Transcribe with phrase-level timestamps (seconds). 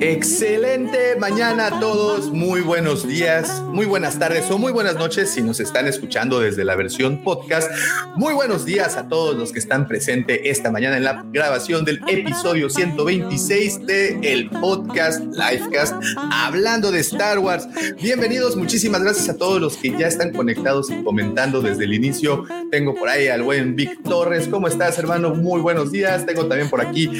[0.00, 5.42] Excelente mañana a todos, muy buenos días, muy buenas tardes o muy buenas noches si
[5.42, 7.68] nos están escuchando desde la versión podcast.
[8.14, 12.00] Muy buenos días a todos los que están presentes esta mañana en la grabación del
[12.06, 15.96] episodio 126 de el podcast Livecast
[16.30, 17.68] hablando de Star Wars.
[18.00, 22.44] Bienvenidos, muchísimas gracias a todos los que ya están conectados y comentando desde el inicio.
[22.70, 25.34] Tengo por ahí al buen Vic Torres, ¿cómo estás hermano?
[25.34, 26.24] Muy buenos días.
[26.24, 27.10] Tengo también por aquí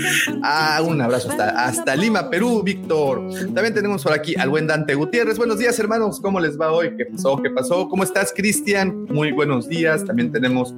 [0.45, 2.63] a un abrazo hasta, hasta Lima, Perú.
[2.69, 3.23] Víctor.
[3.55, 5.39] También tenemos por aquí al buen Dante Gutiérrez.
[5.39, 6.21] Buenos días, hermanos.
[6.21, 6.95] ¿Cómo les va hoy?
[6.99, 7.41] ¿Qué pasó?
[7.43, 7.89] ¿Qué pasó?
[7.89, 9.05] ¿Cómo estás, Cristian?
[9.05, 10.05] Muy buenos días.
[10.05, 10.75] También tenemos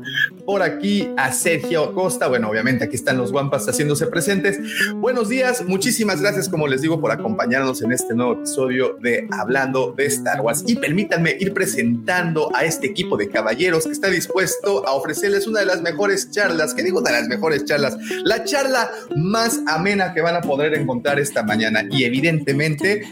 [0.46, 2.28] por aquí a Sergio Costa.
[2.28, 4.60] Bueno, obviamente aquí están los guampas haciéndose presentes.
[4.94, 5.64] Buenos días.
[5.66, 10.42] Muchísimas gracias, como les digo, por acompañarnos en este nuevo episodio de Hablando de Star
[10.42, 10.62] Wars.
[10.68, 15.58] Y permítanme ir presentando a este equipo de caballeros que está dispuesto a ofrecerles una
[15.58, 16.72] de las mejores charlas.
[16.72, 17.98] ¿Qué digo de las mejores charlas?
[18.22, 23.02] La charla más amena que van a poder encontrar esta mañana y evidentemente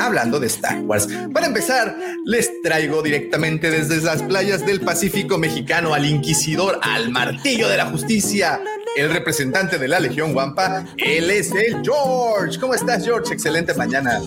[0.00, 1.08] hablando de Star Wars.
[1.32, 7.68] Para empezar, les traigo directamente desde las playas del Pacífico mexicano al inquisidor, al martillo
[7.68, 8.60] de la justicia,
[8.96, 12.58] el representante de la Legión Wampa, él es el George.
[12.60, 13.32] ¿Cómo estás, George?
[13.32, 14.20] Excelente mañana.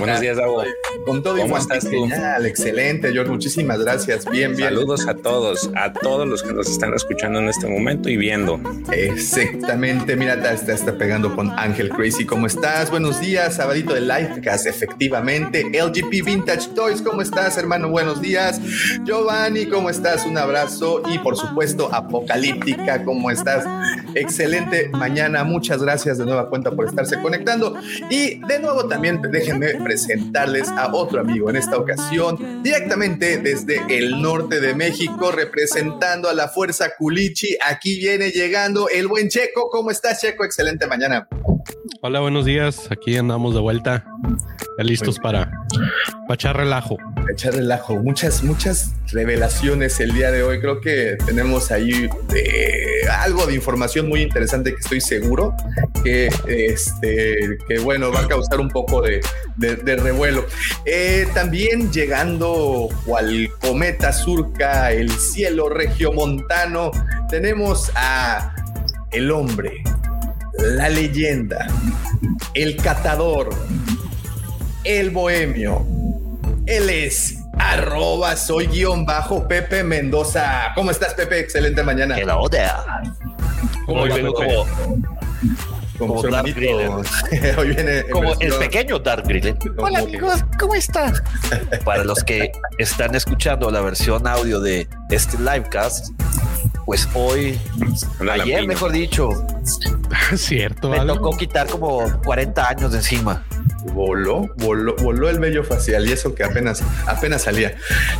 [0.00, 0.62] Buenos días, Davo.
[1.04, 2.08] Con todo ¿Cómo estás tú?
[2.08, 3.30] Genial, excelente, George.
[3.30, 4.24] Muchísimas gracias.
[4.30, 4.70] Bien, bien.
[4.70, 8.58] Saludos a todos, a todos los que nos están escuchando en este momento y viendo.
[8.90, 12.24] Exactamente, mira, está, está pegando con Ángel Crazy.
[12.24, 12.90] ¿Cómo estás?
[12.90, 15.64] Buenos días, sabadito de Livecast, efectivamente.
[15.64, 17.90] LGP Vintage Toys, ¿cómo estás, hermano?
[17.90, 18.58] Buenos días.
[19.04, 20.24] Giovanni, ¿cómo estás?
[20.24, 21.02] Un abrazo.
[21.12, 23.66] Y por supuesto, Apocalíptica, ¿cómo estás?
[24.14, 25.44] Excelente mañana.
[25.44, 27.74] Muchas gracias de nueva cuenta por estarse conectando.
[28.08, 34.22] Y de nuevo también déjenme presentarles a otro amigo en esta ocasión, directamente desde el
[34.22, 37.56] norte de México, representando a la Fuerza Culichi.
[37.66, 39.68] Aquí viene llegando el buen Checo.
[39.68, 40.44] ¿Cómo estás, Checo?
[40.44, 41.26] Excelente mañana.
[42.02, 42.88] Hola, buenos días.
[42.90, 44.04] Aquí andamos de vuelta,
[44.78, 45.50] ya listos para,
[46.26, 46.96] para echar relajo.
[47.30, 47.96] Echar relajo.
[47.96, 50.60] Muchas, muchas revelaciones el día de hoy.
[50.60, 55.54] Creo que tenemos ahí eh, algo de información muy interesante que estoy seguro
[56.02, 59.20] que, este, que bueno, va a causar un poco de,
[59.56, 60.46] de- de revuelo.
[60.84, 66.90] Eh, también llegando cual cometa surca el cielo regiomontano,
[67.28, 68.54] tenemos a
[69.12, 69.82] el hombre,
[70.58, 71.66] la leyenda,
[72.54, 73.50] el catador,
[74.84, 75.86] el bohemio.
[76.66, 80.72] Él es arroba soy guion bajo Pepe Mendoza.
[80.74, 81.40] ¿Cómo estás, Pepe?
[81.40, 82.18] Excelente mañana.
[82.18, 82.70] Hello there.
[86.00, 86.56] Como como su Darth.
[87.58, 89.58] Hoy viene como el pequeño Dark Grillen.
[89.76, 91.12] Hola, amigos, ¿cómo están?
[91.84, 96.08] Para los que están escuchando la versión audio de este livecast,
[96.86, 97.60] pues hoy,
[98.32, 99.28] ayer mejor dicho,
[100.36, 101.16] Cierto, me algo.
[101.16, 103.44] tocó quitar como 40 años de encima.
[103.92, 107.76] Voló, voló, voló el vello facial y eso que apenas, apenas salía.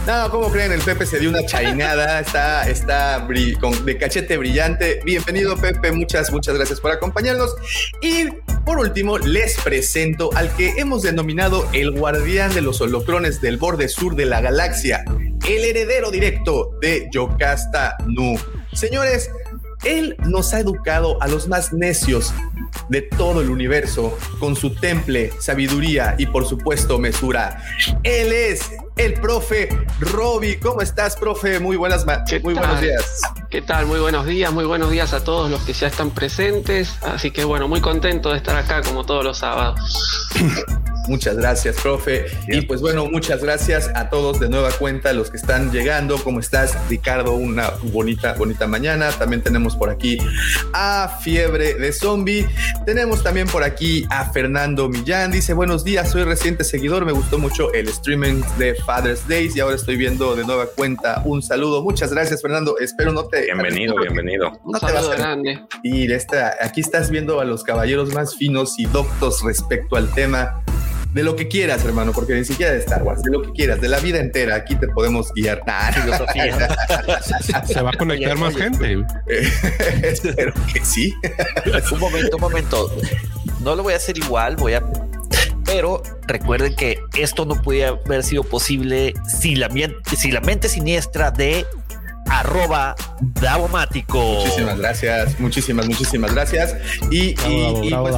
[0.06, 0.72] No, ¿cómo creen?
[0.72, 3.26] El Pepe se dio una chainada, está, está
[3.60, 5.00] con, de cachete brillante.
[5.04, 7.54] Bienvenido, Pepe, muchas, muchas gracias por acompañarnos.
[8.00, 8.28] Y
[8.64, 13.88] por último, les presento al que hemos denominado el guardián de los holocrones del borde
[13.88, 15.04] sur de la galaxia,
[15.48, 18.38] el heredero directo de Yocasta Nu.
[18.72, 19.30] Señores,
[19.84, 22.32] él nos ha educado a los más necios
[22.88, 27.62] de todo el universo con su temple, sabiduría y por supuesto mesura.
[28.02, 28.70] Él es
[29.00, 29.68] el profe
[30.00, 30.56] Roby.
[30.56, 31.58] ¿Cómo estás, profe?
[31.58, 32.64] Muy buenas, ma- ¿Qué muy tal?
[32.64, 33.20] buenos días.
[33.48, 33.86] ¿Qué tal?
[33.86, 36.92] Muy buenos días, muy buenos días a todos los que ya están presentes.
[37.02, 39.80] Así que bueno, muy contento de estar acá como todos los sábados.
[41.08, 42.26] Muchas gracias, profe.
[42.46, 46.22] Y pues bueno, muchas gracias a todos de nueva cuenta, los que están llegando.
[46.22, 47.32] ¿Cómo estás, Ricardo?
[47.32, 49.10] Una bonita, bonita mañana.
[49.10, 50.18] También tenemos por aquí
[50.72, 52.46] a Fiebre de Zombie.
[52.86, 55.32] Tenemos también por aquí a Fernando Millán.
[55.32, 57.04] Dice, buenos días, soy reciente seguidor.
[57.04, 61.22] Me gustó mucho el streaming de Father's Days y ahora estoy viendo de nueva cuenta.
[61.24, 61.80] Un saludo.
[61.80, 62.76] Muchas gracias, Fernando.
[62.80, 63.42] Espero no te...
[63.42, 64.60] Bienvenido, bienvenido.
[64.64, 65.14] No te vas a...
[65.14, 65.60] grande.
[65.84, 70.64] Y esta, aquí estás viendo a los caballeros más finos y doctos respecto al tema
[71.14, 73.80] de lo que quieras, hermano, porque ni siquiera de Star Wars, de lo que quieras,
[73.80, 75.62] de la vida entera, aquí te podemos guiar.
[75.68, 76.68] Nah, filosofía.
[77.68, 79.04] se, va a conectar más gente.
[80.02, 81.14] Espero que sí.
[81.92, 82.90] un momento, un momento.
[83.60, 84.82] No lo voy a hacer igual, voy a
[85.72, 89.70] pero recuerden que esto no podía haber sido posible si la,
[90.16, 91.64] si la mente siniestra de
[92.30, 94.18] arroba Davomático.
[94.18, 96.74] Muchísimas gracias, muchísimas, muchísimas gracias.
[97.10, 98.14] Y, pues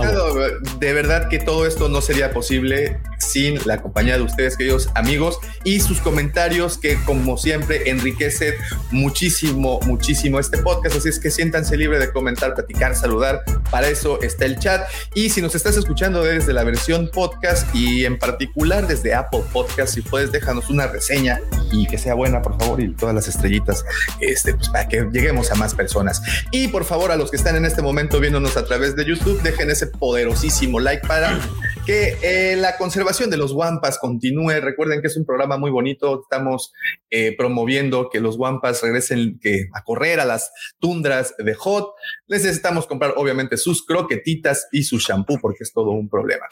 [0.79, 5.39] de verdad que todo esto no sería posible sin la compañía de ustedes, queridos amigos,
[5.65, 8.55] y sus comentarios que como siempre enriquecen
[8.91, 10.97] muchísimo, muchísimo este podcast.
[10.97, 13.43] Así es que siéntanse libre de comentar, platicar, saludar.
[13.71, 14.89] Para eso está el chat.
[15.15, 19.95] Y si nos estás escuchando desde la versión podcast y en particular desde Apple Podcast,
[19.95, 21.41] si puedes déjanos una reseña
[21.73, 23.85] y que sea buena, por favor, y todas las estrellitas
[24.21, 26.23] este, pues para que lleguemos a más personas.
[26.51, 29.41] Y por favor, a los que están en este momento viéndonos a través de YouTube,
[29.43, 31.39] dejen ese poderosísimo like para
[31.87, 34.61] que eh, la conservación de los Wampas continúe.
[34.61, 36.23] Recuerden que es un programa muy bonito.
[36.23, 36.73] Estamos
[37.11, 41.95] eh, promoviendo que los Wampas regresen que, a correr a las tundras de Hot.
[42.29, 46.47] Necesitamos comprar, obviamente, sus croquetitas y su shampoo porque es todo un problema.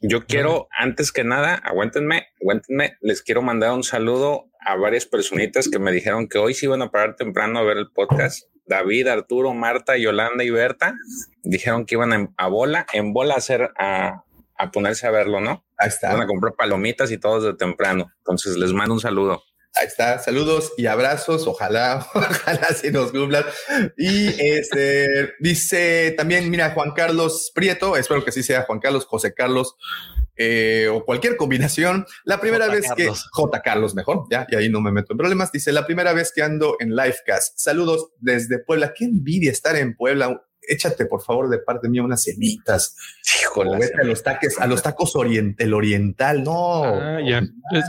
[0.00, 5.68] Yo quiero, antes que nada, aguántenme, aguántenme, les quiero mandar un saludo a varias personitas
[5.68, 8.48] que me dijeron que hoy sí iban a parar temprano a ver el podcast.
[8.66, 10.94] David, Arturo, Marta, Yolanda y Berta
[11.42, 14.24] dijeron que iban a, bola, en bola a hacer a,
[14.56, 15.64] a, ponerse a verlo, ¿no?
[15.76, 16.12] Ahí está.
[16.12, 18.12] Van a comprar palomitas y todos de temprano.
[18.18, 19.42] Entonces les mando un saludo.
[19.74, 23.44] Ahí está, saludos y abrazos, ojalá, ojalá se nos cumplan.
[23.96, 29.32] Y este dice también, mira, Juan Carlos Prieto, espero que sí sea Juan Carlos, José
[29.32, 29.76] Carlos
[30.42, 32.06] eh, o cualquier combinación.
[32.24, 33.60] La primera vez que J.
[33.60, 35.52] Carlos, mejor, ya, y ahí no me meto en problemas.
[35.52, 37.58] Dice la primera vez que ando en Livecast.
[37.58, 38.94] Saludos desde Puebla.
[38.96, 40.42] Qué envidia estar en Puebla.
[40.62, 42.96] Échate, por favor, de parte mía unas semitas.
[43.42, 46.42] Híjole, vete a los taques, a los tacos oriental, oriental.
[46.42, 47.42] No, ah, ya.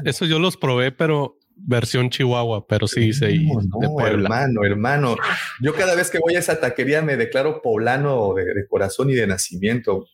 [0.04, 3.48] eso yo los probé, pero versión Chihuahua, pero sí, sí.
[3.80, 5.16] No, hermano, hermano.
[5.62, 9.14] Yo cada vez que voy a esa taquería me declaro poblano de, de corazón y
[9.14, 10.08] de nacimiento.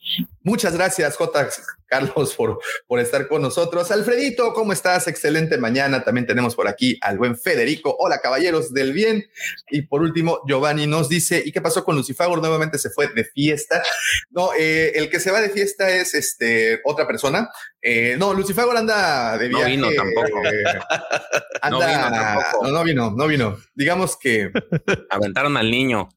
[0.44, 1.50] Muchas gracias, J.
[1.88, 3.90] Carlos, por, por estar con nosotros.
[3.92, 5.08] Alfredito, ¿cómo estás?
[5.08, 6.04] Excelente mañana.
[6.04, 7.96] También tenemos por aquí al buen Federico.
[8.00, 9.26] Hola, caballeros del bien.
[9.72, 12.38] Y por último, Giovanni nos dice, ¿y qué pasó con Lucifago?
[12.38, 13.82] Nuevamente se fue de fiesta.
[14.30, 17.50] No, eh, el que se va de fiesta es este otra persona.
[17.82, 19.78] Eh, no, Lucifago anda de viaje.
[19.78, 20.46] No vino tampoco.
[20.46, 20.64] Eh,
[21.70, 22.66] no vino tampoco.
[22.66, 23.58] No, no vino, no vino.
[23.74, 24.52] Digamos que...
[25.10, 26.10] Aventaron al niño.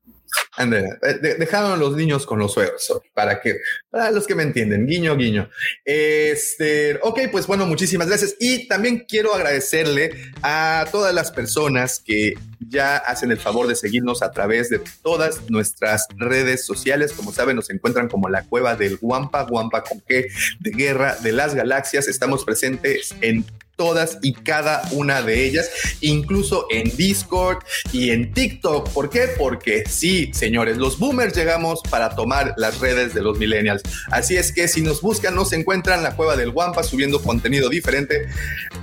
[0.58, 3.56] Eh, dejaron los niños con los suegros, para que,
[3.90, 5.48] para los que me entienden, guiño, guiño.
[5.84, 8.36] Este, ok, pues bueno, muchísimas gracias.
[8.38, 12.34] Y también quiero agradecerle a todas las personas que
[12.68, 17.12] ya hacen el favor de seguirnos a través de todas nuestras redes sociales.
[17.12, 20.28] Como saben, nos encuentran como la cueva del Guampa, Guampa con qué,
[20.58, 22.06] de Guerra de las Galaxias.
[22.06, 23.44] Estamos presentes en
[23.80, 25.70] todas y cada una de ellas,
[26.02, 28.90] incluso en Discord y en TikTok.
[28.90, 29.30] ¿Por qué?
[29.38, 33.80] Porque sí, señores, los boomers llegamos para tomar las redes de los millennials.
[34.10, 38.26] Así es que si nos buscan, nos encuentran la cueva del Wampa subiendo contenido diferente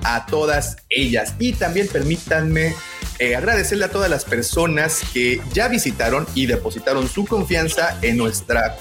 [0.04, 1.36] a todas ellas.
[1.38, 2.74] Y también permítanme
[3.20, 8.76] eh, agradecerle a todas las personas que ya visitaron y depositaron su confianza en nuestra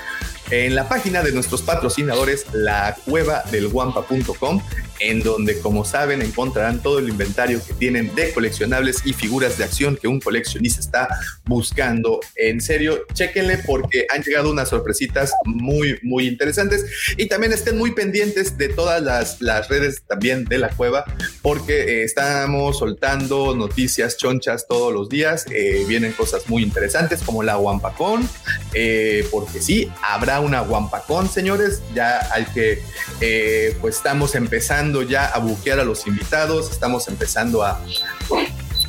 [0.50, 4.62] en la página de nuestros patrocinadores, la cueva del guampa.com,
[5.00, 9.64] en donde, como saben, encontrarán todo el inventario que tienen de coleccionables y figuras de
[9.64, 11.08] acción que un coleccionista está
[11.44, 12.20] buscando.
[12.36, 16.84] En serio, chéquenle porque han llegado unas sorpresitas muy, muy interesantes
[17.16, 21.04] y también estén muy pendientes de todas las, las redes también de la cueva
[21.42, 25.46] porque eh, estamos soltando noticias chonchas todos los días.
[25.50, 28.28] Eh, vienen cosas muy interesantes como la Wampacón,
[28.74, 31.82] eh, porque sí, habrá una Wampacón, señores.
[31.94, 32.82] Ya hay que,
[33.20, 37.80] eh, pues estamos empezando ya a buquear a los invitados, estamos empezando a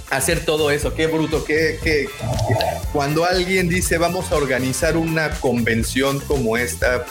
[0.09, 0.93] hacer todo eso.
[0.93, 2.09] Qué bruto, que,
[2.93, 7.05] cuando alguien dice vamos a organizar una convención como esta,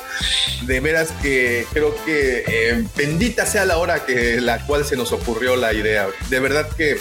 [0.63, 5.13] de veras que creo que eh, bendita sea la hora que la cual se nos
[5.13, 6.09] ocurrió la idea.
[6.31, 6.99] De verdad que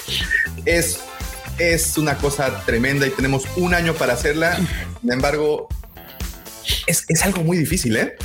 [0.65, 0.99] es
[1.57, 4.57] es una cosa tremenda y tenemos un año para hacerla.
[5.01, 5.69] Sin embargo,
[6.87, 8.15] es, algo muy difícil, ¿eh?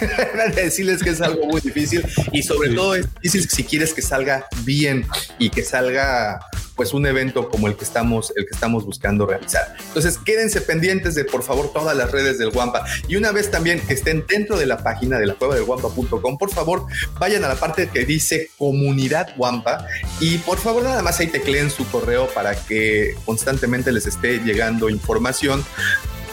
[0.54, 4.46] decirles que es algo muy difícil y sobre todo es difícil si quieres que salga
[4.64, 5.06] bien
[5.38, 6.40] y que salga
[6.76, 9.74] pues un evento como el que estamos el que estamos buscando realizar.
[9.88, 13.80] Entonces, quédense pendientes de por favor todas las redes del Wampa y una vez también
[13.80, 16.86] que estén dentro de la página de la cueva del Wampa.com, por favor,
[17.18, 19.86] vayan a la parte que dice comunidad Wampa
[20.20, 24.88] y por favor nada más ahí tecleen su correo para que constantemente les esté llegando
[24.88, 25.64] información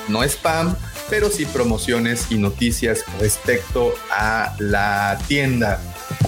[0.07, 0.75] no spam,
[1.09, 5.79] pero sí promociones y noticias respecto a la tienda.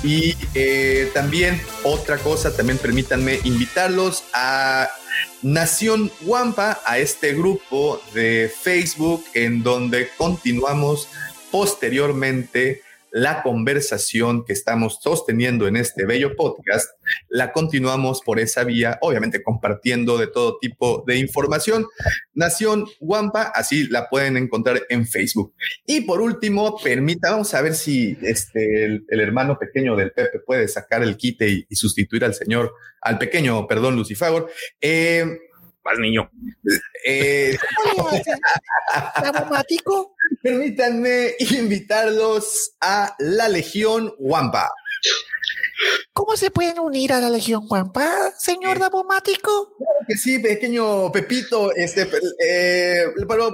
[0.03, 4.89] Y eh, también otra cosa, también permítanme invitarlos a
[5.41, 11.07] Nación Wampa, a este grupo de Facebook en donde continuamos
[11.51, 12.81] posteriormente
[13.17, 16.91] la conversación que estamos sosteniendo en este bello podcast,
[17.29, 21.87] la continuamos por esa vía, obviamente compartiendo de todo tipo de información.
[22.35, 25.55] Nación Wampa, así la pueden encontrar en Facebook.
[25.87, 30.67] Y por último, permita, vamos a ver si este, el, hermano pequeño del Pepe puede
[30.67, 32.71] sacar el quite y, sustituir al señor,
[33.01, 34.51] al pequeño, perdón, Lucifagor.
[34.79, 35.39] Eh,
[35.87, 36.29] Más niño.
[37.05, 37.57] Eh,
[40.43, 44.69] Permítanme invitarlos a la Legión Wampa.
[46.13, 49.75] ¿Cómo se pueden unir a la Legión Wampa, señor Dabomático?
[50.07, 51.75] que sí, pequeño Pepito.
[51.75, 52.07] Este,
[52.43, 53.51] eh, bueno,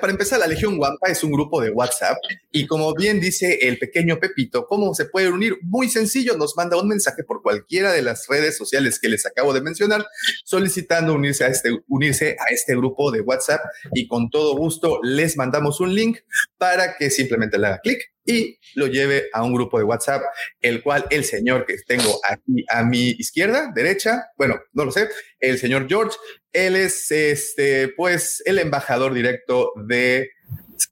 [0.00, 2.16] para empezar, la Legión Wampa es un grupo de WhatsApp
[2.52, 5.58] y como bien dice el pequeño Pepito, ¿cómo se puede unir?
[5.62, 9.52] Muy sencillo, nos manda un mensaje por cualquiera de las redes sociales que les acabo
[9.52, 10.06] de mencionar,
[10.44, 13.60] solicitando unirse a este, unirse a este grupo de WhatsApp
[13.92, 16.18] y con todo gusto les mandamos un link
[16.58, 20.22] para que simplemente le haga clic y lo lleve a un grupo de WhatsApp,
[20.60, 25.08] el cual el señor que tengo aquí a mi izquierda, derecha, bueno, no lo sé,
[25.40, 26.16] el señor George,
[26.52, 30.30] él es este, pues, el embajador directo de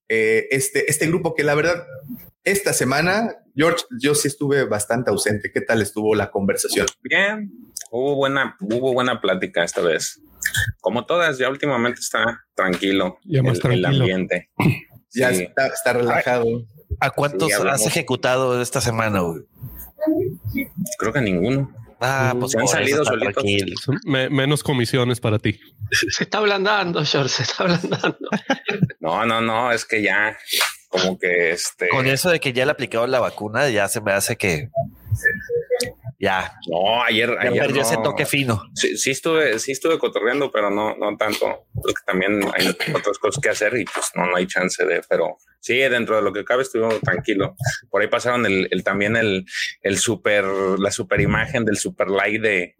[0.08, 1.86] eh, este, este grupo que la verdad,
[2.42, 5.50] esta semana, George, yo sí estuve bastante ausente.
[5.52, 6.86] ¿Qué tal estuvo la conversación?
[7.02, 7.50] Bien,
[7.90, 10.20] hubo buena, hubo buena plática esta vez.
[10.80, 13.88] Como todas, ya últimamente está tranquilo, ya más el, tranquilo.
[13.88, 14.50] el ambiente.
[15.12, 15.42] Ya Sí.
[15.44, 16.66] está, está relajado.
[17.00, 19.20] ¿A cuántos Sí, has ejecutado esta semana?
[19.20, 19.42] güey?
[20.98, 21.70] Creo que ninguno.
[22.00, 23.44] Ah, pues Se han salido solitos.
[24.04, 25.58] Me- menos comisiones para ti.
[25.90, 28.16] Se está ablandando, George, se está ablandando.
[29.00, 30.36] No, no, no, es que ya
[30.88, 31.88] como que este.
[31.90, 34.68] Con eso de que ya le aplicaron la vacuna, ya se me hace que
[36.26, 37.88] ya, No, ayer, ya ayer perdió no.
[37.88, 38.61] ese toque fino.
[38.75, 43.40] Sí, sí estuve, sí estuve cotorreando, pero no, no tanto, porque también hay otras cosas
[43.40, 46.45] que hacer y pues no, no hay chance de, pero sí, dentro de lo que
[46.45, 47.54] cabe estuvimos tranquilo.
[47.90, 49.45] Por ahí pasaron el, el también el,
[49.83, 52.75] el super, la super imagen del super like de,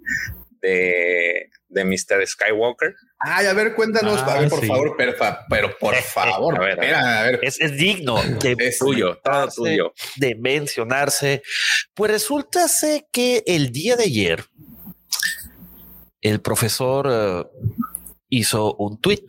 [0.61, 2.27] de, de Mr.
[2.27, 2.95] Skywalker.
[3.19, 4.67] Ay, a ver, cuéntanos, Ah, a ver, por sí.
[4.67, 6.85] favor, perfa, pero por favor, A ver, a ver.
[6.85, 7.41] espera, a ver.
[7.43, 9.93] Es, es digno de, Es Tuyo, todo mencionarse, tuyo.
[10.17, 11.43] de mencionarse.
[11.95, 14.45] Pues resulta ser que el día de ayer
[16.21, 17.45] el profesor eh,
[18.29, 19.25] hizo un tweet.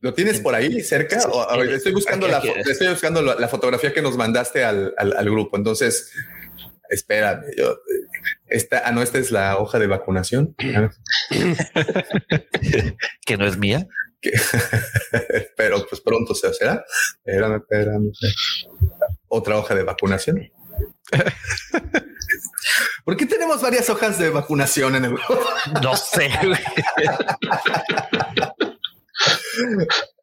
[0.00, 1.18] ¿Lo tienes por ahí cerca?
[1.30, 2.48] O, ver, estoy buscando, Aquí, la, aquí.
[2.48, 5.56] fo- estoy buscando la, la fotografía que nos mandaste al, al- al grupo.
[5.56, 6.12] Entonces,
[6.88, 7.42] espérame.
[7.56, 7.76] Yo,
[8.50, 10.54] esta, ah, no, esta es la hoja de vacunación.
[13.26, 13.86] que no es mía.
[15.56, 16.84] Pero pues pronto se será.
[17.24, 18.10] Espérame, espérame.
[19.28, 20.50] Otra hoja de vacunación.
[23.04, 25.40] ¿Por qué tenemos varias hojas de vacunación en el grupo?
[25.82, 26.30] No sé.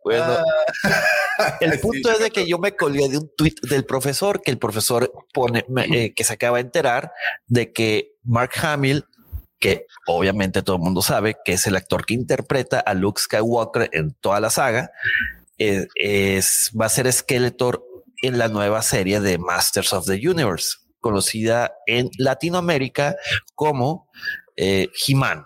[0.05, 0.37] bueno,
[1.59, 4.51] el Sí, punto es de que yo me colgué de un tweet del profesor que
[4.51, 7.11] el profesor pone eh, que se acaba de enterar
[7.47, 9.03] de que Mark Hamill,
[9.59, 13.89] que obviamente todo el mundo sabe que es el actor que interpreta a Luke Skywalker
[13.93, 14.91] en toda la saga,
[15.57, 17.83] es, es- va a ser Skeletor
[18.21, 23.15] en la nueva serie de Masters of the Universe, conocida en Latinoamérica
[23.55, 24.09] como
[24.55, 25.45] eh, He-Man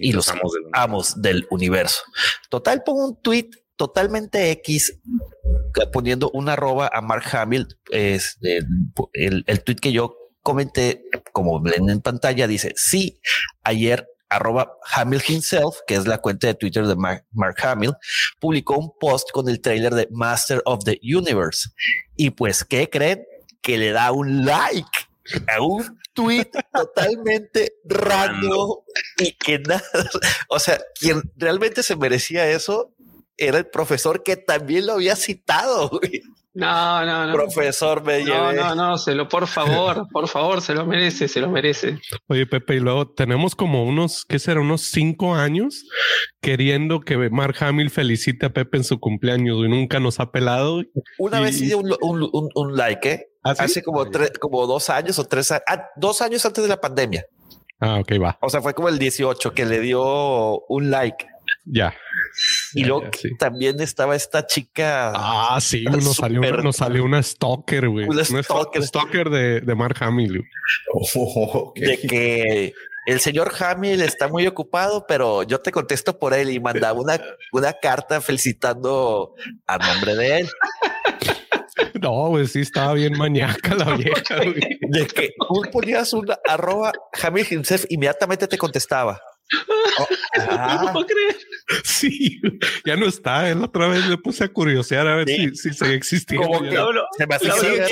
[0.00, 2.02] y los Amos del- amos del universo.
[2.48, 7.66] Total, pongo un tweet totalmente X eh, poniendo una arroba a Mark Hamill.
[7.90, 8.60] Es eh,
[9.12, 13.20] el, el tweet que yo comenté, como ven en pantalla, dice sí.
[13.62, 17.94] Ayer arroba Hamill himself, que es la cuenta de Twitter de Mark, Mark Hamill,
[18.38, 21.70] publicó un post con el trailer de Master of the Universe.
[22.16, 23.24] Y pues, ¿qué creen?
[23.60, 24.88] Que le da un like
[25.48, 28.70] a un tweet totalmente random
[29.18, 29.82] y que nada,
[30.48, 32.92] o sea, quien realmente se merecía eso
[33.36, 35.88] era el profesor que también lo había citado.
[35.88, 36.20] güey.
[36.52, 37.32] No, no, no.
[37.32, 38.60] Profesor, me No, llevé.
[38.60, 42.00] no, no, se lo, por favor, por favor, se lo merece, se lo merece.
[42.26, 44.60] Oye, Pepe, y luego tenemos como unos, ¿qué será?
[44.60, 45.84] Unos cinco años
[46.42, 50.82] queriendo que Mark Hamill felicite a Pepe en su cumpleaños y nunca nos ha pelado.
[51.18, 53.26] Una Y- vez hice un, un- un- un like, ¿eh?
[53.42, 53.62] ¿Ah, sí?
[53.64, 56.80] Hace como, tres, como dos años o tres años, ah, dos años antes de la
[56.80, 57.24] pandemia.
[57.80, 58.38] Ah, ok, va.
[58.42, 61.26] O sea, fue como el 18 que le dio un like.
[61.64, 61.94] Ya.
[62.74, 63.36] Y Ya, luego ya, sí.
[63.38, 65.12] también estaba esta chica.
[65.14, 68.06] Ah, sí, nos salió, una, nos salió una stalker, güey.
[68.06, 68.82] Una Una stalker.
[68.82, 70.42] stalker de, de Mark Hamill.
[70.94, 71.78] Oh, ok.
[71.78, 72.72] de que
[73.06, 77.18] el señor Hamill está muy ocupado, pero yo te contesto por él y mandaba una,
[77.52, 79.34] una carta felicitando
[79.66, 80.48] a nombre de él.
[82.02, 84.78] No, güey, sí estaba bien maníaca la vieja, güey.
[84.88, 86.92] De que tú ponías una arroba
[87.22, 89.20] Hamill himself, inmediatamente te contestaba.
[90.36, 91.36] No puedo creer.
[91.82, 92.40] Sí,
[92.84, 93.50] ya no está.
[93.50, 95.48] Él otra vez le puse a curiosear a ver Sí.
[95.50, 96.46] si, si seguía existiendo.
[96.46, 96.92] Como Ya que no.
[96.92, 97.86] lo- se me hace sigue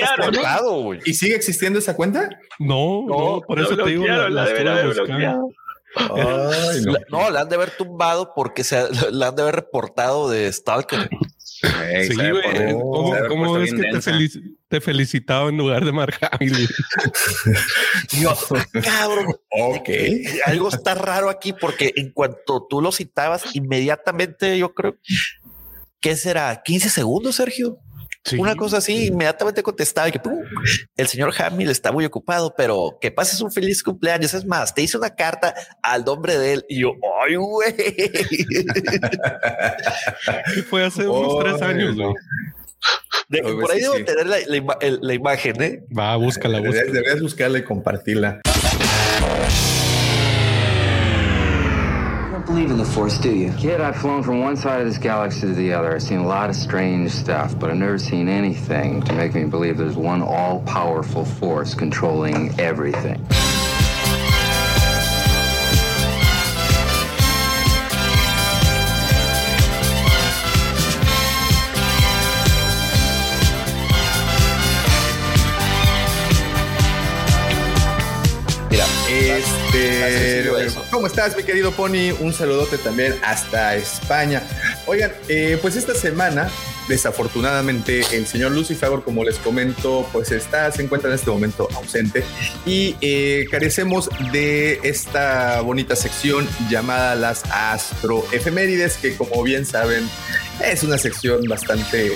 [0.62, 0.94] ¿no?
[1.04, 2.28] ¿Y sigue existiendo esa cuenta?
[2.60, 5.38] No, no, por eso te digo, la, la la.
[5.96, 6.92] Ay, no.
[6.92, 10.52] La- No, la han de haber tumbado porque se la han de haber reportado de
[10.52, 11.08] Stalker.
[11.60, 12.42] Sí, güey.
[12.42, 16.68] por- ¿Cómo, cómo es que te, felici- te felicitaba en lugar de Mark Hamill?
[18.20, 18.34] Yo,
[18.82, 19.88] cabrón, Ok.
[20.46, 24.96] algo está raro aquí porque en cuanto tú lo citabas, inmediatamente yo creo
[26.00, 27.78] que será 15 segundos, Sergio.
[28.24, 28.36] Sí.
[28.36, 30.42] Una cosa así, inmediatamente contestaba y que pum,
[30.96, 34.34] el señor Hamill está muy ocupado, pero que pases un feliz cumpleaños.
[34.34, 36.92] Es más, te hice una carta al nombre de él y yo,
[37.26, 37.74] ay, güey.
[40.68, 42.14] Fue hace unos Oh, tres años, güey.
[43.28, 44.04] De- por ahí sí, debo sí.
[44.04, 45.84] tener la, imagen, ¿eh?
[45.96, 46.92] Va, búscala, Deberías, búscala.
[47.00, 48.40] deberías buscarla y compartirla.
[52.58, 53.52] Believe in the Force, do you?
[53.52, 55.94] Kid, I've flown from one side of this galaxy to the other.
[55.94, 59.44] I've seen a lot of strange stuff, but I've never seen anything to make me
[59.44, 63.24] believe there's one all powerful force controlling everything.
[79.08, 80.50] Este.
[80.90, 82.12] ¿Cómo estás, mi querido Pony?
[82.20, 84.42] Un saludote también hasta España.
[84.86, 86.50] Oigan, eh, pues esta semana,
[86.88, 92.22] desafortunadamente, el señor Lucifer, como les comento, pues está, se encuentra en este momento ausente
[92.66, 100.08] y eh, carecemos de esta bonita sección llamada las astroefemérides, que como bien saben,
[100.62, 102.12] es una sección bastante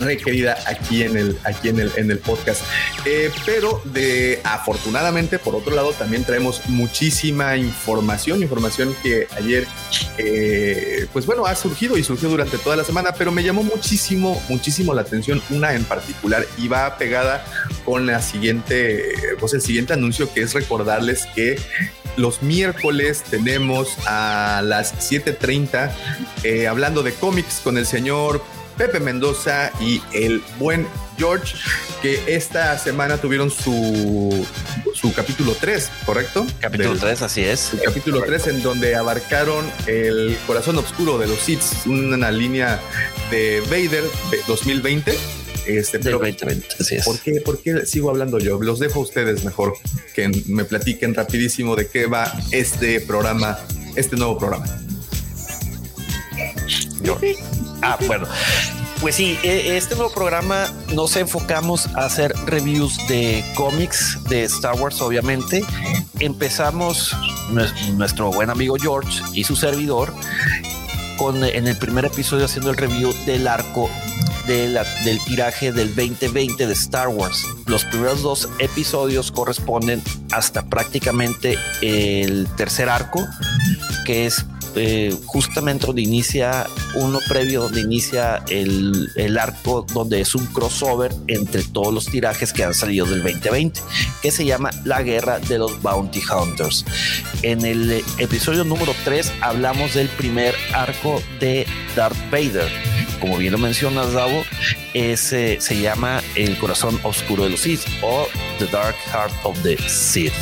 [0.00, 2.62] requerida aquí en el, aquí en el, en el podcast.
[3.04, 9.66] Eh, pero de afortunadamente, por otro lado, también traemos muchísima información, información que ayer,
[10.18, 14.42] eh, pues bueno, ha surgido y surgió durante toda la semana, pero me llamó muchísimo,
[14.48, 17.44] muchísimo la atención una en particular y va pegada
[17.84, 21.58] con la siguiente, pues el siguiente anuncio que es recordarles que
[22.16, 25.90] los miércoles tenemos a las 7:30
[26.42, 28.42] eh, hablando de cómics con el señor
[28.76, 31.54] Pepe Mendoza y el buen George,
[32.02, 34.46] que esta semana tuvieron su,
[34.94, 36.44] su capítulo 3, ¿correcto?
[36.60, 37.60] capítulo Del- 3, así es.
[37.60, 42.80] su capítulo 3 en donde abarcaron el corazón oscuro de los Sith, una línea
[43.30, 45.16] de Vader de 2020.
[45.66, 47.04] Este, pero 2020, así es.
[47.06, 48.60] ¿Por qué, ¿Por qué sigo hablando yo?
[48.60, 49.72] Los dejo a ustedes mejor
[50.14, 53.58] que me platiquen rapidísimo de qué va este programa,
[53.96, 54.66] este nuevo programa.
[57.82, 58.26] Ah, bueno.
[59.00, 64.74] Pues sí, e- este nuevo programa nos enfocamos a hacer reviews de cómics de Star
[64.80, 65.62] Wars, obviamente.
[66.20, 67.14] Empezamos
[67.50, 70.14] nues- nuestro buen amigo George y su servidor
[71.18, 73.90] con en el primer episodio haciendo el review del arco
[74.46, 74.78] del
[75.26, 77.44] tiraje del 2020 de Star Wars.
[77.66, 83.26] Los primeros dos episodios corresponden hasta prácticamente el tercer arco,
[84.04, 84.44] que es
[84.76, 91.12] eh, justamente donde inicia uno previo, donde inicia el, el arco, donde es un crossover
[91.28, 93.80] entre todos los tirajes que han salido del 2020,
[94.22, 96.84] que se llama La Guerra de los Bounty Hunters.
[97.42, 102.70] En el episodio número 3 hablamos del primer arco de Darth Vader.
[103.20, 104.44] Como bien lo mencionas, Davo,
[104.92, 108.26] ese se llama El Corazón Oscuro de los Sith o
[108.58, 110.32] The Dark Heart of the Sith.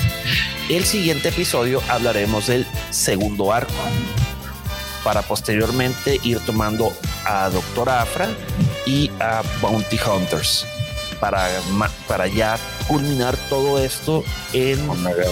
[0.69, 3.73] El siguiente episodio hablaremos del segundo arco
[5.05, 6.93] para posteriormente ir tomando
[7.25, 8.29] a Doctor Afra
[8.87, 10.67] y a Bounty Hunters
[11.21, 11.49] para,
[12.09, 14.79] para ya culminar todo esto en,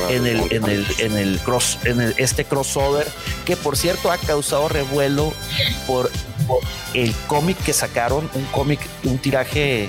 [0.08, 3.06] en el, en el, en el cross, en el- este crossover
[3.44, 5.32] que por cierto ha causado revuelo
[5.88, 6.10] por
[6.94, 9.88] el cómic que sacaron, un cómic, un tiraje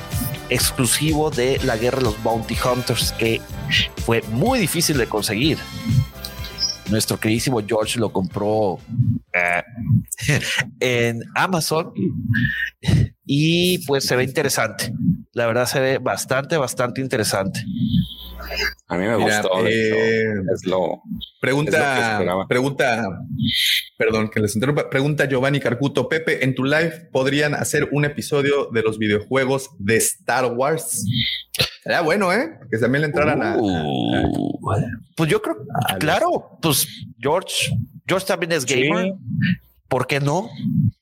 [0.50, 3.40] exclusivo de la guerra de los Bounty Hunters, que
[4.06, 5.58] fue muy difícil de conseguir.
[6.90, 8.78] Nuestro queridísimo George lo compró
[10.80, 11.94] en Amazon
[13.26, 14.94] y pues se ve interesante.
[15.34, 17.62] La verdad se ve bastante, bastante interesante.
[18.88, 19.66] A mí me Mira, gustó.
[19.68, 21.02] eh, es lo.
[21.40, 22.48] Pregunta, Es lo que esperaba.
[22.48, 23.08] pregunta,
[23.98, 24.90] perdón que les interrumpa.
[24.90, 26.10] Pregunta Giovanni Carcuto.
[26.10, 31.06] Pepe, en tu live podrían hacer un episodio de los videojuegos de Star Wars.
[31.84, 32.50] Sería bueno, ¿eh?
[32.70, 34.60] Que también le entraran a, Uh,
[35.16, 35.56] pues yo creo,
[35.90, 36.88] a- a- claro, pues
[37.20, 37.72] George,
[38.08, 38.74] George también es Sí.
[39.92, 40.50] ¿Por qué no?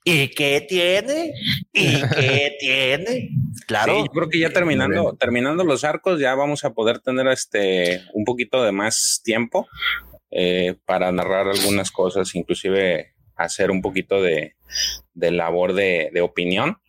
[0.03, 1.33] ¿Y qué tiene?
[1.71, 3.29] ¿Y qué tiene?
[3.67, 3.93] Claro.
[3.93, 8.01] Sí, yo creo que ya terminando, terminando los arcos, ya vamos a poder tener este
[8.13, 9.67] un poquito de más tiempo
[10.31, 14.55] eh, para narrar algunas cosas, inclusive hacer un poquito de,
[15.13, 16.79] de labor de, de opinión.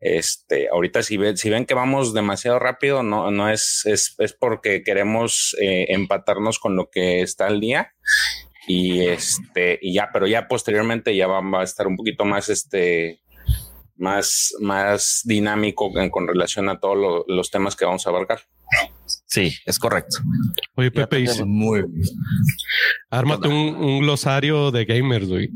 [0.00, 4.32] Este, ahorita si ven, si ven que vamos demasiado rápido, no, no es, es, es
[4.32, 7.94] porque queremos eh, empatarnos con lo que está al día.
[8.66, 12.48] Y este, y ya, pero ya posteriormente ya va, va a estar un poquito más
[12.48, 13.20] este
[13.96, 18.40] más, más dinámico en- con relación a todos lo- los temas que vamos a abarcar.
[19.26, 20.16] Sí, es correcto.
[20.74, 22.02] Oye, Pepe, y si- Muy bien.
[23.10, 25.48] ármate un, un glosario de gamers, güey.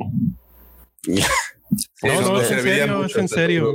[1.03, 1.21] Sí,
[2.07, 3.75] No, no, es en serio, mucho, es en serio.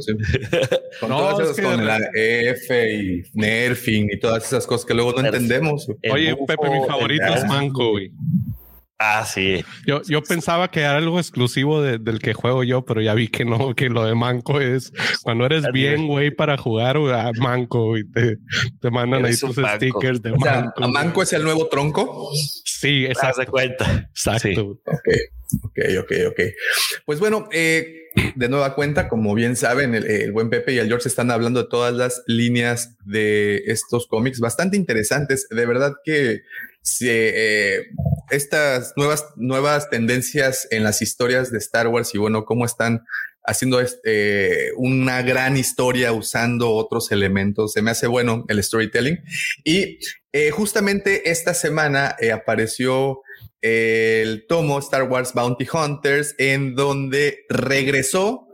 [1.00, 4.94] Con No, todas es que con la F y nerfing y todas esas cosas que
[4.94, 5.88] luego no entendemos.
[6.12, 7.46] Oye, Pepe, mi favorito es.
[7.46, 8.12] Manco, güey.
[9.00, 9.66] Ah, sí.
[9.86, 13.28] Yo, yo pensaba que era algo exclusivo de- del que juego yo, pero ya vi
[13.28, 17.98] que no, que lo de Manco es cuando eres bien, güey, para jugar a Manco
[17.98, 18.38] y te,
[18.80, 19.76] te mandan ahí tus manco.
[19.76, 20.84] stickers de O sea, Manco.
[20.84, 22.30] ¿a Manco es el nuevo tronco?
[22.64, 23.52] Sí, Haz de exacto.
[23.52, 24.10] cuenta.
[24.10, 24.80] Exacto.
[24.86, 25.08] Ok,
[25.64, 26.40] ok, ok, ok.
[27.06, 28.03] Pues bueno, eh,
[28.36, 31.70] de nueva cuenta, como bien saben, el, buen Pepe y el George están hablando de
[31.70, 35.48] todas las líneas de estos cómics bastante interesantes.
[35.50, 36.42] De verdad que
[36.82, 37.88] se, eh,
[38.30, 43.04] estas nuevas, nuevas tendencias en las historias de Star Wars y bueno, cómo están
[43.46, 47.74] haciendo este, una gran historia usando otros elementos.
[47.74, 49.20] Se me hace bueno el storytelling.
[49.64, 50.00] Y
[50.32, 53.22] eh, justamente esta semana eh, apareció
[53.64, 58.48] el tomo Star Wars Bounty Hunters, en donde regresó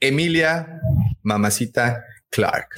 [0.00, 0.80] Emilia
[1.22, 2.68] Mamacita Clark.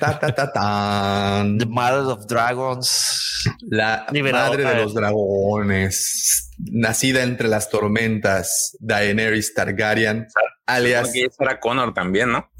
[0.00, 1.58] Ta, ta, ta, tan.
[1.58, 3.48] The Mother of Dragons.
[3.68, 10.26] La madre de los dragones, nacida entre las tormentas, Daenerys Targaryen,
[10.66, 12.50] alias era Connor también, ¿no?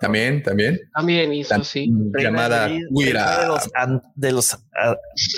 [0.00, 1.90] también, también, También hizo, tam- sí.
[2.18, 3.70] llamada Reina de- los,
[4.14, 4.96] de los, ah,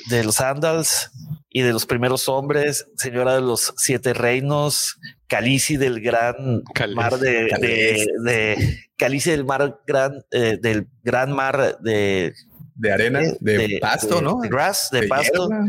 [0.08, 1.10] de los Andals
[1.52, 6.62] y de los primeros hombres, señora de los siete reinos, Calici del gran
[6.94, 8.06] mar de, de, Khaleesi.
[8.24, 12.32] de Calici del mar gran eh, del gran mar de
[12.76, 14.40] de arena, de, pasto, de- ¿no?
[14.40, 15.66] de grass, de, De pasto, hierba.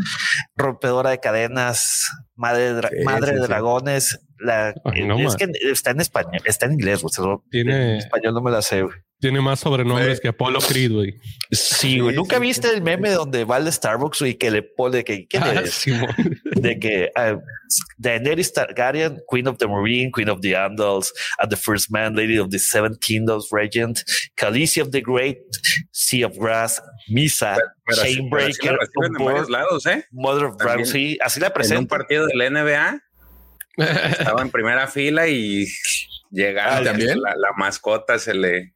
[0.55, 3.47] rompedora de cadenas, madre de, dra- Sí, madre sí, de sí.
[3.47, 4.19] dragones.
[4.39, 5.35] La, Ay, no, es man.
[5.37, 8.83] que está en español, está en inglés, solo- Tiene- en español no me la sé.
[8.83, 8.95] güey.
[9.21, 10.19] Tiene más sobrenombres Güey.
[10.19, 11.19] que Apollo Creed, güey.
[11.51, 12.15] Sí, güey.
[12.15, 15.61] Nunca viste el meme donde va al Starbucks y que le pone que, ¿quién Ah,
[16.55, 17.39] de que uh,
[17.99, 22.37] Daenerys Targaryen, Queen of the Marine, Queen of the Andals, and the First Man, Lady
[22.39, 24.03] of the Seven Kingdoms, Regent,
[24.35, 25.37] Khaleesi of the Great,
[25.91, 27.57] Sea of Grass, Misa,
[27.93, 28.77] Chainbreaker,
[29.85, 30.03] ¿eh?
[30.11, 30.57] Mother of.
[30.57, 30.89] Dragons.
[30.89, 31.95] Sí, así la En un presenta.
[31.97, 32.99] partido de la NBA
[33.77, 35.67] estaba en primera fila y
[36.31, 37.21] llegaron Ah, ¿también?
[37.21, 38.73] La, la mascota se le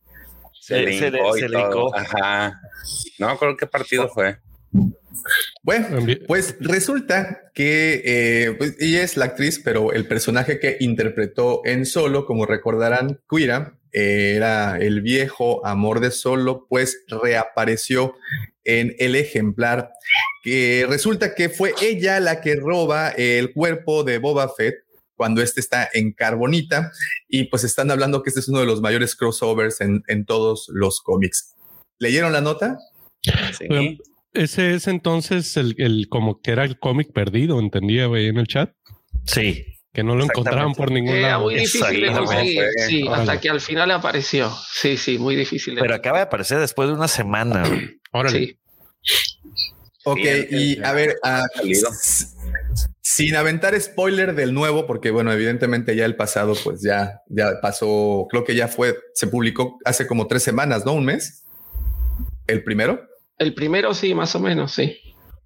[0.66, 1.68] se, Se- le se le- hincó y se le todo.
[1.70, 1.96] hincó.
[1.96, 2.62] Ajá.
[3.20, 4.38] No creo qué partido fue.
[5.64, 11.62] Bueno, pues resulta que eh, pues, ella es la actriz, pero el personaje que interpretó
[11.66, 18.16] en Solo, como recordarán, Quira, eh, era el viejo amor de Solo, pues reapareció
[18.64, 19.92] en el ejemplar
[20.44, 24.76] que resulta que fue ella la que roba el cuerpo de Boba Fett
[25.16, 26.92] cuando este está en Carbonita
[27.28, 30.68] y pues están hablando que este es uno de los mayores crossovers en, en todos
[30.74, 31.56] los cómics.
[32.00, 32.78] ¿Leyeron la nota?
[33.58, 33.66] Sí.
[33.70, 33.98] Oigan,
[34.34, 38.48] Ese es entonces el, el como que era el cómic perdido, entendía, güey, en el
[38.48, 38.72] chat.
[39.26, 39.66] Sí.
[39.94, 41.44] Que no lo encontraban por ningún Era lado.
[41.44, 42.64] muy difícil de conseguir.
[42.86, 44.52] Sí, hasta que al final apareció.
[44.74, 47.64] Sí, sí, muy difícil de Pero acaba de aparecer después de una semana.
[48.12, 48.40] Órale.
[48.40, 48.60] Sí.
[50.06, 50.20] Ok,
[50.52, 51.44] y a ver, ah,
[53.02, 58.28] sin aventar spoiler del nuevo, porque bueno, evidentemente ya el pasado, pues ya, ya pasó,
[58.30, 60.94] creo que ya fue, se publicó hace como tres semanas, ¿no?
[60.94, 61.44] Un mes.
[62.48, 63.02] El primero.
[63.38, 64.98] El primero sí, más o menos, sí.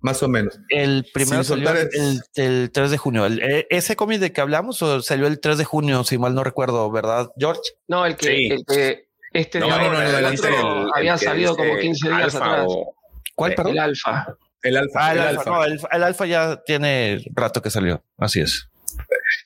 [0.02, 0.60] más o menos.
[0.70, 3.26] El primero Sin salió el, el 3 de junio.
[3.26, 6.34] El- eh, ese cómic de que hablamos o salió el 3 de junio, si mal
[6.36, 7.62] no recuerdo, ¿verdad, George?
[7.88, 8.48] No, el que, Sí.
[8.52, 12.24] el que este No, no, no, no, el el otro había salido como 15 días
[12.36, 12.66] Alfa atrás.
[12.70, 12.96] o-
[13.36, 13.74] ¿Cuál, perdón?
[13.74, 14.36] El alfa.
[14.62, 15.00] El alfa.
[15.08, 15.42] Ah, el, el alfa.
[15.42, 15.52] alfa.
[15.52, 18.04] No, el, el alfa ya tiene rato que salió.
[18.18, 18.70] Así es.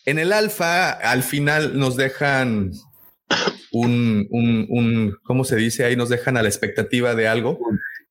[0.06, 2.72] En el alfa, al final nos dejan
[3.72, 5.86] un, un, un, ¿cómo se dice?
[5.86, 7.60] Ahí nos dejan a la expectativa de algo.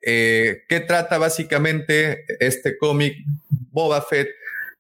[0.05, 3.17] Eh, ¿Qué trata básicamente este cómic?
[3.49, 4.29] Boba Fett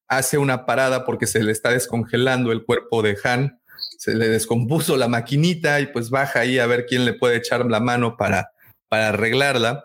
[0.09, 3.61] hace una parada porque se le está descongelando el cuerpo de Han.
[3.99, 7.65] Se le descompuso la maquinita y pues baja ahí a ver quién le puede echar
[7.67, 8.51] la mano para,
[8.89, 9.85] para arreglarla.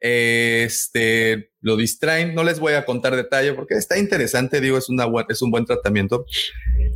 [0.00, 2.34] Este lo distraen.
[2.34, 4.60] No les voy a contar detalle porque está interesante.
[4.60, 6.26] Digo, es, una, es un buen tratamiento.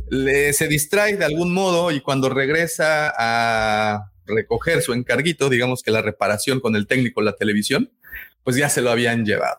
[0.09, 5.89] Le, se distrae de algún modo y cuando regresa a recoger su encarguito, digamos que
[5.89, 7.91] la reparación con el técnico la televisión,
[8.43, 9.57] pues ya se lo habían llevado.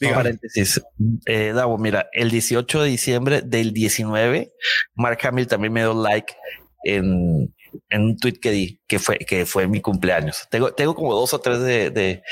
[0.00, 0.16] Dígame.
[0.16, 0.82] Paréntesis.
[1.24, 4.52] Eh, Davo, mira, el 18 de diciembre del 19,
[4.96, 6.34] Mark Hamill también me dio like
[6.82, 7.54] en,
[7.90, 10.48] en un tweet que di, que fue, que fue mi cumpleaños.
[10.50, 12.22] Tengo, tengo como dos o tres de, de,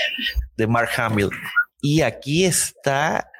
[0.57, 1.31] de Mark Hamill.
[1.87, 3.31] Y aquí está,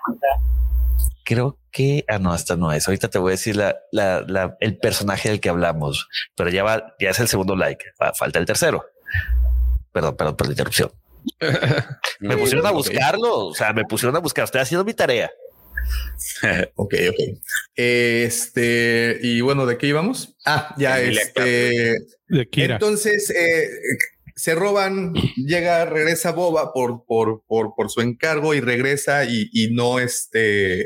[1.25, 2.87] creo que, ah, no, esta no es.
[2.87, 6.63] Ahorita te voy a decir la, la, la- el personaje del que hablamos, pero ya
[6.63, 7.85] va, ya es el segundo like.
[7.97, 8.85] Fa- Falta el tercero.
[9.93, 10.93] Perdón, perdón por la interrupción.
[12.21, 14.45] Me pusieron a buscarlo, o sea, me pusieron a buscar.
[14.45, 15.31] Estoy haciendo mi tarea.
[16.77, 17.39] Ok, ok.
[17.77, 20.37] Este, y bueno, ¿de qué íbamos?
[20.45, 21.99] Ah, ya este.
[22.29, 22.75] De Kira.
[22.75, 23.69] Entonces eh,
[24.37, 29.73] se roban, llega, regresa Boba por, por, por, por su encargo y regresa y, y
[29.73, 30.85] no este,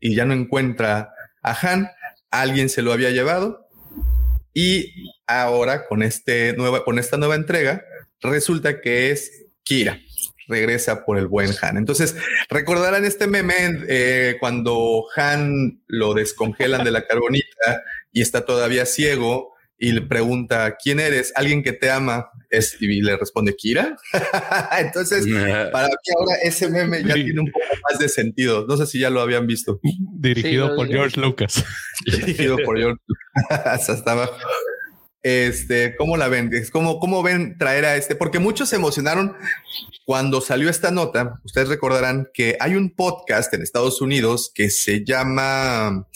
[0.00, 1.88] y ya no encuentra a Han.
[2.30, 3.68] Alguien se lo había llevado
[4.52, 7.84] y ahora con este nueva, con esta nueva entrega
[8.20, 9.98] resulta que es Kira.
[10.46, 11.78] Regresa por el buen Han.
[11.78, 12.14] Entonces
[12.50, 19.54] recordarán este meme eh, cuando Han lo descongelan de la carbonita y está todavía ciego
[19.78, 23.96] y le pregunta quién eres, alguien que te ama, es y le responde Kira.
[24.78, 25.26] Entonces,
[25.72, 27.24] para mí ahora ese meme ya Sí.
[27.24, 28.66] tiene un poco más de sentido.
[28.68, 29.80] No sé si ya lo habían visto.
[30.18, 30.88] Dirigido Sí, por.
[30.88, 31.64] George Lucas.
[32.04, 33.00] Dirigido por George
[33.48, 34.34] hasta hasta abajo.
[35.22, 36.50] Este, ¿cómo la ven?
[36.52, 38.14] Es como, ¿Cómo ven traer a este?
[38.14, 39.34] Porque muchos se emocionaron
[40.04, 41.40] cuando salió esta nota.
[41.44, 46.06] Ustedes recordarán que hay un podcast en Estados Unidos que se llama.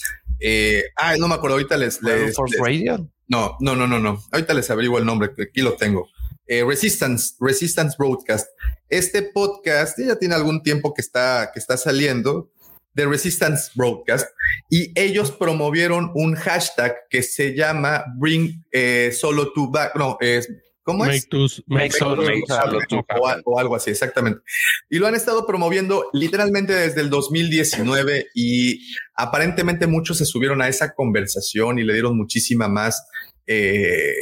[0.41, 1.57] Eh, ah, no me acuerdo.
[1.57, 2.03] Ahorita les.
[2.03, 3.11] les- Force les- Radio.
[3.29, 4.23] no, no, no, no, no.
[4.31, 6.07] Ahorita les averiguo el nombre, que aquí lo tengo.
[6.49, 8.49] Eh, Resistance, Resistance Broadcast.
[8.89, 12.51] Este podcast ya tiene algún tiempo que está, que está saliendo
[12.95, 14.29] de Resistance Broadcast
[14.71, 19.95] y ellos promovieron un hashtag que se llama Bring eh, Solo to Back.
[19.95, 20.49] No, es
[20.83, 21.29] ¿cómo Make, es?
[21.29, 24.41] tus- make Make solo Make solo to o, o algo así, exactamente.
[24.89, 28.81] Y lo han estado promoviendo literalmente desde el 2019 y
[29.15, 33.07] aparentemente muchos se subieron a esa conversación y le dieron muchísima más,
[33.47, 34.13] eh,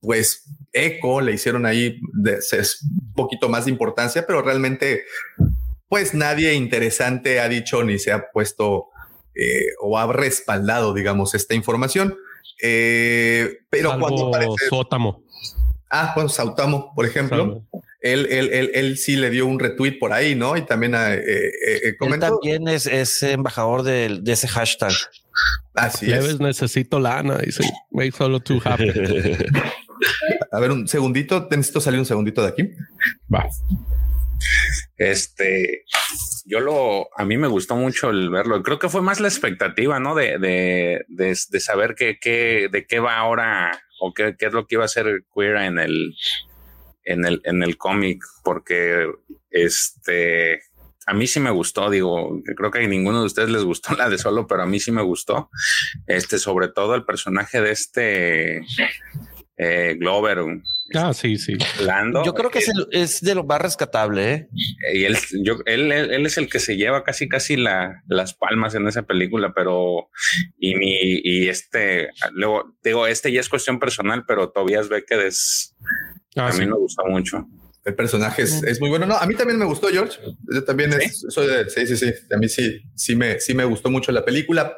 [0.00, 0.44] pues,
[0.86, 5.04] eco, le hicieron ahí de- es un poquito más de importancia, pero realmente,
[5.88, 8.86] pues nadie interesante ha dicho ni se ha puesto
[9.34, 12.16] eh, o ha respaldado, digamos, esta información.
[12.62, 14.68] Eh, pero Salvo cuando parece...
[14.68, 15.22] Sótamo.
[15.90, 17.62] Ah, bueno, Sautamo, por ejemplo,
[18.00, 20.56] él, él, él, él sí le dio un retweet por ahí, ¿no?
[20.56, 22.28] Y también eh, eh, eh, Él comentó.
[22.28, 24.92] también es, es embajador de, ese hashtag.
[25.74, 26.22] Así es.
[26.22, 27.38] Leves necesito lana.
[27.38, 28.92] Dice, make solo to happen.
[30.50, 32.70] A ver, un segundito, necesito salir un segundito de aquí.
[33.32, 33.46] Va.
[34.96, 35.84] Este,
[36.44, 38.62] yo lo, a mí me gustó mucho el verlo.
[38.62, 40.14] Creo que fue más la expectativa, ¿no?
[40.14, 44.52] De, de, de, de saber qué, qué, de qué va ahora o qué, qué es
[44.52, 46.14] lo que iba a ser queer en el,
[47.04, 49.06] en el, en el cómic, porque
[49.50, 50.62] este,
[51.06, 51.90] a mí sí me gustó.
[51.90, 54.80] Digo, creo que a ninguno de ustedes les gustó la de solo, pero a mí
[54.80, 55.50] sí me gustó.
[56.06, 58.62] Este, sobre todo el personaje de este
[59.58, 60.38] eh, Glover,
[60.94, 61.54] Ah, sí, sí.
[61.82, 62.24] Lando.
[62.24, 64.32] Yo creo que es, el- es de lo más rescatable.
[64.32, 64.48] ¿eh?
[64.94, 68.34] y él, yo, él, él, él es el que se lleva casi casi la, las
[68.34, 70.08] palmas en esa película, pero
[70.58, 75.74] y mi y este luego digo este ya es cuestión personal, pero Tobias Beckett es
[76.36, 76.60] Ah, a sí.
[76.60, 77.44] mí me gusta mucho.
[77.84, 79.06] El personaje es, es muy bueno.
[79.06, 80.18] No, a mí también me gustó, George.
[80.52, 82.12] Yo también es- soy de, sí, sí, sí.
[82.34, 84.76] A mí sí, sí me, sí me gustó mucho la película,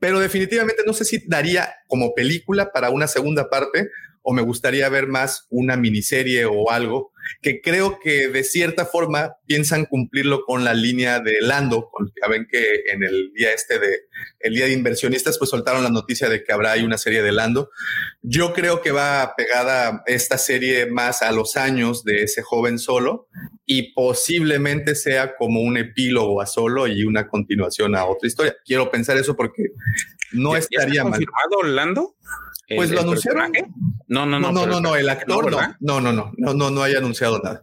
[0.00, 3.88] pero definitivamente no sé si daría como película para una segunda parte
[4.28, 9.36] o me gustaría ver más una miniserie o algo que creo que de cierta forma
[9.46, 11.88] piensan cumplirlo con la línea de Lando.
[11.90, 14.00] Con, ya ven que en el día este de
[14.40, 17.32] el día de inversionistas, pues soltaron la noticia de que habrá ahí una serie de
[17.32, 17.70] Lando.
[18.22, 23.28] Yo creo que va pegada esta serie más a los años de ese joven solo
[23.66, 28.56] y posiblemente sea como un epílogo a solo y una continuación a otra historia.
[28.64, 29.64] Quiero pensar eso porque
[30.32, 31.12] no ¿Ya- estaría está mal.
[31.12, 32.14] confirmado Orlando?
[32.76, 33.52] Pues ¿El- lo anunciaron.
[34.08, 34.52] No, no, no.
[34.52, 37.62] no, no, no, el actor no, no, no, no, no, no, no haya anunciado nada.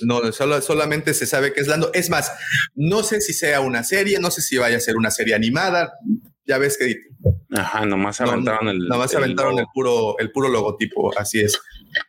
[0.00, 1.90] No, solo, solamente se sabe que es Lando.
[1.94, 2.32] Es más,
[2.74, 5.92] no sé si sea una serie, no sé si vaya a ser una serie animada.
[6.46, 6.96] Ya ves que
[7.56, 8.86] Ajá, nomás No, aventaron el.
[8.86, 11.16] nada más el aventaron el puro, el puro logotipo.
[11.18, 11.58] Así es.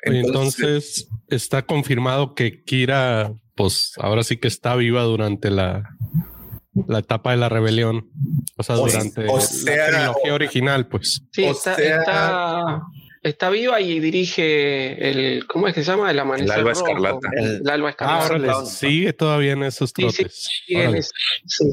[0.03, 5.94] Entonces, está confirmado que Kira, pues ahora sí que está viva durante la,
[6.87, 8.09] la etapa de la rebelión.
[8.57, 11.21] O sea, O- durante o la trilogía original, pues.
[11.31, 12.81] Sí, O está, sea- está,
[13.23, 15.45] está viva y dirige el.
[15.47, 16.11] ¿Cómo es que se llama?
[16.11, 16.51] El amanecer.
[16.59, 16.87] Alba rojo.
[16.87, 17.29] Escarlata.
[17.37, 18.25] El, el alba Ah, escarlata.
[18.57, 20.49] órale, sigue todavía en esos Sí, sí, trotes.
[20.65, 21.11] sigue en Órale, ese-
[21.47, 21.65] sí.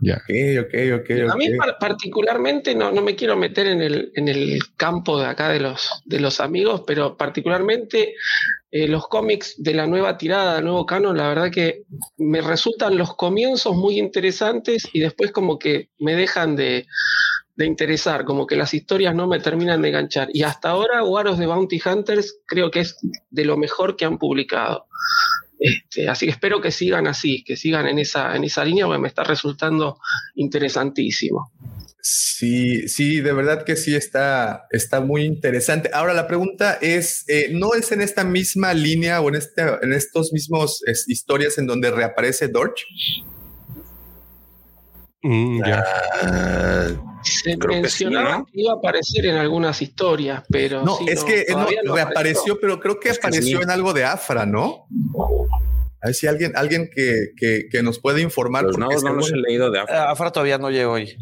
[0.00, 0.16] Ya.
[0.16, 1.30] Ok, ok, ok.
[1.30, 5.50] A mí particularmente no, no me quiero meter en el, en el campo de acá
[5.50, 8.14] de los, de los amigos, pero particularmente
[8.70, 11.82] eh, los cómics de la nueva tirada, del nuevo canon, la verdad que
[12.16, 16.86] me resultan los comienzos muy interesantes y después como que me dejan de,
[17.56, 20.28] de interesar, como que las historias no me terminan de enganchar.
[20.32, 22.96] Y hasta ahora War of the Bounty Hunters creo que es
[23.30, 24.86] de lo mejor que han publicado.
[25.60, 29.02] Este, así que espero que sigan así, que sigan en esa, en esa línea, porque
[29.02, 29.98] me está resultando
[30.34, 31.52] interesantísimo.
[32.02, 35.90] Sí, sí, de verdad que sí está, está muy interesante.
[35.92, 39.92] Ahora la pregunta es, eh, ¿no es en esta misma línea o en, este, en
[39.92, 42.86] estos mismos es, historias en donde reaparece Dorch?
[45.22, 45.84] Mm, ya.
[46.22, 48.46] Ah, Se Creo que sí, mencionaba ¿no?
[48.46, 52.58] que iba a aparecer en algunas historias, pero No, sí, es que no, no reapareció,
[52.60, 53.62] pero creo que Es que apareció sí.
[53.64, 54.86] en algo de Afra, ¿no?
[56.02, 58.62] A ver si alguien, alguien que, que, que nos puede informar.
[58.64, 61.14] los porque nuevos no los he leído de Afra, Afra todavía no llegó hoy.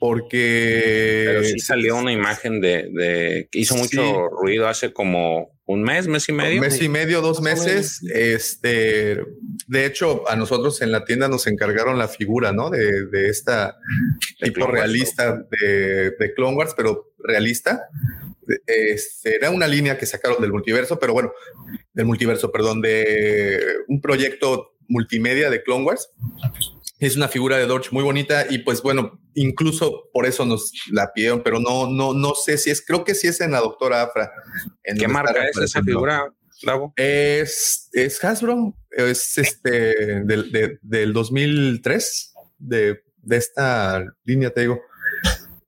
[0.00, 4.12] porque pero sí salió una imagen de, de que hizo mucho Sí.
[4.40, 6.60] ruido hace como un mes, mes y medio.
[6.60, 8.00] Un mes y medio, dos meses.
[8.14, 9.20] Este,
[9.66, 12.70] de hecho, a nosotros en la tienda nos encargaron la figura, ¿no?
[12.70, 13.76] De, de esta
[14.40, 17.88] De tipo Clone Wars, realista de, de Clone Wars, pero realista.
[18.66, 21.32] Este, era una línea que sacaron del multiverso, pero bueno,
[21.92, 26.10] del multiverso, perdón, de un proyecto multimedia de Clone Wars.
[26.98, 31.12] Es una figura de Dorch muy bonita y pues bueno, incluso por eso nos la
[31.12, 34.02] pidieron, pero no, no, no sé si es, creo que sí es en la doctora
[34.02, 34.32] Afra.
[34.82, 36.32] en ¿Qué marca es esa figura,
[36.62, 36.94] Lavo?
[36.96, 44.80] Es, es Hasbro, es este del, de- del 2003, de, de esta línea, te digo.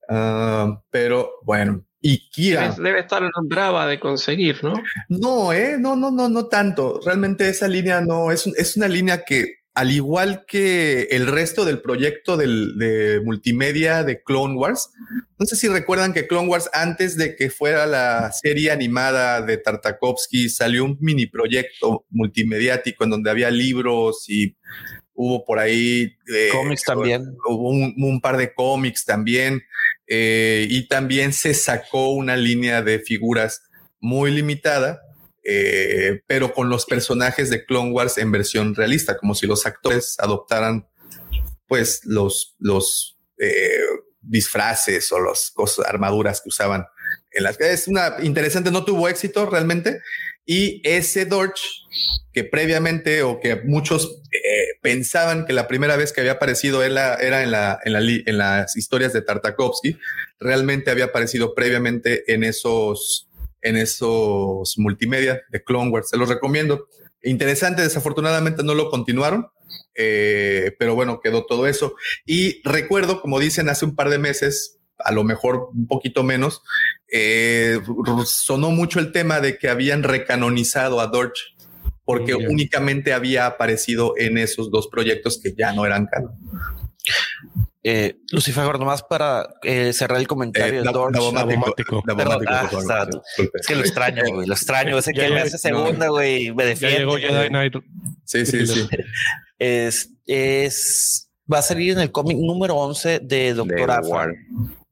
[0.09, 2.71] Ah, pero bueno, y Kira.
[2.71, 4.73] Debe, debe estar brava de conseguir, ¿no?
[5.09, 6.99] No, eh, no, no, no, no tanto.
[7.05, 11.63] Realmente esa línea no es, un- es una línea que, al igual que el resto
[11.63, 14.89] del proyecto del, de multimedia de Clone Wars,
[15.37, 19.57] no sé si recuerdan que Clone Wars, antes de que fuera la serie animada de
[19.57, 24.57] Tartakovsky, salió un mini proyecto multimediático en donde había libros y
[25.13, 27.23] hubo por ahí eh, Cómics también.
[27.47, 29.61] Hubo un, un par de cómics también.
[30.07, 33.61] eh, y también se sacó una línea de figuras
[34.01, 35.01] muy limitada,
[35.43, 40.15] eh, pero con los personajes de Clone Wars en versión realista, como si los actores
[40.19, 40.87] adoptaran
[41.67, 43.79] pues los, los eh,
[44.21, 46.85] disfraces o las cosas, armaduras que usaban
[47.31, 50.01] en las es una interesante, no tuvo éxito realmente.
[50.45, 51.59] Y ese Dorch
[52.33, 57.43] que previamente o que muchos eh, pensaban que la primera vez que había aparecido era
[57.43, 59.99] en, la, en, la li- en las historias de Tartakovsky,
[60.39, 63.28] realmente había aparecido previamente en esos,
[63.61, 66.09] en esos multimedia de Clone Wars.
[66.09, 66.87] Se los recomiendo.
[67.21, 69.47] Interesante, desafortunadamente no lo continuaron,
[69.95, 71.95] eh, pero bueno, quedó todo eso.
[72.25, 76.61] Y recuerdo, como dicen hace un par de meses, a lo mejor un poquito menos,
[77.11, 77.79] eh,
[78.25, 81.55] sonó mucho el tema de que habían recanonizado a Dorch
[82.09, 86.31] porque únicamente había aparecido en esos dos proyectos que ya no eran canon.
[87.91, 91.13] Eh, Lucifer, nomás para eh, cerrar el comentario Eh, Dorch.
[91.15, 93.09] Perdón, ah, por está-.
[93.55, 94.47] Es que lo extraño, güey.
[94.47, 94.97] Lo extraño.
[94.97, 96.51] Ese que me llegó- hace segunda, güey.
[96.53, 97.81] Me Ya defiende.
[98.25, 98.87] Sí, sí, sí.
[99.61, 104.31] Es, es, va a salir en el cómic número 11 de Doctor Afra.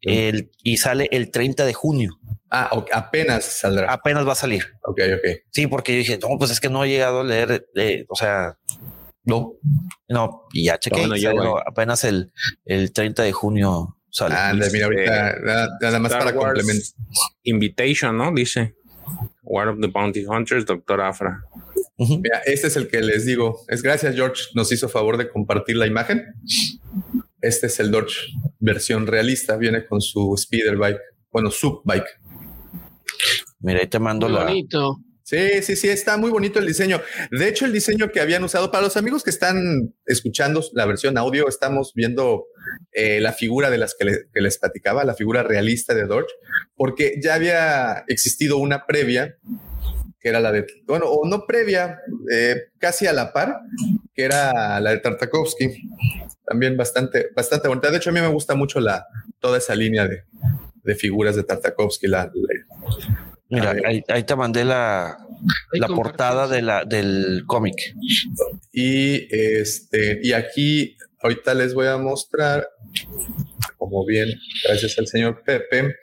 [0.01, 2.19] El, y sale el 30 de junio.
[2.49, 3.91] Ah, ok, apenas saldrá.
[3.91, 4.65] Apenas va a salir.
[4.83, 5.41] Ok, ok.
[5.51, 8.15] Sí, porque yo dije, no, pues es que no he llegado a leer, eh, o
[8.15, 8.57] sea,
[9.27, 9.53] no,
[10.09, 11.63] no, y ya chequé, Bueno, y ya, salió güey.
[11.67, 12.31] apenas el,
[12.65, 14.35] el 30 de junio sale.
[14.35, 16.83] Anda, mira, ahorita nada, nada más Star para complementar.
[17.43, 18.33] Invitation, ¿no?
[18.33, 18.75] Dice.
[19.43, 21.41] War of the Bounty Hunters, Doctor Afra.
[21.97, 23.61] Mira, este es el que les digo.
[23.69, 24.43] Es gracias, George.
[24.53, 26.25] Nos hizo favor de compartir la imagen.
[27.41, 28.15] Este es el Dodge
[28.59, 29.55] versión realista.
[29.57, 30.99] Viene con su speeder bike.
[31.31, 32.19] Bueno, sub bike.
[33.59, 34.97] Mira, ahí te mando Muy la, bonito.
[35.27, 37.01] Sí, sí, sí, está muy bonito el diseño.
[37.31, 41.17] De hecho, el diseño que habían usado para los amigos que están escuchando la versión
[41.17, 42.45] audio, estamos viendo
[42.93, 46.31] eh, la figura de las que, le- que les platicaba, la figura realista de Dodge,
[46.77, 49.35] porque ya había existido una previa,
[50.21, 51.99] que era la de, bueno, o no previa,
[52.31, 53.59] eh, casi a la par,
[54.13, 55.89] que era la de Tartakovsky.
[56.45, 57.91] También bastante, bastante bonita.
[57.91, 59.05] De hecho, a mí me gusta mucho la,
[59.39, 60.23] toda esa línea de,
[60.83, 62.07] de figuras de Tartakovsky.
[62.07, 62.31] La-
[63.49, 65.17] Mira, ahí, ahí te mandé la,
[65.71, 67.75] la portada de la, del cómic.
[68.73, 72.67] Y este, y aquí ahorita les voy a mostrar,
[73.77, 74.29] como bien,
[74.65, 75.95] gracias al señor Pepe,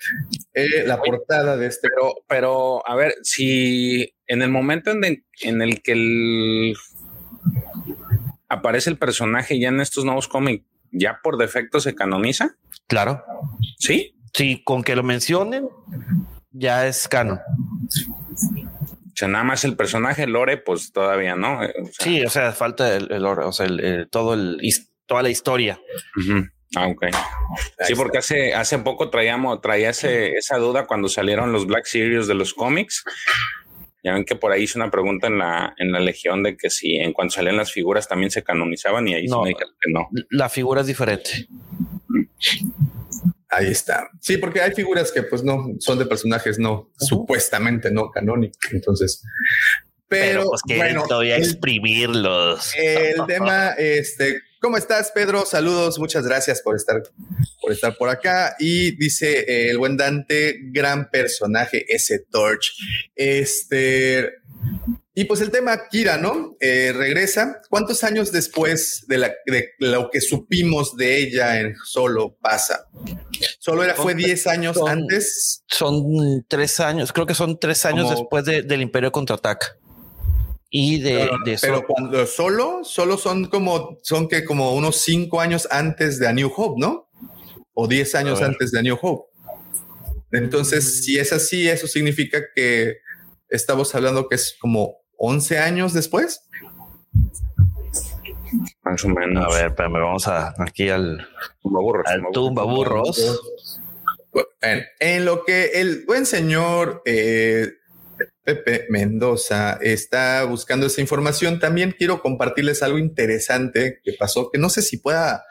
[0.55, 1.89] eh, la portada de este.
[1.89, 6.75] Pero, pero, a ver, si en el momento en, el- en el que el-
[8.49, 12.57] aparece el personaje ya en estos nuevos cómics, ya por defecto se canoniza.
[12.87, 13.23] Claro.
[13.79, 14.13] Sí.
[14.33, 15.69] Sí, con que lo mencionen,
[16.55, 17.39] ya es canon.
[17.39, 21.63] O sea, nada más el personaje Lore, pues todavía no.
[21.63, 24.35] Eh, o sea, Sí, o sea, falta el, el oro, o sea, el- el- todo
[24.35, 24.59] el,
[25.07, 25.79] toda la historia.
[26.17, 26.47] Ujú.
[26.77, 27.05] Ah, ok.
[27.87, 32.27] Sí, porque hace, hace poco traíamos, traía ese, esa duda cuando salieron los Black Series
[32.27, 33.05] de los cómics.
[34.03, 36.69] Ya ven que por ahí hice una pregunta en la, en la Legión de que
[36.71, 39.43] si en cuanto salían las figuras también se canonizaban y ahí No.
[39.43, 40.09] me dijeron que no.
[40.31, 41.47] La figura es diferente.
[43.57, 44.09] Ahí está.
[44.21, 48.59] Sí, porque hay figuras que pues no son de personajes no supuestamente no canónicos.
[48.73, 49.23] Entonces,
[50.09, 52.73] pero, pues que bueno, todavía el- exprimirlos.
[52.77, 55.45] El tema, este, ¿cómo estás, Pedro?
[55.47, 57.03] Saludos, muchas gracias por estar,
[57.61, 58.55] por estar por acá.
[58.59, 62.75] Y dice eh, el buen Dante, gran personaje ese Torch.
[63.17, 64.31] Este,
[65.15, 66.57] y pues el tema Kira, ¿no?
[66.61, 67.61] Eh, regresa.
[67.71, 72.87] ¿Cuántos años después de, la, de lo que supimos de ella en Solo pasa?
[73.61, 75.63] Solo era, fue Son- 10 años son- antes.
[75.69, 79.77] Son tres años, creo que son tres años Como- después de- del Imperio contraataca.
[80.69, 81.85] Y de, de Pero eso.
[81.87, 86.51] cuando solo, solo son como, son que como unos cinco años antes de A New
[86.57, 87.09] Hope, ¿no?
[87.75, 89.31] O diez años antes de A New Hope.
[90.33, 92.97] Entonces, si es así, eso significa que
[93.49, 96.49] estamos hablando que es como 11 años después.
[98.83, 99.45] Más o menos.
[99.45, 101.27] A ver, espérame, vamos a aquí al,
[101.63, 103.51] Tumbaburros, al tumba burros.
[104.33, 107.69] Bueno, en lo que el buen señor eh,
[108.43, 114.69] Pepe Mendoza está buscando esa información, también quiero compartirles algo interesante que pasó, que no
[114.69, 115.45] sé si pueda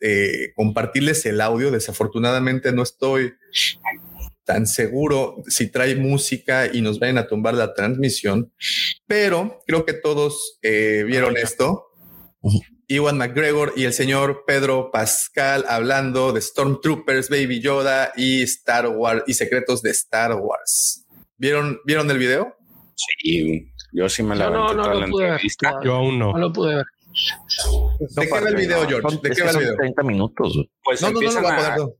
[0.00, 1.70] eh, compartirles el audio.
[1.70, 3.34] Desafortunadamente no estoy
[4.46, 8.52] tan seguro si trae música y nos vayan a tumbar la transmisión,
[9.06, 11.88] pero creo que todos eh, vieron esto.
[12.86, 19.24] Iwan McGregor y el señor Pedro Pascal hablando de Stormtroopers, Baby Yoda y Star Wars
[19.26, 21.04] y secretos de Star Wars.
[21.36, 22.56] ¿Vieron, ¿vieron el video?
[22.94, 25.40] Sí, yo sí me la Yo no, no toda lo la pude ver.
[25.84, 26.32] Yo aún no.
[26.32, 26.86] No lo pude ver.
[27.98, 29.18] ¿De qué va el video, George?
[29.22, 29.76] ¿De qué va el video?
[29.76, 30.56] 30 minutos.
[30.84, 31.96] Pues No, no, no, no lo voy a poner.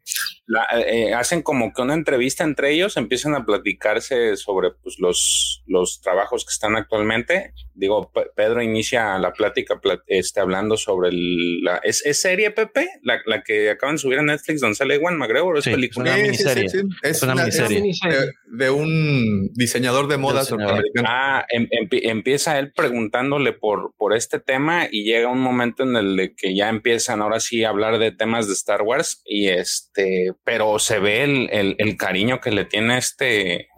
[0.47, 5.63] La- eh, hacen como que una entrevista entre ellos, empiezan a platicarse sobre pues, los,
[5.67, 7.53] los trabajos que están actualmente.
[7.75, 11.77] Digo, Pe- Pedro inicia la plática este, hablando sobre el, la...
[11.83, 12.89] ¿Es, es serie, Pepe?
[13.03, 15.73] La, la que acaban de subir a Netflix donde sale Juan McGregor, ¿o es Sí,
[15.73, 16.15] película?
[16.15, 16.69] Una miniserie.
[16.69, 16.87] sí, sí.
[17.03, 17.81] Es, Es una una miniserie.
[17.81, 18.17] Miniserie.
[18.19, 21.09] de, de un diseñador de moda norteamericano.
[21.11, 25.97] Ah, em- empi- empieza él preguntándole por, por este tema y llega un momento en
[25.97, 29.49] el de que ya empiezan ahora sí a hablar de temas de Star Wars y
[29.49, 33.69] este, pero se ve el, el- el cariño que le tiene este.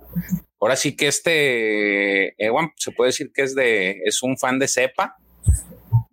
[0.60, 4.66] Ahora sí que este Ewan se puede decir que es de, es un fan de
[4.68, 5.16] cepa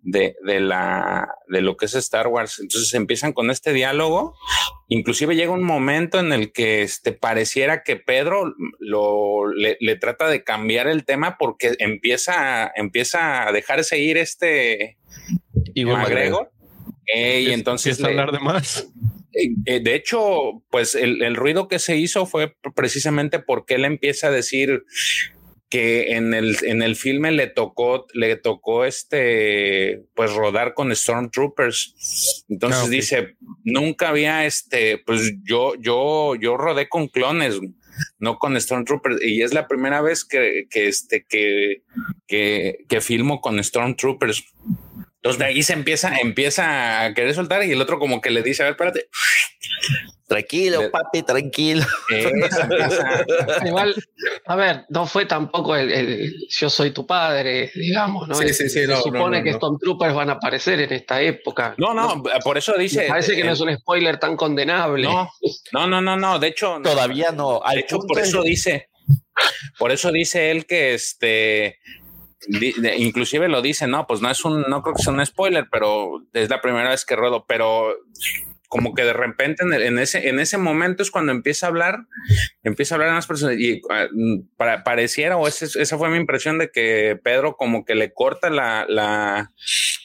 [0.02, 2.60] de, de la de lo que es Star Wars.
[2.60, 4.36] Entonces empiezan con este diálogo.
[4.88, 10.28] Inclusive llega un momento en el que este pareciera que Pedro lo le, le trata
[10.28, 14.96] de cambiar el tema porque empieza, empieza a dejarse ir este
[15.74, 16.52] Igual McGregor.
[17.12, 18.88] Y entonces Empieza a hablar de más.
[19.66, 24.28] Eh, de hecho, pues el, el ruido que se hizo fue precisamente porque él empieza
[24.28, 24.84] a decir
[25.68, 32.44] que en el, en el filme le tocó, le tocó este, pues rodar con Stormtroopers.
[32.48, 37.58] Entonces Ah, dice, nunca había este, pues yo, yo, yo rodé con clones,
[38.18, 39.22] no con Stormtroopers.
[39.24, 41.82] Y es la primera vez que, que este, que,
[42.28, 44.44] que, que filmo con Stormtroopers.
[45.26, 48.42] Entonces de ahí se empieza, empieza a querer soltar y el otro como que le
[48.42, 49.08] dice, a ver, espérate.
[50.28, 51.84] Tranquilo, papi, tranquilo.
[52.12, 52.32] Eh,
[53.64, 53.94] Igual,
[54.46, 58.34] a ver, no fue tampoco el, el yo soy tu padre, digamos, ¿no?
[58.34, 59.56] Sí, sí, sí, Se no, supone no, no, que no.
[59.56, 61.74] Stormtroopers van a aparecer en esta época.
[61.78, 63.02] No, no, por eso dice.
[63.02, 65.04] Me parece que no es un spoiler tan condenable.
[65.04, 65.28] No,
[65.72, 66.38] no, no, no, no.
[66.38, 66.80] De hecho.
[66.82, 67.62] Todavía no.
[67.62, 68.90] Al de hecho, por eso dice.
[69.78, 71.78] Por eso dice él que este,
[72.96, 76.22] inclusive lo dice, no, pues no es un, no creo que sea un spoiler, pero
[76.32, 77.94] es la primera vez que ruedo, pero
[78.68, 81.98] como que de repente en, ese, en ese momento es cuando empieza a hablar,
[82.62, 86.08] empieza a hablar a más personas y ah, mm, para, pareciera, o ese- esa fue
[86.10, 89.52] mi impresión de que Pedro como que le corta la, la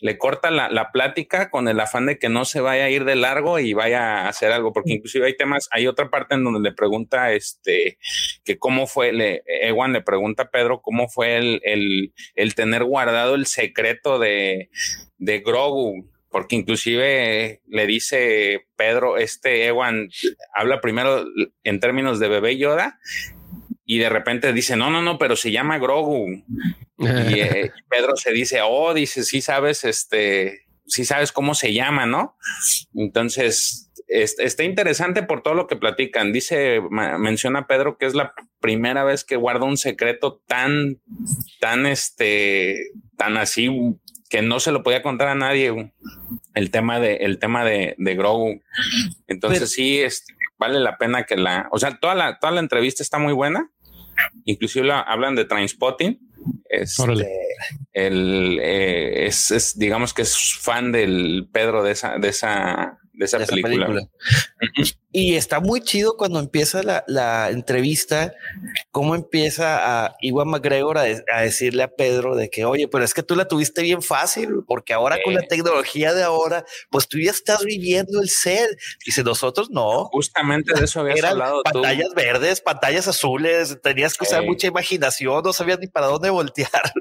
[0.02, 3.06] le corta la, la plática con el afán de que no se vaya a ir
[3.06, 6.44] de largo y vaya a hacer algo, porque inclusive hay temas, hay otra parte en
[6.44, 7.98] donde le pregunta este
[8.44, 12.84] que cómo fue, le, Ewan le pregunta a Pedro cómo fue el, el, el tener
[12.84, 14.70] guardado el secreto de,
[15.18, 20.10] de Grogu, porque inclusive le dice Pedro, este Ewan
[20.56, 21.26] habla primero
[21.64, 23.00] en términos de bebé Yoda
[23.86, 26.28] y de repente dice, no, no, no, pero se llama Grogu.
[26.98, 32.06] Y eh, Pedro se dice, oh, dice, sí sabes, este, sí sabes cómo se llama,
[32.06, 32.38] ¿no?
[32.96, 36.32] Entonces, es- está interesante por todo lo que platican.
[36.32, 36.80] Dice,
[37.20, 41.02] menciona Pedro que es la primera vez que guarda un secreto tan,
[41.60, 42.78] tan, este,
[43.18, 43.68] tan así
[44.32, 45.94] que no se lo podía contar a nadie.
[46.56, 48.62] El tema de, el tema de, de Grogu.
[49.28, 52.62] Entonces, Pero- sí, este, vale la pena que la, o sea, toda la, toda la
[52.62, 53.70] entrevista está muy buena.
[54.46, 56.20] Inclusive la- hablan de Trainspotting.
[56.70, 57.04] Este,
[57.94, 63.26] el, eh, es, es, digamos que es fan del Pedro de esa, de esa, de
[63.26, 63.86] esa, de esa película.
[63.86, 64.10] película.
[65.12, 68.34] Y está muy chido cuando empieza la, la entrevista,
[68.92, 73.04] cómo empieza a Iwan McGregor a, de- a decirle a Pedro de que, oye, pero
[73.04, 77.08] es que tú la tuviste bien fácil, porque ahora con la tecnología de ahora, pues
[77.08, 78.70] tú ya estás viviendo el set.
[79.06, 80.06] Dice, nosotros no.
[80.06, 81.72] Justamente de eso habías Eran hablado tú.
[81.82, 86.94] pantallas verdes, pantallas azules, tenías que usar mucha imaginación, no sabías ni para dónde voltear.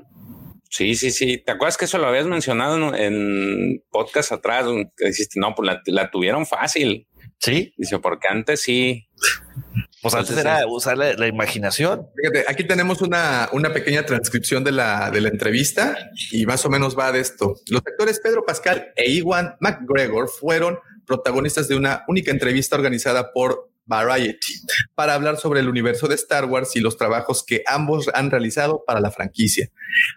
[0.71, 1.39] Sí, sí, sí.
[1.39, 4.67] ¿Te acuerdas que eso lo habías mencionado en, en podcast atrás?
[4.97, 7.09] Que dijiste, no, pues la, la tuvieron fácil.
[7.39, 7.75] Sí.
[7.77, 9.09] Dice, porque antes sí.
[10.03, 12.07] Pues antes Entonces, era usar la, la imaginación.
[12.17, 15.95] Fíjate, aquí tenemos una, una pequeña transcripción de la, de la entrevista
[16.33, 17.57] y más o menos va de esto.
[17.69, 23.70] Los actores Pedro Pascal e Iwan McGregor fueron protagonistas de una única entrevista organizada por
[23.91, 24.63] Variety
[24.95, 28.85] para hablar sobre el universo de Star Wars y los trabajos que ambos han realizado
[28.87, 29.69] para la franquicia.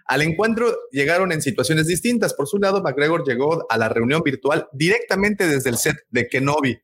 [0.05, 2.35] Al encuentro llegaron en situaciones distintas.
[2.35, 6.79] Por su lado, McGregor llegó a la reunión virtual directamente desde el set de Kenobi,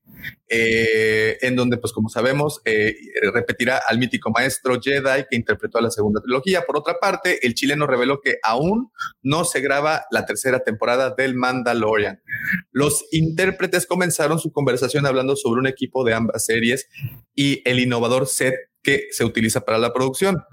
[0.48, 2.96] eh, en donde, pues como sabemos, eh,
[3.34, 6.64] repetirá al mítico maestro Jedi que interpretó a la segunda trilogía.
[6.64, 8.92] Por otra parte, el chileno reveló que aún
[9.22, 12.22] no se graba la tercera temporada del Mandalorian.
[12.72, 16.88] Los intérpretes comenzaron su conversación hablando sobre un equipo de ambas series
[17.36, 20.44] y el innovador set que se utiliza para la producción.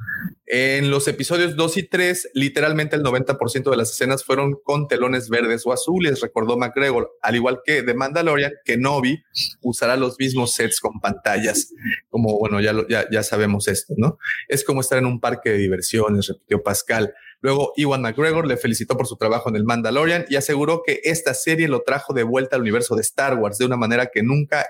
[0.47, 5.29] En los episodios 2 y 3, literalmente el 90% de las escenas fueron con telones
[5.29, 9.23] verdes o azules, recordó McGregor, al igual que de Mandalorian, que Novi
[9.61, 11.73] usará los mismos sets con pantallas,
[12.09, 14.19] como bueno, ya, ya, ya sabemos esto, ¿no?
[14.49, 17.13] Es como estar en un parque de diversiones, repitió Pascal.
[17.41, 21.35] Luego, Iwan McGregor le felicitó por su trabajo en el Mandalorian y aseguró que esta
[21.35, 24.67] serie lo trajo de vuelta al universo de Star Wars de una manera que nunca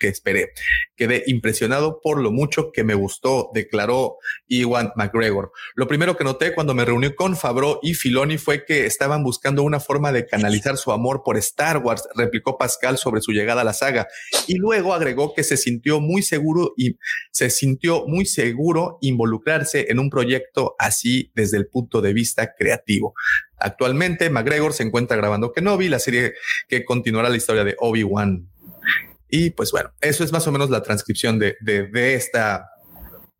[0.00, 0.52] esperé.
[0.96, 4.16] Quedé impresionado por lo mucho que me gustó, declaró
[4.46, 5.52] Iwan McGregor.
[5.74, 9.62] Lo primero que noté cuando me reuní con Favreau y Filoni fue que estaban buscando
[9.62, 13.64] una forma de canalizar su amor por Star Wars, replicó Pascal sobre su llegada a
[13.64, 14.08] la saga.
[14.46, 16.96] Y luego agregó que se sintió muy seguro y
[17.30, 23.14] se sintió muy seguro involucrarse en un proyecto así desde el punto de vista creativo.
[23.58, 26.34] Actualmente, McGregor se encuentra grabando Kenobi, la serie
[26.68, 28.48] que continuará la historia de Obi-Wan.
[29.28, 32.70] Y pues bueno, eso es más o menos la transcripción de, de, de esta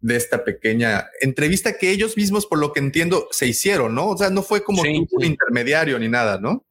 [0.01, 4.07] de esta pequeña entrevista que ellos mismos, por lo que entiendo, se hicieron, ¿no?
[4.11, 5.27] O sea, no fue como Sí, un sí.
[5.27, 6.65] intermediario ni nada, ¿no?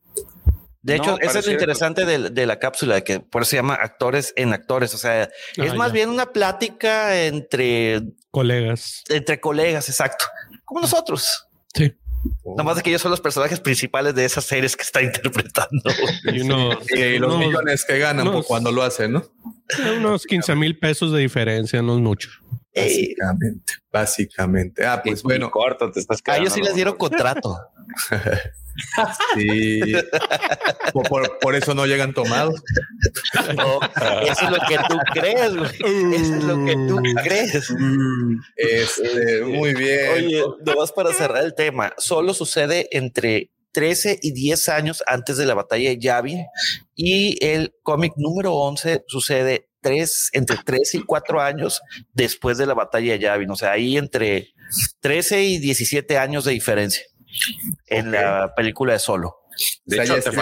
[0.81, 3.55] De No, hecho, eso es lo interesante de, de la cápsula, que por eso se
[3.57, 4.93] llama actores en actores.
[4.93, 5.93] O sea, es Ah, más ya.
[5.95, 9.03] bien una plática entre, Colegas.
[9.09, 10.23] entre colegas, exacto.
[10.63, 11.46] Como nosotros.
[11.77, 11.93] Sí.
[12.57, 15.81] Nomás de que ellos son los personajes principales de esas series que está interpretando.
[16.25, 19.23] Y unos, Y los unos- millones que ganan no, por cuando lo hacen, ¿no?
[19.97, 22.29] unos 15 mil pesos de diferencia, no es mucho.
[22.79, 24.85] Ey, Básicamente, básicamente.
[24.85, 26.41] Ah, pues bueno, corto, te estás a quedando.
[26.43, 27.57] ellos sí les dieron contrato.
[29.35, 29.79] sí.
[30.93, 32.61] por, por- por eso no llegan tomados.
[33.55, 33.79] No,
[34.21, 36.15] eso es lo que tú crees, güey.
[36.15, 37.69] Eso es lo que tú crees.
[38.55, 40.11] Este, muy bien.
[40.13, 45.45] Oye, nomás para cerrar el tema, solo sucede entre 13 y 10 años antes de
[45.45, 46.45] la batalla de Yavin
[46.95, 51.81] y el cómic número 11 sucede tres, entre 13 y 4 años
[52.13, 53.49] después de la batalla de Yavin.
[53.51, 54.53] O sea, ahí entre
[54.99, 57.03] 13 y 17 años de diferencia
[57.87, 59.29] en la película de Solo.
[59.29, 59.53] O
[59.85, 60.35] De sea, hecho, ya te es-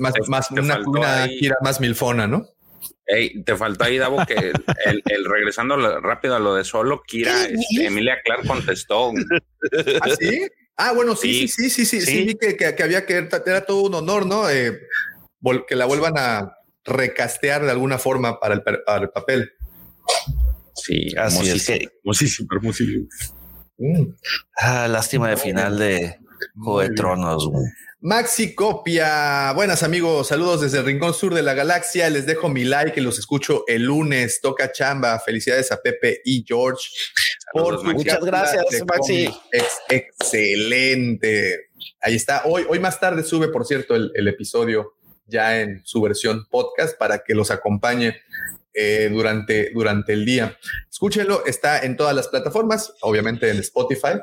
[0.00, 2.46] más, te- más te una, una ahí- gira más milfona, ¿no?
[3.08, 7.44] Ey, te faltó ahí, Davo, que el, el regresando rápido a lo de solo, Kira,
[7.44, 9.12] este, Emilia Clark contestó.
[10.02, 10.48] ¿Ah, sí?
[10.76, 12.24] Ah, bueno, sí, sí, sí, sí, sí, sí, Sí.
[12.24, 14.50] vi que, que- que había que, era todo un honor, ¿no?
[14.50, 14.80] Eh,
[15.68, 16.55] que la vuelvan a
[16.86, 19.50] recastear de alguna forma para el, para el papel.
[20.74, 23.06] Sí, Así es hermosísimo, que- hermosísimo, hermosísimo.
[24.58, 26.16] Ah, lástima de final de
[26.56, 27.48] Juego de Tronos.
[27.48, 27.64] güey.
[28.00, 32.08] Maxi Copia, buenas amigos, saludos desde el rincón sur de la galaxia.
[32.10, 34.40] Les dejo mi like y los escucho el lunes.
[34.40, 35.18] Toca chamba.
[35.18, 36.88] Felicidades a Pepe y George
[37.52, 37.96] por Saludos, Maxi.
[38.04, 39.28] Muchas gracias, Maxi.
[39.50, 41.70] Ex- excelente.
[42.00, 42.42] Ahí está.
[42.44, 44.95] Hoy, hoy más tarde sube, por cierto, el, el episodio
[45.26, 48.16] ya en su versión podcast para que los acompañe
[48.74, 50.58] eh, durante, durante el día.
[50.90, 54.20] Escúchenlo, está en todas las plataformas, obviamente en Spotify.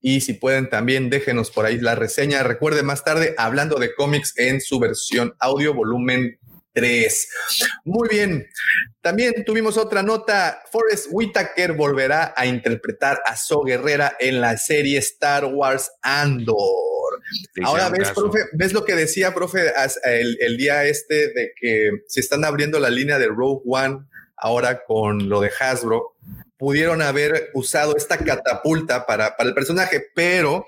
[0.00, 2.42] Y si pueden también déjenos por ahí la reseña.
[2.42, 6.38] Recuerden más tarde hablando de cómics en su versión audio volumen
[6.72, 7.28] 3.
[7.84, 8.46] Muy bien.
[9.00, 10.62] También tuvimos otra nota.
[10.70, 17.01] Forrest Whitaker volverá a interpretar a So Guerrera en la serie Star Wars Andor.
[17.64, 18.22] Ahora ves, caso.
[18.22, 19.72] profe, ves lo que decía, profe,
[20.04, 24.06] el, el día este de que se están abriendo la línea de Rogue One
[24.36, 26.14] ahora con lo de Hasbro.
[26.56, 30.66] Pudieron haber usado esta catapulta para, para el personaje, pero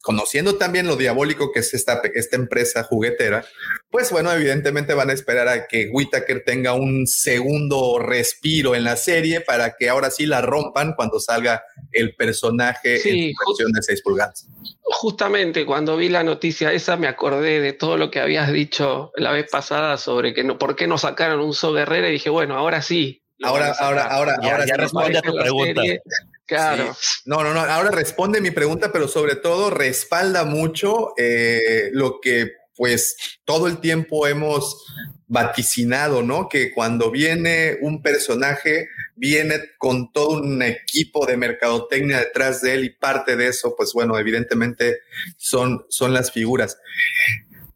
[0.00, 3.44] conociendo también lo diabólico que es esta, esta empresa juguetera,
[3.90, 8.96] pues bueno, evidentemente van a esperar a que Whitaker tenga un segundo respiro en la
[8.96, 13.72] serie para que ahora sí la rompan cuando salga el personaje Sí, en su versión
[13.72, 14.46] de 6 pulgadas.
[14.82, 19.32] Justamente cuando vi la noticia esa me acordé de todo lo que habías dicho la
[19.32, 22.56] vez pasada sobre que no, por qué no sacaron un So Guerrera y dije, bueno,
[22.56, 23.22] ahora sí.
[23.42, 25.80] Ahora, ahora, ahora, Ya- ahora ya responde a tu pregunta.
[25.82, 26.02] serie,
[26.48, 26.96] Claro.
[26.98, 27.20] Sí.
[27.26, 27.60] No, no, no.
[27.60, 33.80] Ahora responde mi pregunta, pero sobre todo respalda mucho eh, lo que pues todo el
[33.80, 34.86] tiempo hemos
[35.26, 36.48] vaticinado, ¿no?
[36.48, 42.84] Que cuando viene un personaje, viene con todo un equipo de mercadotecnia detrás de él
[42.84, 45.00] y parte de eso, pues bueno, evidentemente
[45.36, 46.78] son, son las figuras.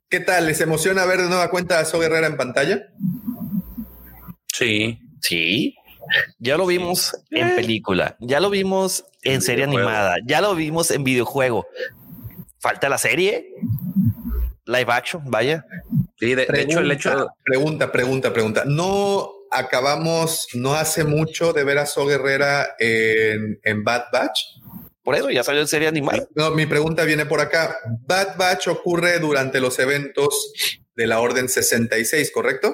[0.09, 0.47] ¿Qué tal?
[0.47, 2.87] ¿Les emociona ver de nueva cuenta a So Guerrera en pantalla?
[4.47, 5.01] Sí.
[5.20, 5.75] Sí.
[6.38, 9.88] Ya lo vimos en película, ya lo vimos en serie videojuego.
[9.88, 11.66] animada, ya lo vimos en videojuego.
[12.59, 13.55] Falta la serie,
[14.66, 15.64] live action, vaya.
[16.18, 17.28] Sí, de, de hecho, el hecho.
[17.44, 18.62] Pregunta, pregunta, pregunta.
[18.64, 24.40] No acabamos, no hace mucho de ver a So Guerrera en, en Bad Batch.
[25.03, 26.26] Por eso ya salió en serie animada.
[26.34, 27.76] No, mi pregunta viene por acá.
[28.07, 30.53] Bad Batch ocurre durante los eventos
[30.94, 32.72] de la Orden 66, ¿correcto?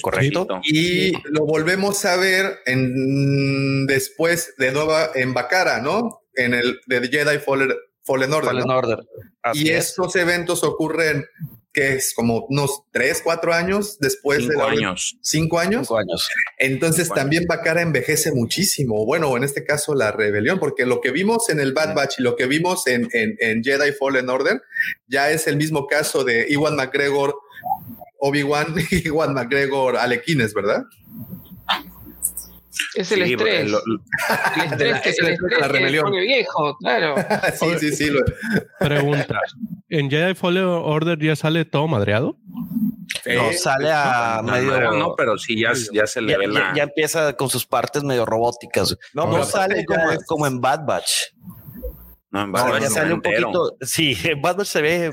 [0.00, 0.46] Correcto.
[0.64, 6.22] Y lo volvemos a ver en después de nueva en Bakara, ¿no?
[6.34, 7.72] En el de Jedi Fallen,
[8.04, 8.50] Fallen Order.
[8.52, 8.76] Fallen ¿no?
[8.78, 8.98] Order.
[9.42, 9.88] Así y es.
[9.88, 11.26] estos eventos ocurren
[11.72, 15.16] que es como unos tres, cuatro años después de Cinco la años.
[15.22, 15.86] Cinco años.
[15.86, 16.28] Cinco años.
[16.58, 19.06] Entonces Cinco también Bakara envejece muchísimo.
[19.06, 22.22] Bueno, en este caso la rebelión, porque lo que vimos en el Bad Batch y
[22.22, 24.62] lo que vimos en, en, en Jedi Fallen Order
[25.06, 27.34] ya es el mismo caso de Iwan McGregor,
[28.24, 30.84] Obi-Wan y Iwan McGregor Alequines, ¿verdad?
[32.94, 33.70] Es el Sí, estrés.
[33.70, 36.10] lo- el estrés, es el estrés de la que rebelión.
[36.12, 37.14] viejo, claro.
[37.58, 38.10] sí, sí, sí.
[38.10, 38.20] lo-
[38.78, 39.40] Pregunta.
[39.88, 42.36] ¿En Jedi Fallen Order ya sale todo madreado?
[43.26, 44.80] No, sale a No, medio.
[44.80, 46.72] no, no, pero sí ya, ya se le ya, ve ya- la.
[46.76, 48.96] ya empieza con sus partes medio robóticas.
[49.14, 51.10] No, pero sale aparte ya como, es- como en Bad Batch.
[52.32, 53.76] No, en Batch ya sale un poquito.
[53.82, 55.10] Sí, en Bad Batch se ve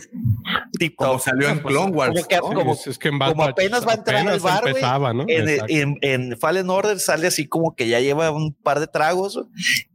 [0.95, 2.13] Como salió en Clone Wars.
[2.13, 2.41] Como que- ¿no?
[2.41, 5.13] como- Es- que en Bad como Batch apenas va a entrar apenas al bar, empezaba,
[5.13, 5.25] ¿no?
[5.27, 9.39] En, en, en Fallen Order sale así como que ya lleva un par de tragos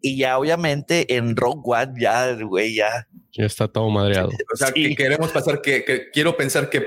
[0.00, 3.08] y ya obviamente en Rogue One ya, güey, ya.
[3.32, 4.28] Ya está todo madreado.
[4.52, 4.88] O sea, Sí.
[4.90, 6.86] que queremos pasar que, que quiero pensar que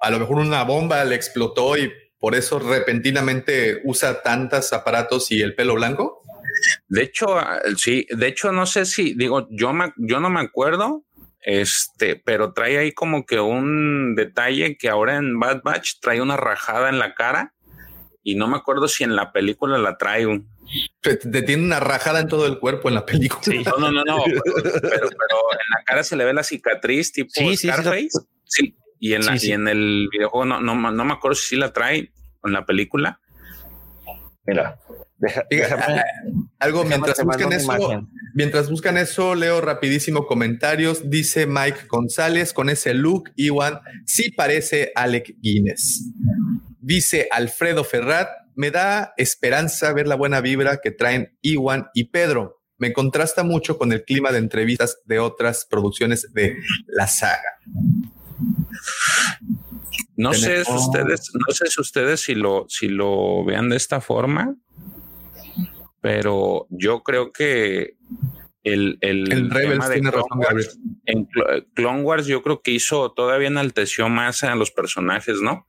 [0.00, 1.90] a lo mejor una bomba le explotó y
[2.20, 6.22] por eso repentinamente usa tantos aparatos y el pelo blanco.
[6.88, 10.40] De hecho, ah, sí, de hecho, no sé si digo, yo, me, yo no me
[10.40, 11.04] acuerdo,
[11.40, 16.36] este, pero trae ahí como que un detalle que ahora en Bad Batch trae una
[16.36, 17.54] rajada en la cara
[18.22, 20.48] y no me acuerdo si en la película la trae un.
[21.00, 23.62] Te, te tiene una rajada en todo el cuerpo en la película.
[23.64, 25.08] No, no, no, no, pero, pero
[25.52, 28.10] en la cara se le ve la cicatriz tipo Sí, sí, sí, Scarface.
[28.44, 29.48] Sí, y en, la, Sí, sí.
[29.48, 32.12] y en el videojuego no, no, no me acuerdo si sí la trae
[32.44, 33.20] en la película.
[34.44, 34.78] Mira,
[35.18, 36.04] deja- Diga, déjame- ah,
[36.60, 38.08] algo mientras buscan eso, imagen.
[38.34, 41.08] mientras buscan eso, leo rapidísimo comentarios.
[41.10, 46.04] Dice Mike González con ese look, Iwan sí parece Alec Guinness.
[46.80, 52.60] Dice Alfredo Ferrat, me da esperanza ver la buena vibra que traen Iwan y Pedro.
[52.78, 56.56] Me contrasta mucho con el clima de entrevistas de otras producciones de
[56.86, 57.58] la saga.
[60.16, 64.00] No sé si ustedes, no sé si ustedes si lo, si lo vean de esta
[64.00, 64.56] forma,
[66.00, 67.94] pero yo creo que
[68.64, 72.42] el, el, El Rebels tema de tiene Clone razón, Wars- en Clo- Clone Wars yo
[72.42, 75.66] creo que hizo todavía enalteció más a los personajes, ¿no?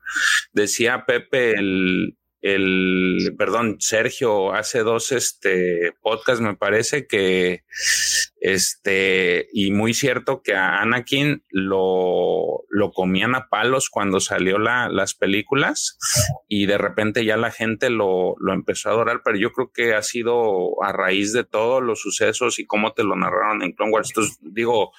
[0.53, 7.63] Decía Pepe el, el perdón, Sergio hace dos este podcast me parece que
[8.41, 14.89] este y muy cierto que a Anakin lo, lo comían a palos cuando salió la,
[14.89, 15.97] las películas
[16.47, 19.93] y de repente ya la gente lo, lo empezó a adorar, pero yo creo que
[19.93, 23.91] ha sido a raíz de todos los sucesos y cómo te lo narraron en Clone
[23.91, 24.09] Wars.
[24.09, 24.91] Entonces, digo,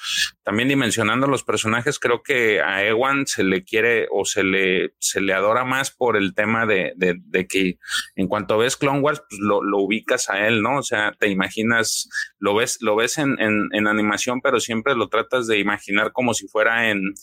[0.43, 5.21] también dimensionando los personajes, creo que a Ewan se le quiere o se le, se
[5.21, 7.79] le adora más por el tema de, de, que
[8.17, 10.79] en cuanto ves Clone Wars, pues lo, lo ubicas a él, ¿no?
[10.79, 15.09] O sea, te imaginas, lo ves, lo ves en, en, en animación, pero siempre lo
[15.09, 17.15] tratas de imaginar como si fuera en,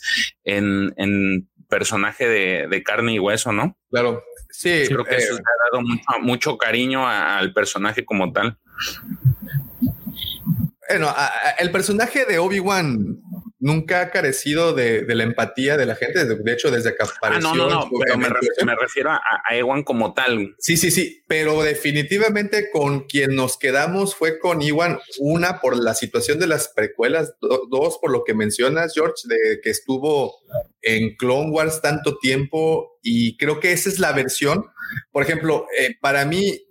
[0.44, 3.78] en, en personaje de, de carne y hueso, ¿no?
[3.92, 4.24] Claro.
[4.50, 8.32] Sí, Creo que eh, eso le ha dado mucho, mucho cariño a- al personaje como
[8.32, 8.58] tal.
[10.90, 13.20] Bueno, a- a- el personaje de Obi-Wan
[13.60, 16.26] nunca ha carecido de, de la empatía de la gente.
[16.26, 17.56] De, de hecho, desde que Ah, apareció.
[17.56, 20.56] no, no, no, su- pero me, refiero a, a Ewan como tal.
[20.60, 25.94] Sí, sí, sí, pero definitivamente con quien nos quedamos fue con Iwan, una por la
[25.96, 30.36] situación de las precuelas, do- dos por lo que mencionas, George, de que estuvo
[30.82, 34.66] en Clone Wars tanto tiempo y creo que esa es la versión.
[35.12, 36.62] Por ejemplo, eh, para mí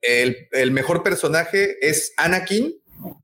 [0.00, 2.74] el, el mejor personaje es Anakin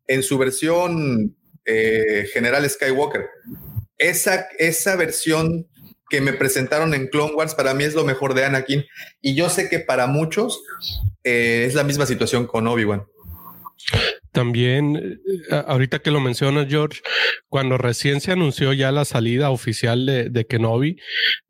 [0.07, 1.37] en su versión
[1.69, 3.29] eh, General Skywalker.
[3.99, 5.69] Esa, esa versión
[6.09, 8.85] que me presentaron en Clone Wars para mí es lo mejor de Anakin
[9.21, 10.63] y yo sé que para muchos
[11.23, 13.07] eh, es la misma situación con Obi-Wan.
[14.39, 14.97] También,
[15.51, 17.01] eh, ahorita que lo mencionas, George,
[17.49, 20.97] cuando recién se anunció ya la salida oficial de, de Kenobi,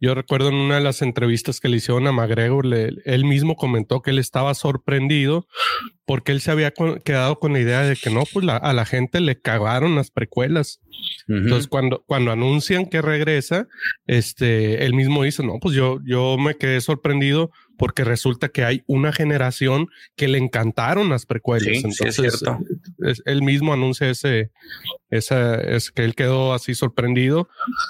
[0.00, 3.56] yo recuerdo en una de las entrevistas que le hicieron a McGregor, le- él mismo
[3.56, 5.46] comentó que él estaba sorprendido
[6.06, 6.72] porque él se había
[7.04, 10.10] quedado con la idea de que no, pues la- a la gente le cagaron las
[10.10, 10.80] precuelas.
[11.42, 13.68] Entonces, cuando, cuando anuncian que regresa,
[14.06, 18.82] este, él mismo dice, no, pues yo, yo me quedé sorprendido porque resulta que hay
[18.86, 21.64] una generación que le encantaron las precuelas.
[21.68, 22.58] Sí, sí, es Entonces, cierto.
[23.06, 24.50] es- él mismo anuncia ese,
[25.10, 27.48] esa, es que él quedó así sorprendido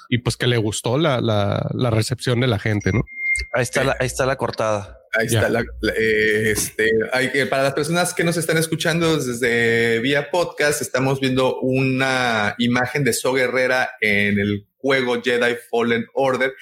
[0.09, 3.05] y pues que le gustó la, la, la recepción de la gente, ¿no?
[3.53, 4.99] Ahí está la, ahí está la cortada.
[5.19, 5.39] Ahí Ya.
[5.41, 5.49] está.
[5.49, 10.31] La, la- eh, este, hay que, para las personas que nos están escuchando desde vía
[10.31, 16.53] podcast, estamos viendo una imagen de So Guerrera en el juego Jedi Fallen Order.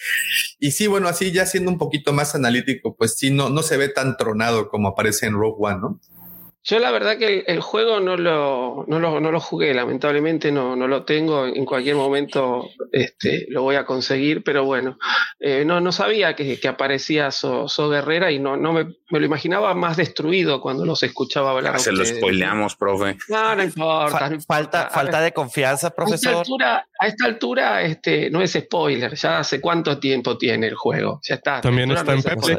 [0.58, 3.76] Y sí, bueno, así ya siendo un poquito más analítico, pues sí, no, no se
[3.76, 6.00] ve tan tronado como aparece en Rogue One, ¿no?
[6.68, 10.50] Yo la verdad que el, el juego no lo, no, lo, no lo jugué, lamentablemente
[10.50, 14.98] no, no lo tengo, en cualquier momento este, lo voy a conseguir, pero bueno,
[15.38, 19.20] eh, no, no sabía que, que aparecía So, So Guerrera y no, no me, me
[19.20, 21.76] lo imaginaba más destruido cuando los escuchaba hablar.
[21.76, 23.16] Ah, se lo spoileamos, profe.
[23.28, 24.18] No, no importa.
[24.18, 24.46] Fa- no importa.
[24.46, 26.34] falta, falta de confianza, A esta profesor.
[26.34, 31.20] altura, a esta altura este, no es spoiler, ya hace cuánto tiempo tiene el juego,
[31.22, 31.60] ya está.
[31.60, 32.58] También está no en.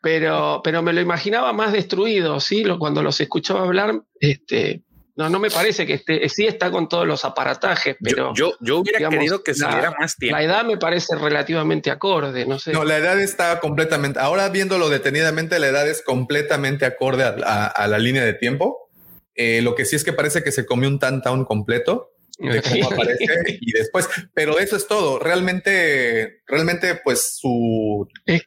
[0.00, 2.64] Pero, pero me lo imaginaba más destruido, ¿sí?
[2.78, 4.82] Cuando los escuchaba hablar, este,
[5.16, 8.56] no, no me parece que esté, sí está con todos los aparatajes, pero yo, yo,
[8.60, 10.36] yo hubiera digamos, querido que la- saliera más tiempo.
[10.36, 12.72] la edad me parece relativamente acorde, no sé.
[12.72, 17.66] No, la edad está completamente, ahora viéndolo detenidamente, la edad es completamente acorde a, a-
[17.66, 18.90] a la línea de tiempo.
[19.36, 22.86] Eh, lo que sí es que parece que se comió un Tantown completo de cómo
[22.88, 23.24] aparece
[23.60, 25.18] y después, pero eso es todo.
[25.20, 28.40] Realmente, realmente, pues su Eh,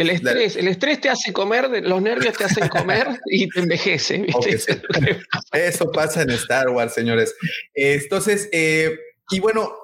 [0.00, 4.16] El estrés, el estrés te hace comer, los nervios te hacen comer y te envejece.
[4.16, 4.32] ¿viste?
[4.34, 5.08] Ok, sí.
[5.52, 7.34] Eso pasa en Star Wars, señores.
[7.74, 8.98] Entonces, eh,
[9.30, 9.74] y bueno,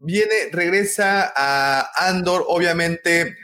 [0.00, 2.44] viene, regresa a Andor.
[2.46, 3.38] Obviamente,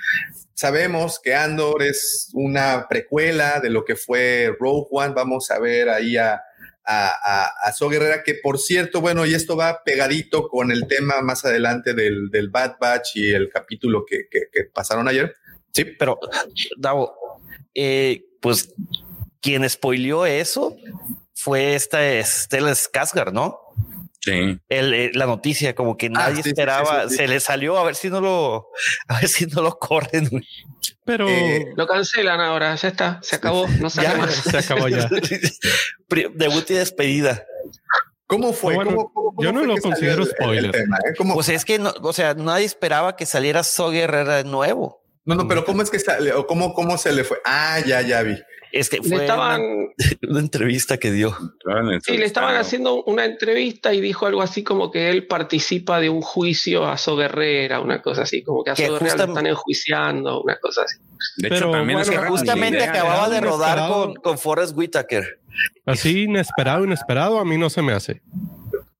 [0.53, 5.15] sabemos que Andor es una precuela de lo que fue Rogue One.
[5.15, 6.35] Vamos a ver ahí a,
[6.85, 10.87] a, a, a So Guerrera, que por cierto, bueno, y esto va pegadito con el
[10.87, 15.35] tema más adelante del, del Bad Batch y el capítulo que, que, que pasaron ayer.
[15.75, 16.19] Sí, pero
[16.77, 17.15] Davo,
[17.75, 18.73] eh, pues
[19.41, 20.77] quien spoileó eso
[21.35, 23.59] fue esta Stella Skarsgård, ¿no?
[24.21, 24.59] Sí.
[24.71, 27.17] El, eh, la noticia, como que nadie sí, sí, esperaba, sí, sí, sí.
[27.17, 28.69] se le salió a ver si no lo,
[29.09, 30.31] a ver si no lo corren.
[31.05, 34.17] Pero Eh, Lo cancelan ahora, ya está, se acabó, no sale Ya.
[34.17, 34.35] más.
[34.37, 35.09] se acabó ya.
[36.35, 37.45] Debut y despedida.
[38.27, 38.75] ¿Cómo fue?
[38.77, 40.71] Bueno, ¿Cómo- cómo- cómo yo no fue lo considero el- el spoiler.
[40.71, 41.13] tema, eh?
[41.19, 45.04] ¿Cómo- Pues es que, no, o sea, nadie esperaba que saliera So Guerrera de nuevo.
[45.25, 47.39] No, no, pero ¿cómo es que sale o cómo, cómo se le fue?
[47.45, 48.37] Ah, ya, ya vi.
[48.73, 49.87] Es que Le fue estaban, una,
[50.31, 51.37] una entrevista que dio.
[52.03, 56.11] sí, le estaban haciendo una entrevista y dijo algo así como que él participa de
[56.11, 59.25] un juicio a So Guerrera, una cosa así, como que a Que So Guerrera lo
[59.27, 60.99] están enjuiciando, una cosa así.
[61.37, 64.77] De Pero hecho, también bueno, es que Justamente idea, acababa de rodar con, con Forrest
[64.77, 65.39] Whitaker.
[65.87, 68.23] Así inesperado, inesperado, a mí no se me hace.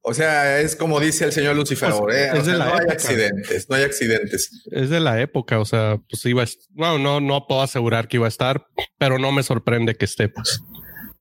[0.07, 2.31] O sea, es como dice el señor Lucifer, O sea, ¿eh?
[2.33, 4.65] O es de sea, la no hay accidentes, no hay accidentes.
[4.71, 8.07] Es de la época, o sea, pues iba a est- no, no, no puedo asegurar
[8.07, 8.67] que iba a estar,
[8.99, 10.61] pero no me sorprende que esté, pues.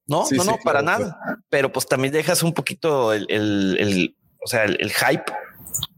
[0.05, 1.19] No, Sí, no, sí, no, para claro, nada.
[1.49, 5.31] Pero pues también dejas un poquito el, el, el- o sea, el, el hype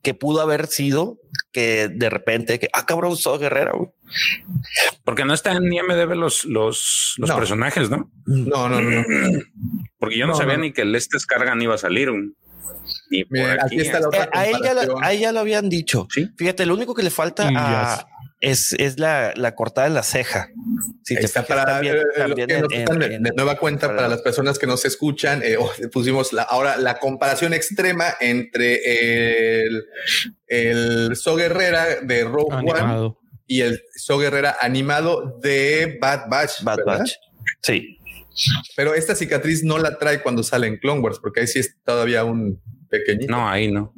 [0.03, 1.17] que pudo haber sido
[1.51, 3.89] que de repente que ah cabrón So Guerrera güey.
[5.03, 7.35] Porque no están en IMDB los, los, los No.
[7.35, 8.11] personajes, ¿no?
[8.27, 8.91] No, no, no.
[9.07, 9.39] no.
[9.99, 10.61] Porque yo no, No, sabía no.
[10.63, 12.11] ni que el este Scargan iba a salir.
[12.11, 12.29] güey.
[13.09, 13.75] Ni por Miren, aquí.
[13.75, 14.87] aquí está la Eh, otra a, él ya comparación.
[14.99, 16.07] lo, a él ya lo habían dicho.
[16.13, 16.29] Sí.
[16.37, 18.07] Fíjate, lo único que le falta Y a- ya
[18.41, 20.49] es, es la, la cortada en la ceja.
[21.03, 24.09] Si te está para también- eh, también en- de, en- de nueva cuenta para- para
[24.09, 25.41] las personas que nos escuchan.
[25.43, 29.83] eh, oh, pusimos la, ahora la comparación extrema entre el,
[30.47, 33.13] el So Guerrera de Rogue One
[33.47, 36.61] y el So Guerrera animado de Bad Batch.
[36.63, 36.99] Bad ¿verdad?
[36.99, 37.13] Batch.
[37.61, 37.99] Sí.
[38.75, 41.77] Pero esta cicatriz no la trae cuando sale en Clone Wars, porque ahí sí es
[41.85, 42.61] todavía un
[42.99, 43.31] pequeñito.
[43.31, 43.93] No, ahí no.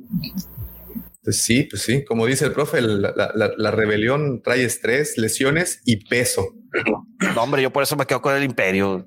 [1.24, 5.82] Pues sí, pues sí, como dice el profe, la, la- la- rebelión trae estrés, lesiones
[5.86, 6.46] y peso.
[7.36, 9.06] No, hombre, yo por eso me quedo con el imperio.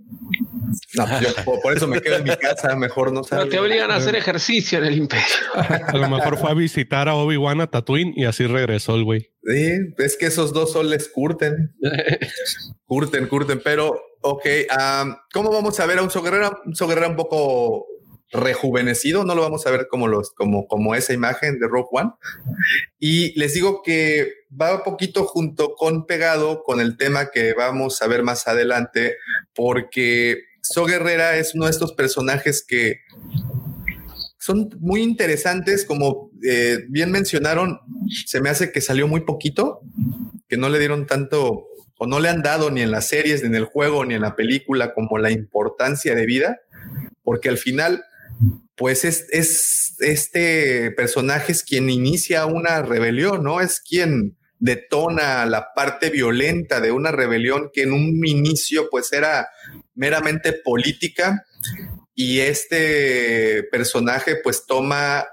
[0.95, 3.97] No, yo por, por eso me quedo en mi casa, mejor no te obligan a
[3.97, 5.25] hacer ejercicio en el imperio.
[5.55, 9.31] A lo mejor fue a visitar a Obi-Wan a Tatooine y así regresó el güey.
[9.45, 11.75] Sí, es que esos dos soles curten,
[12.85, 14.47] curten, curten, pero ok,
[14.79, 16.53] am, ¿cómo vamos a ver a un Soguerrera?
[16.67, 17.87] Un Soguerrera un poco
[18.33, 22.11] rejuvenecido, no lo vamos a ver como los, como, como esa imagen de Rogue One.
[22.99, 28.01] Y les digo que va un poquito junto con pegado con el tema que vamos
[28.03, 29.17] a ver más adelante,
[29.55, 33.01] porque So Guerrera es uno de estos personajes que
[34.39, 37.81] son muy interesantes, como eh, bien mencionaron,
[38.27, 39.81] se me hace que salió muy poquito,
[40.49, 41.67] que no le dieron tanto,
[41.99, 44.23] o no le han dado ni en las series, ni en el juego, ni en
[44.23, 46.61] la película, como la importancia de vida,
[47.23, 48.03] porque al final,
[48.81, 53.61] pues es, es este personaje es quien inicia una rebelión, ¿no?
[53.61, 59.51] Es quien detona la parte violenta de una rebelión que en un inicio pues era
[59.95, 61.45] meramente política
[62.15, 65.27] y este personaje pues toma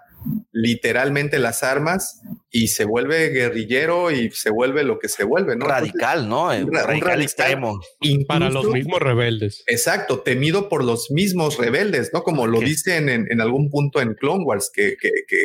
[0.51, 5.65] literalmente las armas y se vuelve guerrillero y se vuelve lo que se vuelve, ¿no?
[5.67, 6.45] Radical, ¿no?
[6.47, 7.79] Un ra- un radical extremo.
[8.01, 9.63] Incluso- Para los mismos rebeldes.
[9.67, 12.23] Exacto, temido por los mismos rebeldes, ¿no?
[12.23, 12.65] Como lo ¿Qué?
[12.65, 15.37] dicen en, en algún punto en Clone Wars, que, que, que,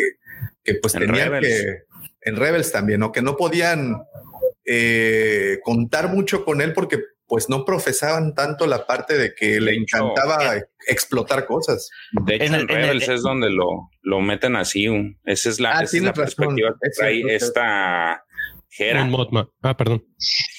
[0.64, 1.46] que, pues En tenían Rebels.
[1.48, 1.66] que,
[2.30, 3.12] en Rebels también, ¿no?
[3.12, 3.96] Que no podían
[4.64, 6.98] eh, contar mucho con él porque
[7.32, 10.54] pues no profesaban tanto la parte de que le De hecho, encantaba
[10.86, 11.88] explotar cosas.
[12.26, 14.84] De hecho, En en, el- en el- Rebels es donde lo, lo meten así.
[15.24, 18.22] Esa es la, Ah, esa es la perspectiva que es trae esta
[19.06, 19.48] Mothma.
[19.62, 20.04] Ah, perdón.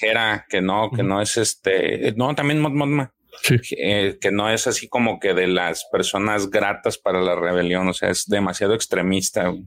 [0.02, 3.14] Hera, que no, que no es este, no, también Mod Mothma,
[3.44, 3.58] Sí.
[3.78, 7.94] eh, que no es así como que de las personas gratas para la rebelión, o
[7.94, 9.48] sea, es demasiado extremista.
[9.50, 9.64] güey.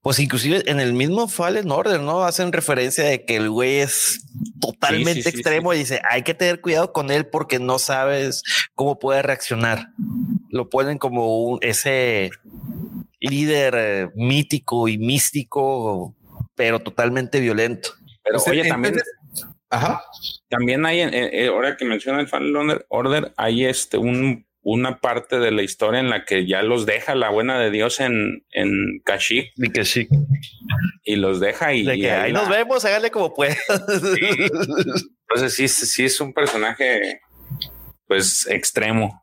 [0.00, 2.24] Pues inclusive en el mismo Fallen Order, ¿no?
[2.24, 4.24] Hacen referencia de que el güey es
[4.60, 7.78] totalmente Sí, sí, sí, extremo y dice, hay que tener cuidado con él porque no
[7.78, 8.42] sabes
[8.74, 9.88] cómo puede reaccionar.
[10.48, 12.30] Lo ponen como un, ese
[13.20, 16.16] líder eh, mítico y místico,
[16.54, 17.90] pero totalmente violento.
[18.24, 18.96] Pero O sea, oye, también,
[19.68, 20.02] Ajá.
[20.48, 25.50] también hay, eh, ahora que menciona el Fallen Order, hay este un una parte de
[25.50, 29.52] la historia en la que ya los deja la buena de Dios en, en Kashyyyk
[29.56, 30.06] Y que sí.
[31.04, 33.56] y los deja y, De y que ahí la- nos vemos, hágale como pueda.
[35.28, 37.20] Entonces sí, sí es un personaje
[38.06, 39.22] pues extremo.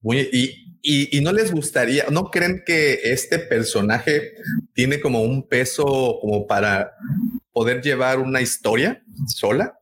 [0.00, 4.32] Muy, y, y, y no les gustaría, ¿no creen que este personaje
[4.74, 5.84] tiene como un peso
[6.20, 6.92] como para
[7.52, 9.78] poder llevar una historia sola?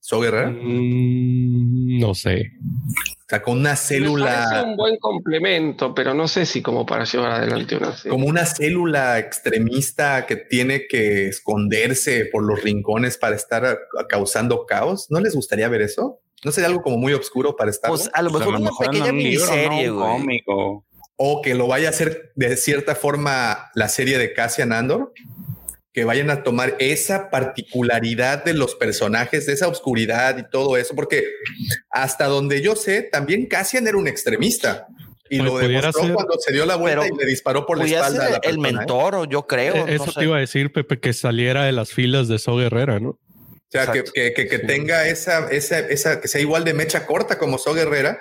[0.00, 0.50] ¿So Guerrera?
[0.50, 2.52] Mm, no sé.
[3.30, 7.30] O sea, con una célula, un buen complemento, pero no sé si como para llevar
[7.30, 8.10] adelante una serie.
[8.10, 14.06] como una célula extremista que tiene que esconderse por los rincones para estar a- a-
[14.08, 15.06] causando caos.
[15.10, 16.18] ¿No les gustaría ver eso?
[16.44, 17.88] ¿No sería algo como muy oscuro para estar?
[17.88, 19.52] Pues a lo mejor una en pequeña un libro, ¿no?
[19.52, 20.10] miniserie, Un güey.
[20.18, 20.84] cómic o-
[21.22, 25.12] o que lo vaya a hacer de cierta forma la serie de Cassian Andor,
[26.00, 30.94] que vayan a tomar esa particularidad de los personajes, de esa oscuridad y todo eso,
[30.94, 31.24] porque
[31.90, 34.86] hasta donde yo sé, también Cassian era un extremista
[35.28, 37.76] y Pues lo pudiera demostró ser- cuando se dio la vuelta y le disparó por
[37.78, 38.72] la espalda a ser la el persona, ¿eh?
[38.72, 39.74] mentor, o yo creo.
[39.74, 40.20] Eh, no Eso sé.
[40.20, 43.18] te iba a decir, Pepe, que saliera de las filas de So Guerrera, ¿no?
[43.68, 47.38] sea, que, que, que, que tenga esa, esa, esa, que sea igual de mecha corta
[47.38, 48.18] como So Guerrera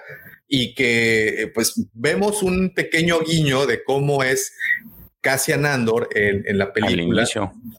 [0.49, 4.51] y que eh, pues vemos un pequeño guiño de cómo es
[5.21, 7.27] Cassian Andor en, en la película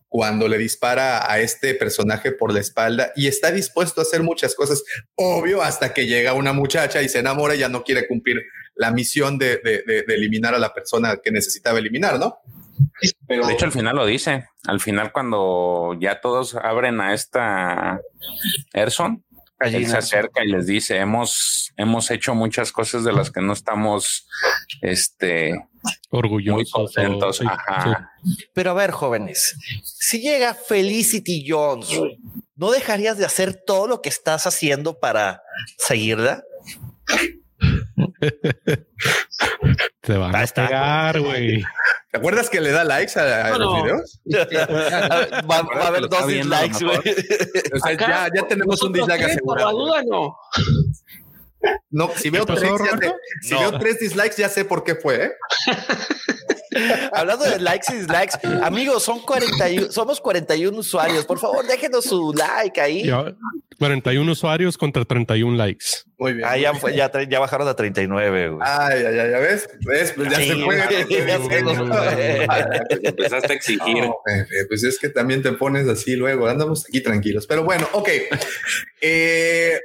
[0.09, 4.55] cuando le dispara a este personaje por la espalda y está dispuesto a hacer muchas
[4.55, 4.82] cosas,
[5.14, 8.43] obvio, hasta que llega una muchacha y se enamora y ya no quiere cumplir
[8.74, 12.38] la misión de, de, de, de eliminar a la persona que necesitaba eliminar, ¿no?
[13.26, 14.47] Pero, de hecho, al final lo dice.
[14.66, 18.01] Al final, cuando ya todos abren a esta
[18.72, 19.24] Erson,
[19.62, 23.53] Allí se acerca y les dice: Hemos, hemos hecho muchas cosas de las que no
[23.53, 24.26] estamos
[24.80, 25.68] este,
[26.11, 26.57] orgullosos.
[26.57, 27.39] Muy contentos.
[27.39, 28.12] Sí, Ajá.
[28.24, 28.49] Sí.
[28.53, 31.89] Pero a ver, jóvenes, si llega Felicity Jones,
[32.57, 35.43] ¿no dejarías de hacer todo lo que estás haciendo para
[35.78, 36.45] seguirla?
[40.01, 41.62] Te van a pegar, güey.
[42.11, 44.20] ¿Te acuerdas que le da likes a, a no, los videos?
[45.51, 46.99] va, va, a haber dos dislikes, güey.
[47.72, 49.70] O sea, ya, ya tenemos un dislike asegurado.
[49.70, 50.37] Por la duda, no.
[51.91, 53.61] No, si veo, tres, ya sé, si no.
[53.61, 55.25] veo tres dislikes, ya sé por qué fue.
[55.25, 55.33] ¿eh?
[57.13, 61.27] Hablando de likes y dislikes, amigos, son 41, somos 41 usuarios.
[61.27, 63.05] Por favor, déjenos su like ahí.
[63.05, 63.35] Ya,
[63.79, 65.87] 41 usuarios contra 31 likes.
[66.19, 66.47] Muy bien.
[66.49, 68.51] Ah, ya, fue, ya, ya, bajaron a 39.
[68.51, 68.61] Güey.
[68.63, 69.69] Ah, ya, ya, ya ves.
[69.81, 70.13] ¿Ves?
[70.13, 70.79] Pues ya sí, se puede.
[70.79, 74.05] Ya se empezaste a exigir.
[74.05, 74.17] No,
[74.69, 76.47] pues es que también te pones así luego.
[76.47, 77.47] Andamos aquí tranquilos.
[77.47, 78.09] Pero bueno, ok.
[79.01, 79.81] Eh,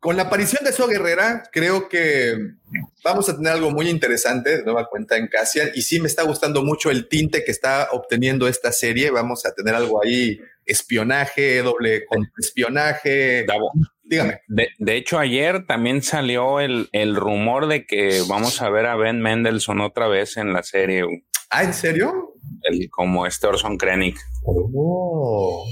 [0.00, 2.36] con la aparición de Zoe Guerrera, creo que
[3.02, 5.70] vamos a tener algo muy interesante de nueva cuenta en Cassian.
[5.74, 9.10] Y sí me está gustando mucho el tinte que está obteniendo esta serie.
[9.10, 12.04] Vamos a tener algo ahí, espionaje, doble
[12.38, 13.44] espionaje.
[13.46, 13.72] Davo.
[14.04, 14.40] Dígame.
[14.46, 18.94] De, de, hecho, ayer también salió el, el, rumor de que vamos a ver a
[18.94, 21.24] Ben Mendelssohn otra vez en la serie.
[21.50, 22.34] Ah, ¿en serio?
[22.62, 24.16] El, como este Orson Krennic.
[24.44, 25.66] Oh.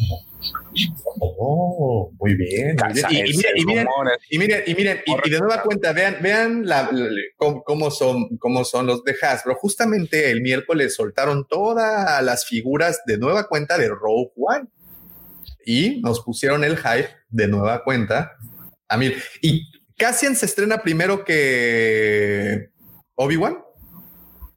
[1.21, 2.77] Oh, muy bien.
[3.11, 3.87] Y, miren,
[4.31, 8.37] y, miren, y, miren, y de nueva cuenta, vean, vean la, la, cómo, cómo, son,
[8.39, 9.55] cómo son los de Hasbro.
[9.57, 14.69] Justamente el miércoles soltaron todas las figuras de nueva cuenta de Rogue One
[15.65, 18.33] y nos pusieron el hype de nueva cuenta.
[18.89, 19.63] A mí, y
[19.97, 22.71] Cassian se estrena primero que
[23.15, 23.59] Obi-Wan.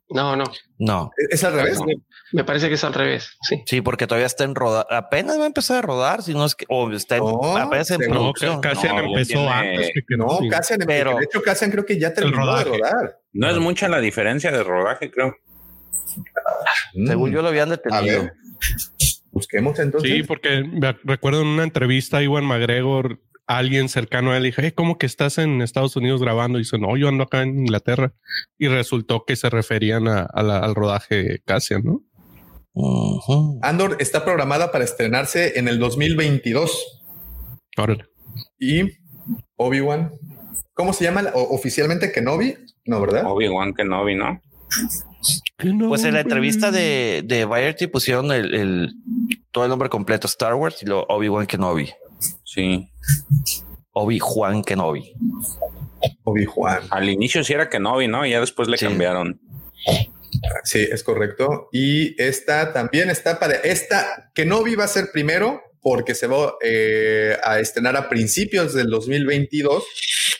[0.09, 0.45] No, no.
[0.79, 1.11] No.
[1.29, 1.79] ¿Es al revés?
[1.85, 1.95] Me,
[2.33, 3.29] me, parece que es al revés.
[3.41, 3.63] Sí.
[3.65, 4.85] Sí, porque todavía está en rodar.
[4.89, 6.65] Apenas va a empezar a rodar, si no es que.
[6.69, 8.61] O está en, no, apenas en no, producción.
[8.61, 10.49] Cassian No, empezó tiene- antes que, que No, no.
[10.49, 13.19] Cassian, Pero- de hecho, Cassian creo que ya terminó de rodar.
[13.33, 15.35] No es mucha la diferencia de rodaje, creo.
[17.05, 17.33] Según Mm.
[17.33, 18.21] yo lo habían A detenido.
[18.23, 18.33] ver,
[19.31, 20.09] busquemos entonces.
[20.11, 24.61] Sí, porque me recuerdo en una entrevista a Iwan McGregor, alguien cercano a él dijo,
[24.61, 26.57] hey, ¿cómo que estás en Estados Unidos grabando?
[26.57, 28.13] Y dice, no, yo ando acá en Inglaterra.
[28.57, 32.01] Y resultó que se referían a, a la- al rodaje Cassian, ¿no?
[33.61, 37.01] Andor está programada para estrenarse en el 2022
[37.77, 38.05] Órale.
[38.59, 38.83] y
[39.55, 40.11] Obi-Wan.
[40.73, 42.55] ¿Cómo se llama oficialmente Kenobi?
[42.85, 43.23] No, ¿verdad?
[43.25, 44.39] Obi-Wan Kenobi, ¿no?
[45.87, 48.93] Pues en la entrevista de, de Variety pusieron el, el-
[49.51, 51.89] todo el nombre completo Star Wars y lo Obi-Wan Kenobi.
[52.43, 52.89] Sí.
[53.91, 55.13] Obi-Juan Kenobi.
[56.23, 56.81] Obi-Juan.
[56.91, 58.25] Al inicio sí era Kenobi, ¿no?
[58.25, 58.85] Y ya después le Sí.
[58.85, 59.39] cambiaron.
[60.63, 61.69] Sí, es correcto.
[61.71, 67.37] Y esta también está para esta Kenobi va a ser primero porque se va eh,
[67.43, 69.83] a estrenar a principios del 2022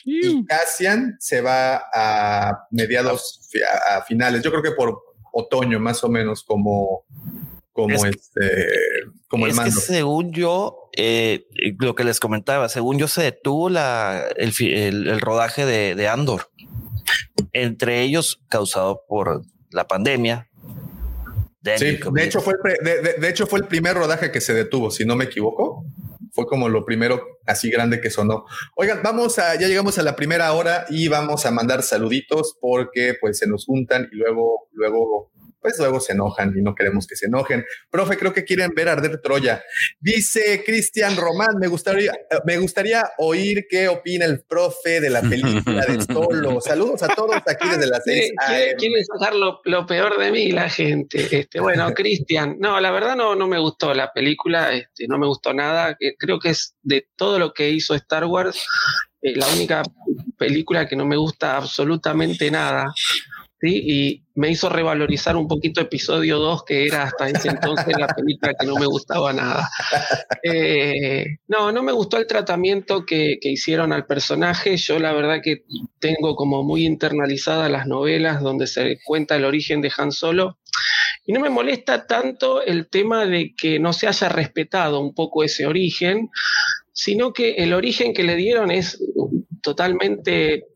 [0.05, 3.49] y Cassian se va a mediados
[3.89, 4.43] a, a finales.
[4.43, 4.99] Yo creo que por
[5.31, 7.05] otoño más o menos como
[7.71, 8.65] como Es que- este
[9.27, 11.45] como el es que según yo, eh,
[11.79, 15.93] lo que les comentaba, según yo se detuvo la, el, fi- el- el rodaje de,
[15.95, 16.49] de Andor.
[17.53, 19.43] Entre ellos causado por
[19.77, 20.49] la pandemia.
[21.77, 24.39] Sí, de hecho fue el pre- de, de- de hecho fue el primer rodaje que
[24.41, 25.85] se detuvo, si no me equivoco.
[26.31, 28.45] Fue como lo primero así grande que sonó.
[28.75, 33.15] Oigan, vamos a, ya llegamos a la primera hora y vamos a mandar saluditos porque
[33.19, 35.31] pues se nos juntan y luego, luego,
[35.67, 37.65] pues luego se enojan y no queremos que se enojen.
[37.89, 39.61] Profe, creo que quieren ver arder Troya.
[39.99, 42.13] Dice Cristian Román, me gustaría,
[42.45, 46.61] me gustaría oír qué opina el profe de la película de Solo.
[46.61, 48.31] Saludos a todos aquí desde las seis.
[48.47, 48.77] Quiere, quiere, AM.
[48.77, 51.27] quiere sacar lo, lo peor de mí la gente.
[51.29, 55.27] Este, bueno, Cristian, no, la verdad no, no me gustó la película, este, no me
[55.27, 55.97] gustó nada.
[55.99, 58.65] Eh, Creo que es de todo lo que hizo Star Wars,
[59.21, 59.83] eh, la única
[60.37, 62.93] película que no me gusta absolutamente nada.
[63.61, 68.53] Y me hizo revalorizar un poquito episodio 2, que era hasta ese entonces la película
[68.59, 69.67] que no me gustaba nada.
[70.43, 74.77] Eh, no, no me gustó el tratamiento que, que hicieron al personaje.
[74.77, 75.63] Yo la verdad que
[75.99, 80.59] tengo como muy internalizadas las novelas donde se cuenta el origen de Han Solo.
[81.25, 85.43] Y no me molesta tanto el tema de que no se haya respetado un poco
[85.43, 86.29] ese origen,
[86.93, 88.97] sino que el origen que le dieron es
[89.61, 90.67] totalmente,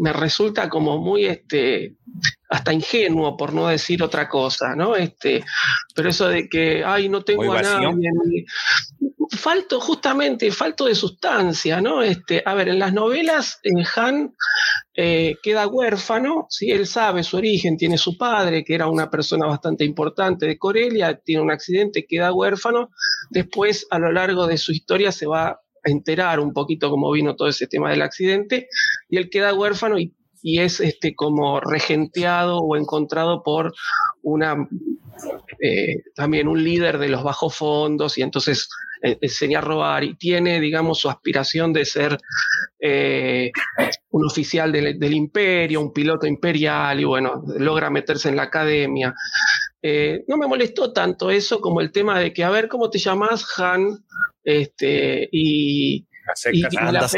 [0.00, 1.96] me resulta como muy, este,
[2.48, 4.96] hasta ingenuo, por no decir otra cosa, ¿no?
[4.96, 5.44] Este,
[5.94, 8.46] pero eso de que, ay, no tengo a nadie.
[9.36, 12.02] Falto, justamente, falto de sustancia, ¿no?
[12.02, 14.34] Este, a ver, en las novelas, en Han
[14.96, 16.70] eh, queda huérfano, ¿sí?
[16.70, 21.20] él sabe su origen, tiene su padre, que era una persona bastante importante de Corelia,
[21.22, 22.88] tiene un accidente, queda huérfano,
[23.28, 27.36] después a lo largo de su historia se va a enterar un poquito cómo vino
[27.36, 28.68] todo ese tema del accidente,
[29.10, 33.74] y él queda huérfano y y es este, como regenteado o encontrado por
[34.22, 34.68] una
[35.60, 38.68] eh, también un líder de los bajos fondos y entonces
[39.02, 42.18] eh, enseña a robar y tiene, digamos, su aspiración de ser
[42.78, 43.50] eh,
[44.10, 49.14] un oficial del, del, imperio, un piloto imperial y bueno, logra meterse en la academia.
[49.82, 53.46] no me molestó tanto eso como el tema de que, a ver, ¿cómo te llamas,
[53.58, 54.04] Han?
[54.42, 56.06] Este, y,
[56.52, 56.62] y,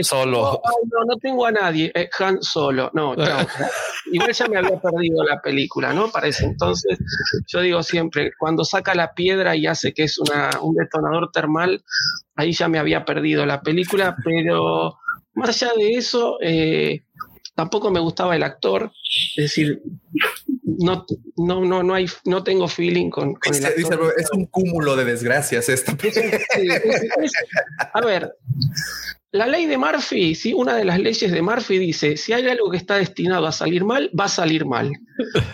[0.04, 0.60] solo.
[0.62, 1.90] no, no tengo a nadie.
[1.94, 2.90] Eh, Han solo.
[2.94, 3.14] No,
[4.12, 6.10] Igual ya me había perdido la película, ¿no?
[6.10, 6.98] Para ese entonces,
[7.46, 11.82] yo digo siempre, cuando saca la piedra y hace que es una, un detonador termal,
[12.36, 14.98] ahí ya me había perdido la película, pero
[15.34, 17.04] más allá de eso, eh,
[17.54, 18.92] tampoco me gustaba el actor.
[19.36, 19.82] Es decir,
[20.64, 24.14] no, no, no, no hay, no tengo feeling con, el actor.
[24.16, 25.96] es un cúmulo de desgracias esta.
[27.92, 28.34] a ver,
[29.32, 30.52] la ley de Murphy, ¿sí?
[30.52, 33.82] una de las leyes de Murphy dice, si hay algo que está destinado a salir
[33.82, 34.92] mal, va a salir mal.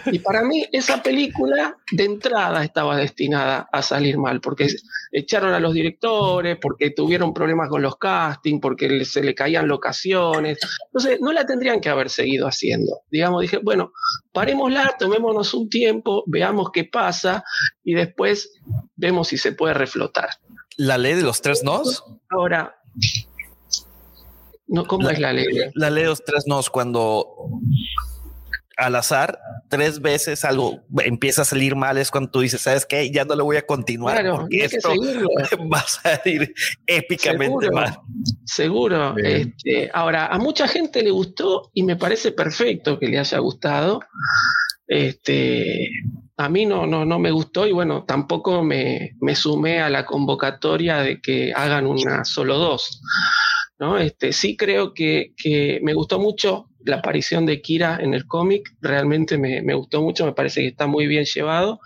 [0.06, 4.66] Y para mí esa película de entrada estaba destinada a salir mal, porque
[5.12, 10.58] echaron a los directores, porque tuvieron problemas con los castings, porque se le caían locaciones.
[10.86, 13.02] Entonces, no la tendrían que haber seguido haciendo.
[13.12, 13.92] Digamos, dije, bueno,
[14.32, 17.44] parémosla, tomémonos un tiempo, veamos qué pasa
[17.84, 18.50] y después
[18.96, 20.30] vemos si se puede reflotar.
[20.76, 22.04] La ley de los tres nos.
[22.28, 22.74] Ahora,
[24.68, 25.46] no, ¿Cómo es la ley?
[25.74, 27.26] La ley de los tres nos, cuando
[28.78, 33.10] al azar, tres veces algo empieza a salir mal, es cuando tú dices, ¿sabes qué?
[33.10, 34.90] Ya no lo voy a continuar porque esto
[35.72, 36.54] va a salir
[36.86, 37.98] épicamente mal.
[38.44, 39.16] Seguro.
[39.16, 44.00] Este, ahora, a mucha gente le gustó y me parece perfecto que le haya gustado.
[44.86, 45.88] Este,
[46.36, 50.06] a mí no, no, no me gustó y bueno, tampoco me, me sumé a la
[50.06, 53.02] convocatoria de que hagan una solo dos.
[53.78, 53.98] ¿No?
[53.98, 55.32] Este, sí creo que,
[55.82, 60.32] me gustó mucho la aparición de Kira en el cómic, realmente me, gustó mucho, me
[60.32, 61.80] parece que está muy bien llevado.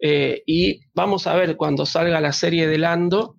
[0.00, 3.36] Eh, y vamos a ver cuando salga la serie de Lando,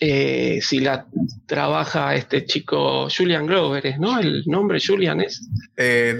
[0.00, 1.06] eh, si la
[1.46, 4.18] trabaja este chico Julian Glover, ¿no?
[4.18, 5.48] El nombre Julian es.
[5.76, 6.16] Eh,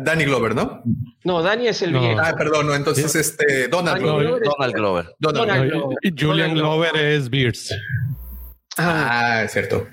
[0.00, 0.82] Danny Glover, ¿no?
[1.24, 2.18] No, Danny es el viejo.
[2.18, 4.42] Ah, perdón, no, entonces este Donald Glover.
[4.42, 5.14] Donald Glover.
[5.18, 5.98] Donald Glover.
[6.18, 7.72] Julian Glover es Beers.
[8.76, 9.88] Ah, es cierto.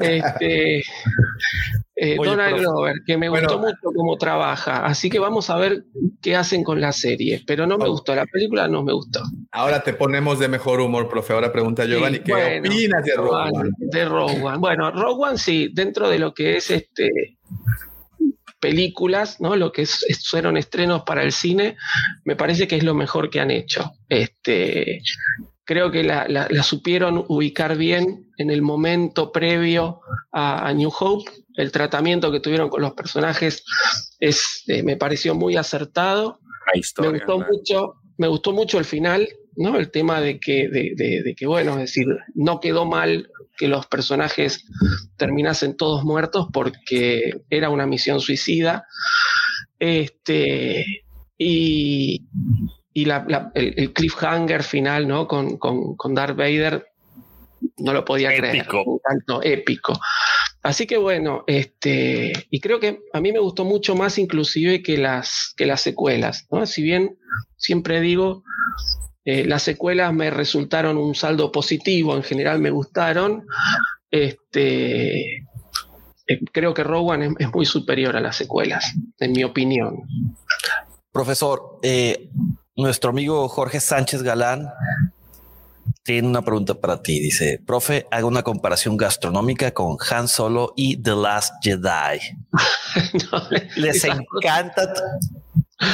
[0.00, 0.82] Este,
[1.96, 5.84] eh, Donald Glover, que me gustó mucho cómo trabaja, así que vamos a ver
[6.22, 9.22] qué hacen con la serie, pero no me gustó, la película no me gustó.
[9.52, 11.32] Ahora te ponemos de mejor humor, profe.
[11.32, 13.70] Ahora pregunta Giovanni, ¿qué opinas de Rogue One?
[13.78, 14.58] De Rogue One.
[14.58, 17.36] Bueno, Rogue One sí, dentro de lo que es este
[18.64, 19.56] películas, ¿no?
[19.56, 21.76] Lo que es, fueron estrenos para el cine,
[22.24, 23.92] me parece que es lo mejor que han hecho.
[24.08, 25.02] Este,
[25.64, 30.00] creo que la, supieron ubicar bien en el momento previo
[30.32, 31.30] a, New Hope.
[31.56, 33.64] El tratamiento que tuvieron con los personajes
[34.18, 36.40] es, eh, me pareció muy acertado.
[37.00, 39.78] me gustó mucho, me gustó mucho el final, ¿no?
[39.78, 44.64] El tema de que, de, que, bueno, es decir, no quedó mal que los personajes
[45.16, 48.86] terminasen todos muertos porque era una misión suicida.
[49.78, 51.04] Este,
[51.38, 52.26] y,
[52.94, 55.26] y el, cliffhanger final, ¿no?
[55.26, 56.86] Con, con, Darth Vader,
[57.78, 58.66] no lo podía creer.
[58.66, 59.98] Tanto épico.
[60.62, 64.96] Así que bueno, este, y creo que a mí me gustó mucho más inclusive que
[64.96, 66.64] las, que las secuelas, ¿no?
[66.64, 67.18] Si bien
[67.56, 68.44] siempre digo,
[69.24, 73.44] eh, las secuelas me resultaron un saldo positivo, en general me gustaron,
[74.10, 75.36] este,
[76.26, 79.96] eh, creo que Rowan es, muy superior a las secuelas, en mi opinión.
[81.12, 82.30] Profesor, eh,
[82.76, 84.72] nuestro amigo Jorge Sánchez Galán
[86.02, 87.20] tiene una pregunta para ti.
[87.20, 92.20] Dice, profe, haga una comparación gastronómica con Han Solo y The Last Jedi.
[93.76, 94.92] Les encanta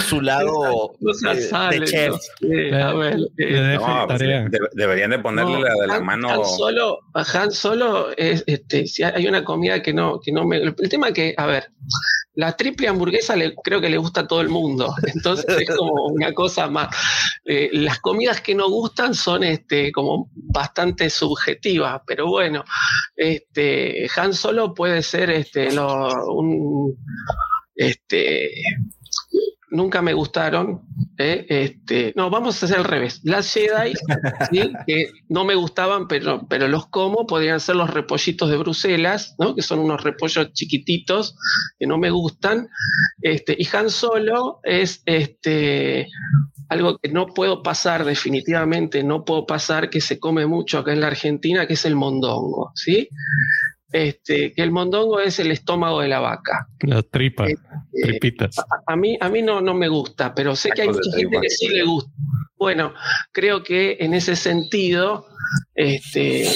[0.09, 2.15] su lado No seas eh, sale, de chef.
[2.41, 2.71] pues,
[3.37, 6.29] de- deberían de ponerle No, la de la Han- mano.
[6.31, 10.59] Han Solo, Han Solo es, este, si hay una comida que no, que no me.
[10.59, 11.71] El tema que, a ver,
[12.35, 14.95] la triple hamburguesa le, creo que le gusta a todo el mundo.
[15.15, 16.89] Entonces es como una cosa más.
[17.45, 22.65] Eh, las comidas que no gustan son este, como bastante subjetivas, pero bueno,
[23.17, 26.97] este, Han Solo puede ser este, lo- un.
[27.75, 28.51] Este,
[29.71, 30.83] nunca me gustaron.
[31.19, 31.47] ¿eh?
[31.49, 33.21] Este, no, vamos a hacer al revés.
[33.25, 33.95] Las Jedi,
[34.51, 34.73] ¿sí?
[34.87, 39.55] que no me gustaban, pero, pero los como, podrían ser los repollitos de Bruselas, ¿no?
[39.55, 41.37] que son unos repollos chiquititos
[41.79, 42.69] que no me gustan.
[43.23, 46.09] Este, y Han Solo es este,
[46.69, 51.01] algo que no puedo pasar, definitivamente no puedo pasar, que se come mucho acá en
[51.01, 52.73] la Argentina, que es el mondongo.
[52.75, 53.09] ¿sí?
[53.93, 56.69] Este, que el mondongo es el estómago de la vaca.
[56.83, 57.57] La tripa, Eh,
[58.03, 58.55] tripitas.
[58.87, 61.41] a mí, a mí no, no me gusta, pero sé que hay mucha gente tripa.
[61.41, 62.11] que sí le gusta.
[62.57, 62.95] Bueno,
[63.33, 65.27] creo que en ese sentido
[65.75, 66.47] este,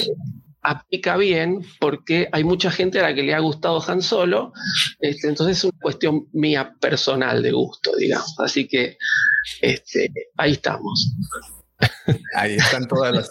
[0.63, 4.53] aplica bien porque hay mucha gente a la que le ha gustado Han Solo,
[5.01, 8.35] este, entonces es una cuestión mía personal de gusto, digamos.
[8.39, 8.97] Así que
[9.61, 11.11] este, ahí estamos.
[12.35, 13.31] Ahí están todas las,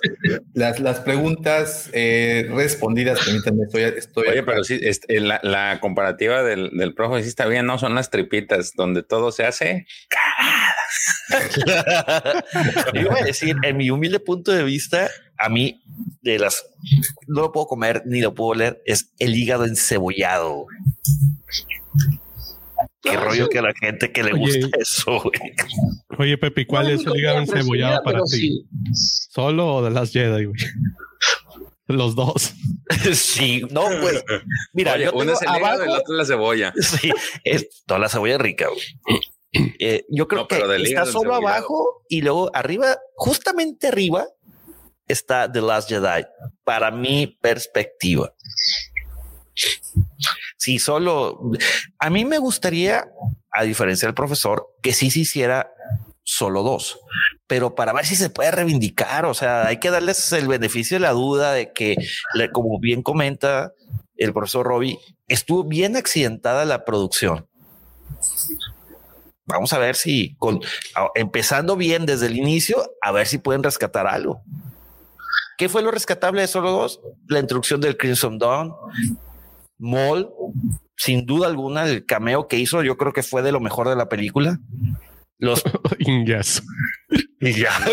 [0.53, 3.19] las, las preguntas eh, respondidas.
[3.23, 7.45] Permítanme, estoy, estoy Oye, pero sí, este, la, la comparativa del, del profe sí está
[7.45, 7.77] bien, ¿no?
[7.77, 9.85] Son las tripitas donde todo se hace.
[12.93, 15.81] Yo voy a decir, en mi humilde punto de vista, a mí
[16.21, 16.65] de las
[17.27, 20.67] no lo puedo comer ni lo puedo oler, es el hígado encebollado.
[23.03, 23.15] Güey.
[23.15, 24.39] Qué rollo que a la gente que le Oye.
[24.61, 25.21] gusta eso.
[25.21, 25.39] güey.
[26.17, 28.65] Oye, Pepe, ¿cuál No, es el hígado encebollado para ti?
[28.93, 29.27] sí.
[29.29, 30.59] ¿Solo o de las Jedi, güey?
[31.87, 32.53] Los dos.
[33.13, 34.23] Sí, no, pues
[34.71, 36.73] mira, Oye, yo uno tengo es el hígado y el abajo, otro es la cebolla.
[36.79, 37.11] sí,
[37.43, 38.67] es toda la cebolla rica.
[38.69, 39.19] güey.
[39.79, 44.25] Eh, yo creo No, que está solo abajo y luego arriba, justamente arriba,
[45.07, 46.25] está The Last Jedi.
[46.63, 48.33] Para mi perspectiva.
[50.63, 51.51] Si solo
[51.99, 53.09] a mí me gustaría,
[53.51, 55.73] a diferencia del profesor, que sí se hiciera
[56.23, 57.01] solo dos,
[57.47, 59.25] pero para ver si se puede reivindicar.
[59.25, 61.97] O sea, hay que darles el beneficio de la duda de que,
[62.53, 63.73] como bien comenta
[64.15, 67.45] el profesor Robbie, estuvo bien accidentada la producción.
[69.45, 70.61] Vamos a ver si con
[71.13, 74.41] empezando bien desde el inicio, a ver si pueden rescatar algo.
[75.57, 77.01] ¿Qué fue lo rescatable de solo dos?
[77.27, 78.73] La introducción del Crimson Dawn,
[79.77, 80.29] Maul,
[80.97, 83.95] sin duda alguna, el cameo que hizo, yo creo que fue de lo mejor de
[83.95, 84.59] la película.
[85.39, 85.63] Los
[86.25, 86.63] yes.
[87.41, 87.71] y ya.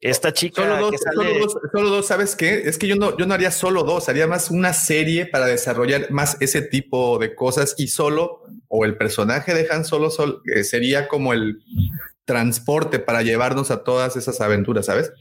[0.00, 2.62] Esta chica Solo dos, que sale- solo dos, solo dos, ¿sabes qué?
[2.68, 6.10] Es que yo no, yo no haría solo dos, haría más una serie para desarrollar
[6.10, 10.64] más ese tipo de cosas y solo, o el personaje de Han Solo sol- eh,
[10.64, 11.62] sería como el
[12.26, 15.12] transporte para llevarnos a todas esas aventuras, ¿sabes?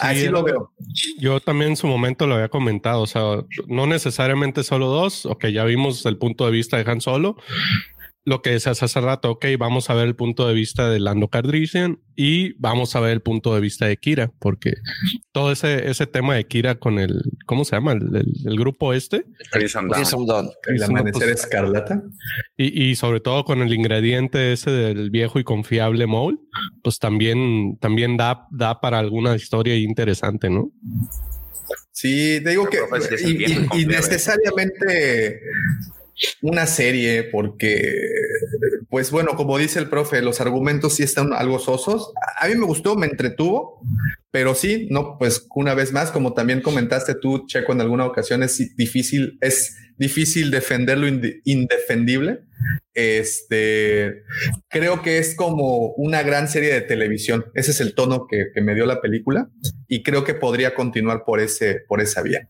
[0.00, 0.72] Así lo veo.
[1.18, 3.22] Yo también en su momento lo había comentado, o sea,
[3.68, 7.36] no necesariamente solo dos, ok, ya vimos el punto de vista de Han Solo,
[8.24, 11.28] lo que decías hace rato, ok, vamos a ver el punto de vista de Lando
[11.28, 14.74] Calrissian y vamos a ver el punto de vista de Kira, porque
[15.32, 17.92] todo ese, ese tema de Kira con el, ¿cómo se llama?
[17.92, 19.24] El, el- el grupo este.
[19.50, 19.94] Crimson Dawn.
[20.02, 20.50] Crimson Dawn.
[20.66, 22.02] El Es una amanecer pos- escarlata.
[22.58, 26.40] Y, y sobre todo con el ingrediente ese del viejo y confiable Maul,
[26.82, 30.70] pues también, también da, da para alguna historia interesante, ¿no?
[31.92, 32.78] Sí, te digo que
[33.26, 33.44] y,
[33.82, 35.40] el necesariamente
[36.42, 37.82] una serie, porque,
[38.88, 42.12] pues bueno, como dice el profe, los argumentos sí están algo sosos.
[42.40, 43.80] A mí me gustó, me entretuvo,
[44.30, 48.42] pero sí, no, pues una vez más, como también comentaste tú, Checo, en alguna ocasión
[48.42, 52.40] es difícil, es difícil defender lo inde- indefendible.
[52.94, 54.22] Este,
[54.68, 57.46] creo que es como una gran serie de televisión.
[57.54, 59.48] Ese es el tono que, que me dio la película
[59.88, 62.48] y creo que podría continuar por ese, por esa vía.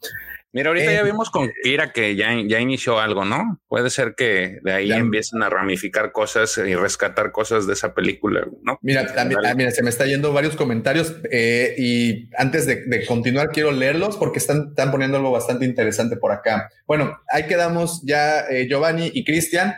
[0.52, 3.60] Mira, ahorita Eh, ya vimos con Kira que ya, ya inició algo, ¿no?
[3.68, 4.96] Puede ser que de ahí Ya.
[4.96, 8.78] empiecen a ramificar cosas y rescatar cosas de esa película, ¿no?
[8.82, 13.06] Mira, también, ah, mira, se me está yendo varios comentarios eh, y antes de, de
[13.06, 16.68] continuar quiero leerlos porque están, están poniendo algo bastante interesante por acá.
[16.86, 19.74] Bueno, ahí quedamos ya eh, Giovanni y Cristian.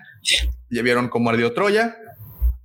[0.70, 1.98] Ya vieron cómo ardió Troya.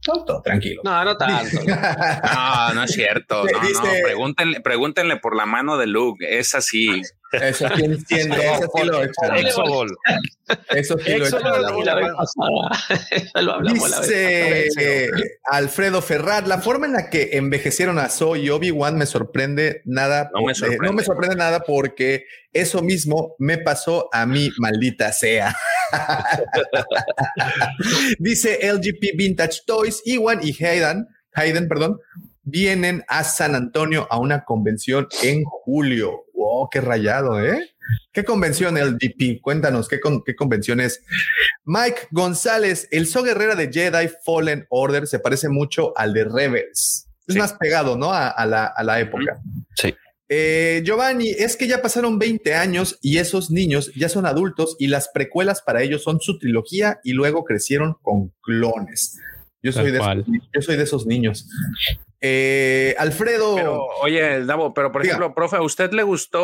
[0.07, 0.81] No, todo tranquilo.
[0.85, 1.59] No, no tanto.
[1.65, 3.43] No, no es cierto.
[3.51, 6.25] No, no, pregúntenle, pregúntenle por la mano de Luke.
[6.39, 7.01] Es así.
[7.32, 9.36] Eso sí entiende, eso sí lo he hecho.
[9.36, 9.98] Exogol.
[10.70, 11.80] Eso sí lo he hecho.
[11.80, 15.10] Y la vez pasada, lo hablamos la vez Dice
[15.44, 20.30] Alfredo Ferrat, la forma en la que envejecieron a Zoe y Obi-Wan me sorprende nada.
[20.34, 20.88] No me eh, sorprende.
[20.88, 25.56] no me sorprende nada porque eso mismo me pasó a mí, maldita sea.
[28.20, 31.99] Dice LGP Vintage Toys, Iwan y Hayden, Hayden, perdón,
[32.49, 36.24] vienen a San Antonio a una convención en julio.
[36.34, 37.72] Wow, qué rayado, ¿eh?
[38.14, 39.41] ¿Qué convención LGP?
[39.41, 41.03] Cuéntanos, ¿qué, con- qué convención es?
[41.65, 47.07] Mike González, el So Guerrera de Jedi Fallen Order se parece mucho al de Rebels.
[47.28, 47.40] Es Sí.
[47.40, 48.14] más pegado, ¿no?
[48.14, 49.41] A, a la, a la época.
[49.76, 49.94] Sí.
[50.30, 54.88] Eh, Giovanni, es que ya pasaron 20 años y esos niños ya son adultos y
[54.88, 59.18] las precuelas para ellos son su trilogía y luego crecieron con clones.
[59.64, 61.48] Yo soy, de esos, yo soy de esos niños.
[62.19, 65.15] Eh, Alfredo, Pero, oye, Davo, pero por Diga.
[65.15, 66.41] ejemplo, profe, ¿a usted le gustó,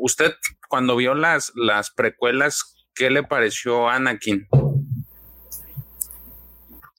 [0.00, 0.32] usted
[0.68, 4.48] cuando vio las, las precuelas, qué le pareció Anakin?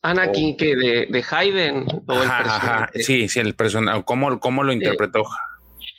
[0.04, 3.04] Anakin, que de, de Hayden o el Ajá, ajá, personaje?
[3.04, 5.24] Sí, sí, el personaje, ¿cómo, cómo lo interpretó?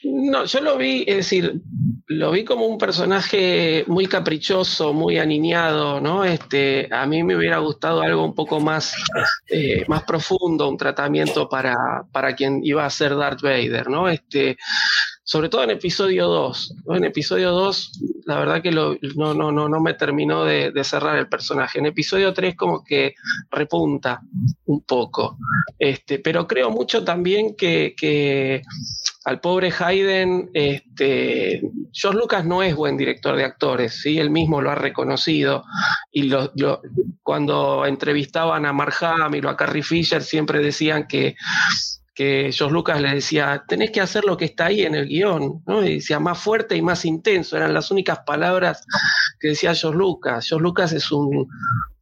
[0.04, 1.60] No, yo lo vi, es decir,
[2.06, 6.24] lo vi como un personaje muy caprichoso, muy aniñado, ¿no?
[6.24, 8.94] Este, a mí me hubiera gustado algo un poco más,
[9.48, 11.76] eh, más profundo, un tratamiento para,
[12.10, 14.08] para quien iba a ser Darth Vader, ¿no?
[14.08, 14.56] Este,
[15.24, 16.74] sobre todo en episodio 2.
[16.86, 16.96] ¿no?
[16.96, 17.92] En episodio 2,
[18.26, 21.78] la verdad que lo- no, no, no, no me terminó de, cerrar el personaje.
[21.78, 23.14] En episodio 3 como que
[23.50, 24.20] repunta
[24.66, 25.36] un poco.
[25.78, 28.62] Este, pero creo mucho también que, que
[29.24, 31.62] al pobre Hayden, este,
[31.92, 34.18] George Lucas no es buen director de actores, ¿sí?
[34.18, 35.64] él mismo lo ha reconocido.
[36.10, 36.80] Y lo- lo-
[37.22, 41.36] cuando entrevistaban a Mark Hamill o a Carrie Fisher, siempre decían que,
[42.14, 45.62] que George Lucas le decía, tenés que hacer lo que está ahí en el guion,
[45.66, 45.84] ¿no?
[45.84, 48.84] Y decía, más fuerte y más intenso, eran las únicas palabras
[49.40, 50.46] que decía George Lucas.
[50.46, 51.48] George Lucas es un,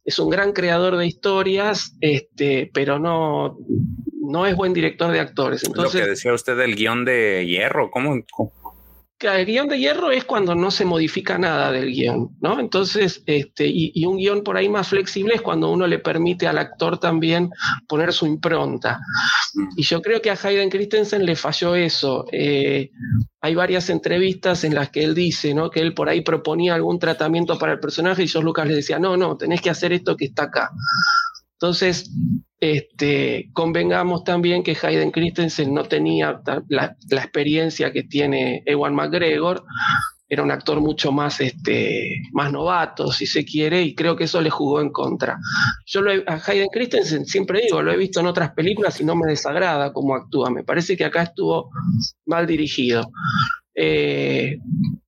[0.03, 3.57] es un gran creador de historias, este, pero no,
[4.21, 5.63] no es buen director de actores.
[5.63, 8.19] lo Entonces, que decía usted del guion de hierro, ¿cómo?
[8.31, 8.51] cómo?
[9.23, 12.59] El guion de hierro es cuando no se modifica nada del guion, ¿no?
[12.59, 16.57] Entonces, este, y, un guion por ahí más flexible es cuando uno le permite al
[16.57, 17.49] actor también
[17.87, 18.99] poner su impronta.
[19.75, 22.25] Y yo creo que a Hayden Christensen le falló eso.
[22.31, 22.91] Eh,
[23.41, 25.69] hay varias entrevistas en las que él dice, ¿no?
[25.69, 28.99] Que él por ahí proponía algún tratamiento para el personaje y George Lucas le decía,
[28.99, 30.71] no, no, tenés que hacer esto que está acá.
[31.61, 32.09] Entonces,
[32.59, 39.63] este, convengamos también que Hayden Christensen no tenía la experiencia que tiene Ewan McGregor,
[40.27, 44.41] era un actor mucho más, este, más novato, si se quiere, y creo que eso
[44.41, 45.37] le jugó en contra.
[45.85, 49.03] Yo lo he- a Hayden Christensen siempre digo, lo he visto en otras películas y
[49.03, 51.69] no me desagrada cómo actúa, me parece que acá estuvo
[52.25, 53.11] mal dirigido.
[53.73, 54.57] Eh,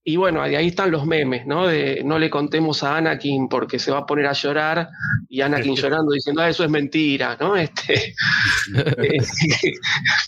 [0.06, 1.68] y bueno, de ahí están los memes, ¿no?
[1.68, 4.90] De no le contemos a Anakin porque se va a poner a llorar
[5.30, 7.56] y Anakin llorando diciendo, ah, eso es mentira, ¿no?
[7.57, 8.14] Este,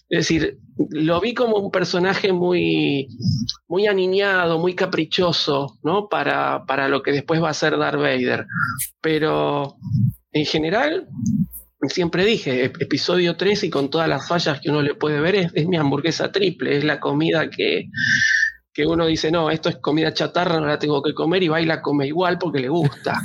[0.10, 0.58] es decir,
[0.92, 3.08] lo vi como un personaje muy,
[3.68, 6.08] muy aniñado, muy caprichoso, ¿no?
[6.08, 8.46] Para, para lo que después va a ser Darth Vader.
[9.02, 9.78] Pero
[10.32, 11.08] en general,
[11.90, 15.36] siempre dije, ep- episodio 3 y con todas las fallas que uno le puede ver,
[15.36, 17.86] es, es mi hamburguesa triple, es la comida que,
[18.76, 21.62] que uno dice, no, esto es comida chatarra, no la tengo que comer y va
[21.62, 23.22] y la come igual porque le gusta.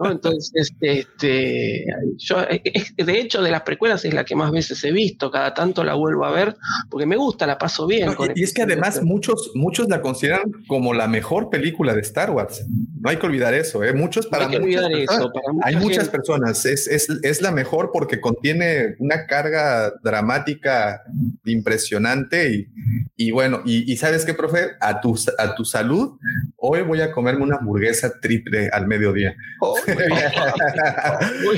[0.00, 0.10] ¿no?
[0.10, 2.60] Entonces, este, yo, eh,
[2.96, 5.94] de hecho, de las precuelas es la que más veces he visto, cada tanto la
[5.94, 6.56] vuelvo a ver
[6.90, 8.06] porque me gusta, la paso bien.
[8.06, 11.94] No, con y, y es que además muchos, muchos la consideran como la mejor película
[11.94, 12.66] de Star Wars.
[13.00, 13.92] No hay que olvidar eso, ¿eh?
[13.92, 16.66] Muchos No para hay que muchas olvidar personas- eso, para mucha hay muchas personas.
[16.66, 21.02] Es, es, es la mejor porque contiene una carga dramática
[21.44, 22.68] impresionante y,
[23.16, 26.18] y bueno, y, y sabes qué, profe, a tu, a tu salud,
[26.56, 29.36] hoy voy a comerme una hamburguesa triple al mediodía.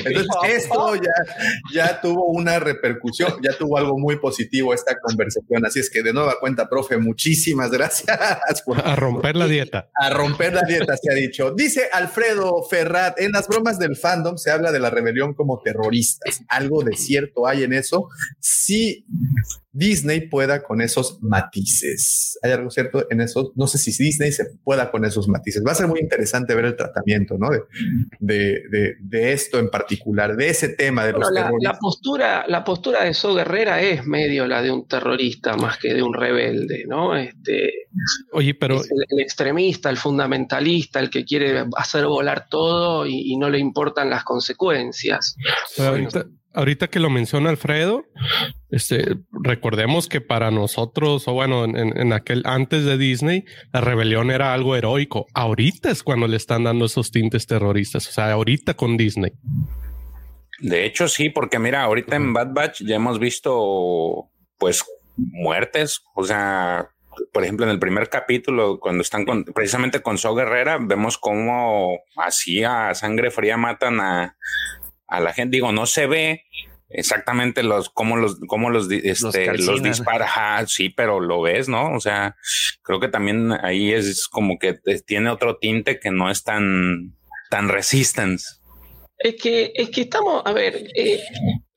[0.04, 1.12] Entonces, esto ya,
[1.72, 5.64] ya tuvo una repercusión, ya tuvo algo muy positivo esta conversación.
[5.64, 8.18] Así es que de nueva cuenta, profe, muchísimas gracias
[8.64, 9.90] por A romper la dieta.
[9.94, 11.52] a romper la dieta, se ha dicho.
[11.52, 16.42] Dice Alfredo Ferrat, en las bromas del fandom se habla de la rebelión como terroristas.
[16.48, 18.08] ¿Algo de cierto hay en eso?
[18.40, 19.06] Si
[19.72, 22.38] Disney pueda con esos matices.
[22.42, 23.52] ¿Hay algo cierto en eso?
[23.54, 25.62] No sé si Disney se pueda con esos matices.
[25.66, 27.50] Va a ser muy interesante ver el tratamiento, ¿no?
[27.50, 27.60] De,
[28.18, 31.72] de, de, de esto en particular, de ese tema de los Bueno, la, terroristas.
[31.74, 35.94] la postura, la postura de So Guerrera es medio la de un terrorista más que
[35.94, 37.16] de un rebelde, ¿no?
[37.16, 37.70] Este,
[38.32, 43.32] Oye, pero es el, el extremista, el fundamentalista, el que quiere hacer volar todo y,
[43.32, 45.36] y no le importan las consecuencias.
[45.76, 48.04] Pero ahorita, ahorita que lo menciona Alfredo,
[48.70, 54.30] este, recordemos que para nosotros, o bueno, en, en, aquel antes de Disney, la rebelión
[54.30, 55.26] era algo heroico.
[55.34, 58.08] Ahorita es cuando le están dando esos tintes terroristas.
[58.08, 59.32] O sea, ahorita con Disney.
[60.60, 64.84] De hecho, sí, porque mira, ahorita en Bad Batch ya hemos visto pues
[65.16, 66.02] muertes.
[66.14, 66.90] O sea,
[67.32, 71.98] por ejemplo, en el primer capítulo, cuando están con, precisamente con So Guerrera, vemos cómo
[72.16, 74.36] así a sangre fría matan a,
[75.10, 75.56] a la gente.
[75.56, 76.44] Digo, no se ve
[76.88, 81.92] exactamente los cómo los cómo los, este, los, dispara, sí, pero lo ves, ¿no?
[81.94, 82.36] O sea,
[82.82, 87.16] creo que también ahí es como que tiene otro tinte que no es tan
[87.50, 88.60] tan resistance.
[89.18, 91.20] Es que, es que estamos, a ver, eh,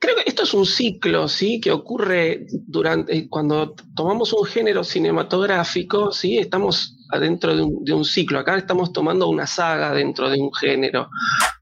[0.04, 1.62] creo que esto es un ciclo, ¿sí?
[1.62, 6.38] Que ocurre durante, cuando tomamos un género cinematográfico, ¿sí?
[6.38, 8.40] Estamos adentro de un, de un, ciclo.
[8.40, 11.10] Acá estamos tomando una saga dentro de un género.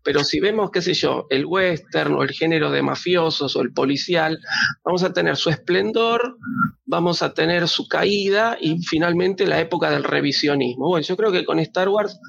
[0.03, 3.73] Pero si vemos, qué sé yo, el western o el género de mafiosos o el
[3.73, 4.39] policial,
[4.83, 6.37] vamos a tener su esplendor,
[6.85, 10.87] vamos a tener su caída y finalmente la época del revisionismo.
[10.87, 12.19] Bueno, yo creo que con Star Wars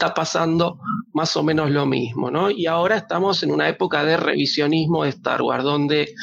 [0.00, 0.78] está pasando
[1.12, 2.50] más o menos lo mismo, ¿no?
[2.50, 6.14] Y ahora estamos en una época de revisionismo de Star Wars, donde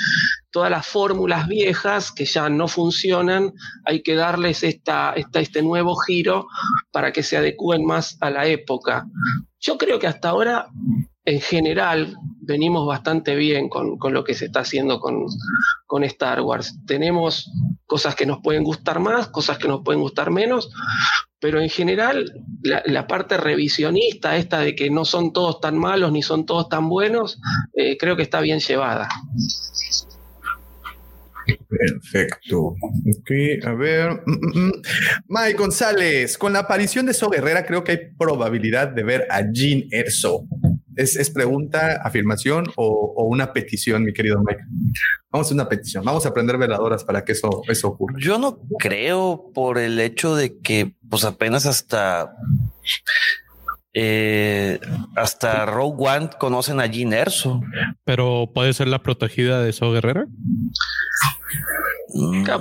[0.49, 3.54] todas las fórmulas viejas que ya no funcionan,
[3.86, 6.48] hay que darles esta, este nuevo giro
[6.91, 9.06] para que se adecúen más a la época.
[9.60, 10.70] Yo creo que hasta ahora,
[11.26, 15.24] en general, venimos bastante bien con, lo que se está haciendo con,
[15.86, 16.80] con Star Wars.
[16.88, 17.52] Tenemos
[17.88, 20.70] cosas que nos pueden gustar más, cosas que nos pueden gustar menos,
[21.40, 22.32] pero en general
[22.62, 26.90] la, parte revisionista, esta de que no son todos tan malos ni son todos tan
[26.90, 27.40] buenos,
[27.74, 29.08] eh, creo que está bien llevada.
[31.70, 32.60] Perfecto.
[32.60, 33.32] Ok,
[33.64, 34.22] a ver.
[34.26, 34.72] Mm, mm, mm.
[35.28, 39.42] Mike González, con la aparición de So Guerrera, creo que hay probabilidad de ver a
[39.50, 40.46] Jean Erso.
[40.98, 44.64] ¿Es, pregunta, afirmación o, una petición, mi querido Mike?
[45.30, 46.03] Vamos a una petición.
[46.03, 48.15] Vamos a aprender veladoras para que eso, eso ocurra.
[48.19, 52.34] Yo no creo por el hecho de que, pues apenas hasta
[53.94, 54.80] eh,
[55.15, 57.61] hasta Rogue One conocen a Jean Erso.
[58.03, 60.28] Pero puede ser la protegida de So Guerrera.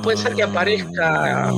[0.03, 1.53] Puede ser que aparezca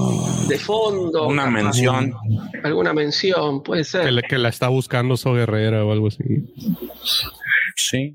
[0.48, 1.28] de fondo.
[1.28, 2.15] Una mención.
[2.62, 4.15] Alguna mención, puede ser.
[4.15, 6.24] Que, que la está buscando So Guerrera o algo así.
[7.77, 8.15] Sí.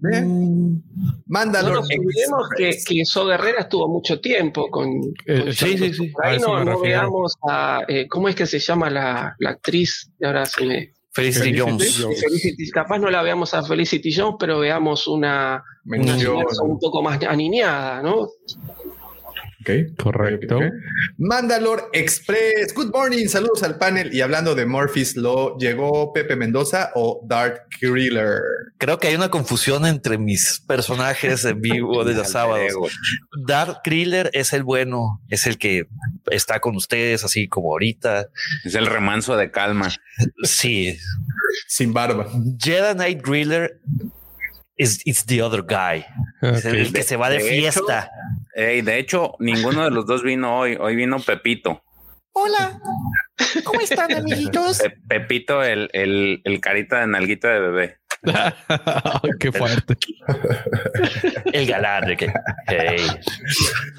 [1.26, 1.70] Mándalo.
[1.70, 4.90] No nos olvidemos que, que So Guerrera estuvo mucho tiempo con.
[5.26, 6.14] Eh, sí, sí, sí.
[6.24, 7.82] Ahí no, veamos a.
[7.88, 10.12] Eh, ¿Cómo es que se llama la, la actriz?
[10.22, 10.94] Ahora se me.
[11.14, 12.04] Felicity, Jones.
[12.74, 16.18] capaz no la veamos a Felicity Jones, pero veamos una, una
[16.64, 18.30] un poco más aniñada, ¿no?
[19.64, 20.60] Ok, correcto.
[21.18, 22.74] Mandalor Express.
[22.76, 23.28] Good morning.
[23.28, 24.14] Saludos al panel.
[24.14, 28.42] Y hablando de Murphy's Law, ¿llegó Pepe Mendoza o Dark Kriller?
[28.78, 32.92] Creo que hay una confusión entre mis personajes en vivo de los sábados.
[33.48, 35.88] Dark Kriller es el bueno, es el que
[36.30, 38.28] está con ustedes, así como ahorita.
[38.66, 39.90] Es el remanso de calma.
[40.44, 40.98] Sí.
[41.68, 42.28] Sin barba.
[42.62, 43.80] Jedi Knight Griller
[44.84, 46.06] is it's the other guy.
[46.42, 48.10] el que se va de, fiesta.
[48.56, 50.78] de hecho, ninguno de los dos vino hoy.
[50.80, 51.82] Hoy vino Pepito.
[52.34, 52.82] Hola.
[53.64, 54.82] ¿Cómo están, amiguitos?
[55.08, 58.04] Pepito, el, el, el carita de nalguita de bebé.
[59.40, 59.98] Qué fuerte.
[61.54, 62.34] El galán de que.
[62.68, 63.06] Hey.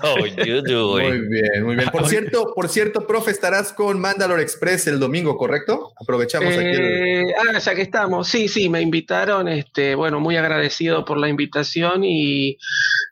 [0.03, 1.91] Oh, you Muy bien, muy bien.
[1.91, 5.93] Por cierto, por cierto, profe, estarás con Mandalore Express el domingo, ¿correcto?
[6.01, 6.65] Aprovechamos aquí.
[6.65, 8.27] Eh, ah, ya que estamos.
[8.27, 9.47] Sí, sí, me invitaron.
[9.49, 12.57] Este, bueno, muy agradecido por la invitación y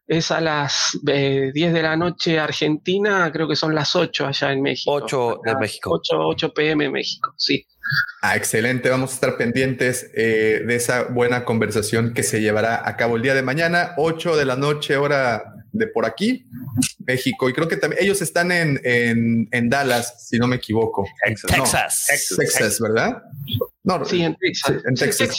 [0.06, 4.52] es a las 10 eh, de la noche Argentina, creo que son las 8 allá
[4.52, 4.92] en México.
[4.92, 5.90] 8 de México.
[5.92, 7.66] 8, 8 pm en México, sí.
[8.22, 8.88] Ah, excelente.
[8.90, 13.22] Vamos a estar pendientes eh, de esa buena conversación que se llevará a cabo el
[13.22, 16.46] día de mañana, 8 de la noche, hora de por aquí,
[17.06, 17.48] México.
[17.48, 18.80] Y creo que también ellos están en,
[19.50, 21.06] en, Dallas, si no me equivoco.
[21.24, 22.06] Texas.
[22.36, 23.22] Texas, ¿verdad?
[23.84, 24.82] No, sí, en Texas.
[24.86, 25.38] en Texas.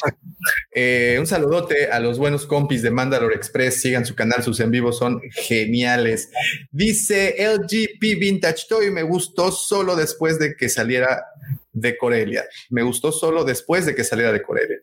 [0.74, 3.82] Eh, un saludote a los buenos compis de Mandalore Express.
[3.82, 6.30] Sigan su canal, sus en vivos son geniales.
[6.72, 11.26] Dice LGP Vintage Toy, me gustó solo después de que saliera
[11.72, 12.46] de Corelia.
[12.70, 14.80] Me gustó solo después de que saliera de Corelia.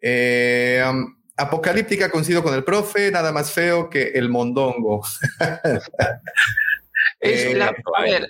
[0.00, 5.02] Eh, um, apocalíptica coincido con el profe, nada más feo que el mondongo.
[7.20, 8.28] Eh, a ver,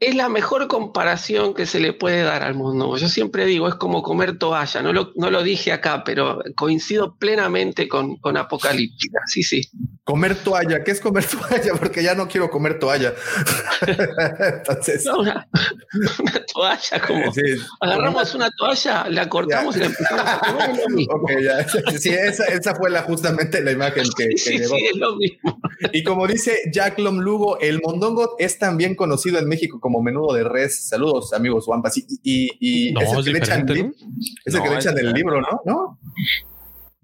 [0.00, 2.96] es la mejor comparación que se le puede dar al mundo.
[2.96, 4.82] Yo siempre digo, es como comer toalla.
[4.82, 9.20] No lo, no lo dije acá, pero coincido plenamente con, con Apocalíptica.
[9.26, 9.62] Sí, sí.
[10.06, 10.84] Comer toalla.
[10.84, 11.72] ¿Qué es comer toalla?
[11.80, 13.12] Porque ya no quiero comer toalla.
[14.38, 15.04] Entonces.
[15.04, 15.48] No, una,
[16.20, 17.40] una toalla, como Sí.
[17.80, 20.70] agarramos una toalla, la cortamos y la empezamos a comer.
[20.70, 21.14] Es lo mismo.
[21.16, 21.68] Ok, ya.
[21.98, 24.76] Sí, esa, esa fue la, justamente la imagen que, que Sí, llegó.
[24.76, 25.60] sí, es lo mismo.
[25.92, 30.34] Y como dice Jack Lom Lugo, el mondongo es también conocido en México como menudo
[30.34, 30.86] de res.
[30.88, 31.96] Saludos, amigos Wampas.
[31.98, 33.68] Y, y, y No, es el que le echan,
[34.44, 35.60] es el que le es echan el libro, ¿no?
[35.64, 35.98] ¿No?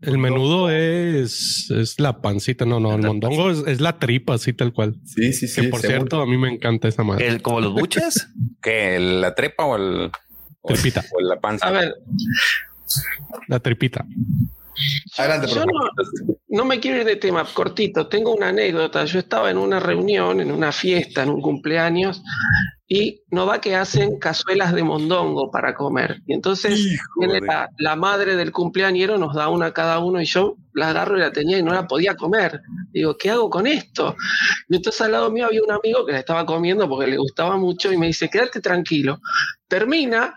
[0.02, 4.52] El menudo es, es la pancita, no, no, el mondongo es, es la tripa, así
[4.52, 4.96] tal cual.
[5.04, 5.62] Sí, sí, sí.
[5.62, 7.28] Que por cierto, a mí me encanta esa madre.
[7.28, 8.28] El, como los buches.
[8.62, 8.98] ¿Qué?
[8.98, 10.10] ¿La trepa o el
[10.60, 11.04] o, Tripita.
[11.12, 11.66] o la panza?
[11.66, 11.94] A ver,
[13.48, 14.04] La tripita.
[15.18, 15.90] Adelante, por yo favor.
[15.96, 18.08] no, no me quiero ir de tema cortito.
[18.08, 19.04] Tengo una anécdota.
[19.04, 22.22] Yo estaba en una reunión, en una fiesta, en un cumpleaños,
[22.94, 26.20] y no va que hacen cazuelas de mondongo para comer.
[26.26, 26.78] Y entonces
[27.18, 30.90] viene la, la madre del cumpleañero, nos da una a cada uno y yo la
[30.90, 32.60] agarro y la tenía y no la podía comer.
[32.92, 34.14] Digo, ¿qué hago con esto?
[34.68, 37.56] Y entonces al lado mío había un amigo que la estaba comiendo porque le gustaba
[37.56, 39.22] mucho y me dice, quédate tranquilo.
[39.66, 40.34] Termina,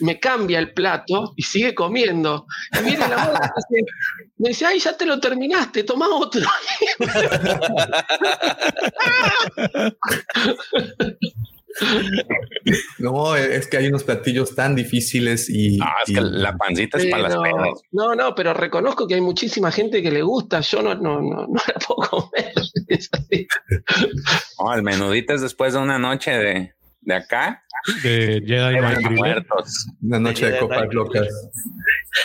[0.00, 2.46] me cambia el plato y sigue comiendo.
[2.80, 3.38] Y viene la madre
[3.70, 3.92] y dice,
[4.38, 6.42] me dice, ay, ya te lo terminaste, toma otro.
[12.98, 15.78] No, es que hay unos platillos tan difíciles y.
[15.80, 17.80] Ah, es y- que la pancita es para las pedas.
[17.92, 20.60] no, no, pero reconozco que hay muchísima gente que le gusta.
[20.60, 22.52] Yo no, no, no, no la puedo comer.
[22.88, 23.46] Es así.
[24.58, 27.62] No, el menudito es después de una noche de, de acá.
[28.02, 29.86] De Jedi Mind muertos.
[30.02, 31.28] Una noche de Jedi copas locas.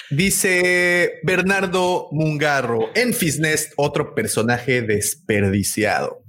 [0.10, 6.22] Dice Bernardo Mungarro, en Fisnest, otro personaje desperdiciado.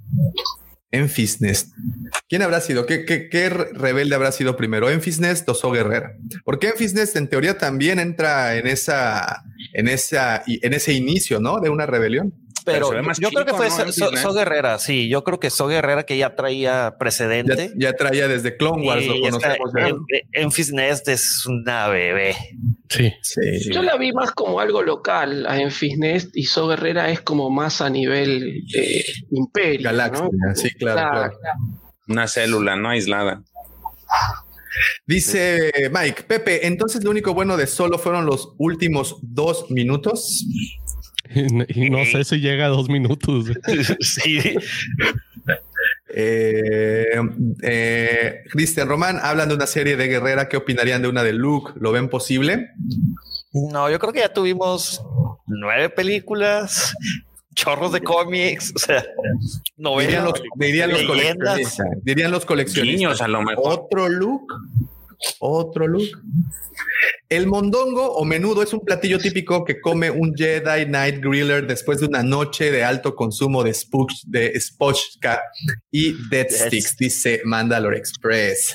[0.91, 1.73] En Fisnest.
[2.29, 2.87] ¿Quién habrá sido?
[2.87, 4.89] ¿Qué, qué, rebelde habrá sido primero?
[4.89, 6.17] ¿En Fisnest o So Guerrera?
[6.45, 9.45] Porque en Fisnest en teoría también entra en esa,
[9.75, 11.61] en esa, en ese inicio, ¿no?
[11.61, 12.33] De una rebelión.
[12.73, 14.17] Pero se ve más yo creo que fue ¿no?
[14.17, 17.73] So, Guerrera, sí, yo creo que So Guerrera que ya traía precedente.
[17.77, 20.51] ya traía desde Clone Wars, Y lo conocemos en-
[21.09, 22.35] es una bebé.
[22.89, 23.13] Sí.
[23.23, 23.71] Sí.
[23.73, 27.51] Yo la vi más como algo local a Enfis Nest y So Guerrera es como
[27.51, 29.85] más a nivel eh, imperio.
[29.85, 30.55] Galaxia, ¿no?
[30.55, 31.37] sí, claro, claro.
[32.09, 33.43] Una célula no aislada.
[35.07, 40.45] Dice Mike, Pepe, entonces lo único bueno de solo fueron los últimos dos minutos.
[41.35, 41.41] Y,
[41.87, 43.47] y no sé si llega a dos minutos.
[44.01, 44.57] sí.
[46.11, 47.21] Eh,
[47.63, 50.49] eh, Cristian Román hablan de una serie de Guerrera.
[50.49, 51.73] ¿Qué opinarían de una de Luke?
[51.79, 52.71] ¿Lo ven posible?
[53.53, 55.03] No, yo creo que ya tuvimos
[55.47, 56.95] nueve películas,
[57.55, 61.87] chorros de cómics, o sea, Dirían novelas, los, dirían los coleccionistas.
[62.03, 62.99] Dirían los coleccionistas.
[62.99, 63.81] Niños a lo mejor.
[63.81, 64.55] Otro Luke.
[65.41, 66.13] Otro Luke.
[67.29, 72.01] El mondongo o menudo es un platillo típico que come un Jedi Night Griller después
[72.01, 75.41] de una noche de alto consumo de spook, de spochka
[75.91, 76.61] y dead Yes.
[76.67, 78.75] sticks, dice Mandalore Express.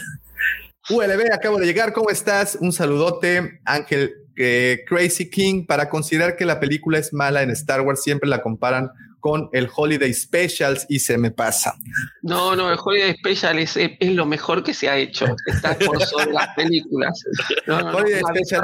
[0.89, 1.93] ULB, acabo de llegar.
[1.93, 2.57] ¿Cómo estás?
[2.59, 5.65] Un saludote, Ángel eh, Crazy King.
[5.65, 8.89] Para considerar que la película es mala en Star Wars, siempre la comparan
[9.23, 11.75] con el Holiday Specials y se me pasa.
[12.23, 15.25] No, no, el Holiday Special es, es lo mejor que se ha hecho.
[15.47, 17.23] Está por sobre las películas.
[17.65, 18.63] No, no, no, Holiday una Special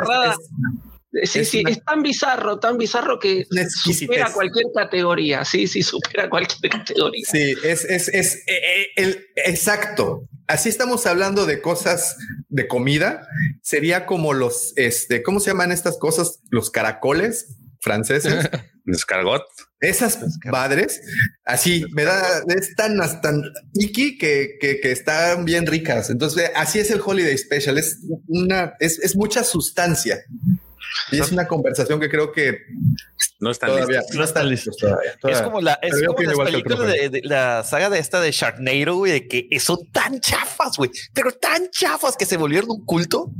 [1.14, 3.46] es- Sí, es sí, una- es tan bizarro, tan bizarro que
[3.86, 5.46] supera cualquier categoría.
[5.46, 7.24] Sí, sí, supera cualquier categoría.
[7.32, 10.28] Sí, es, es, es eh, eh, el exacto.
[10.46, 12.18] Así estamos hablando de cosas
[12.50, 13.26] de comida.
[13.64, 16.42] Sería como los, este, ¿cómo se llaman estas cosas?
[16.52, 18.50] Los caracoles franceses.
[18.84, 19.44] Descargot.
[19.82, 21.00] Esas madres,
[21.46, 23.42] así me da, es tan, tan
[23.76, 26.10] iki que, que, que están bien ricas.
[26.10, 27.78] Entonces, así es el Holiday Special.
[27.78, 30.20] Es una, es, es mucha sustancia.
[31.12, 32.58] Y es una conversación que creo que
[33.40, 34.16] No están todavía listos.
[34.16, 35.12] no están listos todavía.
[35.24, 39.12] Es como la, es como las películas de la saga de esta de Sharknado, güey,
[39.14, 43.32] de que son tan chafas, güey, pero tan chafas que se volvieron un culto.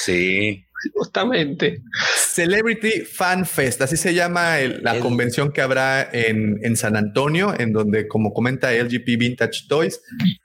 [0.00, 0.64] Sí.
[0.92, 1.80] Justamente.
[2.16, 6.96] Celebrity Fan Fest, así se llama el- la El- convención que habrá en, en San
[6.96, 10.00] Antonio, en donde, como comenta LGP Vintage Toys,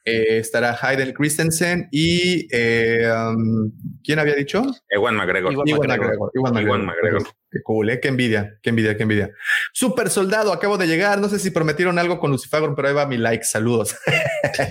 [0.05, 3.71] eh, estará Hayden Christensen y eh, um,
[4.03, 4.63] ¿quién había dicho?
[4.89, 5.51] Ewan McGregor.
[5.53, 6.31] Iwan Iwan McGregor.
[6.35, 7.23] Iwan McGregor.
[7.51, 7.99] Qué cool, ¿eh?
[7.99, 9.31] Qué envidia, qué envidia, qué envidia.
[9.73, 11.19] Super Soldado, acabo de llegar.
[11.19, 13.43] No sé si prometieron algo con Lucifer, pero ahí va mi like.
[13.43, 13.95] Saludos.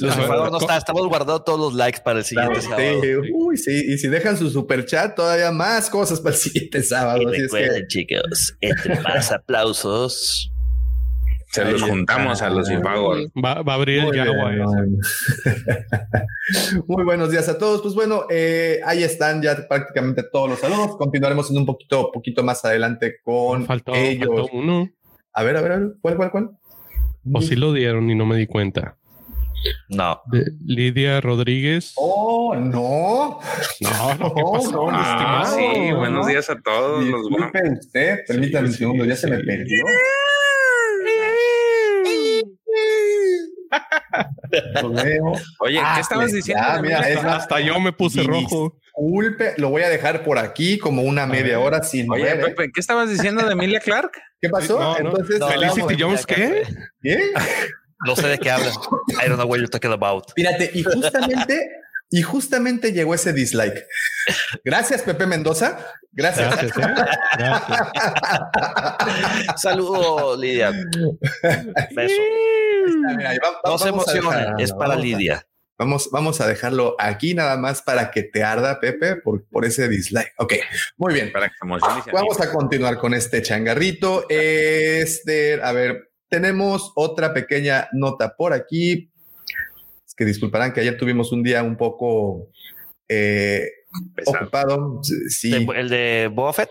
[0.00, 3.00] Lucifer no está, estamos guardando todos los likes para el siguiente sábado.
[3.02, 3.77] Sí, uy, sí.
[3.80, 7.22] Y si dejan su super chat, todavía más cosas para el siguiente sábado.
[7.22, 10.52] Y Así es que- recuerden, chicos, entre más aplausos,
[11.50, 13.20] Se los juntamos a los Ifagor.
[13.42, 15.52] Va, va a abrir el Muy ese.
[16.86, 17.80] muy- buenos días a todos.
[17.82, 20.96] Pues bueno, eh, ahí están ya prácticamente todos los saludos.
[20.96, 24.28] Continuaremos en un poquito, poquito más adelante con Faltó, ellos.
[24.28, 24.88] faltó uno.
[25.32, 26.50] A ver, a ver, a ver, ¿cuál, cuál, cuál?
[27.32, 28.96] O sí lo dieron y no me di cuenta.
[29.88, 30.20] No.
[30.26, 31.92] De Lidia Rodríguez.
[31.96, 33.40] Oh, no.
[33.80, 35.56] No, no, ¿qué pasó, mi Ah, estimado?
[35.74, 37.04] sí, buenos días a todos.
[37.04, 39.22] Los Disculpe usted, permítame un sí, segundo, ya sí.
[39.22, 39.84] se me perdió.
[44.82, 45.32] Lo veo.
[45.60, 46.64] Oye, Ah, ¿qué estabas ya, diciendo?
[46.76, 48.78] de mira, más, Hasta yo me puse rojo.
[48.82, 52.44] Disculpe, lo voy a dejar por aquí como una media hora sin Oye, mover, ¿eh?
[52.54, 54.12] Pepe, ¿qué estabas diciendo de Emilia Clark?
[54.40, 54.78] ¿Qué pasó?
[54.78, 55.10] No, no.
[55.10, 56.62] Entonces, No, Felicity Jones, ¿qué?
[57.02, 57.32] ¿Qué?
[58.06, 58.72] No sé de qué hablan.
[59.22, 60.32] I don't know what you're talking about.
[60.36, 61.70] Fíjate, y justamente,
[62.10, 63.84] y justamente llegó ese dislike.
[64.64, 65.78] Gracias, Pepe Mendoza.
[66.12, 66.48] Gracias.
[66.48, 66.94] Gracias, ¿eh?
[67.38, 67.78] Gracias.
[69.56, 70.70] Saludos, Lidia.
[71.94, 72.22] Beso.
[73.16, 75.44] Mira, va- va- No se dejar- es para vamos a- Lidia.
[75.80, 79.88] Vamos, vamos a dejarlo aquí nada más para que te arda, Pepe, por, por ese
[79.88, 80.32] dislike.
[80.38, 80.54] Ok,
[80.96, 81.30] muy bien.
[81.30, 84.26] Para que emocione Vamos a continuar con este changarrito.
[84.28, 89.10] Este, a ver, tenemos otra pequeña nota por aquí.
[90.06, 92.48] Es que disculparán que ayer tuvimos un día un poco
[93.08, 93.68] eh,
[94.26, 95.00] ocupado.
[95.28, 96.68] Sí, El de Boba Fett.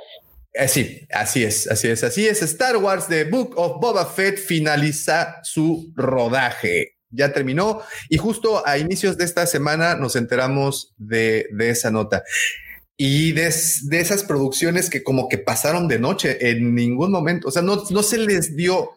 [0.54, 2.42] eh, sí, así es, así es, así es.
[2.44, 6.94] Star Wars The Book of Boba Fett finaliza su rodaje.
[7.10, 12.24] Ya terminó y justo a inicios de esta semana nos enteramos de, de esa nota.
[13.00, 13.54] Y de,
[13.84, 17.84] de esas producciones que como que pasaron de noche en ningún momento, o sea, no,
[17.92, 18.90] no se les dio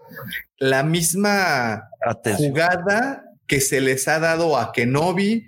[0.58, 2.48] la misma Atención.
[2.50, 5.46] jugada que se les ha dado a Kenobi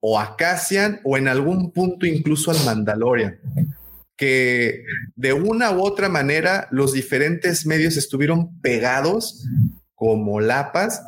[0.00, 3.38] o a Cassian o en algún punto incluso al Mandalorian.
[4.16, 4.82] Que
[5.14, 9.44] de una u otra manera los diferentes medios estuvieron pegados
[9.96, 11.02] como lapas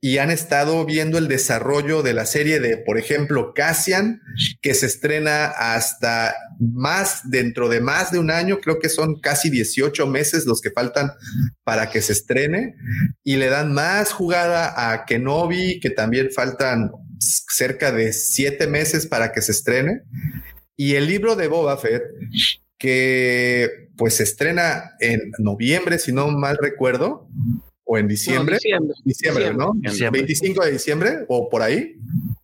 [0.00, 4.22] y han estado viendo el desarrollo de la serie de, por ejemplo, Cassian,
[4.62, 9.50] que se estrena hasta más dentro de más de un año, creo que son casi
[9.50, 11.12] 18 meses los que faltan
[11.64, 12.74] para que se estrene
[13.22, 19.32] y le dan más jugada a Kenobi, que también faltan cerca de siete meses para
[19.32, 20.02] que se estrene.
[20.76, 22.02] Y el libro de Boba Fett,
[22.78, 27.28] que pues se estrena en noviembre, si no mal recuerdo,
[27.94, 28.54] o en diciembre.
[28.54, 28.96] No, diciembre.
[29.04, 29.72] Diciembre, ¿no?
[29.76, 30.22] Diciembre.
[30.22, 31.96] 25 de diciembre o por ahí.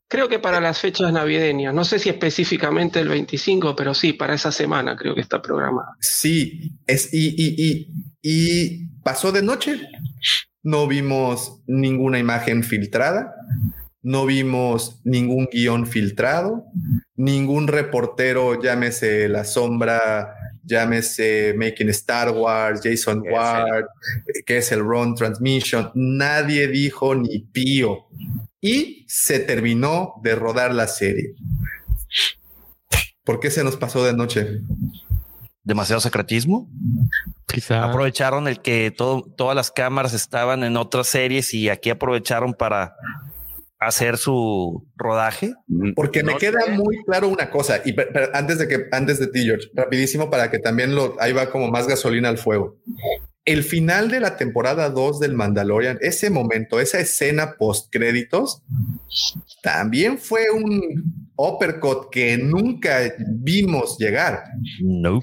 [0.09, 1.72] Creo que para las fechas navideñas.
[1.74, 5.97] No sé si específicamente el 25, pero sí, para esa semana creo que está programada.
[6.01, 9.81] Sí, es, y, y, y, y pasó de noche.
[10.62, 13.35] No vimos ninguna imagen filtrada,
[14.02, 16.66] no vimos ningún guion filtrado,
[17.16, 20.35] ningún reportero, llámese La Sombra,
[20.65, 23.87] llámese Making Star Wars, Jason Es Ward,
[24.47, 28.07] que es el Run Transmission, nadie dijo ni pío.
[28.61, 31.35] Y se terminó de rodar la serie.
[33.24, 34.61] ¿Por qué se nos pasó de noche?
[35.62, 36.69] Demasiado secretismo.
[37.47, 37.85] Quizá.
[37.85, 42.97] Aprovecharon el que todo, todas las cámaras estaban en otras series y aquí aprovecharon para
[43.81, 45.55] hacer su rodaje.
[45.97, 46.73] Porque me queda sé.
[46.73, 47.97] muy claro una cosa, y
[48.35, 51.69] antes de que, antes de ti, George, rapidísimo para que también lo, ahí va como
[51.70, 52.77] más gasolina al fuego.
[53.47, 58.62] El final de la temporada 2 del Mandalorian, ese momento, esa escena post créditos,
[59.62, 62.99] también fue un uppercut que nunca
[63.41, 64.43] vimos llegar.
[64.83, 65.21] No.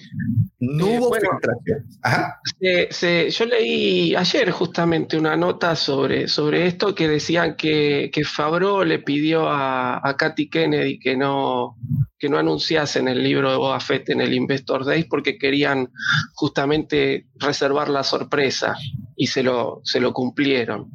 [0.59, 1.29] No Eh, hubo bueno.
[1.31, 1.85] filtración.
[2.01, 2.39] Ajá.
[2.59, 8.23] Se- se- yo leí ayer justamente una nota sobre, sobre esto que decían que, que
[8.23, 11.77] Favreau le pidió a, a Katy Kennedy que no,
[12.17, 15.89] que no anunciasen el libro de Boba Fett en el Investor Days porque querían
[16.33, 18.75] justamente reservar la sorpresa
[19.15, 20.89] y se lo, se lo cumplieron.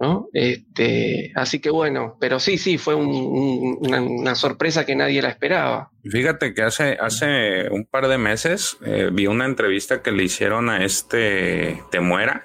[0.00, 0.28] ¿No?
[0.32, 5.28] Este, así que bueno, pero sí, sí, fue un- un- una, sorpresa que nadie la
[5.30, 5.90] esperaba.
[6.04, 10.68] Fíjate que hace, hace un par de meses eh, vi una entrevista que le hicieron
[10.68, 12.44] a este Temuera.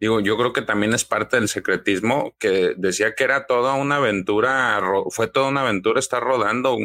[0.00, 3.96] Digo, yo creo que también es parte del secretismo que decía que era toda una
[3.96, 4.80] aventura,
[5.10, 6.76] fue toda una aventura estar rodando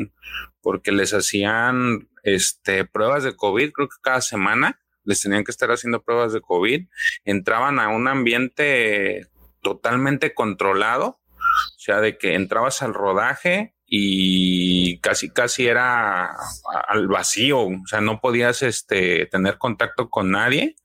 [0.61, 5.69] porque les hacían este, pruebas de COVID, creo que cada semana les tenían que estar
[5.69, 6.87] haciendo pruebas de COVID,
[7.25, 9.27] entraban a un ambiente
[9.63, 16.35] totalmente controlado, o sea, de que entrabas al rodaje y casi casi era
[16.87, 20.75] al vacío, o sea, no podías este tener contacto con nadie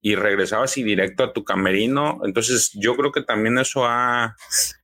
[0.00, 2.20] y regresabas y directo a tu camerino.
[2.24, 4.36] Entonces, yo creo que también eso ha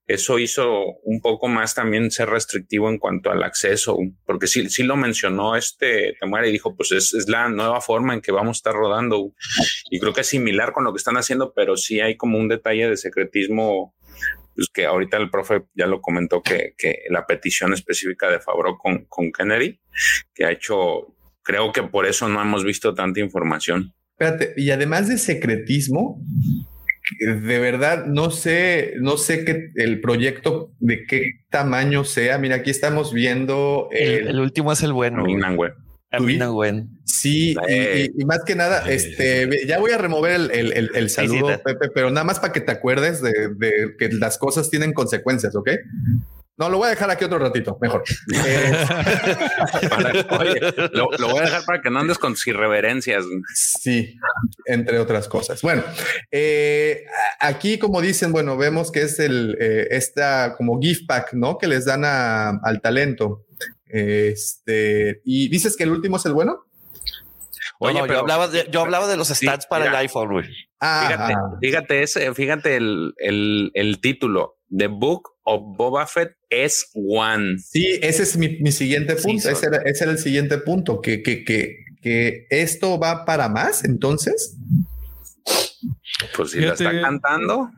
[0.09, 4.83] eso hizo un poco más también ser restrictivo en cuanto al acceso, porque sí, sí
[4.83, 8.57] lo mencionó este Temuera y dijo, pues es, es, la nueva forma en que vamos
[8.57, 9.35] a estar rodando.
[9.91, 12.49] Y creo que es similar con lo que están haciendo, pero sí hay como un
[12.49, 13.95] detalle de secretismo
[14.55, 18.77] pues que ahorita el profe ya lo comentó que, que la petición específica de Fabro
[18.77, 19.81] con, con Kennedy,
[20.35, 23.95] que ha hecho, creo que por eso no hemos visto tanta información.
[24.19, 26.21] Espérate, y además de secretismo,
[27.21, 32.39] de verdad no sé, no sé qué el proyecto de qué tamaño sea.
[32.39, 35.25] Mira, aquí estamos viendo el, el último es el bueno.
[37.05, 41.49] Sí, y, y, más que nada, este, ya voy a remover el, el, el saludo,
[41.49, 44.71] sí, sí, Pepe, pero nada más para que te acuerdes de, de, que las cosas
[44.71, 45.71] tienen consecuencias, ¿ok?
[46.59, 48.03] No, lo voy a dejar aquí otro ratito, mejor.
[48.35, 48.87] Eh,
[49.89, 50.61] para, oye,
[50.93, 53.25] lo, lo, voy a dejar para que no andes con irreverencias.
[53.55, 54.19] Sí,
[54.67, 55.63] entre otras cosas.
[55.63, 55.85] Bueno,
[56.33, 57.07] eh,
[57.39, 61.59] aquí como dicen, bueno, vemos que es el eh, esta como gift pack, ¿no?
[61.59, 63.47] Que les dan a, al talento.
[63.87, 66.65] Este, y dices que el último es el bueno.
[67.79, 70.01] Oye, no, no, pero, yo, hablaba de, yo hablaba de los stats sí, para mira,
[70.01, 70.49] el iPhone, güey.
[70.81, 74.59] Ah, fíjate, fíjate, ese, fíjate el, el, el, título.
[74.77, 77.59] The Book of Boba Fett es One.
[77.59, 79.43] Sí, ese es mi, mi siguiente punto.
[79.43, 81.01] Sí, ese, era, ese, era, el siguiente punto.
[81.01, 84.57] Que, que, que, que esto va para más, entonces.
[86.37, 87.71] Pues si fíjate, la está cantando.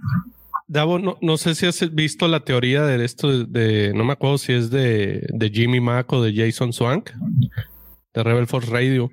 [0.67, 4.39] Davo, no, no, sé si has visto la teoría de esto de, no me acuerdo
[4.39, 7.11] si es de, de Jimmy Mack o de Jason Swank,
[8.15, 9.11] de Rebel Force Radio.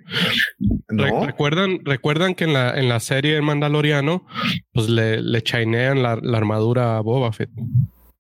[0.90, 1.04] ¿No?
[1.04, 4.26] Re recuerdan, recuerdan que en la, en la serie Mandaloriano,
[4.72, 7.50] pues le, le chainean la, la, armadura a Boba Fett.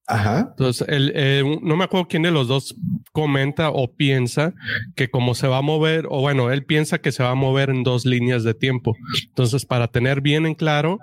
[0.07, 0.47] Ajá.
[0.51, 2.75] Entonces, el, eh, no me acuerdo quién de los dos
[3.11, 4.53] comenta o piensa
[4.95, 7.69] que como se va a mover, o bueno, él piensa que se va a mover
[7.69, 8.95] en dos líneas de tiempo.
[9.27, 10.99] Entonces, para tener bien en claro,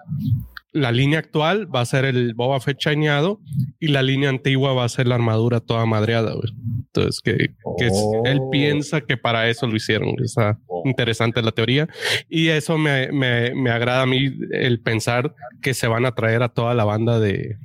[0.72, 2.78] la línea actual va a ser el Boba Fett
[3.78, 6.32] y la línea antigua va a ser la armadura toda madreada.
[6.32, 6.52] Güey.
[6.86, 7.36] Entonces, que,
[7.78, 8.22] que oh.
[8.24, 10.16] él piensa que para eso lo hicieron.
[10.22, 10.82] Está oh.
[10.84, 11.88] interesante la teoría.
[12.28, 16.42] Y eso me, me, me, agrada a mí el pensar que se van a traer
[16.42, 17.56] a toda la banda de,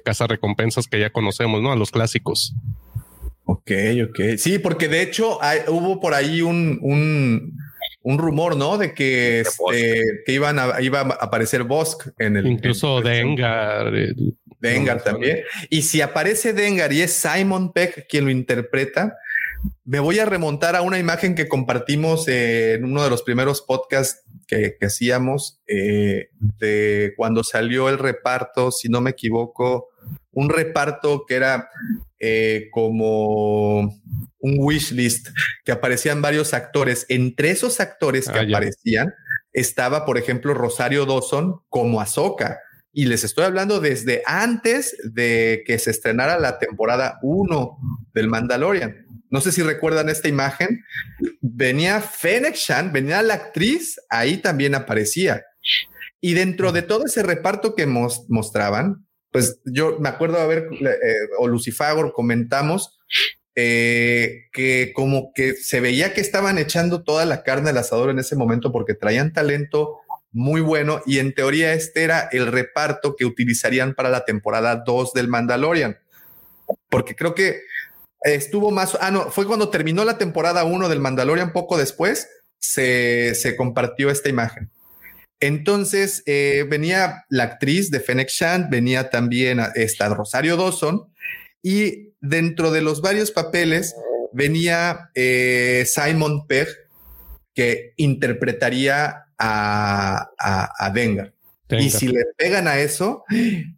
[0.00, 1.72] de recompensas que ya conocemos, ¿no?
[1.72, 2.54] A los clásicos.
[3.44, 3.70] Ok,
[4.08, 4.20] ok.
[4.38, 7.54] Sí, porque de hecho hay, hubo por ahí un, un
[8.02, 8.78] un rumor, ¿no?
[8.78, 12.46] De que, este, que iban a, iba a aparecer Bosk en el.
[12.46, 13.94] Incluso en Dengar.
[13.94, 15.40] El, Dengar no, también.
[15.70, 19.16] Y si aparece Dengar y es Simon Peck quien lo interpreta,
[19.84, 24.22] me voy a remontar a una imagen que compartimos en uno de los primeros podcasts
[24.46, 29.88] que, que hacíamos eh, de cuando salió el reparto, si no me equivoco,
[30.32, 31.68] un reparto que era
[32.18, 35.28] eh, como un wish list
[35.64, 37.06] que aparecían varios actores.
[37.08, 39.12] Entre esos actores que ah, aparecían
[39.52, 42.60] estaba, por ejemplo, Rosario Dawson como Azoka.
[42.94, 47.78] Y les estoy hablando desde antes de que se estrenara la temporada 1
[48.14, 49.06] del Mandalorian.
[49.32, 50.84] No sé si recuerdan esta imagen.
[51.40, 55.44] Venía Fennec Shan, venía la actriz, ahí también aparecía.
[56.20, 61.14] Y dentro de todo ese reparto que mos mostraban, pues yo me acuerdo haber, eh,
[61.38, 62.98] o Lucifagor comentamos,
[63.54, 68.18] eh, que como que se veía que estaban echando toda la carne al asador en
[68.18, 69.98] ese momento porque traían talento
[70.30, 75.14] muy bueno y en teoría este era el reparto que utilizarían para la temporada 2
[75.14, 75.98] del Mandalorian.
[76.90, 77.62] Porque creo que
[78.24, 82.28] estuvo más, ah, no, fue cuando terminó la temporada 1 del Mandalorian, poco después
[82.58, 84.70] se, se compartió esta imagen.
[85.40, 91.12] Entonces eh, venía la actriz de Fennec Shand, venía también esta Rosario Dawson
[91.62, 93.96] y dentro de los varios papeles
[94.32, 96.68] venía eh, Simon Pegg
[97.54, 101.34] que interpretaría a, a, a Dengar.
[101.68, 101.86] Dengar.
[101.86, 103.24] Y si le pegan a eso,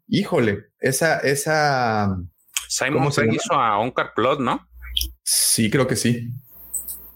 [0.08, 2.18] híjole, esa, esa.
[2.68, 4.68] Simon Pegg hizo a Oncar Plot, ¿no?
[5.22, 6.28] Sí, creo que sí.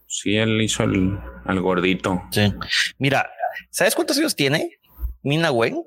[0.07, 2.23] Sí, él hizo el, al gordito.
[2.31, 2.53] Sí.
[2.99, 3.31] Mira,
[3.71, 4.79] ¿Sabes cuántos años tiene
[5.23, 5.83] Mina Wen?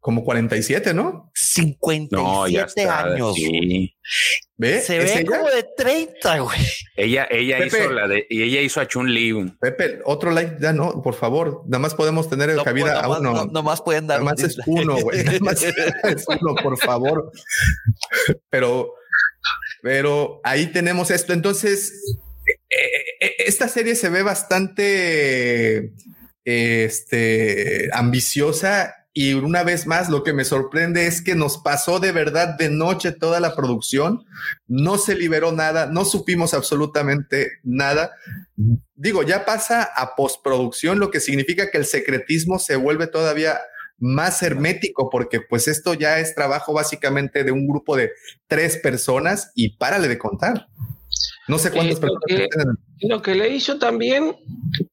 [0.00, 1.30] Como 47, ¿no?
[1.34, 3.34] 57 no, está, años.
[3.34, 3.96] Sí.
[4.60, 4.82] ¿Ve?
[4.82, 5.24] Se ve ella?
[5.24, 6.58] como de 30, güey.
[6.94, 9.32] Ella, ella Pepe, hizo la de, y ella hizo a Chun Li.
[9.58, 11.62] Pepe, otro like ya no, por favor.
[11.64, 13.32] Nada más podemos tener no, cabida no, a uno.
[13.32, 14.20] No, no más pueden dar.
[14.20, 15.24] Nada más es uno, güey.
[15.24, 17.32] Nada más es uno, por favor.
[18.50, 18.92] Pero,
[19.80, 21.32] pero ahí tenemos esto.
[21.32, 22.18] Entonces,
[23.38, 25.94] esta serie se ve bastante
[26.44, 32.12] este, ambiciosa y una vez más lo que me sorprende es que nos pasó de
[32.12, 34.24] verdad de noche toda la producción,
[34.68, 38.12] no se liberó nada, no supimos absolutamente nada.
[38.94, 43.58] Digo, ya pasa a postproducción, lo que significa que el secretismo se vuelve todavía
[43.98, 48.12] más hermético, porque pues esto ya es trabajo básicamente de un grupo de
[48.46, 50.68] tres personas y párale de contar.
[51.50, 52.76] No sé cuántas Eh, lo, personas.
[52.98, 54.36] que, lo que leí yo también,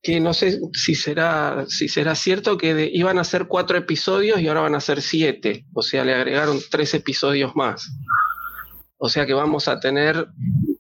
[0.02, 4.42] que no sé si será, si será cierto, que de- iban a ser cuatro episodios
[4.42, 5.66] y ahora van a ser siete.
[5.74, 7.88] O sea, le agregaron tres episodios más.
[8.98, 10.28] O sea que vamos a tener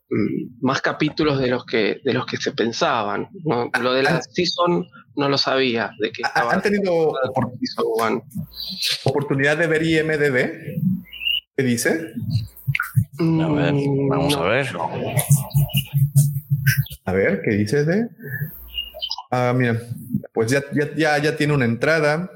[0.10, 3.30] mm, más capítulos de los que, de los que se pensaban.
[3.46, 3.70] ¿no?
[3.80, 5.92] Lo de la season no lo sabía.
[6.00, 7.14] De que estaba ¿Han tenido
[9.04, 10.82] oportunidad de ver IMDB?
[11.56, 12.14] ¿Qué dice?
[13.20, 14.68] A ver, Mm, vamos a ver.
[17.06, 18.10] A ver, ¿qué dice de?
[19.32, 19.82] Ah, mira,
[20.34, 22.32] pues ya, ya, ya, ya tiene una entrada.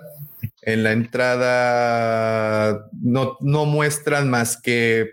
[0.64, 5.10] En la entrada no, no muestran más que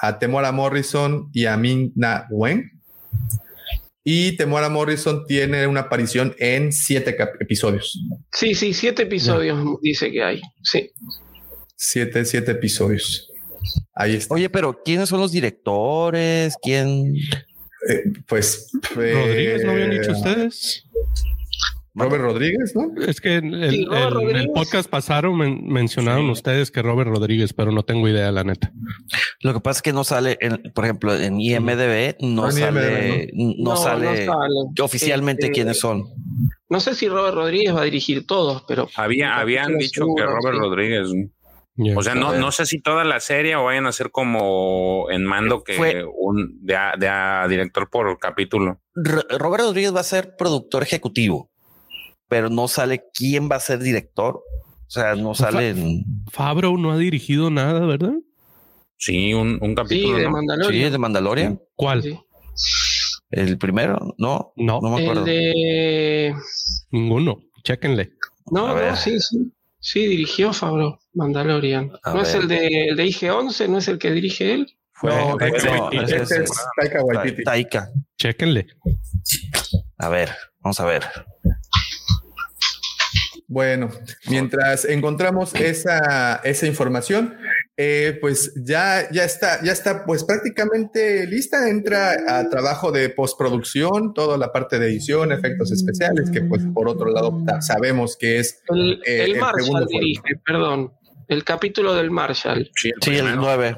[0.00, 2.72] a Temora Morrison y a Ming-Na Wen.
[4.04, 8.00] Y Temora Morrison tiene una aparición en siete episodios.
[8.32, 10.40] Sí, sí, siete episodios dice que hay.
[10.62, 10.90] Sí.
[11.74, 13.28] Siete, siete episodios.
[13.94, 14.34] Ahí está.
[14.34, 16.56] Oye, pero ¿quiénes son los directores?
[16.62, 17.14] ¿Quién?
[17.88, 18.70] Eh, pues.
[18.94, 20.84] Rodríguez, ¿no habían eh, dicho ustedes?
[21.98, 22.92] Robert Rodríguez, ¿no?
[23.06, 24.46] Es que en el, Sí, Robert el- en el Rodríguez.
[24.54, 28.70] podcast pasaron, men- mencionaron ustedes que Robert Rodríguez, pero no tengo idea, la neta.
[29.40, 33.70] Lo que pasa es que no sale, en- por ejemplo, en IMDB no, sale, no,
[33.70, 34.54] No, sale no sale.
[34.82, 36.04] oficialmente Este, quiénes son.
[36.68, 38.90] No sé si Robert Rodríguez va a dirigir todos, pero.
[38.96, 40.60] Había, habían dicho que Robert sí.
[40.60, 41.08] Rodríguez.
[41.96, 45.24] O sea, no, no sé si toda la serie o vayan a ser como en
[45.24, 48.80] mando que Fue- un de a, de a director por capítulo.
[48.94, 51.50] R- Robert Rodríguez va a ser productor ejecutivo,
[52.28, 54.36] pero no sale quién va a ser director.
[54.36, 55.70] O sea, no sale.
[55.70, 58.14] en- Fabro no ha dirigido nada, ¿verdad?
[58.96, 60.16] Sí, un, un Sí, capítulo.
[60.16, 60.28] de ¿no?
[60.28, 60.92] Sí, Mandalorian.
[60.92, 61.60] de Mandalorian.
[61.74, 62.02] ¿Cuál?
[62.02, 62.18] Sí.
[63.30, 65.24] El primero, no, No, no me El acuerdo.
[65.24, 66.34] de.
[66.90, 67.42] ninguno.
[67.64, 68.12] Chéquenle.
[68.50, 68.90] No, A ver.
[68.90, 69.52] no, sí, sí.
[69.88, 71.92] Sí, dirigió Fabro Mandalorian.
[72.02, 73.68] A ¿No es el de, el de IG-11?
[73.68, 74.76] ¿No es el que dirige él?
[74.90, 76.04] Fue No, Taika ese- no, Waititi.
[76.04, 77.44] ese Este es Taika Waititi.
[77.44, 77.90] Ta- Taika.
[78.18, 78.66] Chéquenle.
[79.98, 81.04] A ver, vamos a ver.
[83.46, 83.90] Bueno,
[84.28, 87.36] mientras encontramos esa, esa información,
[87.76, 91.68] eh, pues ya, ya está, ya está, pues prácticamente lista.
[91.68, 96.88] Entra a trabajo de postproducción, toda la parte de edición, efectos especiales, que pues por
[96.88, 100.00] otro lado sabemos que es El, Eh, el el Marshall segundo fue.
[100.00, 100.92] dirige, perdón.
[101.28, 102.70] El capítulo del Marshall.
[102.76, 103.40] Sí, el Sí, el primero.
[103.42, 103.76] 9.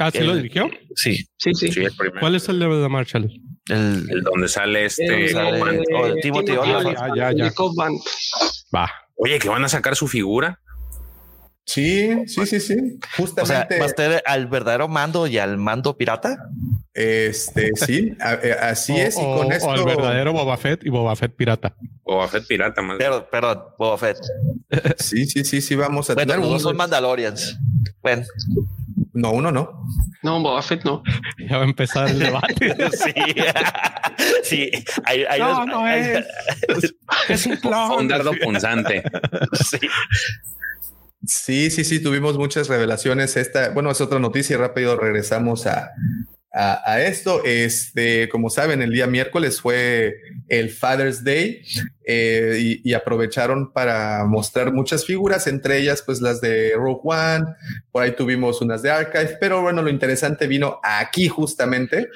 [0.00, 0.70] Ah, ¿sí lo dirigió?
[0.94, 1.70] Sí, Sí, sí.
[1.70, 2.20] Sí, el primero.
[2.20, 3.30] ¿Cuál es el de Marshall?
[3.68, 5.26] el, El donde sale este.
[5.30, 6.52] El, oh, Timothy
[7.14, 8.00] Ya, ya, el Cobb Vanth.
[8.74, 8.90] Va.
[9.16, 10.60] Oye, que van a sacar su figura.
[11.68, 12.74] Sí, sí, sí, sí.
[12.74, 16.36] o sea, Justamente, va a estar al verdadero mando y al mando pirata.
[16.94, 19.16] este, sí, a- eh, así o, es.
[19.16, 21.74] Y o- con o esto, el verdadero Boba Fett y Boba Fett pirata.
[22.04, 22.96] O Fett Pirata más.
[22.96, 24.16] Perdón, perdón, Boba Fett.
[24.98, 27.58] sí, sí, sí, sí, vamos a Bueno, tener los dos un- son Mandalorians.
[28.02, 28.24] Bueno,
[29.12, 29.84] No, uno no.
[30.22, 31.02] No, Boba Fett no.
[31.38, 32.74] Ya va a empezar el debate.
[32.92, 33.12] sí.
[34.42, 34.70] sí,
[35.04, 36.00] hay, hay no, no hay-
[36.78, 36.94] es.
[37.28, 37.90] Es un clon.
[38.00, 39.02] Un dardo punzante.
[39.68, 39.78] sí.
[41.24, 43.36] Sí, sí, sí, tuvimos muchas revelaciones.
[43.36, 45.90] Esta, bueno, es otra noticia rápido regresamos a,
[46.52, 47.44] a, a esto.
[47.44, 50.14] Este, como saben, el día miércoles fue
[50.48, 51.62] el Father's Day
[52.10, 57.44] eh, y, aprovecharon para mostrar muchas figuras, entre ellas, pues las de Rogue One.
[57.92, 62.08] Por ahí tuvimos unas de Archive, pero bueno, lo interesante vino aquí justamente,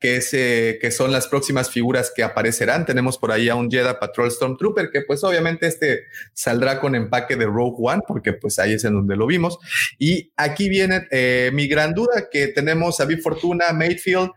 [0.00, 2.86] que es eh, que son las próximas figuras que aparecerán.
[2.86, 7.36] Tenemos por ahí a un Jedi Patrol Stormtrooper, que pues obviamente este saldrá con empaque
[7.36, 9.58] de Rogue One, porque pues ahí es en donde lo vimos.
[9.98, 14.30] Y aquí viene eh, mi gran duda, que tenemos a Big Fortuna, Mayfield,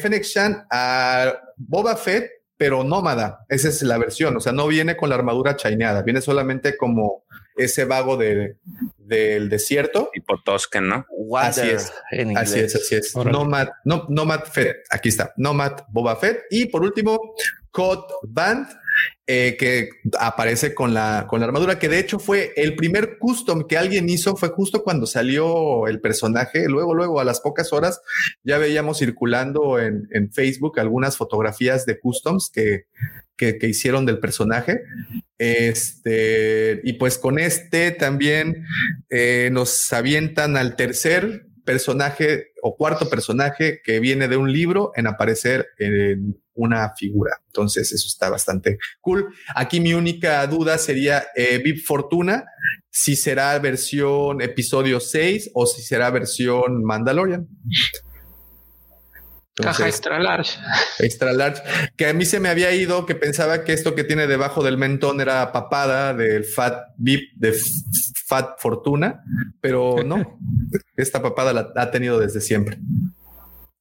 [0.00, 3.46] Fennec Shan, a Boba Fett, pero nómada.
[3.48, 7.24] Esa es la versión, o sea, no viene con la armadura chaineada, viene solamente como
[7.56, 8.56] ese vago de,
[8.98, 10.10] del desierto.
[10.12, 11.06] Tipo Tosken, ¿no?
[11.10, 11.92] Wander Así es.
[12.10, 13.16] en Así es, así es.
[13.16, 13.36] Órale.
[13.36, 14.76] Nomad, no, Nomad Fett.
[14.90, 15.32] Aquí está.
[15.36, 16.42] Nomad Boba Fett.
[16.50, 17.34] Y por último,
[17.70, 18.68] Code Band,
[19.26, 23.66] eh, que aparece con la, con la armadura, que de hecho fue el primer custom
[23.66, 26.68] que alguien hizo, fue justo cuando salió el personaje.
[26.68, 28.00] Luego, luego, a las pocas horas,
[28.42, 32.86] ya veíamos circulando en, en Facebook algunas fotografías de customs que,
[33.36, 34.82] que, que hicieron del personaje.
[35.38, 38.66] Este, y pues con este también
[39.08, 45.06] eh, nos avientan al tercer personaje o cuarto personaje que viene de un libro en
[45.06, 47.32] aparecer en una figura.
[47.48, 49.34] Entonces eso está bastante cool.
[49.54, 52.46] Aquí mi única duda sería eh, Vip Fortuna,
[52.88, 57.46] si será versión episodio 6 o si será versión Mandalorian.
[59.62, 60.58] Caja extra large.
[60.98, 61.62] Extra large.
[61.96, 64.78] Que a mí se me había ido que pensaba que esto que tiene debajo del
[64.78, 67.54] mentón era papada del Fat VIP de
[68.26, 69.22] Fat Fortuna,
[69.60, 70.38] pero no.
[70.96, 72.78] Esta papada la ha tenido desde siempre.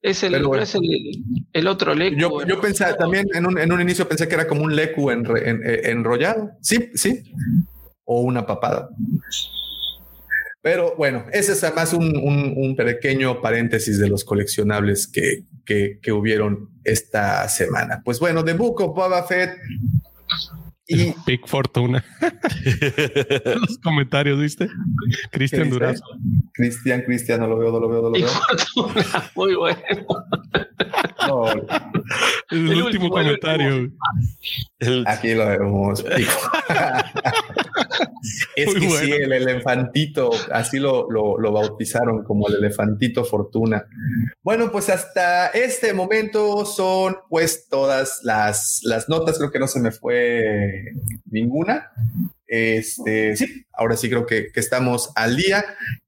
[0.01, 0.83] Es el, es el,
[1.53, 2.17] el, otro lecu.
[2.17, 5.09] Yo, yo pensé también en un, en un, inicio pensé que era como un lecu
[5.11, 6.51] en, en, enrollado.
[6.61, 7.23] Sí, sí.
[8.05, 8.89] O una papada.
[10.67, 12.13] Pero bueno, ese es además un,
[12.57, 18.01] un, pequeño paréntesis de los coleccionables que, que, que, hubieron esta semana.
[18.03, 19.51] Pues bueno, The Book of Boba Fett
[20.87, 22.03] y Big Fortuna.
[23.45, 24.69] Los comentarios, ¿viste?
[25.31, 26.03] Cristian Durazo.
[26.53, 28.27] Cristian, Cristian, no lo veo, no lo veo, no lo veo.
[28.27, 29.79] Fortuna, muy bueno.
[31.27, 31.45] No.
[32.49, 33.91] El, el, último comentario.
[35.05, 36.05] Aquí lo vemos.
[38.55, 39.05] es Muy que bueno.
[39.05, 43.85] sí, el elefantito, así lo, lo, lo, bautizaron como el elefantito fortuna.
[44.41, 49.81] Bueno, pues hasta este momento son pues todas las, las notas, creo que no se
[49.81, 50.76] me fue
[51.25, 51.91] ninguna.
[52.47, 55.63] Este, sí, ahora sí creo que, estamos al día.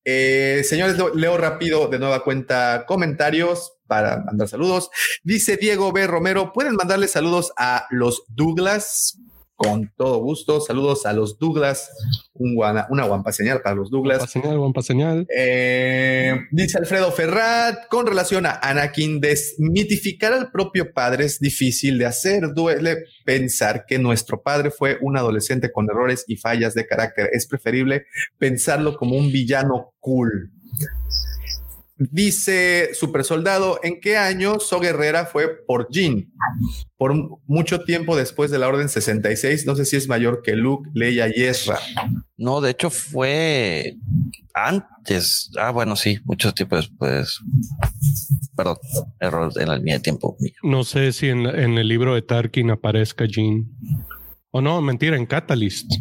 [0.06, 4.90] Eh, señores, leo rápido de nueva cuenta comentarios para mandar saludos.
[5.24, 6.08] Dice Diego B.
[6.08, 9.18] Romero, ¿pueden mandarle saludos a los Douglas?
[9.60, 10.62] Con todo gusto.
[10.62, 11.92] Saludos a los Douglas.
[12.34, 14.20] Un guana, una guampa señal para los Douglas.
[14.20, 15.28] Guampa señal, guampa señal.
[15.36, 22.06] Eh, dice Alfredo Ferrat, con relación a Anakin, desmitificar al propio padre es difícil de
[22.06, 22.54] hacer.
[22.54, 27.30] Duele pensar que nuestro padre fue un adolescente con errores y fallas de carácter.
[27.34, 28.06] Es preferible
[28.38, 30.54] pensarlo como un villano cool.
[32.00, 36.32] Dice Super Soldado, ¿en qué año So Guerrera fue por Jean?
[36.98, 37.14] Por
[37.46, 39.66] mucho tiempo después de la Orden 66.
[39.66, 41.78] No sé si es mayor que Luke, Leia y Ezra.
[42.38, 43.98] No, de hecho fue
[44.54, 45.52] antes.
[45.60, 47.40] Ah, bueno, sí, mucho tiempo después.
[48.56, 48.78] Perdón,
[49.20, 50.38] error en la línea de tiempo.
[50.64, 53.68] No sé si en, en el libro de Tarkin aparezca Jean.
[54.52, 55.92] O no, mentira, en Catalyst.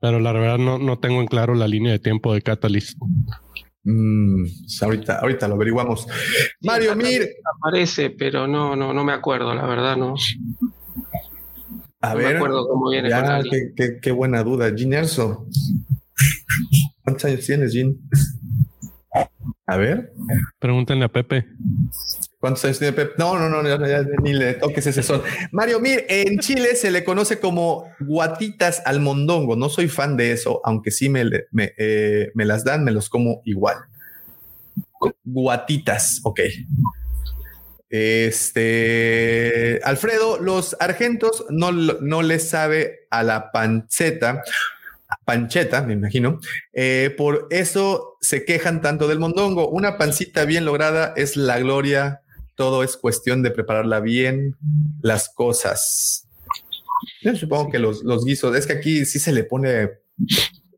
[0.00, 2.96] Pero la verdad no, no tengo en claro la línea de tiempo de Catalyst.
[3.90, 4.44] Mm,
[4.82, 6.06] ahorita, ahorita lo averiguamos.
[6.60, 7.26] Mario Mir.
[7.56, 10.14] Aparece, pero no, no, no me acuerdo, la verdad, no.
[12.02, 12.32] A no ver.
[12.32, 13.08] me acuerdo cómo viene.
[13.08, 14.70] Ya, qué, qué, qué, buena duda.
[14.76, 15.46] Gin Erso.
[17.02, 17.98] ¿Cuántos años tienes, Gin?
[19.66, 20.12] A ver.
[20.58, 21.46] Pregúntenle a Pepe.
[22.38, 23.14] ¿Cuántos años tiene Pepe?
[23.18, 23.62] No, no, no,
[24.22, 25.22] ni le toques ese son.
[25.50, 29.56] Mario Mir, en Chile se le conoce como guatitas al mondongo.
[29.56, 33.08] No soy fan de eso, aunque sí me, me, eh, me las dan, me los
[33.08, 33.76] como igual.
[35.24, 36.40] Guatitas, ok.
[37.90, 44.42] Este Alfredo, los argentos no, no les sabe a la panceta
[45.24, 46.40] pancheta, me imagino.
[46.72, 49.68] Eh, por eso se quejan tanto del mondongo.
[49.68, 52.22] Una pancita bien lograda es la gloria.
[52.58, 54.56] Todo es cuestión de prepararla bien,
[55.00, 56.28] las cosas.
[57.22, 59.90] Yo supongo que los, los guisos, es que aquí sí se le pone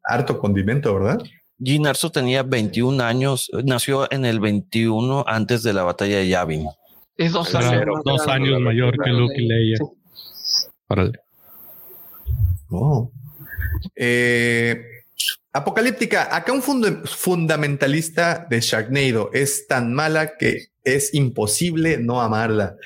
[0.05, 1.19] harto condimento, ¿verdad?
[1.59, 6.69] Gin Arso tenía 21 años, nació en el 21 antes de la batalla de Yavin.
[7.17, 9.77] Es dos años, dos años mayor que Luke y Leia.
[9.79, 10.67] Sí.
[10.87, 11.19] Órale.
[12.69, 13.11] Oh.
[13.97, 14.83] Eh,
[15.51, 22.77] apocalíptica, acá un fund fundamentalista de Sharknado es tan mala que es imposible no amarla.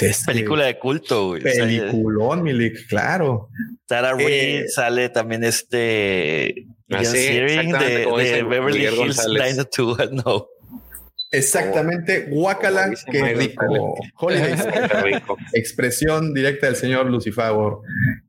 [0.00, 1.28] Es película de culto.
[1.28, 1.42] Güey.
[1.42, 3.48] Peliculón, Milik, claro.
[3.88, 10.10] Reed eh, sale también este ah, sí, de, de Beverly Hills 90210.
[10.24, 10.48] No.
[11.34, 13.96] Exactamente, guacala, qué rico.
[15.52, 17.50] Expresión directa del señor Lucifer.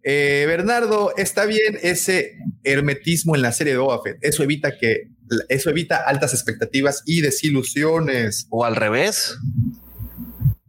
[0.01, 4.17] Eh, Bernardo, está bien ese hermetismo en la serie de Boba Fett.
[4.21, 5.09] Eso evita que
[5.49, 8.47] eso evita altas expectativas y desilusiones.
[8.49, 9.37] O al revés.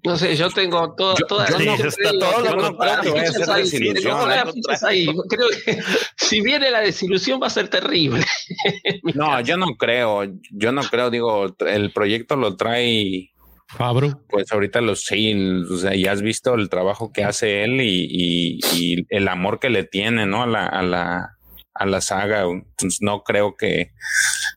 [0.04, 3.14] No sé, yo tengo toda, yo, toda yo no, está todo lo contrario.
[5.28, 5.80] Creo que
[6.16, 8.24] si viene la desilusión va a ser terrible.
[9.14, 10.22] no, yo no creo,
[10.52, 13.32] yo no creo, digo, el proyecto lo trae
[13.68, 14.22] Fabro.
[14.28, 15.34] Pues ahorita lo sí,
[15.68, 19.58] o sea, ya has visto el trabajo que hace él y, y, y el amor
[19.58, 20.44] que le tiene, ¿no?
[20.44, 21.35] A la, a la,
[21.78, 22.42] a la saga.
[22.42, 23.92] Entonces no creo que,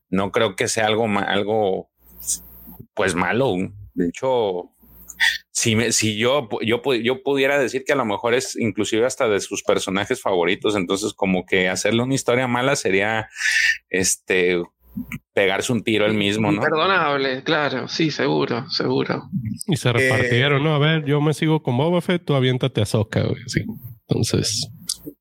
[0.09, 1.89] no creo que sea algo, algo,
[2.93, 3.55] pues malo.
[3.93, 4.71] De hecho,
[5.51, 9.27] si, me, si yo, yo, yo pudiera decir que a lo mejor es inclusive hasta
[9.27, 13.27] de sus personajes favoritos, entonces como que hacerle una historia mala sería
[13.89, 14.61] este
[15.33, 16.61] pegarse un tiro él mismo, ¿no?
[16.61, 19.29] Perdonable, claro, sí, seguro, seguro.
[19.67, 20.75] Y se repartieron, eh, ¿no?
[20.75, 23.63] A ver, yo me sigo con Boba Fett, tú aviéntate a Soca, güey, sí.
[24.07, 24.69] Entonces...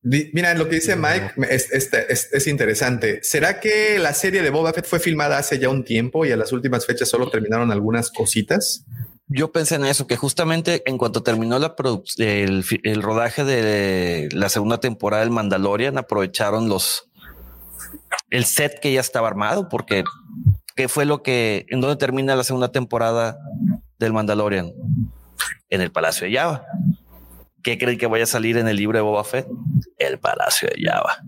[0.03, 3.21] Mira, lo que dice Mike es, es, es, es, interesante.
[3.23, 6.37] ¿Será que la serie de Boba Fett fue filmada hace ya un tiempo y a
[6.37, 8.85] las últimas fechas solo terminaron algunas cositas?
[9.29, 11.75] Yo pensé en eso, que justamente en cuanto terminó la
[12.17, 17.09] el, el rodaje de la segunda temporada del Mandalorian, aprovecharon los
[18.31, 20.05] el set que ya estaba armado, porque
[20.77, 23.39] ¿qué fue lo que, en dónde termina la segunda temporada
[23.99, 24.73] del Mandalorian?
[25.71, 26.65] En el Palacio de Java.
[27.69, 29.47] ¿Qué creen que vaya a salir en el libro de Boba Fett?
[29.99, 31.19] El Palacio de Java.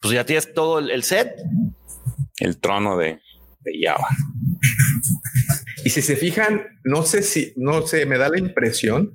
[0.00, 1.34] Pues ya tienes todo el, set.
[2.38, 3.20] El trono de,
[3.60, 4.08] de Java.
[5.84, 9.14] Y si se fijan, no sé si, no sé, me da la impresión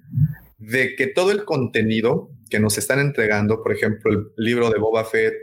[0.59, 5.05] de que todo el contenido que nos están entregando, por ejemplo, el libro de Boba
[5.05, 5.33] Fett,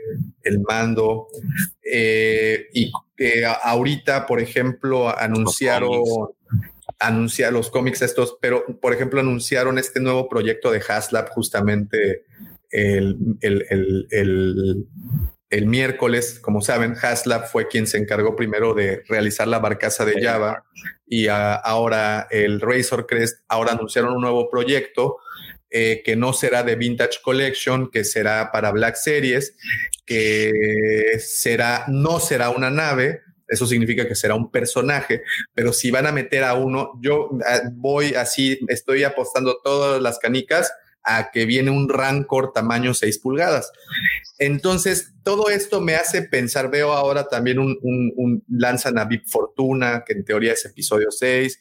[0.43, 1.27] el mando,
[1.83, 6.03] eh, y que ahorita, por ejemplo, anunciaron,
[6.99, 12.25] anunciaron los cómics estos, pero por ejemplo, anunciaron este nuevo proyecto de Haslab justamente
[12.71, 14.87] el, el, el,
[15.49, 20.19] el miércoles, como saben, Haslab fue quien se encargó primero de realizar la barcaza de
[20.19, 20.65] Java
[21.05, 25.17] y ahora el Razor Crest, ahora anunciaron un nuevo proyecto
[25.69, 29.55] eh, que no será de Vintage Collection, que será para Black Series,
[30.07, 36.07] que será, no será una nave, eso significa que será un personaje, pero si van
[36.07, 40.71] a meter a uno, yo ah, voy así, estoy apostando todas las canicas
[41.03, 43.71] a que viene un Rancor tamaño 6 pulgadas.
[44.39, 50.03] Entonces, todo esto me hace pensar, veo ahora también un, un, lanzan a Vip Fortuna,
[50.05, 51.59] que en teoría es episodio 6.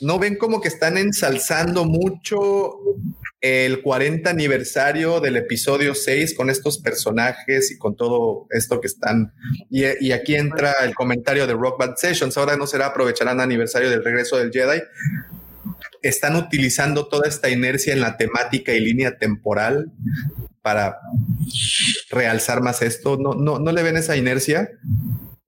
[0.00, 2.78] ¿No ven como que están ensalzando mucho
[3.40, 9.32] el 40 aniversario del episodio 6 con estos personajes y con todo esto que están?
[9.70, 12.36] Y, y aquí entra el comentario de Rock Band Sessions.
[12.36, 14.80] Ahora no será aprovecharán aniversario del regreso del Jedi,
[16.02, 19.92] están utilizando toda esta inercia en la temática y línea temporal
[20.62, 20.98] para
[22.10, 23.16] realzar más esto.
[23.16, 24.70] ¿No, no, no le ven esa inercia?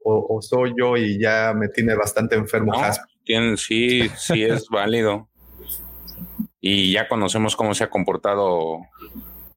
[0.02, 2.72] O, soy yo y ya me tiene bastante enfermo?
[2.72, 2.80] No,
[3.56, 5.28] sí, sí es válido.
[6.60, 8.80] Y ya conocemos cómo se ha comportado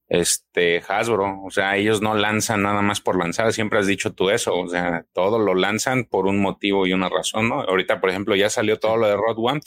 [0.09, 4.29] este Hasbro, o sea, ellos no lanzan nada más por lanzar, siempre has dicho tú
[4.29, 7.61] eso, o sea, todo lo lanzan por un motivo y una razón, ¿no?
[7.61, 9.61] Ahorita, por ejemplo, ya salió todo lo de Rod One,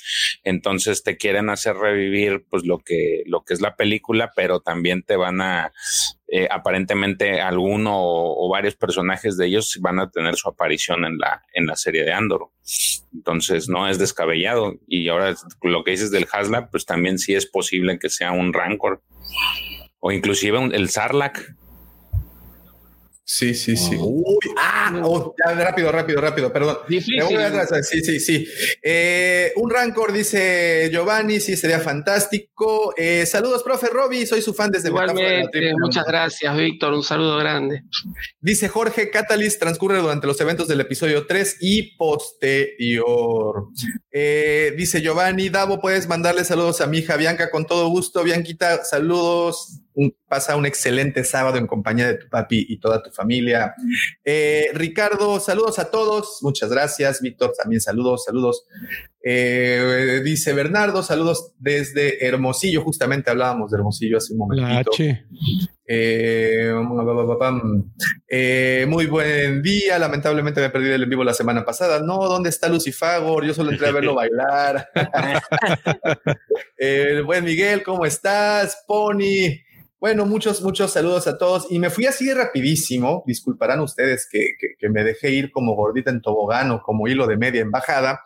[0.44, 5.02] entonces te quieren hacer revivir pues lo que lo que es la película, pero también
[5.02, 5.72] te van a
[6.28, 11.44] eh, aparentemente alguno o, varios personajes de ellos van a tener su aparición en la
[11.54, 12.50] en la serie de Andor.
[13.12, 17.46] Entonces no es descabellado y ahora lo que dices del Haslab, pues también sí es
[17.46, 19.02] posible que sea un Rancor
[20.06, 21.36] o inclusive el Sarlacc.
[23.28, 23.96] Sí, sí, sí.
[23.98, 24.22] Oh.
[24.24, 26.78] Uy, ah, oh, ya, rápido, rápido, rápido, perdón.
[26.88, 27.24] Difícil.
[27.82, 28.48] Sí, sí, sí.
[28.80, 32.94] Eh, un Rancor, dice Giovanni, sí, sería fantástico.
[32.96, 37.82] Eh, saludos, profe Robbie, soy su fan desde Igualmente, muchas gracias, Víctor, un saludo grande.
[38.38, 43.70] Dice Jorge, Catalyst transcurre durante los eventos del episodio 3 y posterior.
[44.12, 48.22] Eh, dice Giovanni, Davo, puedes mandarle saludos a mi hija Bianca con todo gusto.
[48.22, 49.80] Bianquita, saludos
[50.28, 53.74] pasa un excelente sábado en compañía de tu papi y toda tu familia.
[54.24, 56.38] Eh, Ricardo, saludos a todos.
[56.42, 57.22] Muchas gracias.
[57.22, 58.66] Víctor, también saludos, saludos.
[59.28, 62.82] Eh, dice Bernardo, saludos desde Hermosillo.
[62.82, 64.92] Justamente hablábamos de Hermosillo hace un momentito.
[68.28, 69.98] Eh, muy buen día.
[69.98, 72.00] Lamentablemente me perdí el en vivo la semana pasada.
[72.00, 73.44] No, ¿dónde está Lucifagor?
[73.44, 74.88] Yo solo entré a verlo bailar.
[76.76, 78.84] el buen Miguel, ¿cómo estás?
[78.86, 79.65] Pony.
[80.06, 81.66] Bueno, muchos, muchos saludos a todos.
[81.68, 83.24] Y me fui así rapidísimo.
[83.26, 84.54] Disculparán ustedes que,
[84.88, 88.20] me dejé ir como gordita en tobogán o como hilo de media embajada.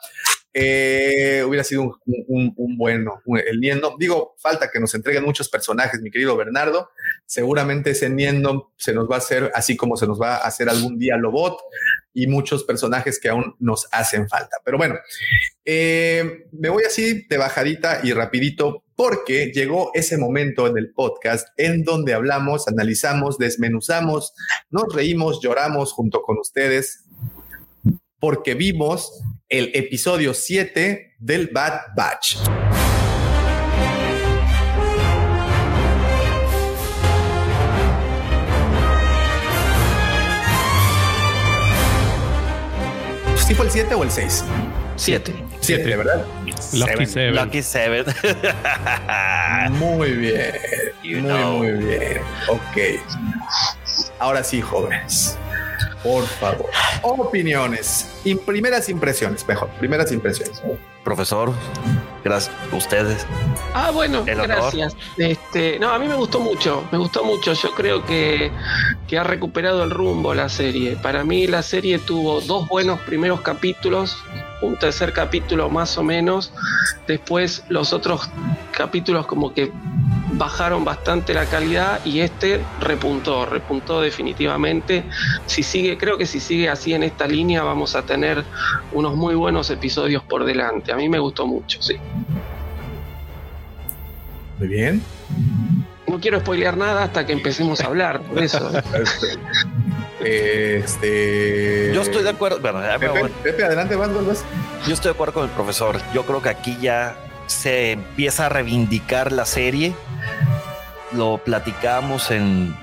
[0.53, 3.97] Eh, hubiera sido un, un, bueno el Niendo.
[3.99, 6.91] Digo, falta que nos entreguen muchos personajes, mi querido Bernardo.
[7.25, 10.69] Seguramente ese Niendo se nos va a hacer así como se nos va a hacer
[10.69, 11.59] algún día Lobot
[12.13, 14.57] y muchos personajes que aún nos hacen falta.
[14.65, 14.97] Pero bueno,
[15.65, 21.49] eh, me voy así de bajadita y rapidito porque llegó ese momento en el podcast
[21.57, 24.35] en donde hablamos, analizamos, desmenuzamos,
[24.69, 27.05] nos reímos, lloramos junto con ustedes,
[28.21, 32.37] porque vimos el episodio 7 del Bad Batch.
[43.37, 44.45] ¿Sí fue el 7 o el 6?
[44.97, 45.35] 7.
[45.61, 46.25] 7, ¿verdad?
[46.73, 47.35] Lucky Seven.
[47.35, 48.05] Lucky Seven.
[49.73, 50.53] muy bien.
[51.03, 52.21] muy, muy bien.
[52.49, 53.01] Ok.
[54.21, 55.37] Ahora sí, jóvenes.
[56.03, 56.71] Por favor.
[57.03, 58.09] Opiniones.
[58.25, 59.69] Y primeras impresiones, mejor.
[59.79, 60.63] Primeras impresiones.
[61.05, 61.53] Profesor,
[62.25, 63.27] gracias a ustedes.
[63.75, 64.97] Ah, bueno, gracias.
[65.17, 67.53] Este, no, a mí me gustó mucho, me gustó mucho.
[67.55, 68.51] Yo creo que,
[69.09, 70.97] que ha recuperado el rumbo la serie.
[70.97, 74.17] Para mí la serie tuvo dos buenos primeros capítulos
[74.63, 76.53] un tercer capítulo más o menos.
[77.07, 78.29] Después los otros
[78.73, 79.73] capítulos como que
[80.41, 85.05] bajaron bastante la calidad y este repuntó, repuntó definitivamente.
[85.45, 88.43] Si sigue, creo que si sigue así en esta línea vamos a tener
[88.93, 90.93] unos muy buenos episodios por delante.
[90.93, 91.97] A mí me gustó mucho, sí.
[94.59, 95.03] Muy bien.
[96.09, 98.71] No quiero spoilear nada hasta que empecemos a hablar, por eso.
[100.23, 101.93] Este.
[101.95, 102.61] Yo estoy de acuerdo.
[102.61, 103.31] Bueno, ya me Pepe.
[103.43, 104.45] Pepe, adelante, vas, vas, vas.
[104.87, 105.99] Yo estoy de acuerdo con el profesor.
[106.12, 107.17] Yo creo que aquí ya
[107.51, 109.95] se empieza a reivindicar la serie.
[111.13, 112.75] Lo platicamos en,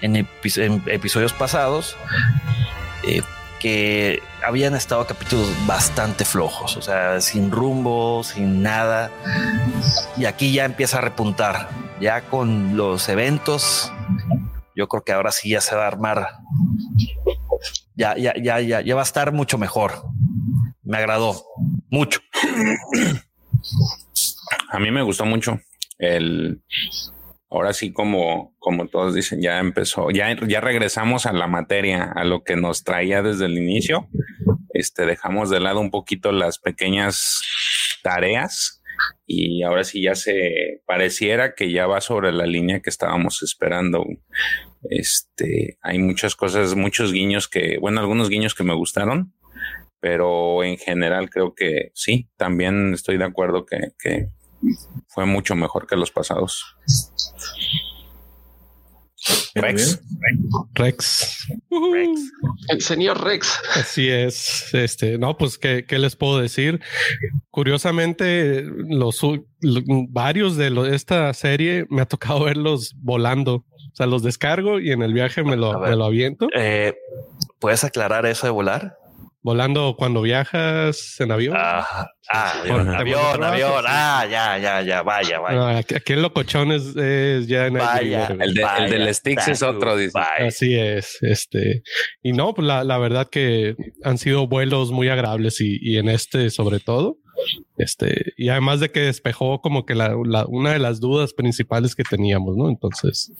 [0.00, 1.96] en, epi- en episodios pasados.
[3.06, 3.22] eh,
[3.60, 9.10] que habían estado capítulos bastante flojos, o sea, sin rumbo, sin nada.
[10.18, 11.68] Y aquí ya empieza a repuntar.
[11.98, 13.90] Ya con los eventos,
[14.76, 16.28] yo creo que ahora sí ya se va a armar.
[17.94, 20.04] Ya, ya, ya, ya, ya va a estar mucho mejor.
[20.82, 21.42] Me agradó
[21.90, 22.20] mucho.
[24.70, 25.60] A mí me gustó mucho
[25.98, 26.62] el.
[27.48, 32.24] Ahora sí, como, como todos dicen, ya empezó, ya, ya regresamos a la materia, a
[32.24, 34.08] lo que nos traía desde el inicio.
[34.74, 37.40] Este, dejamos de lado un poquito las pequeñas
[38.02, 38.82] tareas
[39.26, 44.04] y ahora sí ya se pareciera que ya va sobre la línea que estábamos esperando.
[44.90, 49.32] Este, hay muchas cosas, muchos guiños que, bueno, algunos guiños que me gustaron,
[50.08, 54.28] pero en general creo que sí, también estoy de acuerdo que, que
[55.08, 56.64] fue mucho mejor que los pasados.
[59.56, 60.00] Rex.
[60.74, 61.48] Rex.
[62.68, 63.60] El señor Rex.
[63.74, 64.72] Así es.
[64.72, 66.80] Este, no, pues, ¿qué, qué les puedo decir?
[67.50, 69.20] Curiosamente, los
[70.08, 73.54] varios de lo- esta serie me ha tocado verlos volando.
[73.56, 76.46] O sea, los descargo y en el viaje me lo, me lo aviento.
[76.54, 76.94] Eh,
[77.58, 78.96] ¿Puedes aclarar eso de volar?
[79.46, 81.54] Volando cuando viajas en avión.
[81.56, 81.86] Ah,
[82.32, 82.52] ah,
[82.98, 83.84] avión, avión.
[83.86, 85.60] Ah, ya, ya, ya, vaya, vaya.
[85.68, 89.62] Ah, aquí, el locochón es, es ya en Vaya, El, de, el del Sticks es
[89.62, 90.18] otro, dice.
[90.44, 91.84] Así es, este,
[92.24, 96.08] y no, pues la, la verdad que han sido vuelos muy agradables y, y en
[96.08, 97.18] este sobre todo,
[97.78, 101.94] este, y además de que despejó como que la, la- una de las dudas principales
[101.94, 102.68] que teníamos, ¿no?
[102.68, 103.32] Entonces,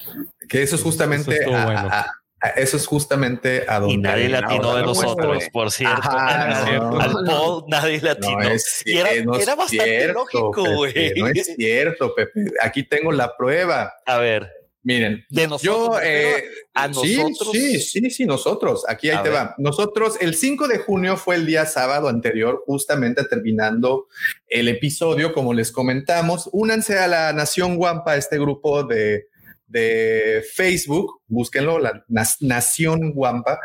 [0.49, 1.33] Que eso es justamente.
[1.33, 1.81] Eso estuvo a- bueno.
[1.81, 2.07] a- a-
[2.49, 3.95] eso es justamente a donde.
[3.95, 6.01] Y nadie le ahora atinó de nosotros, por cierto.
[6.03, 8.41] Ajá, no, Al Paul nadie le atinó.
[8.41, 8.51] No
[8.85, 11.13] y era, no era bastante cierto, lógico, güey.
[11.17, 12.45] No es cierto, Pepe.
[12.61, 13.93] Aquí tengo la prueba.
[14.07, 14.51] A ver,
[14.87, 15.63] Miren, de nosotros.
[15.65, 17.51] yo, eh, a sí, nosotros.
[17.51, 18.85] Sí, sí, sí, nosotros.
[18.87, 19.39] Aquí ahí A te ver.
[19.39, 19.55] va.
[19.59, 24.07] Nosotros, el 5 de junio fue el día sábado anterior, justamente terminando
[24.47, 26.49] el episodio, como les comentamos.
[26.53, 29.27] Únanse a la Nación Guampa, este grupo de,
[29.67, 33.59] de Facebook, búsquenlo, la Nación Guampa,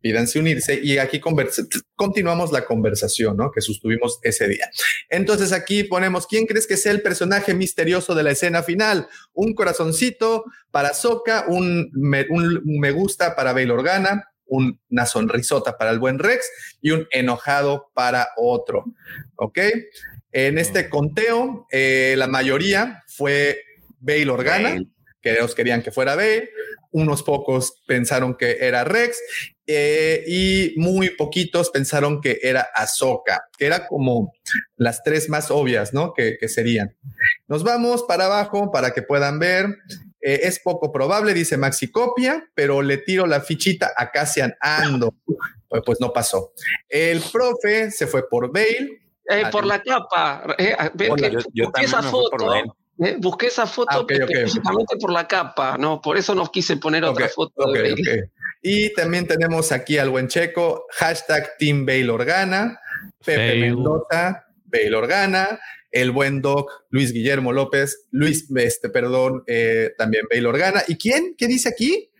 [0.00, 1.20] pídanse unirse y aquí
[1.96, 3.50] continuamos la conversación ¿no?
[3.50, 4.70] que sostuvimos ese día.
[5.08, 9.08] Entonces aquí ponemos, ¿quién crees que sea el personaje misterioso de la escena final?
[9.32, 16.18] Un corazoncito para Soca, un me, gusta para Bail Organa, una sonrisota para el buen
[16.18, 16.48] Rex
[16.80, 18.84] y un enojado para otro.
[19.36, 19.58] ¿Ok?
[20.32, 23.62] En este conteo, eh, la mayoría fue
[24.00, 24.80] Bail Organa.
[25.32, 26.48] Que ellos querían que fuera Bail,
[26.90, 29.18] unos pocos pensaron que era Rex
[29.66, 34.32] eh, y muy poquitos pensaron que era Ahsoka, que era como
[34.76, 36.14] las tres más obvias, ¿no?
[36.14, 36.96] Que, que serían.
[37.46, 39.66] Nos vamos para abajo para que puedan ver.
[40.20, 45.14] Eh, es poco probable, dice Maxi Copia, pero le tiro la fichita a Cassian Ando.
[45.68, 46.52] Pues, pues no pasó.
[46.88, 49.02] El profe se fue por Bale.
[49.30, 50.56] Eh, por la capa.
[50.56, 52.46] eh, ven Hola, que yo- yo busqué esa por foto.
[52.46, 52.70] Bale.
[52.98, 56.00] Eh, busqué esa foto Ah, específicamente por la capa, ¿no?
[56.00, 58.30] Por eso no quise poner otra foto de Bale.
[58.62, 62.80] Y también tenemos aquí al buen checo, hashtag Team Bale Organa,
[63.24, 63.60] Pepe Fail.
[63.60, 65.60] Mendoza, Bale Organa,
[65.92, 70.82] el buen Doc Luis Guillermo López, Luis, este, perdón, eh, también Bale Organa.
[70.88, 71.34] ¿Y quién?
[71.38, 72.10] ¿Qué dice aquí?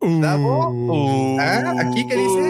[0.00, 0.68] Davo.
[0.70, 2.40] Uh, Ah, ¿aquí qué dice?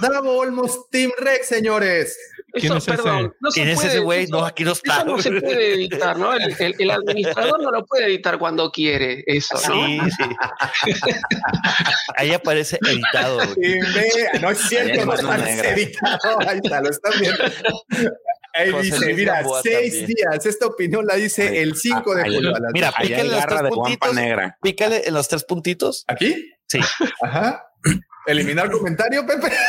[0.00, 2.18] Davo Olmos Team Rex, señores.
[2.54, 2.96] ¿Quién Eso, es ese?
[2.96, 4.26] perdón, no se ¿Quién es puede- ese güey?
[4.28, 4.96] No, aquí no está.
[4.98, 6.32] Eso no se puede editar, ¿no?
[6.34, 9.86] El, el- el administrador no lo puede editar cuando quiere, eso, ¿no?
[9.86, 11.00] Sí, sí.
[12.16, 13.38] Ahí aparece editado.
[13.56, 13.80] B.
[14.40, 15.70] No es cierto, no está negra.
[15.70, 16.38] editado.
[16.48, 17.44] Ahí está, lo están viendo.
[18.56, 20.06] Ahí José dice, Luis mira, seis también.
[20.06, 20.46] días.
[20.46, 22.50] Esta opinión la dice el 5 de julio.
[22.54, 24.14] a las Mira, pícale los garra tres puntitos.
[24.14, 24.58] negra.
[24.62, 26.04] Pícale en los tres puntitos.
[26.06, 26.52] ¿Aquí?
[26.68, 26.78] Sí.
[27.20, 27.64] Ajá.
[28.26, 29.52] Eliminar comentario, Pepe.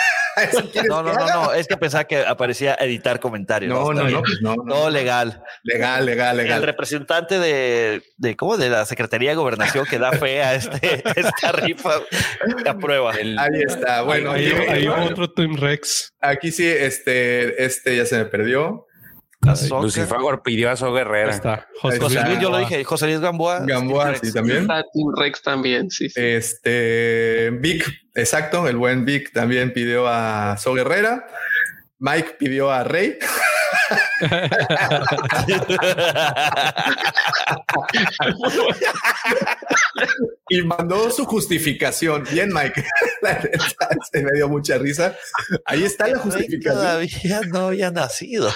[0.89, 3.71] No, no, no, no, es que pensaba que aparecía editar comentarios.
[3.71, 4.63] No, no, pues no, no.
[4.65, 5.41] Todo legal.
[5.63, 6.61] Legal, legal, El legal.
[6.63, 8.57] representante de, de ¿cómo?
[8.57, 12.01] De la Secretaría de Gobernación que da fe a este, esta rifa
[12.67, 13.13] aprueba.
[13.13, 14.01] Ahí está.
[14.01, 16.13] Bueno, ahí, y- ahí hubo otro Team Rex.
[16.19, 18.87] aquí sí, este, este ya se me perdió.
[19.53, 19.83] Soccer.
[19.83, 21.31] Lucifagor pidió a So Guerrera.
[21.31, 21.67] está.
[21.81, 22.21] José José.
[22.25, 23.59] Luis, yo lo dije, José Luis Gamboa.
[23.65, 24.61] Gamboa, sí, también.
[24.61, 26.19] Está Team Rex también, sí, sí.
[26.19, 27.85] Este, Vic,
[28.15, 31.27] exacto, el buen Vic también pidió a So Guerrera.
[31.99, 33.17] Mike pidió a Rey.
[40.49, 42.25] y mandó su justificación.
[42.31, 42.83] Bien, Mike.
[43.21, 45.15] La neta, Se me dio mucha risa.
[45.65, 46.75] Ahí está la justificación.
[46.75, 48.51] Todavía no había nacido,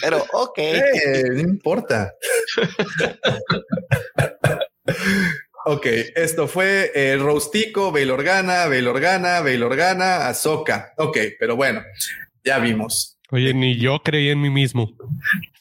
[0.00, 0.58] pero ok.
[0.58, 2.14] Eh, no importa.
[5.66, 10.92] ok, esto fue eh, Rostico, Bail Organa, Bail Organa, Bail Organa, Azoka.
[10.96, 11.82] Ok, pero bueno,
[12.48, 13.18] ya vimos.
[13.30, 14.90] Oye, ni yo creí en mí mismo.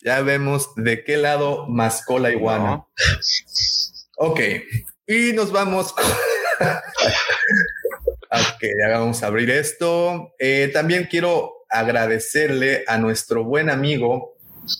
[0.02, 2.64] Ya vemos de qué lado mascó la iguana.
[2.64, 2.90] No.
[4.16, 4.40] Ok,
[5.06, 5.94] y nos vamos.
[8.32, 10.34] ok, ya vamos a abrir esto.
[10.40, 14.38] Eh, también quiero agradecerle a nuestro buen amigo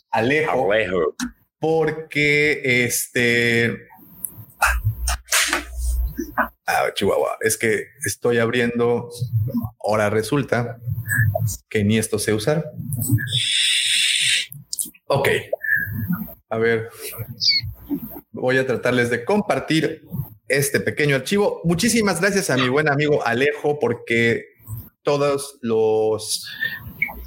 [0.10, 1.14] Alejo Alejo.
[1.60, 3.86] porque este.
[6.70, 9.10] Ah, Chihuahua, es que estoy abriendo.
[9.80, 10.78] Ahora resulta
[11.70, 12.72] que ni esto sé usar.
[15.06, 15.30] Ok.
[16.50, 16.90] A ver.
[18.32, 20.04] Voy a tratarles de compartir
[20.50, 21.62] este pequeño archivo.
[21.64, 24.46] Muchísimas gracias a mi buen amigo Alejo porque
[25.04, 26.46] todos los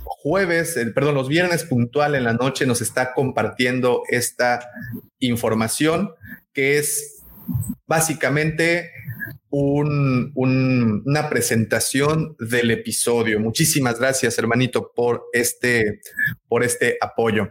[0.04, 4.70] jueves, el, perdón, los viernes puntual en la noche nos está compartiendo esta
[5.18, 6.12] información
[6.52, 7.22] que es
[7.86, 8.90] básicamente
[9.50, 13.40] un- un- una presentación del episodio.
[13.40, 16.00] Muchísimas gracias, hermanito, por este,
[16.48, 17.48] por este apoyo.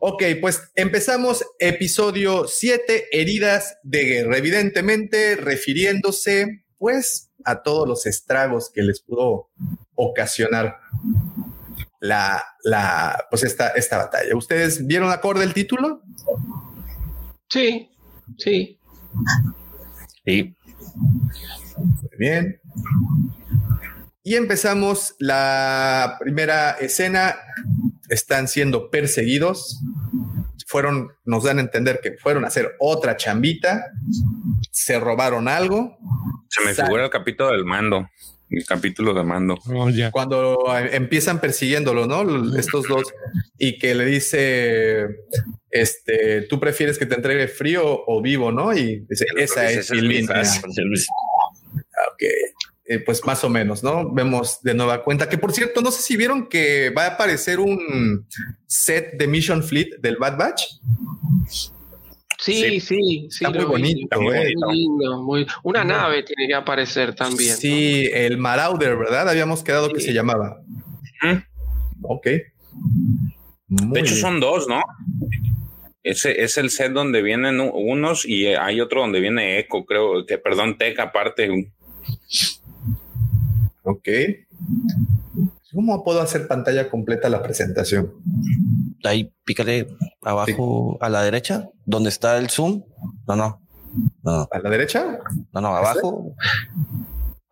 [0.00, 8.70] Ok, pues empezamos episodio 7, heridas de guerra, evidentemente refiriéndose pues a todos los estragos
[8.72, 9.50] que les pudo
[9.94, 10.76] ocasionar
[12.00, 14.34] la, la, pues esta, esta batalla.
[14.36, 16.02] ¿Ustedes vieron acorde el título?
[17.50, 17.90] Sí,
[18.38, 18.78] sí.
[20.24, 20.56] Sí.
[20.96, 22.60] Muy bien.
[24.22, 27.36] Y empezamos la primera escena.
[28.08, 29.80] Están siendo perseguidos.
[30.66, 33.86] Fueron, nos dan a entender que fueron a hacer otra chambita.
[34.70, 35.96] Se robaron algo.
[36.48, 38.08] Se me Sa- figura el capítulo del mando.
[38.50, 39.58] El capítulo de mando.
[39.66, 39.88] Oh.
[40.10, 42.58] Cuando empiezan persiguiéndolo, ¿no?
[42.58, 43.04] Estos dos.
[43.56, 45.06] Y que le dice,
[45.70, 48.76] este, tú prefieres que te entregue frío o vivo, ¿no?
[48.76, 50.44] Y dice, esa es mi línea.
[50.44, 50.60] frase.
[52.12, 52.22] Ok.
[52.86, 54.12] Eh, pues más o menos, ¿no?
[54.12, 57.60] Vemos de nueva cuenta que, por cierto, no sé si vieron que va a aparecer
[57.60, 58.26] un
[58.66, 60.64] set de Mission Fleet del Bad Batch.
[62.40, 63.44] Sí, sí, sí.
[63.44, 63.70] Está muy lo vi.
[63.72, 67.50] bonito, muy lindo, muy- Una nave tiene que aparecer también.
[67.50, 67.56] ¿no?
[67.56, 69.28] Sí, el Marauder, ¿verdad?
[69.28, 70.06] Habíamos quedado que Sí.
[70.06, 70.60] se llamaba.
[71.22, 71.42] Ujú.
[72.02, 72.26] Ok.
[73.68, 74.20] Muy De hecho, bien.
[74.22, 74.82] son dos, ¿no?
[76.02, 80.38] Ese es el set donde vienen unos y hay otro donde viene Echo, creo que,
[80.38, 81.70] perdón, Tech aparte.
[83.82, 84.08] Ok.
[85.74, 88.12] ¿Cómo puedo hacer pantalla completa la presentación?
[89.04, 89.88] Ahí pícale
[90.22, 92.82] abajo a la derecha, donde está el zoom.
[93.26, 93.62] No, no.
[94.22, 95.18] No, ¿A la derecha?
[95.52, 96.34] no, no, abajo.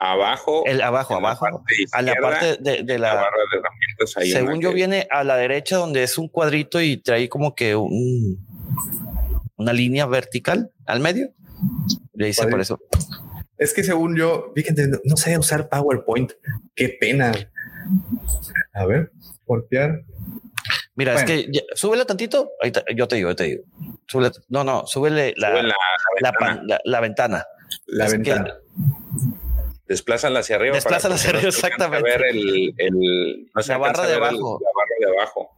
[0.01, 1.47] Abajo, El abajo, la abajo.
[1.93, 3.15] A la parte de, de la la.
[3.17, 4.31] barra de herramientas ahí.
[4.31, 7.75] Según yo, que- viene a la derecha donde es un cuadrito y trae como que
[7.75, 8.47] un,
[9.57, 11.33] una línea vertical al medio.
[12.15, 12.79] Le dice por eso.
[13.59, 16.33] Es que según yo, fíjense, no- no sé usar PowerPoint.
[16.75, 17.33] Qué pena.
[18.73, 19.11] A ver,
[19.47, 20.03] golpear.
[20.95, 21.29] Mira, Bueno.
[21.29, 22.51] es que ya- súbele tantito.
[22.63, 23.65] Ahí está, yo te digo, yo te digo.
[24.07, 25.75] Súbele, no, no, súbele la, Sube la,
[26.21, 26.63] la, ventana.
[26.67, 27.45] la- la ventana.
[27.87, 28.55] La Es que- ventana.
[29.87, 30.75] Desplázala hacia arriba.
[30.75, 32.03] Desplázala hacia arriba, no exactamente.
[32.11, 34.61] ver el, el- no La barra de ver el- abajo.
[34.63, 35.51] la barra de abajo.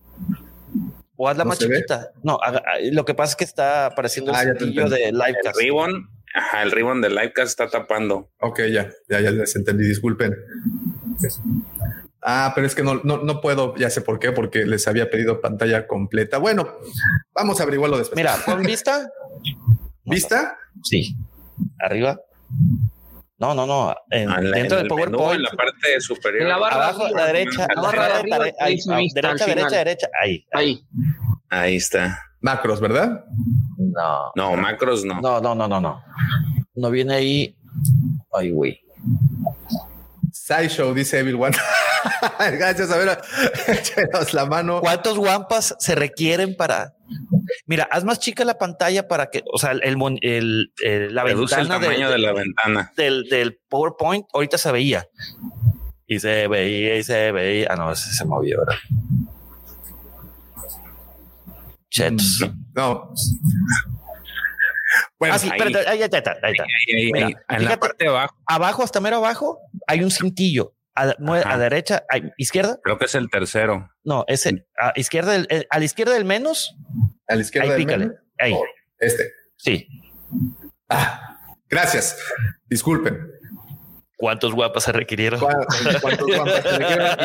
[1.17, 1.67] O hazla ¿No más ve?
[1.67, 2.13] chiquita.
[2.23, 2.63] No, haga-
[2.93, 5.59] lo que pasa es que está apareciendo Ah, el te de El Livecast.
[5.59, 8.31] ribbon, ajá, el ribbon del Livecast está tapando.
[8.41, 9.87] Ok, ya, ya, ya les entendí.
[9.87, 10.35] Disculpen.
[12.23, 15.11] Ah, pero es que no, no, no puedo, ya sé por qué, porque les había
[15.11, 16.37] pedido pantalla completa.
[16.39, 16.69] Bueno,
[17.35, 18.17] vamos a averiguarlo después.
[18.17, 19.11] Mira, con vista.
[20.05, 20.59] ¿Vista?
[20.83, 21.15] Sí.
[21.79, 22.21] Arriba.
[23.39, 23.95] No, no, no.
[24.11, 25.37] En- Ah, en la- dentro en del PowerPoint.
[25.37, 26.43] en la parte superior.
[26.43, 28.65] En la barra abajo, a la derecha, la abajo, barra a de la arriba derecha,
[28.65, 30.47] ahí, ah, derecha, derecha, derecha, ahí.
[30.53, 30.87] Ahí.
[31.49, 32.19] Ahí está.
[32.41, 33.25] Macros, ¿verdad?
[33.77, 34.33] No.
[34.35, 35.21] No, macros no.
[35.21, 36.03] No, no, no, no, no.
[36.75, 37.57] No viene ahí.
[38.33, 38.81] Ay, güey.
[40.33, 41.57] Sideshow, dice Evil One.
[42.39, 43.19] Gracias, a ver,
[43.67, 44.81] échenos la mano.
[44.81, 46.95] ¿Cuántos guampas se requieren para?
[47.67, 49.83] Mira, haz más chica la pantalla para que, o sea, el,
[50.23, 52.93] el- el- la Reduce el ventana tamaño de la ventana.
[52.97, 55.07] del, del PowerPoint ahorita se veía.
[56.07, 57.69] Y se veía y se veía.
[57.71, 58.79] Ah, no, ese se movió ahora.
[61.91, 62.41] Chetos.
[62.75, 63.13] No.
[65.19, 65.59] Bueno, ah, sí, ahí.
[65.73, 66.31] está, ahí está.
[66.43, 66.55] Ahí,
[66.97, 67.79] ahí, Mira, ahí, en la fíjate.
[67.79, 70.75] parte de abajo, Abajo, hasta mero abajo, hay un cintillo.
[70.95, 71.15] A,
[71.47, 72.79] a derecha, hay- izquierda.
[72.83, 73.89] creo que es el tercero.
[74.03, 76.75] No, ese a izquierda, del- eh, a la izquierda del menos.
[77.29, 78.07] a la izquierda Ahí del pícale.
[78.07, 78.19] menú.
[78.39, 78.53] Ahí.
[78.53, 78.65] Oh,
[78.99, 79.31] Este.
[79.57, 79.87] Sí.
[80.89, 81.37] Ah,
[81.69, 82.19] gracias.
[82.69, 83.19] Disculpen.
[84.21, 85.41] ¿Cuántos guapas se requirieron?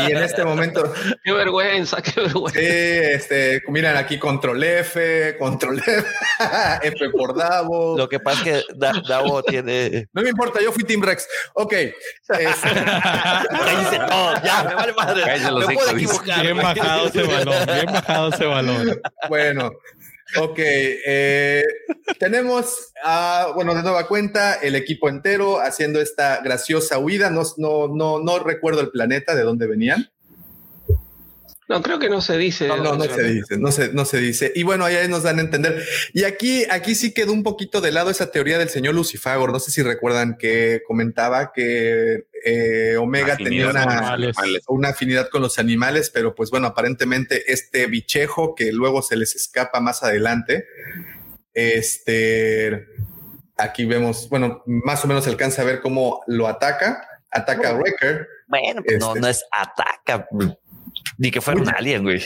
[0.07, 0.93] Y en este momento,
[1.23, 2.57] Qué vergüenza, qué vergüenza.
[2.59, 6.05] sí, este, miren aquí control F, control F,
[6.83, 7.97] F por Davo.
[7.97, 10.07] Lo que pasa es que Da- Davo tiene.
[10.13, 11.27] No me importa, yo fui Team Rex.
[11.55, 11.73] Ok.
[11.73, 11.93] este,
[12.29, 15.23] Ahí dice, no, ya, me vale madre.
[15.25, 16.41] Cállate los Me puedo equivocar.
[16.41, 19.01] Bien bajado ese balón, bien bajado ese balón.
[19.27, 19.71] bueno,
[20.39, 20.57] ok.
[20.57, 21.63] eh,
[22.19, 27.29] tenemos, ah, bueno, de nueva cuenta, el equipo entero haciendo esta graciosa huida.
[27.29, 30.09] No, no, no, no recuerdo el planeta de dónde venían.
[31.67, 32.67] No, creo que no se dice.
[32.67, 34.51] No, no, no se dice, no se, no se dice.
[34.53, 35.83] Y bueno, ahí nos dan a entender.
[36.13, 39.51] Y aquí, aquí sí quedó un poquito de lado esa teoría del señor Lucifagor.
[39.51, 44.15] No sé si recuerdan que comentaba que eh, Omega tenía una,
[44.67, 49.35] una afinidad con los animales, pero pues bueno, aparentemente este bichejo que luego se les
[49.35, 50.67] escapa más adelante,
[51.55, 52.85] este,
[53.57, 58.27] aquí vemos, bueno, más o menos alcanza a ver cómo lo ataca, ataca a Wrecker,
[58.47, 59.19] Bueno, pues no, Este.
[59.21, 60.27] no es ataca.
[61.17, 62.21] Ni que fuera un alien, güey.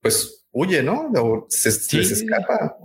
[0.00, 1.10] pues huye, ¿no?
[1.16, 1.96] O se, se Sí.
[1.98, 2.76] les escapa.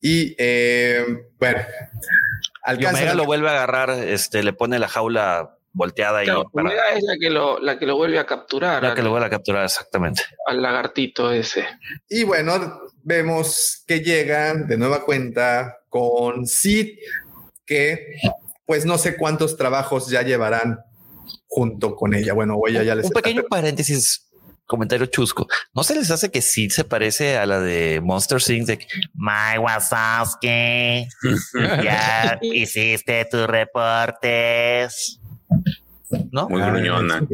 [0.00, 1.04] Y eh,
[1.38, 6.48] bueno, Y alcanza Omega lo vuelve a agarrar, este, le pone la jaula volteada Claro,
[6.52, 9.06] para Omega es la que lo, la que lo vuelve a capturar la que al,
[9.06, 10.22] lo vuelve a capturar exactamente.
[10.46, 11.66] al lagartito ese.
[12.08, 16.98] Y bueno, vemos que llegan de nueva cuenta con Sid,
[17.66, 18.16] que
[18.66, 20.80] pues no sé cuántos trabajos ya llevarán
[21.46, 22.32] junto con ella.
[22.34, 24.28] Bueno, ella ya les Un está- pequeño paréntesis,
[24.66, 25.46] comentario chusco.
[25.74, 28.66] ¿No se les hace que sí se parece a la de Monster Inc.
[28.66, 28.78] de
[29.14, 31.06] My Wazowski?
[31.84, 35.20] ya hiciste tus reportes.
[36.30, 36.48] ¿No?
[36.48, 37.26] Muy Ah, gruñona.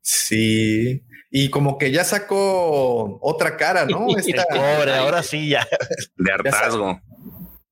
[0.00, 1.02] Sí.
[1.30, 4.06] Y como que ya sacó otra cara, ¿no?
[4.16, 5.66] El Esta- cobre, ahora sí ya.
[6.16, 7.00] De hartazgo.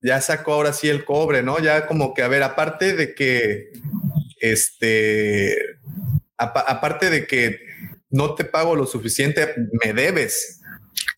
[0.01, 1.59] ya sacó ahora sí el cobre, ¿no?
[1.59, 3.71] Ya como que, a ver, aparte de que,
[4.43, 5.55] este,
[6.37, 7.59] apa- aparte de que
[8.09, 10.61] no te pago lo suficiente, me debes.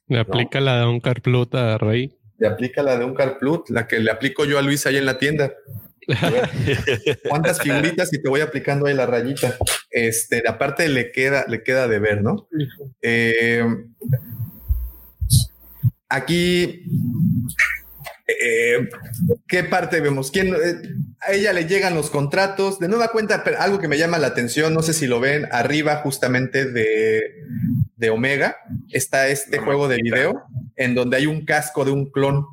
[0.08, 2.16] Le aplica la de un Carplut a Rey.
[2.38, 5.06] Le aplica la de un Carplut, la que le aplico yo a Luis ahí en
[5.06, 5.52] la tienda.
[6.22, 6.50] A ver,
[7.28, 9.58] ¿Cuántas figuritas y te voy aplicando ahí la rayita?
[9.90, 12.48] Este, aparte le queda, le queda de ver, ¿no?
[13.02, 13.66] Eh,
[16.10, 16.84] aquí,
[18.28, 18.90] eh,
[19.48, 20.32] ¿qué parte vemos?
[20.32, 20.82] ¿Quién, eh,
[21.22, 22.80] a ella le llegan los contratos.
[22.80, 25.48] De nueva cuenta, pero algo que me llama la atención, no sé si lo ven
[25.52, 27.44] arriba justamente de,
[27.96, 28.58] de Omega,
[28.90, 30.44] está este juego de video
[30.76, 32.46] en donde hay un casco de un clon.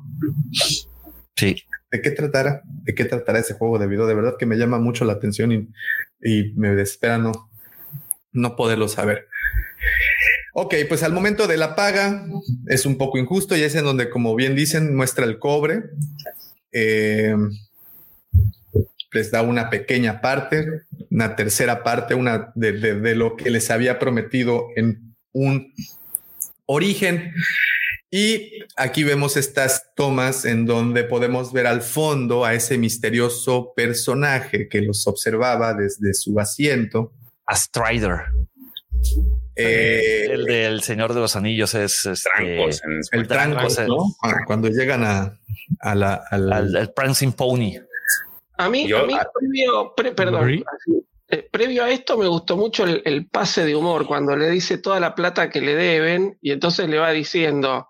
[1.35, 1.55] Sí.
[1.91, 2.61] ¿De qué tratará?
[2.65, 4.07] ¿De qué tratará ese juego de video?
[4.07, 5.69] De verdad que me llama mucho la atención y,
[6.21, 7.49] y me desespera no,
[8.31, 9.27] no poderlo saber.
[10.55, 12.27] Ok, pues al momento de la paga
[12.67, 15.83] es un poco injusto y es en donde, como bien dicen, muestra el cobre.
[16.71, 17.35] Eh,
[19.11, 22.15] les da una pequeña parte, una tercera parte,
[22.55, 25.73] de, lo que les había prometido en un
[26.67, 27.33] origen.
[28.11, 34.67] Y aquí vemos estas tomas en donde podemos ver al fondo a ese misterioso personaje
[34.69, 37.11] que los observaba desde su asiento.
[37.47, 38.21] A Strider.
[39.55, 44.15] Eh, el del Señor de los Anillos es este, Trancos en el Trancos, Trancos, ¿no?
[44.19, 45.39] Cuando- Cuando llegan a,
[45.79, 47.73] a la, al- al, al Prancing Pony.
[48.57, 50.63] A mí, Yo- a mí previo, pre- perdón,
[51.29, 54.77] eh, previo a esto me gustó mucho el, el pase de humor cuando le dice
[54.77, 57.87] toda la plata que le deben y entonces le va diciendo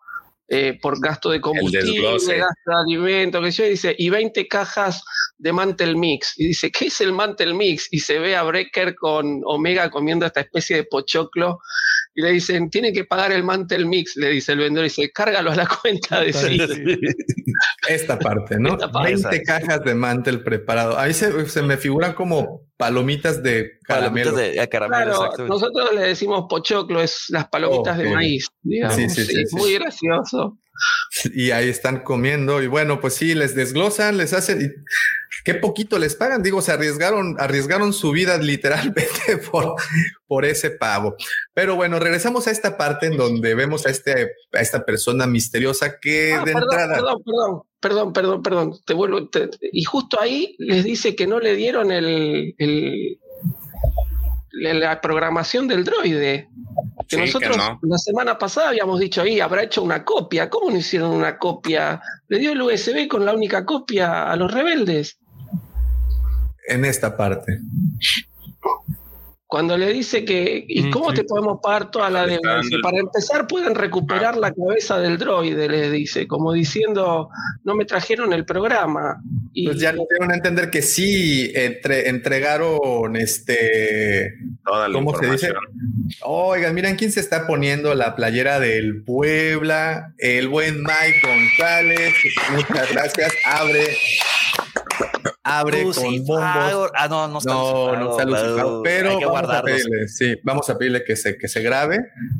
[0.48, 5.03] eh, por gasto de combustible, gasto de alimento, que yo dice, y 20 cajas
[5.38, 6.34] de Mantel Mix.
[6.38, 7.88] Y dice, ¿qué es el Mantel Mix?
[7.91, 11.60] Y se ve a Brecker con Omega comiendo esta especie de pochoclo
[12.15, 15.11] y le dicen, tiene que pagar el Mantel Mix, le dice el vendedor, y dice,
[15.11, 16.57] cárgalo a la cuenta de sí.
[17.90, 18.73] esta parte, ¿no?
[18.73, 19.14] Esta parte.
[19.15, 20.98] 20 cajas de mantel preparado.
[20.98, 24.31] Ahí se, se me figuran como palomitas de caramelo.
[24.31, 28.95] Palomitas de caramelo, Claro, nosotros le decimos pochoclo, es las palomitas de maíz, digamos.
[28.95, 29.56] Sí, sí, Sí, sí, es sí.
[29.56, 30.57] muy gracioso.
[31.34, 34.65] y ahí están comiendo y bueno, pues sí, les desglosan, les hacen y
[35.44, 36.41] qué poquito les pagan.
[36.44, 39.76] Digo, se arriesgaron, arriesgaron su vida literalmente por,
[40.28, 41.15] por ese pavo.
[41.53, 45.99] Pero bueno, regresamos a esta parte en donde vemos a este, a esta persona misteriosa
[45.99, 46.94] que Ah, de perdón, entrada.
[46.95, 48.74] perdón, perdón, perdón, perdón, perdón.
[48.86, 49.28] Te vuelvo.
[49.30, 53.20] te- y justo ahí les dice que no le dieron el, el-
[54.52, 56.48] la, programación del droide.
[57.07, 57.80] Que Sí, que nosotros no.
[57.84, 60.49] la semana pasada habíamos dicho ahí, habrá hecho una copia.
[60.49, 62.02] ¿Cómo no hicieron una copia?
[62.28, 65.18] Le dio el USB con la única copia a los rebeldes.
[66.68, 67.60] En esta parte.
[69.45, 71.18] Cuando le dice que, ¿y Mm, cómo sí.
[71.18, 72.60] te podemos pagar toda la Le deuda?
[72.81, 77.30] Para empezar, pueden recuperar la cabeza del droide, les dice, como diciendo,
[77.64, 79.22] no me trajeron el programa.
[79.53, 84.34] Y Pues ya nos dieron a entender que sí entre- entregaron este.
[84.65, 85.53] Toda la ¿Cómo se dice?
[86.23, 92.11] Oigan, miren quién se está poniendo la playera del Puebla, el buen Mike González.
[92.53, 93.31] Muchas gracias.
[93.45, 93.85] Abre,
[95.44, 96.91] abre con bombos.
[96.95, 100.36] Ah, no, no está No, no está Lucifago, hay pero que vamos a pedirle, sí,
[100.44, 101.99] vamos a pedirle que se, que se grabe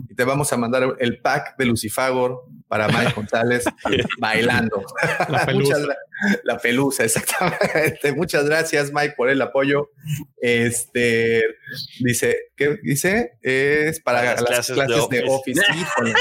[0.10, 3.66] y te vamos a mandar el pack de Lucifagor para Mike González
[4.20, 4.84] bailando.
[5.30, 5.78] La pelusa.
[5.78, 5.98] Muchas
[6.44, 8.14] la pelusa, exactamente.
[8.14, 9.90] Muchas gracias, Mike, por el apoyo.
[10.40, 11.44] Este
[12.00, 13.34] dice, ¿qué dice?
[13.42, 15.62] Es para, Para las, clases, de Office.
[15.76, 16.14] Híjole.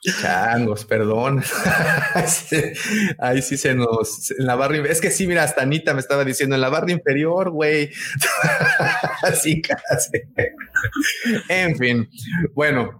[0.00, 1.42] Changos, perdón.
[3.18, 4.30] Ahí sí se nos.
[4.30, 4.76] En la barra.
[4.88, 7.90] Es que sí, mira, hasta Anita me estaba diciendo en la barra inferior, güey.
[9.22, 10.10] Así casi.
[11.48, 12.08] En fin.
[12.54, 12.98] Bueno.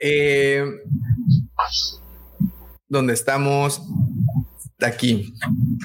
[0.00, 0.64] Eh,
[2.88, 3.82] donde estamos
[4.80, 5.34] aquí.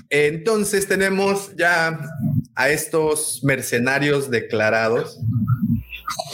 [0.09, 1.99] Entonces tenemos ya
[2.55, 5.19] a estos mercenarios declarados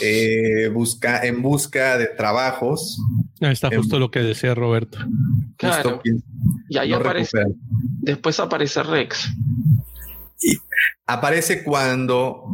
[0.02, 2.98] eh, busca, en busca de trabajos.
[3.40, 4.98] Ahí está justo lo que decía Roberto.
[5.56, 6.00] Claro.
[6.02, 6.24] Justo
[6.68, 7.38] Y ahí no aparece,
[8.00, 9.28] después aparece Rex.
[11.06, 12.44] Aparece cuando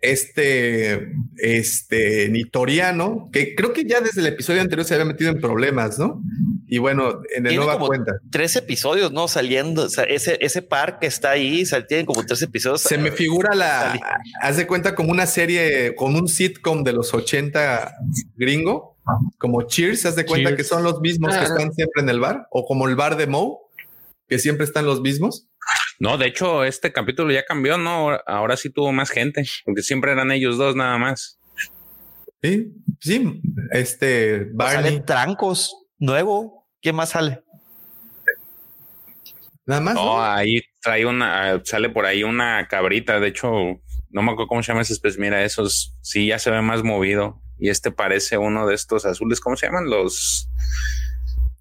[0.00, 5.40] este, este Nitoriano, que creo que ya desde el episodio anterior se había metido en
[5.40, 6.22] problemas, ¿no?
[6.68, 8.12] Y bueno, en el Tiene nueva como cuenta.
[8.30, 9.28] tres episodios, ¿no?
[9.28, 12.82] Saliendo, o sea, ese, ese par que está ahí, o sea, tienen como tres episodios.
[12.82, 13.98] Se me figura la,
[14.42, 17.94] haz de cuenta como una serie, como un sitcom de los 80
[18.36, 18.98] gringo,
[19.38, 20.62] como Cheers, haz de cuenta Cheers.
[20.62, 21.54] que son los mismos que Claro.
[21.54, 23.56] están siempre en el bar, o como el bar de Moe,
[24.28, 25.46] que siempre están los mismos.
[25.98, 28.10] No, de hecho, este capítulo ya cambió, ¿no?
[28.26, 31.38] Ahora- sí tuvo más gente, porque siempre eran ellos dos nada más.
[32.42, 33.40] Sí, sí,
[33.72, 36.66] este Barney, Sale Trancos, nuevo.
[36.82, 37.42] ¿Quién más sale?
[39.64, 39.94] nada más.
[39.94, 40.22] No, ¿no?
[40.22, 43.18] ahí trae una, sale por ahí una cabrita.
[43.18, 43.50] De hecho,
[44.10, 45.20] no me acuerdo cómo se llama ese especie.
[45.20, 47.42] Mira, esos sí ya se ve más movido.
[47.58, 49.40] Y este parece uno de estos azules.
[49.40, 49.88] ¿Cómo se llaman?
[49.90, 50.48] Los.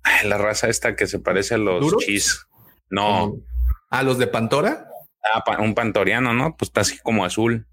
[0.03, 2.03] Ay, La raza esta que se parece a los ¿Duros?
[2.05, 2.45] chis.
[2.91, 3.35] No,
[3.89, 4.87] A los de Pantora,
[5.33, 6.55] ah, pa- un pantoriano, ¿no?
[6.57, 7.65] Pues está así como azul.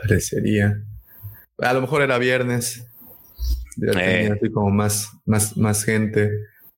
[0.00, 0.82] parecería.
[1.58, 2.86] A lo mejor era viernes.
[3.76, 4.32] Ya tenía Eh.
[4.32, 6.30] así como más, más, más gente.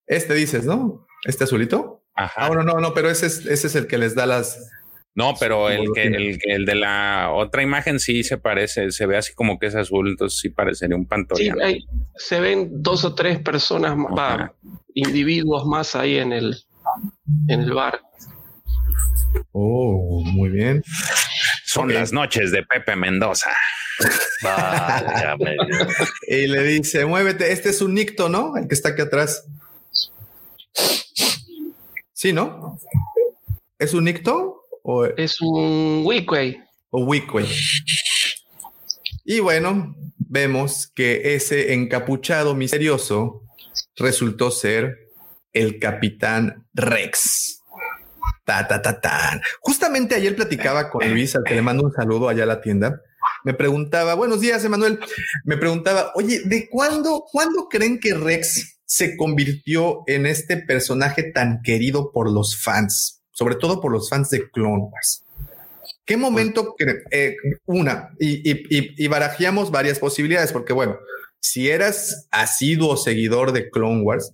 [0.06, 1.06] Este dices, ¿no?
[1.24, 2.02] Este azulito.
[2.14, 2.32] Ajá.
[2.44, 4.70] Ah, bueno, no, no, pero ese es, ese es el que les da las.
[5.16, 9.06] No, pero el que, el, que- el de la otra imagen sí se parece, se
[9.06, 11.64] ve así como que es azul, entonces sí parecería un Sí, pantoriano.
[11.64, 14.50] hay- se ven dos o tres personas, más,
[14.92, 16.56] individuos más ahí en el,
[17.48, 18.00] en el bar.
[19.52, 20.82] Oh, muy bien.
[21.64, 23.50] Son las noches de Pepe Mendoza.
[26.26, 27.52] Y le dice, muévete.
[27.52, 28.56] Este es un nicto, ¿no?
[28.56, 29.44] El que está aquí atrás.
[32.12, 32.78] Sí, ¿no?
[33.78, 36.62] ¿Es un nicto o, Es un Wickway.
[36.90, 37.46] o Wickway?
[39.24, 43.42] Y bueno, vemos que ese encapuchado misterioso
[43.96, 45.10] resultó ser
[45.52, 47.62] el capitán Rex.
[48.44, 49.40] Ta, ta, ta, tan.
[49.60, 53.00] Justamente ayer platicaba con Luis, al que le mando un saludo allá a la tienda.
[53.42, 54.98] Me preguntaba, buenos días, Emanuel.
[55.44, 61.62] Me preguntaba, oye, ¿de cuándo, cuándo creen que Rex se convirtió en este personaje tan
[61.62, 63.22] querido por los fans?
[63.32, 65.24] Sobre todo por los fans de Clone Wars.
[66.04, 66.74] ¿Qué momento?
[67.10, 70.98] eh, una, y, y, y, y barajeamos varias posibilidades, porque bueno,
[71.40, 74.32] si eras asiduo seguidor de Clone Wars,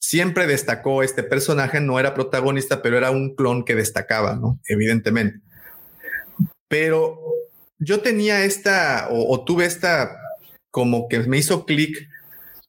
[0.00, 4.58] siempre destacó este personaje, no era protagonista, pero era un clon que destacaba, ¿no?
[4.66, 5.40] Evidentemente.
[6.68, 7.18] Pero
[7.78, 10.16] yo tenía esta, o, tuve esta,
[10.70, 12.08] como que me hizo clic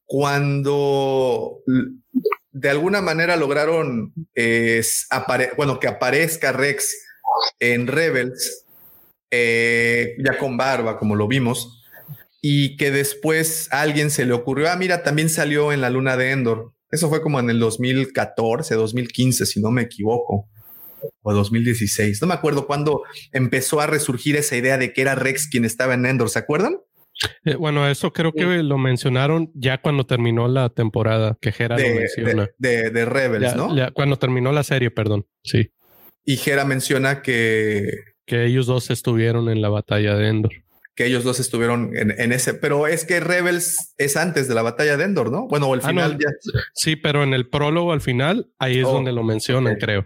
[0.06, 1.60] cuando
[2.52, 4.14] de alguna manera lograron,
[5.56, 6.98] bueno, que aparezca Rex
[7.60, 8.66] en Rebels,
[9.32, 11.82] eh, ya con barba, como lo vimos,
[12.42, 16.18] y que después a alguien se le ocurrió, ah, mira, también salió en la luna
[16.18, 16.74] de Endor.
[16.92, 20.48] Eso fue como en el 2014, 2015, si no me equivoco.
[21.24, 22.22] o 2016.
[22.22, 23.02] No me acuerdo cuándo
[23.32, 26.30] empezó a resurgir esa idea de que era Rex quien estaba en Endor.
[26.30, 26.78] ¿Se acuerdan?
[27.44, 31.84] Eh, bueno, eso creo que lo mencionaron ya cuando terminó la temporada, que Hera lo
[31.96, 32.50] menciona.
[32.60, 33.76] de, de- de Rebels, Ya- ¿no?
[33.76, 35.26] ya cuando terminó la serie, perdón.
[35.44, 35.72] Sí.
[36.24, 37.90] Y Hera menciona que,
[38.28, 40.52] Que ellos dos estuvieron en la batalla de Endor.
[40.96, 44.62] Que ellos dos estuvieron en, en ese, pero es que Rebels es antes de la
[44.62, 45.48] batalla de Endor, ¿no?
[45.48, 46.20] Bueno, o el Ah, final no.
[46.20, 46.30] ya.
[46.74, 50.06] Sí, pero en el prólogo al final, ahí es Oh, donde lo mencionan, creo.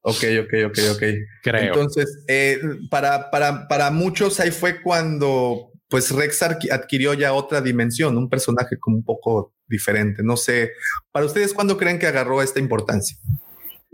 [0.00, 1.02] Ok, ok, ok, ok.
[1.42, 1.62] Creo.
[1.64, 2.58] Entonces, eh,
[2.90, 8.76] para, para, para muchos ahí fue cuando pues Rex adquirió ya otra dimensión, un personaje
[8.80, 10.22] como un poco diferente.
[10.24, 10.72] No sé,
[11.12, 13.16] para ustedes, ¿cuándo creen que agarró esta importancia?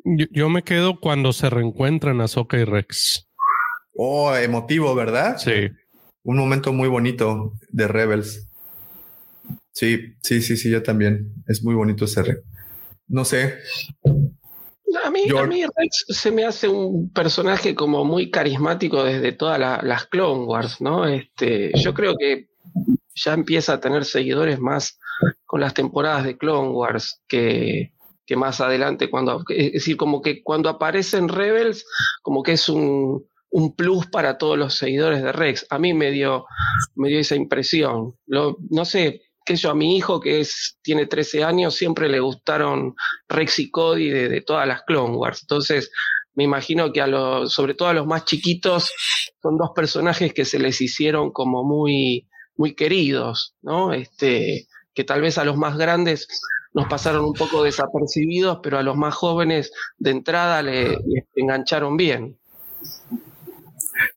[0.04, 3.28] Yo, yo me quedo cuando se reencuentran Ahsoka y Rex.
[3.94, 5.36] Oh, emotivo, ¿verdad?
[5.36, 5.68] Sí.
[6.24, 8.48] Un momento muy bonito de Rebels.
[9.72, 11.32] Sí, sí, sí, sí, yo también.
[11.48, 12.42] Es muy bonito ese Rex.
[13.08, 13.58] No sé.
[15.04, 19.58] A mí, a mí Rex se me hace un personaje como muy carismático desde todas
[19.58, 21.06] la- las Clone Wars, ¿no?
[21.06, 22.48] Este, yo creo que
[23.14, 24.98] ya empieza a tener seguidores más
[25.44, 27.92] con las temporadas de Clone Wars que,
[28.26, 31.84] que más adelante cuando es decir como que cuando aparecen Rebels
[32.22, 36.10] como que es un, un plus para todos los seguidores de Rex a mí me
[36.10, 36.46] dio
[36.96, 41.06] me dio esa impresión no sé qué sé yo a mi hijo que es tiene
[41.06, 42.94] 13 años siempre le gustaron
[43.28, 45.92] Rex y Cody de, de todas las Clone Wars entonces
[46.34, 48.90] me imagino que a los sobre todo a los más chiquitos
[49.40, 52.26] son dos personajes que se les hicieron como muy
[52.56, 53.92] muy queridos, ¿no?
[53.92, 56.28] Este, que tal vez a los más grandes
[56.74, 61.96] nos pasaron un poco desapercibidos, pero a los más jóvenes de entrada le, le engancharon
[61.96, 62.38] bien.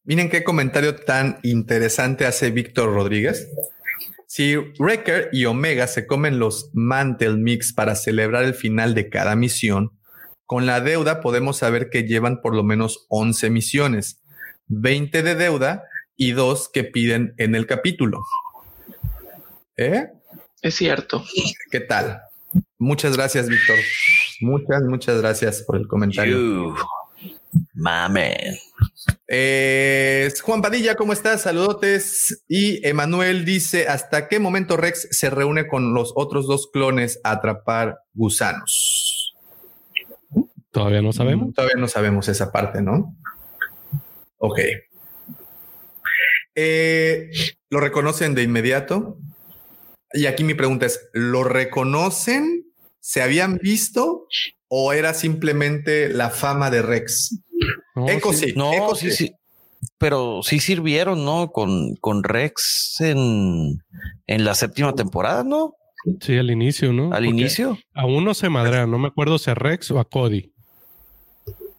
[0.04, 3.50] Miren qué comentario tan interesante hace Víctor Rodríguez.
[4.28, 9.36] Si Wrecker y Omega se comen los Mantle Mix para celebrar el final de cada
[9.36, 9.92] misión,
[10.46, 14.22] con la deuda podemos saber que llevan por lo menos 11 misiones,
[14.68, 15.84] 20 de deuda
[16.16, 18.22] y dos que piden en el capítulo.
[19.78, 20.08] ¿Eh?
[20.62, 21.24] Es cierto.
[21.72, 22.22] ¿Qué tal?
[22.78, 23.78] Muchas gracias, Víctor.
[24.42, 26.38] Muchas, muchas gracias por el comentario.
[26.38, 26.76] You,
[27.74, 28.16] man.
[29.28, 31.44] Eh, Juan Padilla, ¿cómo estás?
[31.44, 32.44] Saludotes.
[32.48, 37.32] Y Emanuel dice, ¿hasta qué momento Rex se reúne con los otros dos clones a
[37.32, 39.36] atrapar gusanos?
[40.72, 41.50] Todavía no sabemos.
[41.50, 43.16] Mm, Todavía no sabemos esa parte, ¿no?
[44.38, 44.60] Ok.
[46.56, 47.30] Eh,
[47.70, 49.18] ¿Lo reconocen de inmediato?
[50.14, 52.66] Y aquí mi pregunta es, ¿lo reconocen?
[53.00, 54.28] ¿Se habían visto?
[54.68, 57.40] ¿O era simplemente la fama de Rex?
[57.96, 58.48] No, Echo sí.
[58.50, 58.54] sí.
[58.56, 59.32] No, Echo sí, sí.
[59.98, 61.52] Pero sí sirvieron, ¿no?
[61.52, 63.78] Con, con Rex en,
[64.28, 65.74] en la séptima temporada, ¿no?
[66.22, 67.06] Sí, al inicio, ¿no?
[67.06, 67.78] Al Porque inicio.
[67.94, 70.52] A uno se madrea, no me acuerdo si a Rex o a Cody.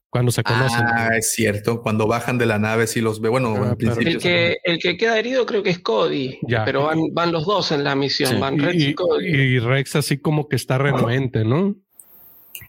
[0.08, 0.82] Cuando se conocen.
[0.86, 1.82] Ah, es cierto.
[1.82, 3.28] Cuando bajan de la nave, sí los ve.
[3.28, 4.08] Bueno, Ah, en principio.
[4.12, 6.64] El que, el que queda herido creo que es Cody, Ya.
[6.64, 8.38] pero van, van los dos en la misión, Sí.
[8.38, 9.26] van Rex y, y, Cody.
[9.28, 11.74] y Rex así como que está renuente, ¿no?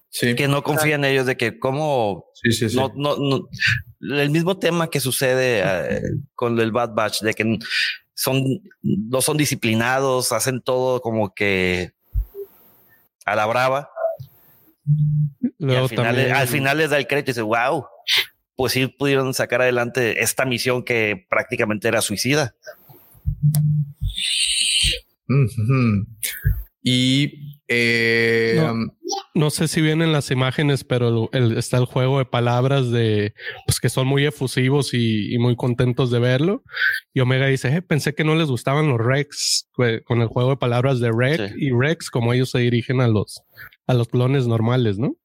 [0.09, 2.69] Sí, Que no confía en ellos de que cómo sí, sí.
[2.69, 2.75] sí.
[2.77, 3.47] no, no, no,
[4.19, 6.01] el mismo tema que sucede eh,
[6.33, 7.59] con el Bad Batch, de que
[8.13, 8.43] son,
[8.81, 11.91] no son disciplinados, hacen todo como que
[13.25, 13.89] a la brava.
[15.59, 17.85] Y al, final, también- al final les da el crédito y dice, wow,
[18.55, 22.55] pues sí pudieron sacar adelante esta misión que prácticamente era suicida.
[26.81, 28.71] Y eh, No.
[28.73, 28.89] um,
[29.35, 33.33] No sé si vienen las imágenes, pero el- el- está el juego de palabras de
[33.67, 36.63] pues que son muy efusivos y, y muy contentos de verlo.
[37.13, 39.67] Y Omega dice: "Eh, pensé que no les gustaban los Rex
[40.05, 41.65] con el juego de palabras de Rex Sí.
[41.67, 43.41] y Rex, como ellos se dirigen a los
[43.85, 45.15] a los clones normales, ¿no?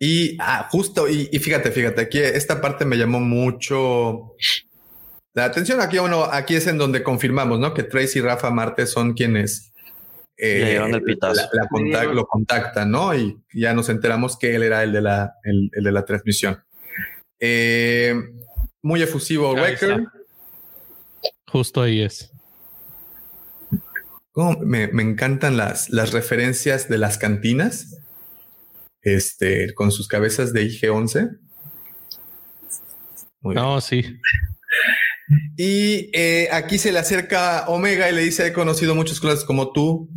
[0.00, 4.34] y ah, justo, y, y fíjate, fíjate, aquí esta parte me llamó mucho
[5.34, 5.80] la atención.
[5.80, 7.72] Aquí, bueno, aquí es en donde confirmamos, ¿no?
[7.72, 9.71] Que Tracy y Rafa Marte son quienes
[10.44, 11.34] eh, Le dieron el pitazo.
[11.52, 13.14] la- la contac- lo contactan, ¿no?
[13.14, 16.62] Y ya nos enteramos que él era el de la, el, el de la transmisión.
[17.38, 18.14] Eh,
[18.82, 20.02] muy efusivo, está.
[21.46, 22.32] Justo ahí es.
[24.62, 27.98] Me, me encantan las, las referencias de las cantinas.
[29.02, 31.38] Este, con sus cabezas de IG-11.
[33.40, 33.64] Muy bien.
[33.64, 34.18] No, sí.
[35.56, 39.72] Y eh, aquí se le acerca Omega y le dice: He conocido muchos clones como
[39.72, 40.08] tú,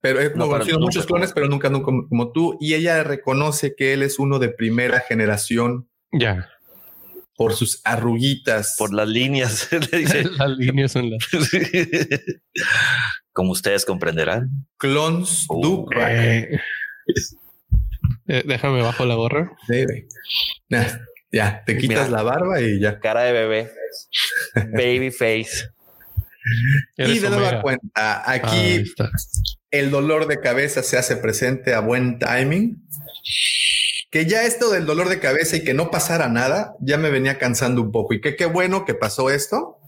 [0.00, 2.56] pero he No, conocido muchos clones, pero nunca, nunca como, tú.
[2.60, 6.48] Y ella reconoce que él es uno de primera generación Ya.
[7.36, 8.76] por sus arruguitas.
[8.78, 10.24] Por las líneas, le dice.
[10.38, 11.16] Las líneas en la.
[13.32, 14.66] Como ustedes comprenderán.
[14.78, 15.60] clones Oh.
[15.62, 15.94] Duke.
[15.98, 16.58] Eh,
[18.28, 19.52] eh, déjame bajo la gorra.
[19.68, 20.06] Debe.
[20.70, 21.00] Ya,
[21.32, 22.18] ya, te quitas Mira.
[22.18, 22.98] la barba y ya.
[23.00, 23.70] Cara de bebé.
[24.72, 25.70] Baby face.
[26.96, 27.62] Y de nueva Omega.
[27.62, 28.84] cuenta, Ahí aquí
[29.70, 32.82] el dolor de cabeza se hace presente a buen timing.
[34.10, 37.38] Que ya esto del dolor de cabeza y que no pasara nada, ya me venía
[37.38, 38.14] cansando un poco.
[38.14, 39.78] Y que qué bueno que pasó esto,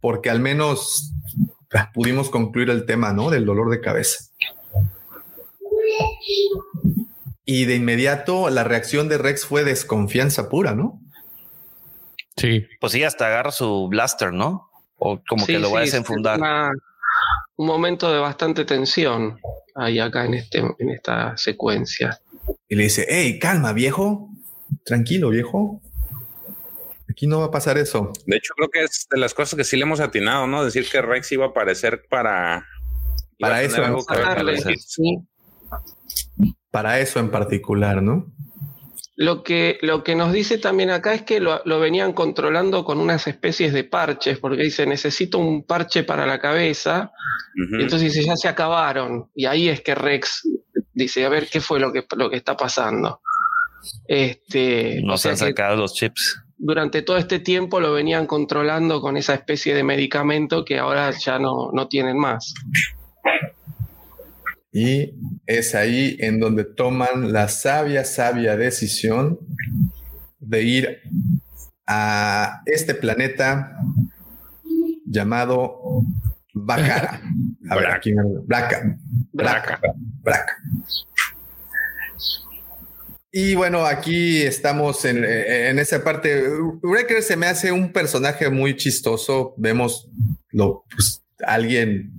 [0.00, 1.12] porque al menos
[1.74, 3.30] ah, pudimos concluir el tema, ¿no?
[3.30, 4.24] Del dolor de cabeza.
[7.44, 11.00] Y de inmediato la reacción de Rex fue desconfianza pura, ¿no?
[12.36, 12.66] Sí.
[12.80, 14.70] Pues sí, hasta agarra su blaster, ¿no?
[14.96, 16.38] O como que Sí, lo va a desenfundar.
[16.38, 16.72] una-
[17.56, 19.38] un momento de bastante tensión
[19.76, 22.18] ahí acá en, este, en esta secuencia.
[22.68, 24.30] Y le dice, hey, calma, viejo.
[24.84, 25.80] Tranquilo, viejo.
[27.08, 28.10] Aquí no va a pasar eso.
[28.26, 30.64] De hecho, creo que es de las cosas que sí le hemos atinado, ¿no?
[30.64, 32.66] Decir que Rex iba a aparecer para.
[33.38, 35.18] Para eso, algo que sí.
[36.74, 38.26] Para eso en particular, ¿no?
[39.14, 42.98] Lo que, lo que nos dice también acá es que lo, lo venían controlando con
[42.98, 47.12] unas especies de parches, porque dice, necesito un parche para la cabeza,
[47.54, 49.30] y entonces dice, ya se acabaron.
[49.36, 50.48] Y ahí es que Rex
[50.92, 53.20] dice, a ver qué fue lo que, lo que está pasando.
[54.08, 56.42] Este, o Nos sea han sacado los chips.
[56.58, 61.38] durante todo este tiempo lo venían controlando con esa especie de medicamento que ahora ya
[61.38, 62.52] no, no tienen más.
[64.76, 65.14] Y
[65.46, 69.38] es ahí en donde toman la sabia, sabia decisión
[70.40, 70.98] de ir
[71.86, 73.78] a este planeta
[75.06, 76.02] llamado
[76.52, 77.22] Bakara.
[77.70, 78.12] A ver, aquí
[78.46, 78.98] Braca.
[79.32, 79.80] Braca.
[80.22, 80.56] Braca.
[83.30, 86.48] Y bueno, aquí estamos en, en esa parte.
[86.82, 89.54] Wrecker se me hace un personaje muy chistoso.
[89.56, 90.10] Vemos
[90.50, 92.12] lo, pues, alguien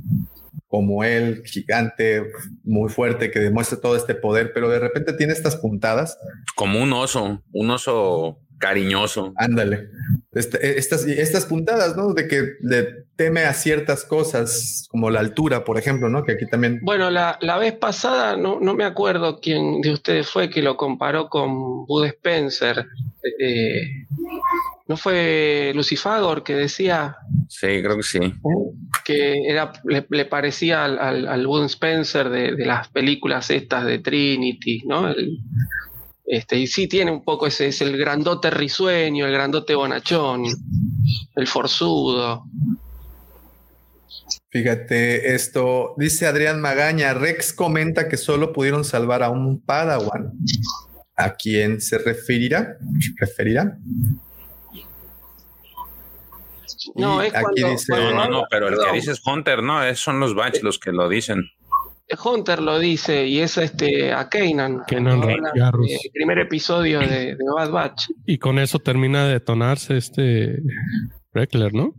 [0.67, 2.23] como él, gigante,
[2.63, 6.17] muy fuerte, que demuestra todo este poder, pero de repente tiene estas puntadas.
[6.55, 9.33] Como un oso, un oso cariñoso.
[9.37, 9.89] Ándale.
[10.35, 12.13] Este- estas, estas puntadas, ¿no?
[12.13, 16.23] De que le teme a ciertas cosas, como la altura, por ejemplo, ¿no?
[16.25, 16.79] Que aquí también.
[16.83, 20.75] Bueno, la, la vez pasada no, no me acuerdo quién de ustedes fue que lo
[20.75, 22.85] comparó con Bud Spencer.
[23.39, 23.81] Eh,
[24.87, 27.15] ¿No fue Lucifagor que decía
[27.49, 28.19] Sí, creo que sí.
[29.03, 33.85] que era, le, le parecía al, al, al Bud Spencer de, de las películas estas
[33.85, 35.07] de Trinity, ¿no?
[35.09, 35.39] El-
[36.27, 40.43] este, y sí tiene un poco ese, es el grandote risueño, el grandote bonachón,
[41.35, 42.45] el forzudo.
[44.49, 50.31] Fíjate esto, dice Adrián Magaña, Rex comenta que solo pudieron salvar a un Padawan.
[51.17, 52.77] ¿A quién se referirá?
[53.17, 53.77] ¿Referirá?
[56.95, 59.83] No, es aquí cuando, dice- No, no, no, pero el que dice es Hunter, no,
[59.83, 61.43] es- son los Batch los que lo dicen.
[62.23, 64.81] Hunter lo dice y es este a Kanan.
[64.87, 65.87] Habla Jarrus.
[65.87, 68.09] del primer episodio de, de Bad Batch.
[68.25, 70.61] Y con eso termina de detonarse este
[71.33, 71.95] Reckler, ¿no?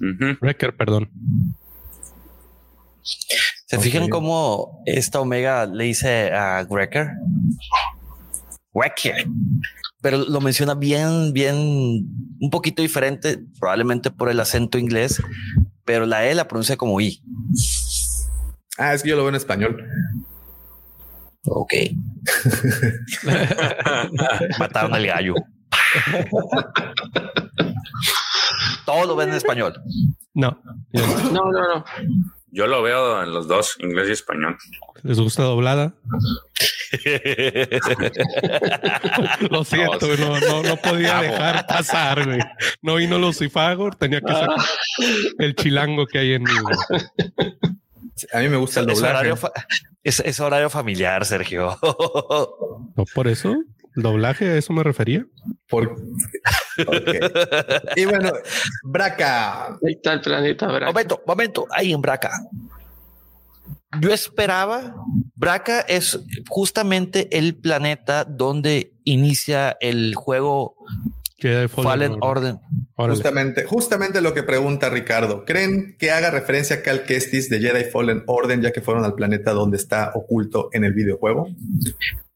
[0.00, 0.38] Ujú.
[0.40, 1.10] Wrecker, perdón.
[3.66, 3.82] ¿Se Ok.
[3.82, 7.08] fijan cómo esta Omega le dice a Wrecker?
[8.74, 9.26] Wrecker.
[10.02, 15.20] Pero lo menciona bien, bien, un poquito diferente, probablemente por el acento inglés,
[15.84, 17.20] pero la E la pronuncia como I.
[18.78, 19.84] Ah, es que yo lo veo en español.
[21.48, 21.72] Ok.
[24.58, 25.34] Mataron al gallo.
[28.84, 29.74] Todo lo ven en español.
[30.34, 30.60] No.
[30.92, 31.06] no.
[31.32, 31.84] No, no.
[32.50, 34.56] Yo lo veo en los dos, inglés y español.
[35.02, 35.92] ¿Les gusta doblada?
[39.50, 42.38] Lo siento, no, no, no podía dejar pasar, güey.
[42.80, 44.56] No vino Lucifagor, tenía que sacar
[45.38, 46.52] el chilango que hay en mí.
[46.62, 46.76] güey.
[48.32, 49.14] A mí me gusta el es, doblaje.
[49.16, 49.52] horario fa-
[50.04, 51.76] es- es horario familiar, Sergio.
[52.96, 53.50] No, por eso,
[53.94, 55.26] el doblaje, a eso me refería.
[55.68, 55.96] Por...
[57.96, 58.32] Y bueno,
[58.84, 59.66] Braca.
[59.66, 60.86] Ahí está el planeta Braca.
[60.86, 62.30] momento, momento, ahí en Braca.
[64.00, 64.94] Yo esperaba,
[65.34, 66.18] Braca es
[66.48, 70.76] justamente el planeta donde inicia el juego
[71.38, 72.54] Jedi Fallen Order.
[72.96, 73.14] Órale.
[73.14, 75.44] Justamente, justamente lo que pregunta Ricardo.
[75.44, 79.14] ¿Creen que haga referencia a Cal Kestis de Jedi Fallen Order, ya que fueron al
[79.14, 81.46] planeta donde está oculto en el videojuego?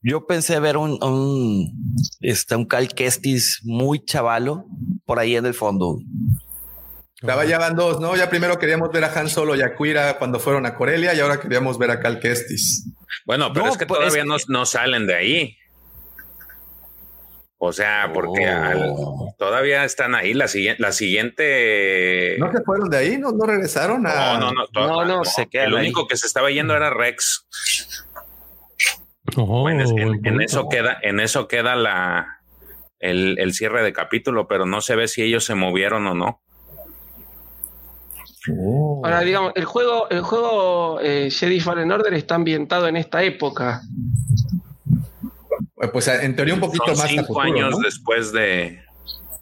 [0.03, 4.67] Yo pensé ver un, un, este, un Cal Kestis muy chavalo
[5.07, 5.99] por ahí en el fondo.
[7.23, 8.17] Ya, ya van dos, ¿no?
[8.17, 11.20] Ya primero queríamos ver a Han Solo y a Kuira cuando fueron a Corelia y
[11.20, 12.87] ahora queríamos ver a Cal Kestis.
[13.27, 15.57] Bueno, pero No, es que pues, todavía es no, que- no salen de ahí.
[17.62, 18.52] O sea, porque Oh.
[18.64, 18.94] al-
[19.36, 20.32] todavía están ahí.
[20.32, 22.36] La, siguiente la siguiente.
[22.39, 23.18] ¿No se fueron de ahí?
[23.18, 24.39] ¿No, no regresaron a...?
[24.39, 24.66] No, no, no.
[24.68, 25.80] to- No, no, se El quedan ahí.
[25.86, 27.47] único que se estaba yendo era Rex.
[29.36, 32.39] Oh, en, es- en- eso queda, en eso queda la,
[32.98, 36.40] el, el cierre de capítulo, pero no se ve si ellos se movieron o no.
[38.58, 39.02] Oh.
[39.05, 43.82] Ahora, digamos, el juego, el juego eh, Jedi Fallen Order está ambientado en esta época.
[45.83, 47.78] Eh, Pues en teoría un poquito Son más a cinco futuro, años ¿no?
[47.78, 48.81] después de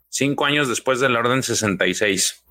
[0.08, 2.44] cinco años después de la Orden 66.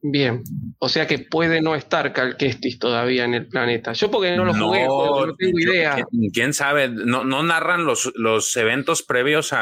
[0.00, 0.44] Bien.
[0.78, 3.92] O sea que puede no estar Cal Kestis todavía en el planeta.
[3.94, 5.94] Yo porque no lo jugué, porque no tengo yo- idea.
[6.08, 6.88] ¿quién, quién sabe?
[6.88, 9.58] No, no narran los, los eventos previos a,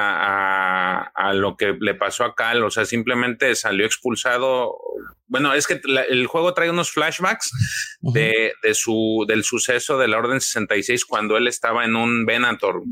[0.98, 2.62] a- a lo que le pasó a Cal.
[2.64, 4.76] O sea, simplemente salió expulsado.
[5.28, 7.50] Bueno, es que la- el juego trae unos flashbacks
[8.00, 12.82] de, de su, del suceso de la Orden 66 cuando él estaba en un Venator.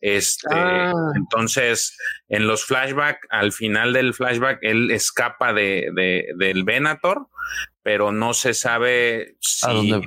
[0.00, 0.92] Este, Ah.
[1.16, 1.96] Entonces,
[2.28, 7.26] en los flashbacks, al final del flashback, él escapa de, de- del Venator,
[7.82, 10.00] pero no se sabe si, ¿A dónde?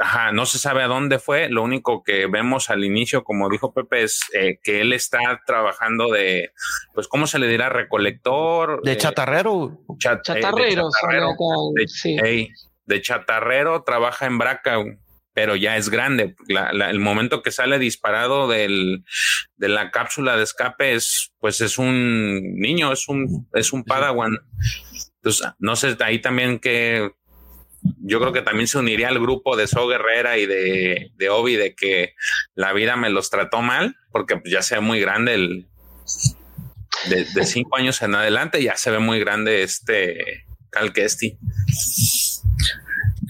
[0.00, 1.48] ajá, no se sabe a dónde fue.
[1.48, 6.10] Lo único que vemos al inicio, como dijo Pepe, es eh, que él está trabajando
[6.12, 6.52] de,
[6.94, 7.68] pues, ¿cómo se le dirá?
[7.70, 8.82] Recolector.
[8.82, 9.80] De eh, chatarrero.
[9.98, 11.30] chat- eh, de Chatarrero, chatarrero.
[11.74, 12.16] De- sí.
[12.86, 14.78] De chatarrero trabaja en Braca,
[15.34, 16.34] pero ya es grande.
[16.48, 19.04] La- la- el momento que sale disparado del,
[19.56, 24.38] de la cápsula de escape es, pues es un niño, es un, es un padawan.
[25.28, 27.10] Entonces, no sé, ahí también que
[28.00, 31.56] yo creo que también se uniría al grupo de So Guerrera y de, de Obi
[31.56, 32.14] de que
[32.54, 35.66] la vida me los trató mal, porque pues, ya se ve muy grande el
[37.08, 42.42] de, de cinco años en adelante, ya se ve muy grande este Cal Kestis.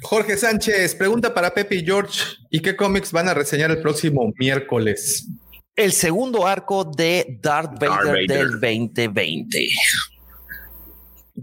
[0.03, 2.21] Jorge Sánchez, pregunta para Pepe y George.
[2.51, 5.27] ¿Y qué cómics van a reseñar el próximo miércoles?
[5.75, 8.27] El segundo arco de Darth Vader, Darth Vader.
[8.27, 8.51] del
[8.95, 9.69] 2020.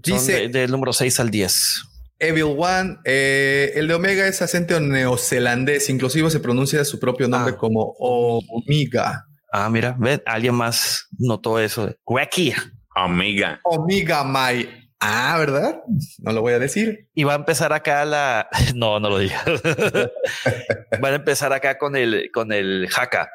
[0.03, 1.83] Dice de- del número 6 al 10.
[2.19, 7.53] Evil One, eh, el de Omega es acento neozelandés, inclusive se pronuncia su propio nombre
[7.55, 7.57] Ah.
[7.57, 9.25] como Omega.
[9.51, 11.93] Ah, mira, ve, alguien más notó eso.
[12.05, 12.53] Wacky.
[12.95, 13.59] Amiga.
[13.63, 14.67] Omega My.
[14.99, 15.81] Ah, ¿verdad?
[16.19, 17.09] No lo voy a decir.
[17.13, 18.47] Y va a empezar acá la.
[18.75, 19.43] No, no lo diga.
[21.01, 23.29] Van a empezar acá con el con el jaca.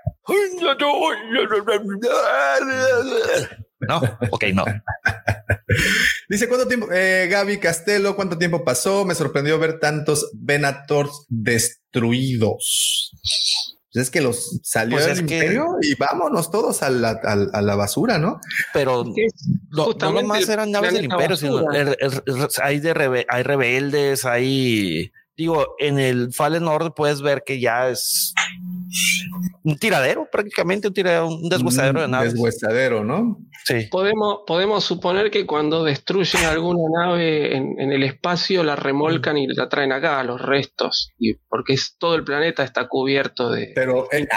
[3.89, 4.01] No,
[4.31, 4.65] ok, no.
[6.29, 6.89] Dice, ¿cuánto tiempo?
[6.93, 9.05] Eh, Gaby Castelo, ¿cuánto tiempo pasó?
[9.05, 13.11] Me sorprendió ver tantos Venators destruidos.
[13.93, 17.11] Pues es que los salió Pues el es que- imperio y vámonos todos a la,
[17.25, 18.41] a- a la basura, ¿no?
[18.73, 19.05] Pero
[19.71, 23.43] no, no nomás eran naves del imperio, sino er- er- er- hay de rebe- hay
[23.43, 28.35] rebeldes, hay digo, en el Fallen Order puedes ver que ya es
[29.63, 32.35] un tiradero, prácticamente un tiradero, un deshuesadero de naves.
[32.35, 33.39] Deshuesadero, ¿no?
[33.65, 33.89] Sí.
[33.91, 39.47] Podemos, podemos suponer que cuando destruyen alguna nave en, en el espacio la remolcan y
[39.47, 41.13] la traen acá, los restos.
[41.19, 44.29] Y porque es, todo el planeta está cubierto de Pero, eh,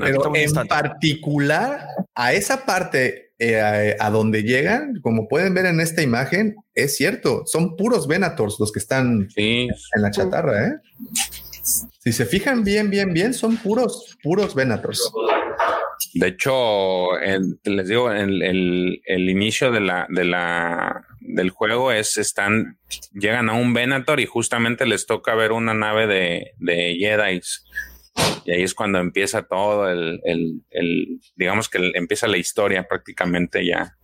[0.00, 3.60] pero en particular a esa parte eh,
[3.98, 8.56] a, a donde llegan, como pueden ver en esta imagen, es cierto, son puros Venators
[8.60, 10.72] los que están Sí, en la chatarra, ¿eh?
[12.00, 15.12] Si se fijan bien, bien, bien, son puros, puros Venators.
[16.14, 17.06] de hecho,
[17.64, 22.78] les digo, el, el- el inicio de la, de la, del juego es, están,
[23.14, 27.40] llegan a un Venator y justamente les toca ver una nave de, de Jedi.
[28.44, 32.86] Y ahí es cuando empieza todo el, el, el- digamos que el- empieza la historia
[32.88, 33.96] prácticamente ya.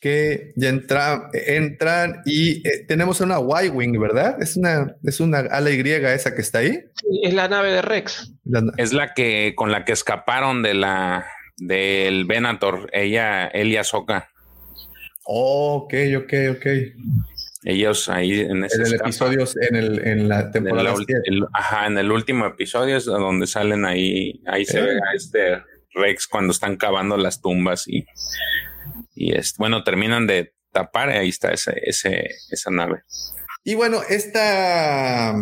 [0.00, 4.36] Que ya entra, entran y eh, tenemos una Y-Wing, ¿verdad?
[4.42, 6.72] Es una, es una ala Y esa que está ahí.
[6.96, 8.32] Sí, es la nave de Rex.
[8.44, 11.24] La- Es la que, con la que escaparon de la,
[11.56, 14.28] del Venator, ella, él y Ahsoka.
[15.24, 16.66] Oh, ok, ok, ok.
[17.64, 21.14] Ellos ahí en ese En el episodio, en, el, en la En temporada la siete.
[21.26, 24.82] el- ajá, en el último episodio es donde salen ahí, ahí se Eh.
[24.82, 25.62] ve a este
[25.94, 28.04] Rex cuando están cavando las tumbas y,
[29.14, 33.02] y es, bueno, terminan de tapar, ahí está ese, ese, esa nave.
[33.62, 35.36] Y bueno, esta,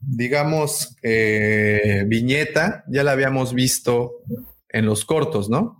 [0.00, 4.12] digamos, eh, viñeta ya la habíamos visto
[4.70, 5.78] en los cortos, ¿no?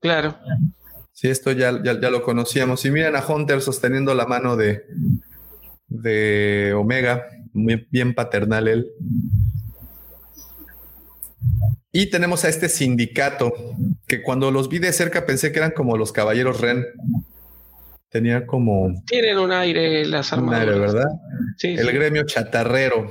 [0.00, 0.38] Claro.
[1.20, 2.84] Sí, esto ya, ya, ya lo conocíamos.
[2.84, 4.84] Y miren a Hunter sosteniendo la mano de,
[5.88, 8.86] de Omega, muy bien paternal él.
[11.90, 13.52] Y tenemos a este sindicato,
[14.06, 16.84] que cuando los vi de cerca pensé que eran como los caballeros Ren.
[18.10, 20.68] Tenía como un Tienen un aire las armaduras.
[20.68, 21.10] aire, ¿verdad?
[21.56, 21.92] Sí, El sí.
[21.94, 23.10] gremio chatarrero.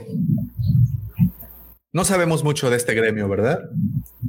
[1.91, 3.59] No sabemos mucho de este gremio, ¿verdad?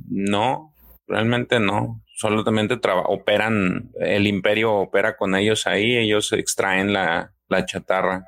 [0.09, 0.75] No,
[1.07, 2.03] realmente no.
[2.19, 8.25] Solamente operan, el imperio opera con ellos ahí, ellos extraen la, la chatarra.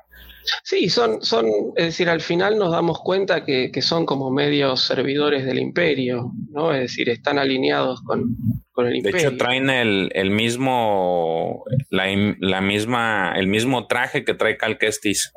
[0.63, 1.45] Sí, son, son,
[1.75, 6.31] es decir, al final nos damos cuenta que, que son como medios servidores del imperio,
[6.51, 6.73] ¿no?
[6.73, 8.33] Es decir, están alineados con,
[8.71, 9.27] con el De imperio.
[9.27, 12.05] hecho, traen el, el mismo, la,
[12.39, 15.33] la misma, el mismo traje que trae Cal Kestis.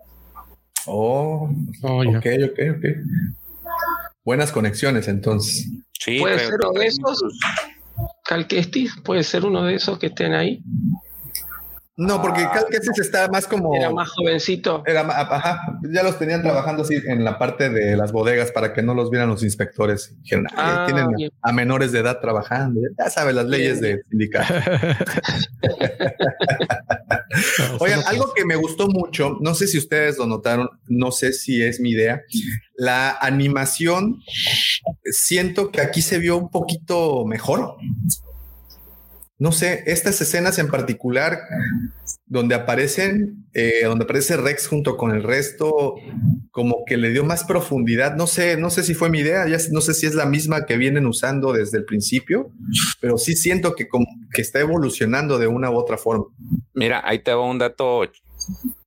[0.86, 1.50] Oh,
[1.83, 2.84] Oh, ok, ok, ok.
[4.24, 5.68] Buenas conexiones entonces.
[5.99, 7.23] Sí, ¿Puede ser uno de esos?
[8.24, 10.62] Calquestis, puede ser uno de esos que estén ahí.
[11.97, 13.76] No, porque Cal Kestis está más como.
[13.76, 14.82] Era más jovencito.
[14.84, 15.60] Era ajá,
[15.92, 19.10] ya los tenían trabajando así en la parte de las bodegas para que no los
[19.10, 20.12] vieran los inspectores.
[20.23, 21.31] Dijeron, "Ay, Ah, tienen bien.
[21.40, 22.81] a menores de edad trabajando.
[22.98, 24.55] Ya sabes las leyes de sindicato.
[27.81, 31.62] Oigan, algo que me gustó mucho, no sé si ustedes lo notaron, no sé si
[31.62, 32.23] es mi idea,
[32.76, 34.20] la animación,
[35.05, 37.76] siento que aquí se vio un poquito mejor.
[39.36, 41.40] No sé, estas escenas en particular,
[42.26, 45.96] donde aparecen, eh, donde aparece Rex junto con el resto,
[46.52, 48.14] como que le dio más profundidad.
[48.14, 50.66] No sé, no sé si fue mi idea, ya no sé si es la misma
[50.66, 52.52] que vienen usando desde el principio,
[53.00, 56.26] pero sí siento que, como, que está evolucionando de una u otra forma.
[56.72, 58.02] Mira, ahí te va un dato,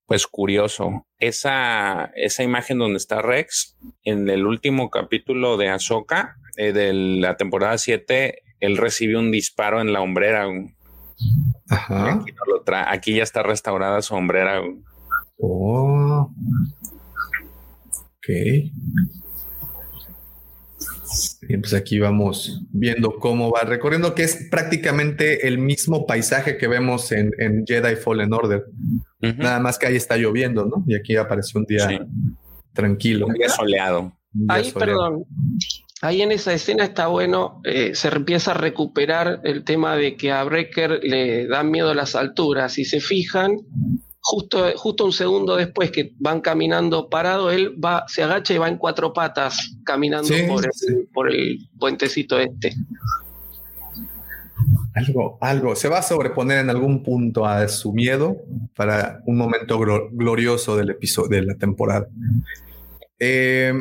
[0.05, 1.05] pues curioso.
[1.19, 7.35] Esa, esa imagen donde está Rex en el último capítulo de Ahsoka eh, de la
[7.35, 10.47] temporada 7, él recibe un disparo en la hombrera.
[11.69, 12.13] Ajá.
[12.15, 14.61] Aquí, no lo tra- aquí ya está restaurada su hombrera.
[15.39, 16.31] Oh.
[18.17, 18.27] Ok.
[21.47, 26.67] Bien, pues aquí vamos viendo cómo va recorriendo, que es prácticamente el mismo paisaje que
[26.67, 28.65] vemos en, en Jedi Fallen Order.
[29.21, 30.83] Nada más que ahí está lloviendo, ¿no?
[30.85, 31.97] Y aquí apareció un día Sí.
[32.73, 33.27] tranquilo.
[33.27, 34.13] Un día soleado.
[34.49, 35.23] Ahí, perdón.
[36.01, 40.31] Ahí en esa escena está bueno, eh, se empieza a recuperar el tema de que
[40.31, 42.73] a Breaker le dan miedo las alturas.
[42.73, 43.57] Si se fijan,
[44.19, 48.67] justo, justo un segundo después que van caminando parado, él va, se agacha y va
[48.67, 50.93] en cuatro patas caminando Sí, por, el, sí.
[51.11, 52.73] por el puentecito este.
[54.93, 55.75] Algo, algo.
[55.75, 58.37] Se va a sobreponer en algún punto a su miedo
[58.75, 62.07] para un momento glo- glorioso del episodio de la temporada.
[63.19, 63.73] Eh,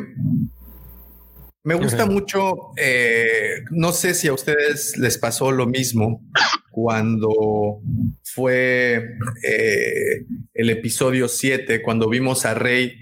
[1.67, 2.55] me gusta mucho.
[2.77, 6.21] eh, no sé si a ustedes les pasó lo mismo
[6.71, 7.81] cuando
[8.23, 8.95] fue
[9.43, 12.93] eh, el episodio 7, cuando vimos a Rey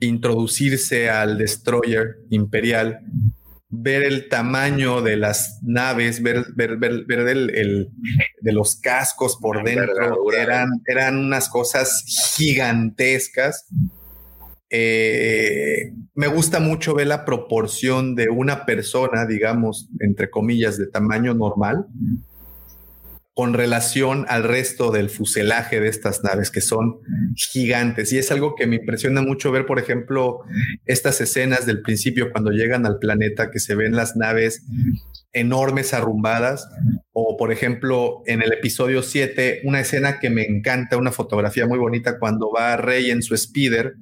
[0.00, 3.00] introducirse al destroyer imperial
[3.68, 7.88] ver el tamaño de las naves, ver, ver, ver, ver el, el-
[8.40, 12.04] de los cascos por dentro, eran, eran unas cosas
[12.36, 13.66] gigantescas.
[14.70, 21.34] Eh, me gusta mucho ver la proporción de una persona, digamos, entre comillas, de tamaño
[21.34, 21.86] normal,
[23.34, 27.00] con relación al resto del fuselaje de estas naves que son
[27.34, 28.12] gigantes.
[28.12, 30.40] Y es algo que me impresiona mucho ver, por ejemplo,
[30.86, 34.64] estas escenas del principio cuando llegan al planeta, que se ven las naves
[35.34, 36.66] enormes arrumbadas,
[37.12, 41.78] o por ejemplo en el episodio 7, una escena que me encanta, una fotografía muy
[41.78, 43.96] bonita cuando va Rey en su speeder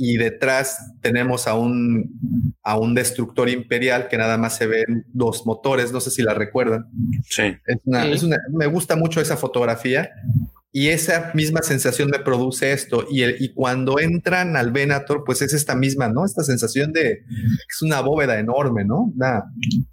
[0.00, 5.44] y detrás tenemos a un, a un destructor imperial que nada más se ven dos
[5.44, 6.86] motores, no sé si la recuerdan.
[7.28, 7.54] Sí.
[7.66, 8.12] Es una- Sí.
[8.12, 10.08] es una- me gusta mucho esa fotografía
[10.70, 13.06] y esa misma sensación me produce esto.
[13.10, 16.24] Y, el- y cuando entran al Venator, pues es esta misma, ¿no?
[16.24, 17.10] Esta sensación de que
[17.68, 19.10] es una bóveda enorme, ¿no?
[19.16, 19.44] Una-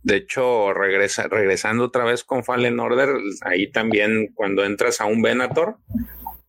[0.03, 3.09] De hecho, regresa, regresando otra vez con Fallen Order,
[3.41, 5.77] ahí también cuando entras a un Venator,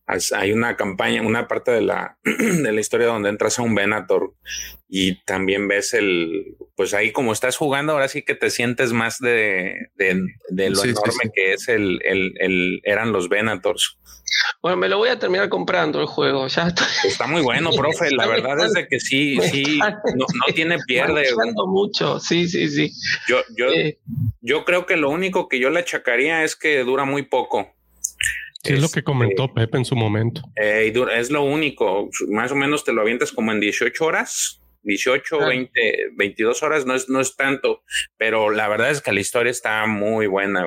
[0.07, 4.33] hay una campaña, una parte de la, de la historia donde entras a un Venator
[4.89, 9.19] y también ves el, pues ahí como estás jugando, ahora sí que te sientes más
[9.19, 11.29] de, de, de lo Sí, enorme sí.
[11.33, 13.97] que es el, el, el- eran los Venators.
[14.61, 16.47] Bueno, me lo voy a terminar comprando el juego.
[16.47, 16.85] Ya estoy.
[17.05, 18.11] Está muy bueno, profe.
[18.11, 21.25] La verdad es de que sí, me sí, no, no tiene pierde.
[21.65, 22.19] mucho.
[22.19, 22.91] Sí, sí, sí.
[23.27, 23.99] Yo, yo, Eh,
[24.41, 27.73] yo creo que lo único que yo le achacaría es que dura muy poco.
[28.63, 30.41] Sí, es lo que comentó Pepe en su momento.
[30.55, 32.09] Eh, es lo único.
[32.29, 34.61] Más o menos te lo avientas como en 18 horas.
[34.83, 35.47] 18, Ah.
[35.47, 35.71] 20,
[36.15, 37.83] 22 horas no es, no es tanto,
[38.17, 40.65] pero la verdad es que la historia está muy buena.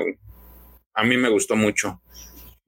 [0.94, 2.02] A mí me gustó mucho.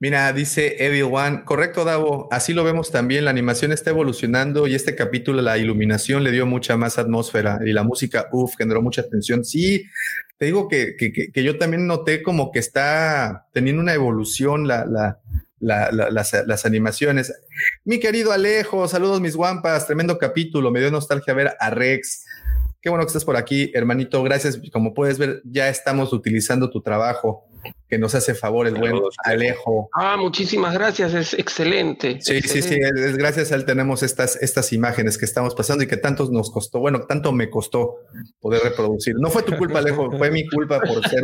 [0.01, 4.75] Mira, dice Evil One, correcto, Davo, así lo vemos también, la animación está evolucionando y
[4.75, 9.03] este capítulo, la iluminación le dio mucha más atmósfera y la música, uff, generó mucha
[9.03, 9.45] atención.
[9.45, 9.85] Sí,
[10.43, 15.21] te digo que, que- yo también noté como que está teniendo una evolución la, la-
[15.61, 17.33] la- la- las, las animaciones.
[17.85, 22.25] Mi querido Alejo, saludos mis guampas, tremendo capítulo, me dio nostalgia ver a Rex.
[22.81, 24.61] Qué bueno que estás por aquí, hermanito, gracias.
[24.73, 27.45] Como puedes ver, ya estamos utilizando tu trabajo
[27.89, 29.91] que nos hace favor el buen Alejo.
[29.95, 32.21] Ah, muchísimas gracias, es excelente.
[32.21, 35.87] Sí, sí, sí, es gracias a él tenemos estas, estas imágenes que estamos pasando y
[35.87, 37.97] que tanto nos costó, bueno, tanto me costó
[38.41, 39.15] poder reproducir.
[39.17, 41.23] No fue tu culpa, Alejo, fue mi culpa por ser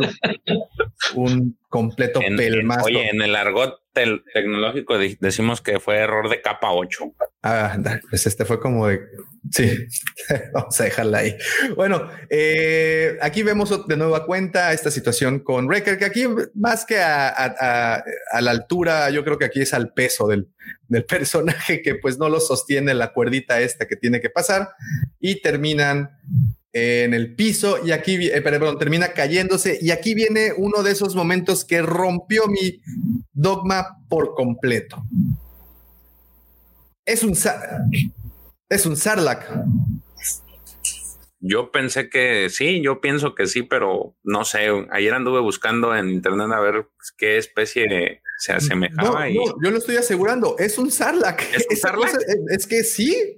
[1.15, 2.85] un completo En- pelmazo.
[2.85, 7.13] oye, en el argot tel- tecnológico de- decimos que fue error de capa 8.
[7.43, 7.77] Ah,
[8.09, 8.99] pues este fue como de.
[9.51, 9.71] Sí,
[10.53, 11.35] vamos a dejarla ahí.
[11.75, 16.99] Bueno, eh, aquí vemos de nueva cuenta esta situación con Wrecker, que aquí más que
[16.99, 17.55] a, a-
[17.95, 20.49] a- a la altura, yo creo que aquí es al peso del,
[20.87, 24.69] del personaje que pues no lo sostiene la cuerdita esta que tiene que pasar
[25.19, 26.09] y terminan
[26.73, 31.15] en el piso y aquí, eh, perdón, termina cayéndose y aquí viene uno de esos
[31.15, 32.81] momentos que rompió mi
[33.31, 35.03] dogma por completo.
[37.05, 37.35] Es un
[38.69, 39.49] es un Sarlacc.
[41.41, 44.67] Yo pensé que sí, yo pienso que sí, pero no sé.
[44.91, 49.71] Ayer anduve buscando en internet a ver qué especie se No, asemejaba y no, yo
[49.71, 53.37] lo estoy asegurando, es un cosa Es, es que sí.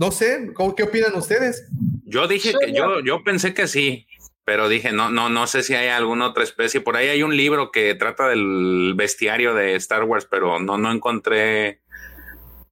[0.00, 1.68] No sé, ¿cómo, ¿qué opinan ustedes?
[2.06, 4.06] yo dije que yo, yo pensé que sí,
[4.46, 6.80] pero dije no, no, no sé si hay alguna otra especie.
[6.80, 10.90] Por ahí hay un libro que trata del bestiario de Star Wars, pero no, no
[10.90, 11.82] encontré,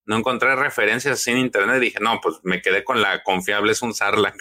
[0.07, 1.81] no encontré referencias en internet.
[1.81, 4.41] Dije no, pues me quedé con la confiable, es un Sarlacc.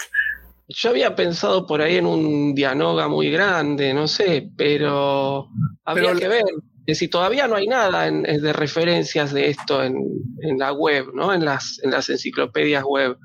[0.70, 5.50] Yo había pensado por ahí en un Dianoga muy grande, no sé, pero
[5.84, 6.44] habría Pero- que ver.
[6.88, 9.98] Que si todavía no hay nada en- en- de referencias de esto en,
[10.42, 11.34] en la web, ¿no?
[11.34, 13.18] En las, en las enciclopedias web.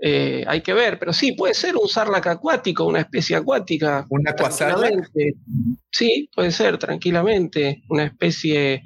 [0.00, 4.06] Eh, hay que ver, pero sí, puede ser un sarlac acuático, una especie acuática.
[4.08, 4.78] ¿Un aquasarlac?
[4.90, 5.34] tranquilamente.
[5.90, 7.82] Sí, puede ser, tranquilamente.
[7.90, 8.82] Una especie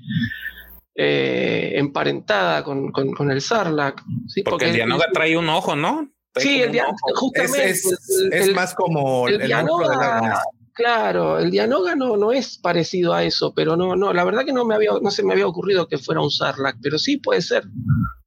[0.95, 4.03] eh, emparentada con, con- con el sarlac.
[4.27, 6.11] Sí, Porque el Dianoga trae un ojo, ¿no?
[6.33, 6.97] Trae Sí, el un dia- ojo.
[7.09, 7.71] Es, justamente.
[7.71, 10.39] es- el- es más como el, el Dianoga, lago Ness.
[10.75, 14.53] Claro, el Dianoga no, no es parecido a eso, pero no, no, la verdad que
[14.53, 17.43] no me había, no se me había ocurrido que fuera un sarlac, pero sí puede
[17.43, 17.65] ser,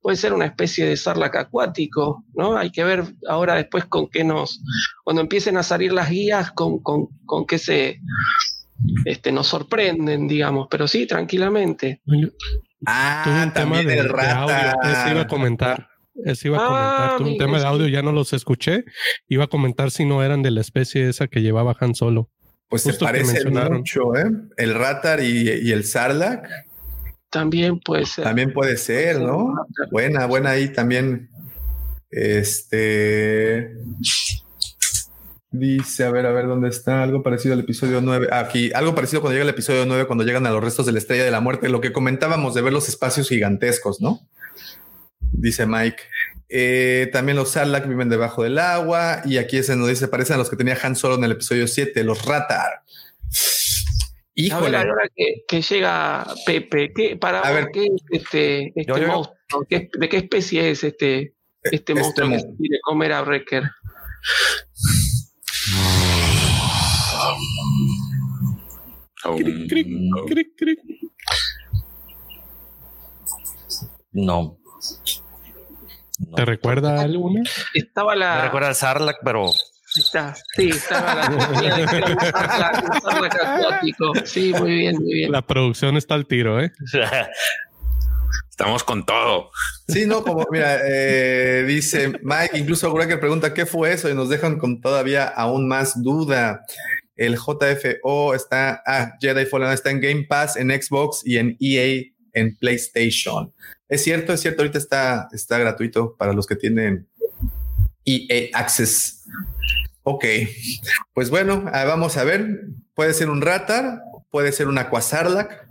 [0.01, 2.57] puede ser una especie de sarlac acuático, ¿no?
[2.57, 4.61] Hay que ver ahora después con qué nos,
[5.03, 7.99] cuando empiecen a salir las guías, con, con, con qué se
[9.05, 12.01] este, nos sorprenden, digamos, pero sí, tranquilamente.
[12.85, 14.91] Ah, Tuve un tema de, el de audio, rata.
[14.91, 15.87] eso iba a comentar.
[16.23, 17.09] Eso iba a comentar.
[17.11, 18.85] Ah, Tuve un tema de audio, ya no los escuché.
[19.27, 22.29] Iba a comentar si no eran de la especie esa que llevaba Han Solo.
[22.67, 24.25] Pues se parecen mucho, ¿eh?
[24.57, 26.47] El Ratar y, y el Sarlacc
[27.29, 28.23] También puede ser.
[28.23, 29.53] también puede ser, ¿no?
[29.91, 31.29] Buena, buena ahí también.
[32.09, 33.75] Este.
[35.51, 37.01] Dice, a ver, a ver, ¿dónde está?
[37.03, 38.27] Algo parecido al episodio 9.
[38.31, 40.97] Aquí, algo parecido cuando llega el episodio 9, cuando llegan a los restos de la
[40.97, 44.19] estrella de la muerte, lo que comentábamos de ver los espacios gigantescos, ¿no?
[45.19, 46.03] Dice Mike.
[46.49, 50.35] Eh, también los Sarlacc viven debajo del agua y aquí es en donde se parecen
[50.35, 52.71] a los que tenía Han Solo en el episodio 7, los Ratar.
[52.71, 52.83] A ver,
[54.35, 54.77] Híjole.
[54.77, 57.69] ahora que, que llega Pepe, ¿qué, para A ver.
[57.73, 59.07] ¿qué es este, este Yo, yo.
[59.07, 59.65] monstruo?
[59.69, 61.33] ¿Qué- ¿De qué especie es este,
[61.63, 63.63] este Este monstruo que mo- se quiere comer a Wrecker?
[69.23, 70.25] Oh, Cric, cric, no.
[70.25, 70.79] cric, cric.
[74.11, 74.57] No.
[76.19, 76.35] No.
[76.35, 77.41] ¿Te recuerda a alguna?
[77.73, 78.35] Estaba la.
[78.37, 79.51] Me recuerda al Sarlacc, pero
[79.95, 81.23] Está, sí, estaba la.
[81.29, 84.11] sarlac- sarlac acuático.
[84.25, 85.31] Sí, muy bien, muy bien.
[85.31, 86.71] La producción está al tiro, ¿eh?
[88.49, 89.51] Estamos con todo.
[89.87, 94.29] Sí, no, como mira, eh, dice Mike, incluso Wrecker pregunta qué fue eso y nos
[94.29, 96.61] dejan con todavía aún más duda.
[97.17, 102.03] El JFO está, ah, Jedi Fallen está en Game Pass, en Xbox y en EA
[102.33, 103.53] en PlayStation.
[103.87, 107.07] Es cierto, es cierto, ahorita está, está gratuito para los que tienen
[108.05, 109.25] EA Access.
[110.03, 110.25] Ok,
[111.13, 112.61] pues bueno, ah, vamos a ver.
[112.93, 115.67] Puede ser un Ratar, puede ser un Aquasarlac.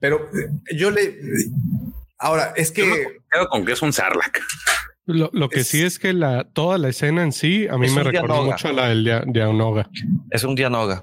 [0.00, 1.16] Pero eh, yo le.
[2.18, 3.06] Ahora, es Yo me que.
[3.30, 4.40] quedo con que es un Sarlacc.
[5.06, 7.88] Lo, lo que Es- sí es que la, toda la escena en sí a mí
[7.90, 8.42] me Dianoga.
[8.52, 9.88] mucho a la del Dia- Dianoga.
[10.30, 11.02] es un Dianoga.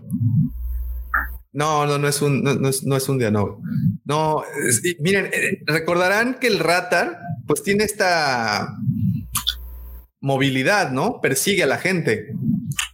[1.55, 3.55] No, no, no es un, no, no es, no es un Dianoga.
[4.03, 7.17] No, es- y miren, eh, recordarán que el Ratar,
[7.47, 8.75] pues tiene esta
[10.19, 11.21] movilidad, ¿no?
[11.21, 12.27] Persigue a la gente.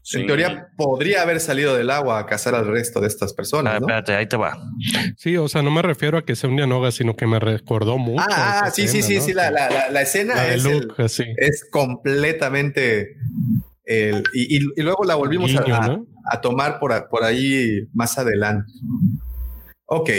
[0.03, 0.19] Sí.
[0.19, 3.73] En teoría podría haber salido del agua a cazar al resto de estas Ah, personas,
[3.75, 3.80] ¿no?
[3.88, 4.57] espérate, ahí te va.
[5.17, 7.98] Sí, o sea, no me refiero a que sea un Dianoga, sino que me recordó
[7.98, 8.25] mucho.
[8.30, 9.22] Ah, ah, sí, sí, escena, sí, ¿no?
[9.23, 11.23] sí, la, la, la, la escena de es, el- Luke, así.
[11.38, 13.15] es completamente
[13.85, 16.06] el, y, y- y luego la volvimos a, ¿no?
[16.30, 18.72] A tomar por, a- por ahí más adelante.
[19.85, 20.09] Ok.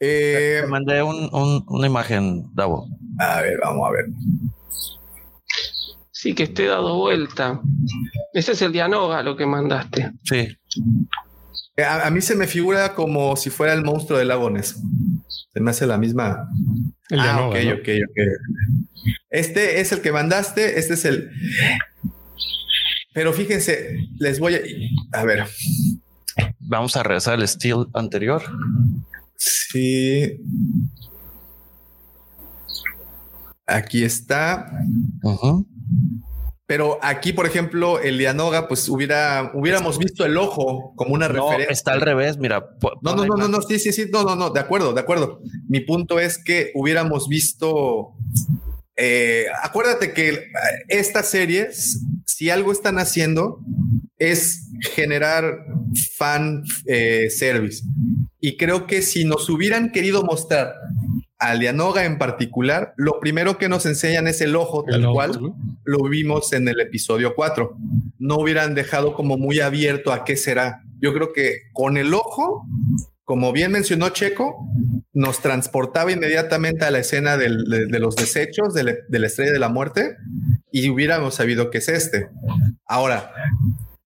[0.00, 2.88] Eh, Te mandé un- un- una imagen, Davo.
[3.18, 4.06] a ver, vamos a ver.
[6.10, 7.60] Sí, que esté dado vuelta.
[8.32, 10.12] Ese es el Dianoga lo que mandaste.
[10.24, 10.48] Sí.
[11.82, 14.76] A, a mí se me figura como si fuera el monstruo del lago Ness.
[15.52, 16.48] Se me hace la misma.
[17.10, 17.72] El de ah, Anoga, ok, ¿no?
[17.74, 18.18] ok, ok.
[19.30, 20.78] Este es el que mandaste.
[20.78, 21.30] Este es el.
[23.14, 24.60] Pero fíjense, les voy a.
[25.18, 25.46] A ver.
[26.58, 28.42] Vamos a regresar al estilo anterior.
[29.36, 30.38] Sí.
[33.66, 34.70] Aquí está.
[36.66, 41.34] Pero aquí, por ejemplo, el Lianoga, pues hubiera, hubiéramos visto el ojo como una No,
[41.50, 41.72] referencia.
[41.72, 42.38] está al revés.
[42.38, 42.64] Mira,
[43.02, 45.40] No, no, no, no, no, sí, sí, sí, no, no, no, de acuerdo, de acuerdo.
[45.68, 48.12] Mi punto es que hubiéramos visto.
[48.96, 50.42] eh, acuérdate que eh,
[50.88, 53.60] estas series, si algo están haciendo,
[54.18, 55.64] es generar
[56.16, 57.82] fan eh, service.
[58.40, 60.74] Y creo que si nos hubieran querido mostrar
[61.38, 65.14] a Lianoga en particular, lo primero que nos enseñan es el ojo, tal El ojo,
[65.14, 65.40] cual
[65.84, 67.76] lo vimos en el episodio 4.
[68.18, 70.82] No hubieran dejado como muy abierto a qué será.
[71.00, 72.66] Yo creo que con el ojo,
[73.24, 74.68] como bien mencionó Checo,
[75.12, 80.16] nos transportaba inmediatamente a la escena de, los desechos de, la- estrella de la muerte
[80.70, 82.28] y hubiéramos sabido que es este.
[82.86, 83.32] Ahora,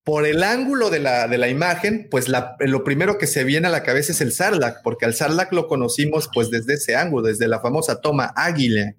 [0.04, 3.70] por el ángulo de la, de la imagen, pues lo primero que se viene a
[3.70, 7.48] la cabeza es el Sarlacc, porque al Sarlacc lo conocimos pues desde ese ángulo, desde
[7.48, 8.94] la famosa toma águila,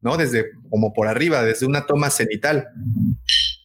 [0.00, 0.16] ¿no?
[0.16, 2.68] Desde como por arriba, desde una toma cenital.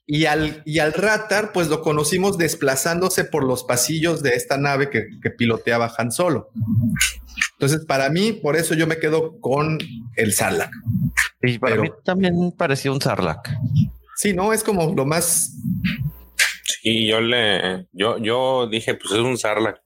[0.07, 4.89] Y al, y al Ratar, pues lo conocimos desplazándose por los pasillos de esta nave
[4.91, 6.51] que, que piloteaba Han Solo.
[7.53, 9.79] Entonces, para mí, por eso yo me quedo con
[10.15, 10.71] el Sarlacc.
[11.41, 13.49] Y para Pero- mí también parecía un Sarlacc.
[14.17, 15.53] Sí, no, es como lo más
[16.81, 19.77] Sí, yo le, yo, yo dije, pues es un Sarlacc.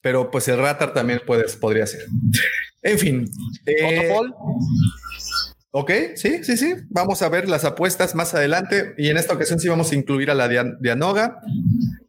[0.00, 2.04] pero pues el Ratar también puede, podría ser.
[2.82, 3.30] En fin.
[3.66, 4.12] eh,
[5.78, 6.74] ok, sí, sí, sí.
[6.90, 8.94] Vamos a ver las apuestas más adelante.
[8.98, 11.40] Y en esta ocasión sí vamos a incluir a la Dian- Dianoga.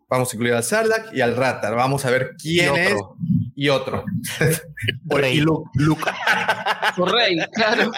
[0.09, 1.75] Vamos a incluir al Sarlacc y al Ratar.
[1.75, 3.15] Vamos a ver quién Y es otro.
[3.61, 4.05] Y otro.
[5.09, 5.37] Por- Rey.
[5.37, 5.69] y Luke.
[5.75, 6.09] Luke.
[6.97, 7.91] Rey, claro.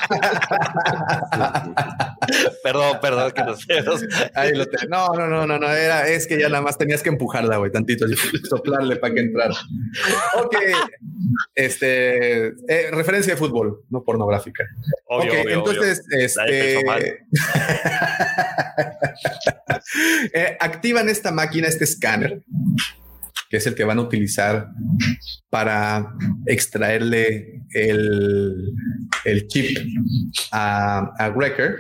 [2.64, 4.01] Perdón, perdón que nos vemos.
[4.33, 5.69] Ahí lo te- No, no, no, no, no.
[5.69, 8.15] Era, es que ya nada más tenías que empujarla, güey, tantito, así,
[8.49, 9.56] soplarle para que entrara.
[10.35, 10.56] Ok.
[11.53, 14.64] Este eh, referencia de fútbol, no pornográfica.
[15.06, 16.25] Obvio, ok, obvio, entonces, obvio.
[16.25, 16.81] Este.
[20.33, 22.41] Eh, activan esta máquina, este escáner,
[23.51, 24.69] que es el que van a utilizar
[25.49, 26.15] para
[26.45, 28.73] extraerle el,
[29.25, 29.77] el chip
[30.53, 31.80] a, a Wrecker.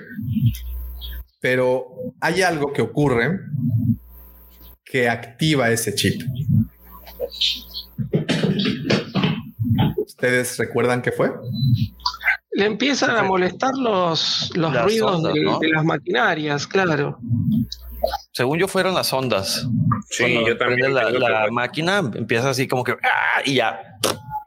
[1.39, 1.87] Pero
[2.19, 3.39] hay algo que ocurre
[4.83, 6.21] que activa ese chip.
[9.95, 11.31] ¿Ustedes recuerdan qué fue?
[12.51, 15.59] Le empiezan a molestar los, los ruidos ondas, de, ¿no?
[15.59, 17.17] de las maquinarias, claro.
[18.31, 19.67] Según yo fueron las ondas.
[20.09, 23.41] Sí, Cuando yo también La, que máquina empieza así como que ¡ah!
[23.45, 23.81] y ya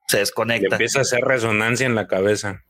[0.08, 0.74] se desconecta.
[0.76, 2.62] empieza a hacer resonancia en la cabeza.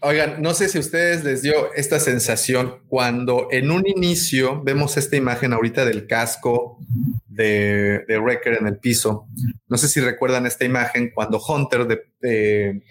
[0.00, 4.96] Oigan, no sé si a ustedes les dio esta sensación cuando en un inicio vemos
[4.96, 6.78] esta imagen ahorita del casco
[7.26, 9.26] de, de Wrecker en el piso.
[9.68, 12.82] No sé si recuerdan esta imagen cuando Hunter de-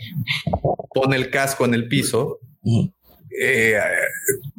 [0.93, 2.39] pone el casco en el piso.
[3.41, 3.79] Eh,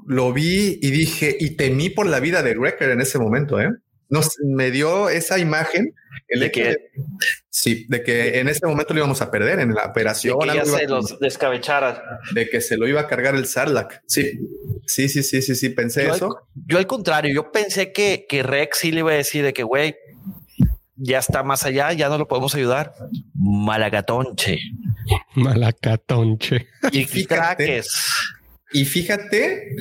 [0.07, 3.70] lo vi y dije, y temí por la vida de Wrecker en ese momento, ¿eh?
[4.11, 5.94] Nos, me dio esa imagen
[6.28, 6.78] el De que- de-
[7.51, 10.39] sí, de que en ese momento lo íbamos a perder en la De operación.
[10.39, 12.20] que ya algo iba se a- los descabechara.
[12.35, 14.01] de que se lo iba a cargar el Sarlacc.
[14.07, 14.39] Sí,
[14.86, 16.49] sí, sí, sí, sí, sí, pensé Yo al, eso.
[16.67, 19.62] yo al contrario, yo pensé que, que Rex sí le iba a decir de que,
[19.62, 19.97] güey,
[20.97, 22.94] ya está más allá, ya no lo podemos ayudar.
[23.35, 24.59] Malagatonche.
[25.35, 26.67] Malacatonche.
[26.93, 27.35] Y Fíjate.
[27.35, 27.89] traques.
[28.75, 29.75] Y fíjate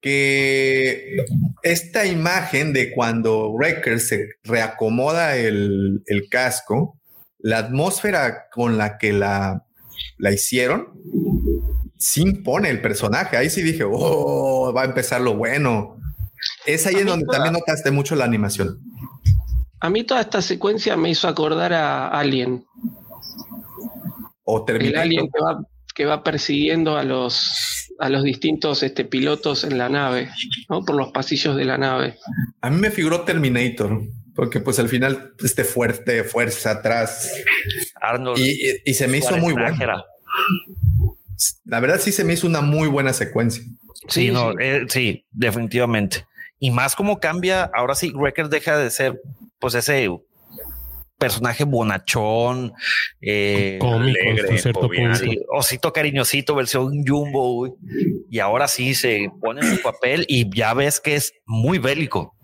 [0.00, 1.16] que
[1.62, 6.98] esta imagen de cuando Wrecker se reacomoda el, el casco,
[7.38, 9.64] la atmósfera con la que la,
[10.18, 10.88] la hicieron,
[11.98, 13.36] sí impone el personaje.
[13.36, 15.96] Ahí sí dije, oh, va a empezar lo bueno.
[16.66, 18.78] Es ahí en donde toda- también notaste mucho la animación.
[19.80, 22.64] A mí toda esta secuencia me hizo acordar a Alien.
[24.44, 25.00] O El Terminator.
[25.02, 25.64] Alien que va,
[25.94, 30.28] que va persiguiendo a los, a los distintos este, pilotos en la nave,
[30.68, 30.84] ¿no?
[30.84, 32.16] por los pasillos de la nave.
[32.60, 34.02] A mí me figuró Terminator,
[34.34, 37.32] porque pues al final este fuerte, fuerza atrás.
[38.00, 38.38] Arnold.
[38.38, 39.76] Y, y- y se me hizo muy bueno.
[41.64, 43.62] La verdad sí se me hizo una muy buena secuencia.
[44.08, 44.56] Sí, Sí, no, sí.
[44.60, 46.26] eh, sí, definitivamente.
[46.58, 49.20] Y más como cambia, ahora sí, Wrecker deja de ser,
[49.58, 50.08] pues ese
[51.18, 52.72] personaje bonachón,
[53.20, 55.10] eh, Cómico alegre, hasta cierto jovial.
[55.12, 55.24] punto.
[55.24, 57.72] sí, osito cariñosito, versión Jumbo, güey.
[58.30, 62.36] y ahora sí se pone en su papel y ya ves que es muy bélico.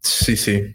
[0.00, 0.74] Sí, sí.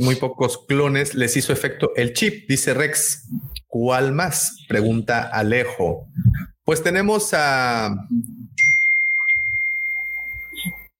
[0.00, 3.28] Muy pocos clones les hizo efecto el chip, dice Rex.
[3.66, 4.64] ¿Cuál más?
[4.68, 6.08] Pregunta Alejo.
[6.64, 7.94] Pues tenemos a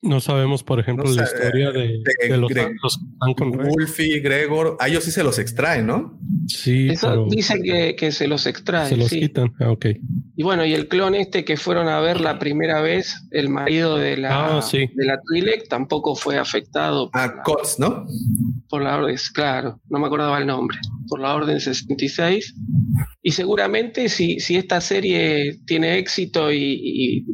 [0.02, 3.34] no sabemos, por ejemplo, No la historia de, de de los, Greg- los que están
[3.34, 3.68] con Rex.
[3.68, 4.76] Wolfie, Gregor.
[4.80, 6.18] A ellos sí se los extraen, ¿no?
[6.46, 8.88] Sí, Eso pero dice que, que se los extrae.
[8.88, 9.20] se los sí.
[9.20, 9.52] quitan.
[9.60, 9.86] Ah, ok.
[10.36, 13.96] Y bueno, y el clon este que fueron a ver la primera vez, el marido
[13.98, 14.88] de la, Ah, sí.
[14.94, 18.06] de la Twi'lek, tampoco fue afectado por, A la, Cots, ¿no?
[18.70, 22.54] por la orden, claro, no me acordaba el nombre, por la orden 66.
[23.22, 27.26] Y seguramente si, si esta serie tiene éxito y, y-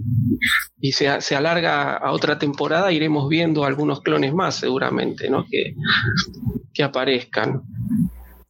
[0.88, 5.44] y se, se alarga a otra temporada, iremos viendo algunos clones más seguramente, ¿no?
[5.50, 5.74] Que,
[6.72, 7.62] que aparezcan.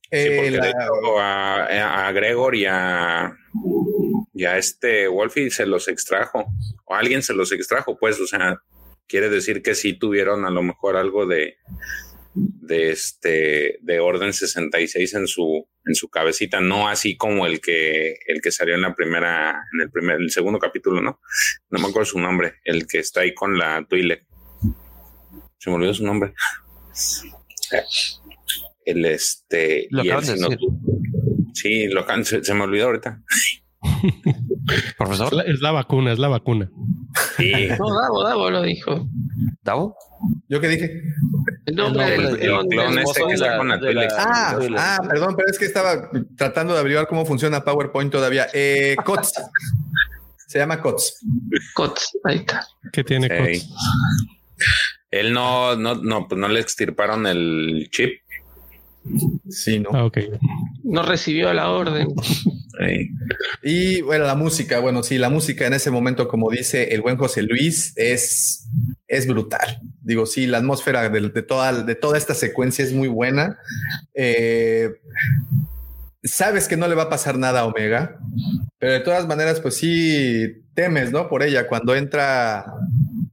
[0.02, 3.32] Sí, Eh, porque la- de hecho a, a Gregor y a,
[4.34, 6.44] y a este Wolfie se los extrajo,
[6.84, 8.58] o alguien se los extrajo, pues, o sea,
[9.08, 11.56] quiere decir que sí tuvieron a lo mejor algo de,
[12.36, 18.16] de este, de orden 66 en su, en su cabecita, no así como el que,
[18.26, 21.20] el que salió en la primera, en el primer, el segundo capítulo, ¿no?
[21.70, 24.26] No me acuerdo su nombre, el que está ahí con la Twi'lek.
[25.58, 26.34] Se me olvidó su nombre.
[28.84, 29.89] El este.
[29.90, 30.58] Lo y él acaban de
[31.55, 33.23] sí no lo se, se me olvidó ahorita.
[34.73, 36.70] Es Profesor, la, es la vacuna, es la vacuna.
[37.36, 39.08] Sí, No, Davo, Davo lo dijo.
[39.62, 39.97] ¿Davo?
[40.48, 41.02] ¿Yo qué dije?
[41.66, 43.68] El nombre El del nombre el clon clon del- este que de está la- con
[43.68, 44.12] la de la- Twi'lek.
[44.18, 48.46] Ah, ah, perdón, pero es que estaba tratando de averiguar cómo funciona PowerPoint todavía.
[48.54, 49.32] Eh, COTS.
[50.46, 51.18] Se llama COTS.
[51.74, 52.64] Cots, ahí está.
[52.92, 53.28] ¿Qué tiene.
[53.28, 53.68] Cots?
[55.10, 58.20] Él no, no, no, pues no le extirparon el chip.
[59.48, 59.90] Sí, ¿no?
[59.92, 60.18] Ah, ok.
[60.84, 62.08] No recibió la orden.
[63.62, 67.16] Y bueno, la música, bueno, sí, la música en ese momento, como dice el buen
[67.16, 68.68] José Luis, es,
[69.08, 69.80] es brutal.
[70.02, 73.58] Digo, sí, la atmósfera de, de toda, de toda esta secuencia es muy buena.
[74.14, 74.90] Eh,
[76.22, 78.18] sabes que no le va a pasar nada a Omega,
[78.78, 81.28] pero de todas maneras, pues sí temes, ¿no?
[81.28, 82.66] Por ella cuando entra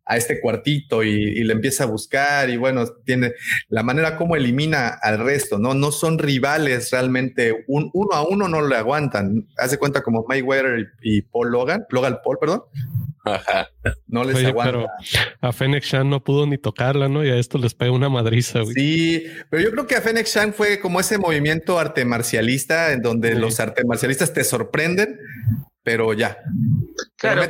[0.06, 3.34] a este cuartito y, y le empieza a buscar y bueno, tiene
[3.70, 5.74] la manera como elimina al resto, ¿no?
[5.74, 9.48] No son rivales realmente, un, uno a uno no le aguantan.
[9.58, 12.64] Hace cuenta como Mayweather y, y Paul Logan, Logan Paul, perdón,
[13.26, 13.70] Ajá.
[14.08, 14.72] no les Oye, aguanta.
[14.74, 14.88] pero
[15.40, 17.24] a Fennec Shan no pudo ni tocarla, ¿no?
[17.24, 18.74] Y a esto les pega una madriza, güey.
[18.74, 23.02] Sí, pero yo creo que a Fennec Shan fue como ese movimiento arte marcialista en
[23.02, 23.40] donde Sí.
[23.40, 25.18] los arte marcialistas te sorprenden,
[25.84, 26.38] pero ya.
[27.18, 27.44] Claro,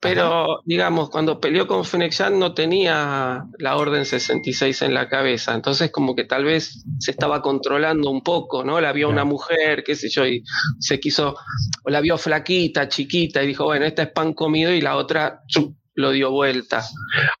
[0.00, 5.54] pero- digamos, cuando peleó con Fennec Shand no tenía la Orden 66 en la cabeza.
[5.54, 8.80] Entonces, como que tal vez se estaba controlando un poco, ¿no?
[8.80, 10.42] La vio una mujer, qué sé yo, y
[10.78, 11.36] se quiso,
[11.84, 15.40] o la vio flaquita, chiquita, y dijo, bueno, esta es pan comido, y la otra
[15.48, 16.84] chup, lo dio vuelta.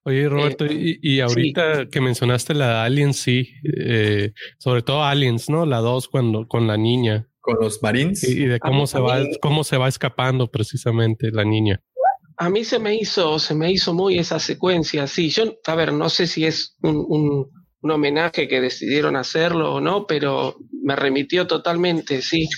[0.04, 5.50] Oye, Roberto, y, y ahorita que mencionaste la de Aliens, sí, eh, sobre todo Aliens,
[5.50, 5.66] ¿no?
[5.66, 8.22] La dos cuando con la niña con los Marines.
[8.24, 11.80] y, y de cómo se va, mí- cómo se va escapando precisamente la niña.
[12.38, 15.30] A mí se me hizo, se me hizo muy esa secuencia, sí.
[15.30, 17.46] Yo, a ver, no sé si es un, un-
[17.82, 22.48] un homenaje que decidieron hacerlo o no, pero me remitió totalmente, sí.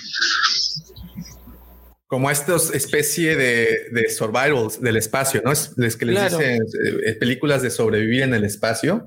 [2.06, 5.52] como estos especie de, de survivals del espacio, ¿no?
[5.52, 6.38] Es, es que les Claro.
[6.38, 6.62] dicen
[7.06, 9.04] eh, películas de sobrevivir en el espacio.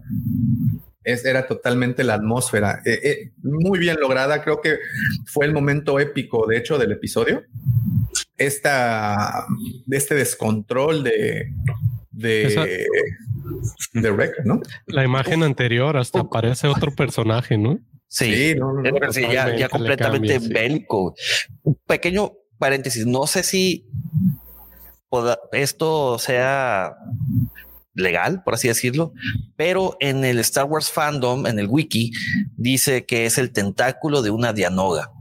[1.04, 2.80] Es, era totalmente la atmósfera.
[2.86, 4.44] Eh, eh, muy bien lograda.
[4.44, 4.78] Creo que
[5.26, 7.44] fue el momento épico, de hecho, del episodio.
[8.38, 9.46] Esta,
[9.86, 11.54] de este descontrol de,
[12.12, 12.66] de, Esa-
[13.94, 14.62] de ¿no?
[14.88, 17.80] La imagen anterior hasta parece otro personaje, ¿no?
[18.08, 20.54] Sí, Sí, no, no, es no, lo que sí, ya, completamente cambia, sí.
[20.54, 21.16] bélico.
[21.64, 23.88] Un pequeño paréntesis, no sé si
[25.52, 26.94] esto sea
[27.94, 29.14] legal, por así decirlo,
[29.56, 32.12] pero en el Star Wars fandom, en el wiki,
[32.58, 35.12] dice que es el tentáculo de una Dianoga.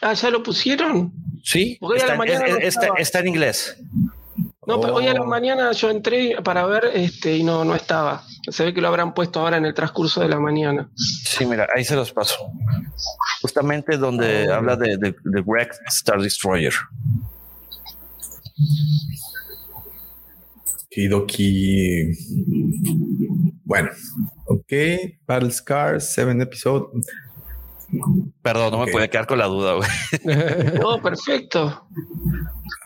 [0.00, 1.12] Ah, ¿ya lo pusieron?
[1.42, 3.76] Sí, está, en- mañana es- no está- está en inglés.
[4.66, 5.26] No, pero hoy a la Oh.
[5.26, 8.22] mañana yo entré para ver este y no, no estaba.
[8.50, 10.90] Se ve que lo habrán puesto ahora en el transcurso de la mañana.
[10.94, 12.36] Sí, mira, ahí se los paso.
[13.40, 16.74] Justamente donde habla de, de, de Greg Star Destroyer.
[20.98, 22.10] Kidoki.
[23.62, 23.90] Bueno,
[24.46, 24.72] ok.
[25.24, 26.86] Battle Scars, Seven Episode.
[28.42, 29.74] Perdón, no me podía quedar con la duda.
[29.74, 29.88] güey.
[30.82, 31.86] Oh, perfecto.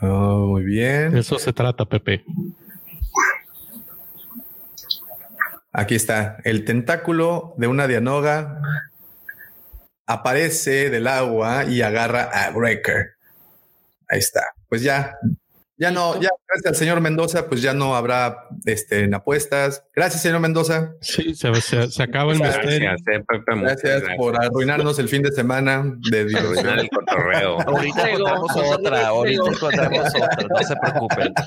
[0.02, 1.16] Oh, muy bien.
[1.16, 2.22] Eso se trata, Pepe.
[5.72, 6.36] Aquí está.
[6.44, 8.60] El tentáculo de una Dianoga
[10.06, 13.12] aparece del agua y agarra a Wrecker.
[14.06, 14.44] Ahí está.
[14.68, 15.16] Pues ya,
[15.82, 19.82] Ya no, ya gracias al señor Mendoza, pues ya no habrá este, en apuestas.
[19.96, 20.92] Gracias, señor Mendoza.
[21.00, 22.90] Sí, se, se- se acaba el Gracias, misterio.
[22.92, 23.24] eh,
[23.56, 27.60] Gracias por arruinarnos el fin de semana de Arruinar el cotorreo.
[27.62, 31.34] Ahorita encontramos otra, ahorita encontramos otra, no se preocupen.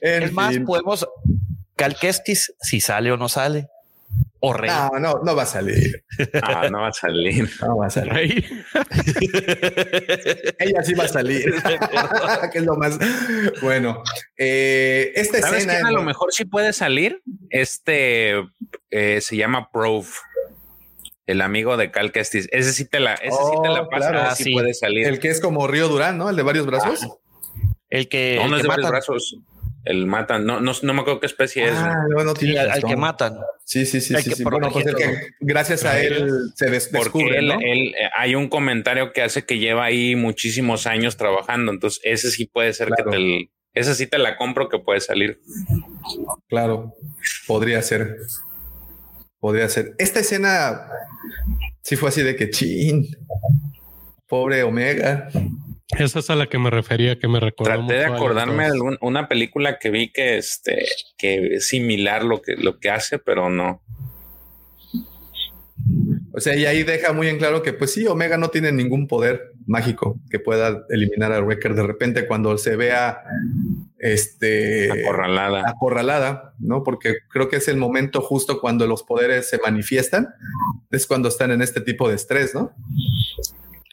[0.00, 0.64] En Es más, fin.
[0.64, 1.06] podemos
[1.74, 3.68] Cal Kestis, si sale o no sale.
[4.48, 4.70] O Rey.
[4.70, 6.04] No, no, no va a salir.
[6.42, 7.50] Ah, no va a salir.
[7.60, 8.12] No va a salir.
[8.12, 8.44] Rey.
[10.58, 11.52] Ella sí va a salir.
[12.52, 12.98] que es lo más
[13.62, 14.02] bueno.
[14.36, 15.74] Eh, esta ¿Sabes escena.
[15.74, 17.22] quién a lo mejor sí puede salir?
[17.50, 18.34] Este
[18.90, 20.08] eh, se llama Prove.
[21.26, 22.48] El amigo de Cal Kestis.
[22.52, 24.28] Ese sí te la, ese sí te la Oh, pasa, claro.
[24.28, 24.52] ese sí Sí.
[24.52, 25.08] puede salir.
[25.08, 26.30] El que es como Río Durán, ¿no?
[26.30, 27.04] El de varios brazos.
[27.90, 29.36] El que, no, el no es que de varios brazos.
[29.86, 30.44] El matan.
[30.44, 31.72] No, no, no me acuerdo qué especie es.
[31.74, 33.34] Ah, no, no Sí, tiene al, al que matan.
[33.64, 34.30] Sí, sí, sí, sí.
[34.30, 34.42] que sí.
[34.44, 37.54] Bueno, pues el que gracias a él se des- Porque descubre, él, ¿no?
[37.60, 41.70] él, eh, hay un comentario que hace que lleva ahí muchísimos años trabajando.
[41.72, 43.10] Entonces, ese sí puede ser Claro.
[43.12, 43.50] que te.
[43.80, 45.40] Ese sí te la compro que puede salir.
[46.48, 46.94] Claro,
[47.46, 48.16] podría ser.
[49.38, 49.94] Podría ser.
[49.98, 50.88] Esta escena
[51.82, 53.06] sí fue así de que chin.
[54.28, 55.28] Pobre Omega.
[55.90, 58.98] Esa es a la que me refería, que me recordó Traté de mucho acordarme de
[59.00, 60.84] una película que vi que este
[61.16, 63.82] que es similar lo que lo que hace, pero no.
[66.32, 69.06] O sea, y ahí deja muy en claro que, pues sí, Omega no tiene ningún
[69.06, 73.22] poder mágico que pueda eliminar a Wrecker de repente cuando se vea
[73.98, 75.62] este Acorralada.
[75.66, 76.82] acorralada, ¿no?
[76.82, 80.28] Porque creo que es el momento justo cuando los poderes se manifiestan,
[80.90, 82.72] es cuando están en este tipo de estrés, ¿no?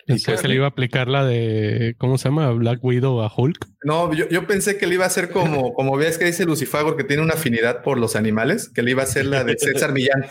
[0.05, 2.51] Pensé que le iba a aplicar la de, ¿cómo se llama?
[2.51, 3.67] Black Widow a Hulk.
[3.83, 6.97] No, yo, yo pensé que le iba a hacer como, como ves que dice Lucifagor,
[6.97, 9.91] que tiene una afinidad por los animales, que le iba a hacer la de César
[9.93, 10.25] Millán.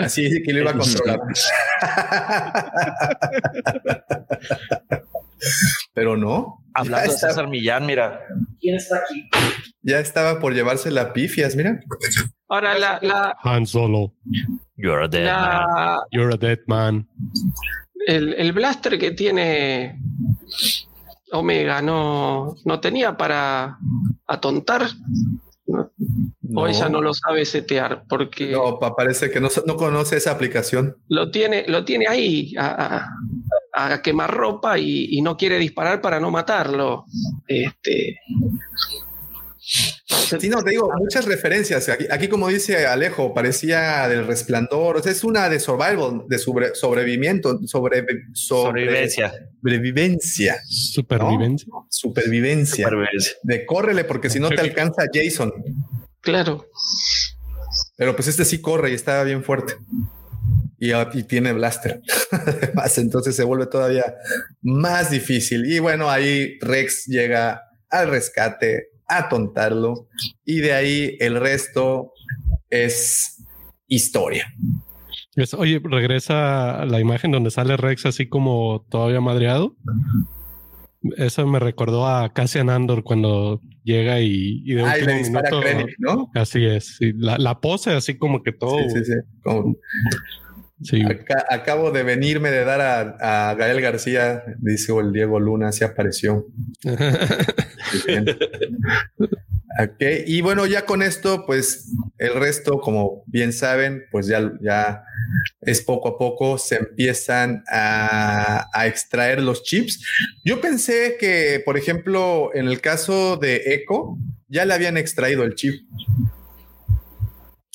[0.00, 1.20] Así que lo iba a controlar.
[5.94, 6.64] Pero no.
[6.74, 8.20] Hablando de César Millán, mira.
[8.60, 9.28] ¿Quién está aquí?
[9.82, 11.80] ya estaba por llevarse la pifias, mira.
[12.48, 14.14] Ahora, la, la, Han Solo.
[14.76, 15.98] You're a dead man.
[16.10, 17.08] You're a dead man.
[18.06, 20.00] El, el blaster que tiene
[21.32, 23.78] Omega no, no tenía para
[24.26, 24.86] atontar.
[25.66, 25.92] ¿no?
[26.56, 30.32] O ella no lo sabe setear porque No, pa- parece que no, no conoce esa
[30.32, 30.96] aplicación.
[31.08, 33.06] lo tiene, lo tiene ahí a,
[33.74, 37.04] a, a quemar ropa y, y no quiere disparar para no matarlo.
[37.46, 38.16] Este,
[40.40, 41.88] Sí, no, te digo, muchas referencias.
[41.88, 44.96] Aquí, aquí, como dice Alejo, parecía del resplandor.
[44.96, 49.32] O sea, es una de survival, de sobre, sobrevivimiento, sobre, sobre- Sobrevivencia.
[49.62, 51.68] sobrevivencia, Supervivencia.
[51.88, 52.84] supervivencia.
[52.86, 53.32] Supervivencia.
[53.42, 55.52] De córrele, porque si no te alcanza Jason.
[56.20, 56.66] claro,
[57.96, 59.74] Pero pues este sí corre y está bien fuerte.
[60.78, 62.00] Y, ah, y tiene blaster.
[62.30, 64.14] Además, entonces se vuelve todavía
[64.62, 65.66] más difícil.
[65.70, 70.06] Y bueno, ahí Rex llega al rescate, a tontarlo.
[70.44, 72.12] Y de ahí el resto
[72.70, 73.44] es
[73.86, 74.46] historia.
[75.56, 79.74] Oye, regresa la imagen donde sale Rex así como todavía madreado.
[81.16, 85.94] Eso me recordó a Cassian Andor cuando llega y, y de Ahí le a Krennic,
[85.98, 86.30] ¿no?
[86.34, 86.98] Así es.
[87.00, 88.78] la, la pose así como que todo.
[88.80, 89.12] Sí, sí, sí.
[89.42, 89.76] Como-
[90.82, 91.02] sí.
[91.04, 95.84] Acá- acabo de venirme de dar a, a Gael García, dice el Diego Luna, se
[95.84, 96.46] apareció.
[98.06, 98.26] Bien.
[99.78, 105.04] Ok, y bueno, ya con esto, pues el resto, como bien saben, pues ya, ya
[105.60, 110.04] es poco a poco, se empiezan a, a extraer los chips.
[110.44, 114.16] Yo pensé que, por ejemplo, en el caso de Echo,
[114.48, 115.82] ya le habían extraído el chip.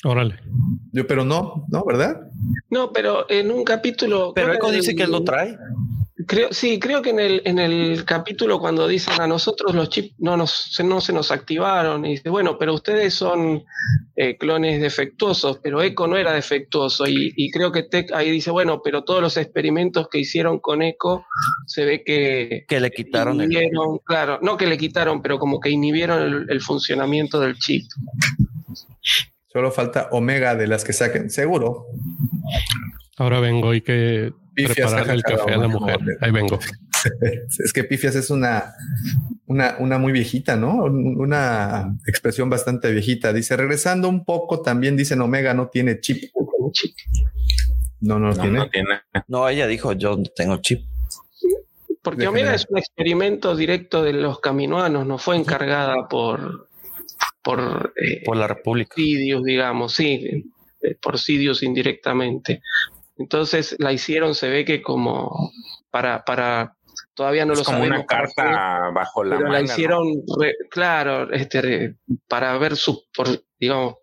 [0.06, 0.36] Órale.
[0.92, 1.84] Yo, pero no, ¿no?
[1.84, 2.16] ¿Verdad?
[2.70, 4.32] no, pero en un capítulo.
[4.34, 5.56] Pero en dice el- que él lo trae.
[6.28, 10.14] Creo, sí, creo que en el, en el capítulo cuando dicen a nosotros los chips
[10.18, 13.62] no, nos, se- no se nos activaron, y dice, bueno, pero ustedes son
[14.16, 18.50] eh, clones defectuosos, pero Echo no era defectuoso, y, y creo que Tech ahí dice,
[18.50, 21.24] bueno, pero todos los experimentos que hicieron con Echo
[21.66, 23.46] se ve que Que le quitaron el.
[23.52, 27.84] inhibieron, claro, no que le quitaron, pero como que inhibieron el, el funcionamiento del chip.
[29.56, 31.86] Solo falta Omega de las que saquen, seguro.
[33.16, 35.98] Ahora vengo y que Pifias preparar el café a la mujer.
[36.20, 36.58] Ahí vengo.
[37.64, 38.74] Es que Pifias es una,
[39.46, 40.84] una, una muy viejita, ¿no?
[40.84, 43.32] Un- Una expresión bastante viejita.
[43.32, 46.24] Dice, regresando un poco, también dicen Omega no tiene chip.
[48.00, 48.58] No, no tiene.
[48.58, 48.88] no tiene.
[49.28, 50.84] No, ella dijo, yo no tengo chip.
[52.02, 56.68] Porque Omega es un experimento directo de los caminoanos, no fue encargada por,
[57.42, 58.94] por eh, Por la República.
[58.96, 60.50] Sidious, digamos, sí,
[60.82, 62.62] eh, por Sidious indirectamente.
[63.18, 65.50] Entonces la hicieron, se ve que como
[65.90, 66.76] para, para
[67.14, 67.98] todavía no Es lo como sabemos.
[67.98, 68.42] una carta
[68.88, 69.60] qué, bajo la pero manga.
[69.60, 69.72] la ¿no?
[69.72, 70.06] hicieron,
[70.38, 71.96] re- claro, este, re-
[72.28, 73.28] para ver su, por,
[73.58, 73.94] digamos,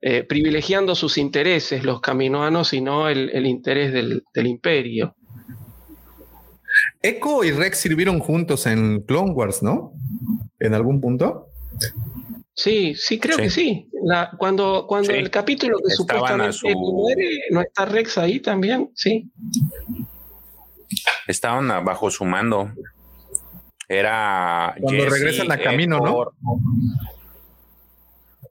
[0.00, 5.14] eh, privilegiando sus intereses, los caminoanos, y no el, el interés del, del imperio.
[7.02, 9.92] Echo y Rex sirvieron juntos en Clone Wars, ¿no?
[10.58, 11.48] En algún punto.
[12.54, 13.42] Sí, sí, creo Sí.
[13.42, 13.88] que sí.
[14.04, 15.18] La, cuando cuando Sí.
[15.18, 18.90] el capítulo que Estaban supuestamente su- muere, ¿no está Rex ahí también?
[18.94, 19.30] Sí.
[21.26, 22.70] Estaban bajo su mando.
[23.88, 24.74] Era.
[24.80, 26.32] Cuando Jesse, regresan a camino, ¿no?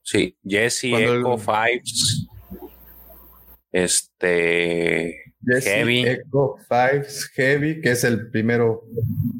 [0.03, 2.27] Sí, Jesse, Cuando el- Echo, Fives.
[3.71, 5.28] Este.
[5.45, 6.07] Jesse, Heavy.
[6.07, 8.83] Echo, Fives, Heavy, que es el primero.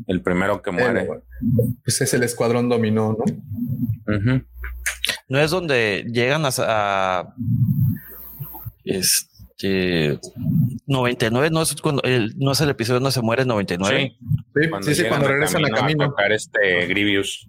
[0.08, 1.02] El primero que muere.
[1.02, 1.08] el-
[1.84, 4.14] pues es el escuadrón dominó, ¿no?
[4.16, 4.44] Ujú.
[5.30, 7.36] No es donde llegan a, a
[8.84, 10.20] este
[10.88, 14.00] 99, no es cuando el, no es el episodio donde se muere 99.
[14.00, 14.18] Sí,
[14.56, 16.10] Sí, sí, sí, llegan cuando a regresan a camino.
[16.10, 17.46] tocar este Grievous.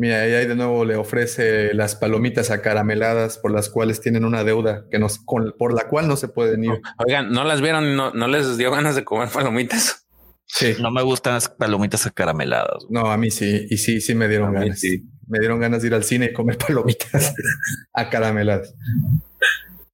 [0.00, 4.44] Mira, y ahí de nuevo le ofrece las palomitas acarameladas por las cuales tienen una
[4.44, 6.80] deuda que nos, con, por la cual no se pueden ir.
[7.06, 7.96] Oigan, ¿no las vieron?
[7.96, 10.06] ¿No, no les dio ganas de comer palomitas?
[10.46, 10.74] Sí.
[10.80, 12.86] No me gustan las palomitas acarameladas.
[12.88, 14.80] No, a mí sí, y sí, sí me dieron A ganas.
[14.80, 15.04] sí.
[15.28, 17.34] Me dieron ganas de ir al cine y comer palomitas
[17.92, 18.74] acarameladas.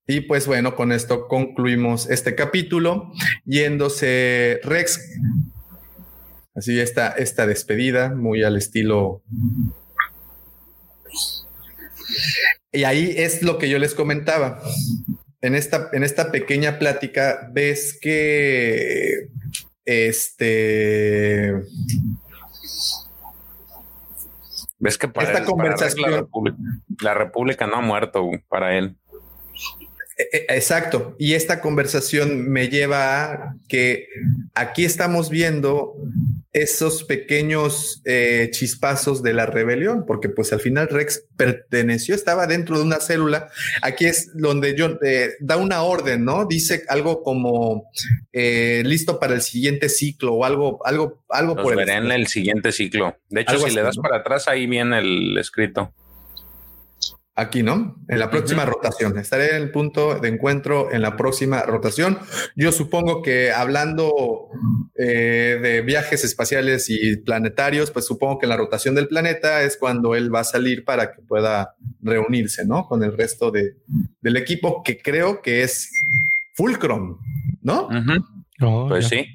[0.07, 3.11] Y pues bueno, con esto concluimos este capítulo,
[3.45, 5.01] yéndose Rex.
[6.55, 9.25] Así esta, esta despedida, muy al estilo.
[12.73, 14.61] Y ahí es lo que yo les comentaba.
[15.41, 19.29] En esta, en esta pequeña plática ves que
[19.85, 21.55] este
[24.79, 26.59] ¿Ves que para Esta él- para conversación- la, República,
[27.01, 28.97] la República no ha muerto para él.
[30.17, 31.15] E- e- Exacto.
[31.19, 34.09] Y esta conversación me lleva a que
[34.55, 35.95] aquí estamos viendo
[36.53, 42.79] esos pequeños eh, chispazos de la rebelión, porque pues al final Rex perteneció, estaba dentro
[42.79, 43.51] de una célula.
[43.83, 46.47] Aquí es donde John eh, da una orden, ¿no?
[46.47, 47.91] Dice algo como
[48.33, 52.73] eh, listo para el siguiente ciclo o algo, algo, algo por el en el siguiente
[52.73, 53.19] ciclo.
[53.29, 54.03] De hecho, si así, le das ¿no?
[54.03, 55.93] para atrás, ahí viene el escrito.
[57.39, 57.97] Aquí, ¿no?
[58.09, 59.19] En la próxima rotación.
[59.19, 62.19] Estaré en el punto de encuentro en la próxima rotación.
[62.57, 64.49] Yo supongo que hablando
[64.99, 70.15] eh, de viajes espaciales y planetarios, pues supongo que la rotación del planeta es cuando
[70.15, 72.87] él va a salir para que pueda reunirse, ¿no?
[72.89, 73.77] Con el resto de,
[74.23, 75.93] del equipo, que creo que es
[76.55, 77.19] Fulcrum,
[77.61, 77.91] ¿no?
[78.63, 79.19] Oh, Pues ya.
[79.19, 79.27] sí.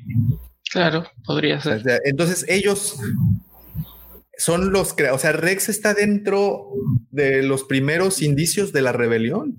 [0.71, 1.83] Claro, podría ser.
[2.05, 2.97] Entonces ellos
[4.41, 6.67] son los que, o sea, Rex está dentro
[7.11, 9.55] de los primeros indicios de la rebelión.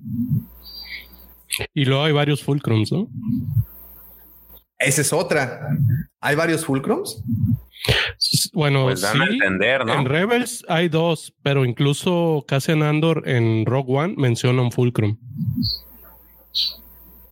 [1.72, 3.08] Y luego hay varios fulcrums, ¿no?
[4.78, 5.68] Esa es otra.
[6.20, 7.22] Hay varios fulcrums.
[8.52, 9.94] Bueno, Pues dan a sí, entender, ¿no?
[9.94, 15.18] en Rebels hay dos, pero incluso Cassian Andor en Rogue One menciona un fulcrum.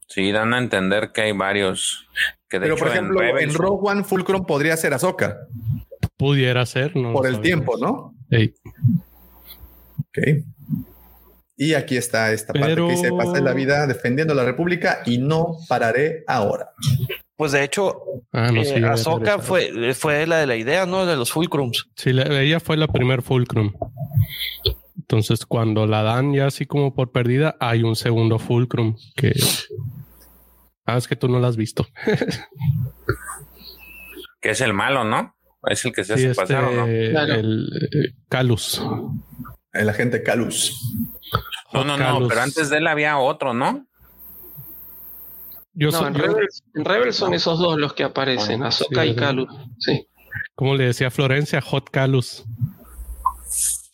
[0.06, 2.06] Sí, dan a entender que hay varios.
[2.48, 5.36] Que de Pero hecho, por ejemplo, en, Rebels- Rogue One Fulcrum podría ser Ahsoka
[6.20, 7.12] Pudiera ser, ¿no?
[7.12, 7.42] por el sabemos.
[7.42, 8.14] tiempo, ¿no?
[8.30, 8.54] Ey.
[9.98, 10.18] Ok.
[11.56, 15.18] Y aquí está esta parte Pero- que dice pasé la vida defendiendo la República y
[15.18, 16.70] no pararé ahora.
[17.36, 21.06] Pues de hecho, Ah, no, eh, sí, Ahsoka fue, fue la de la idea, ¿no?
[21.06, 21.86] De los fulcrums.
[21.96, 23.72] Sí, la- ella fue la primer fulcrum.
[24.96, 29.32] Entonces, cuando la dan ya así como por perdida, hay un segundo fulcrum que...
[30.86, 31.86] Ah, es que tú no la has visto.
[34.40, 35.34] que es el malo, ¿no?
[35.68, 36.86] Es el que se Sí, hace este, pasar, ¿o no?
[37.10, 37.34] Claro.
[37.34, 38.82] el eh, Calus.
[39.72, 40.74] El agente Calus.
[41.72, 42.28] No, no, no, Calus.
[42.28, 43.86] pero antes de él había otro, ¿no?
[45.74, 49.02] Yo, No, soy- en yo- Rebels, en Rebels son esos dos los que aparecen, Ahsoka
[49.02, 49.16] sí, y.
[49.16, 49.46] Kalu.
[49.78, 50.06] Sí,
[50.54, 52.44] como le decía Florencia, Hot Calus.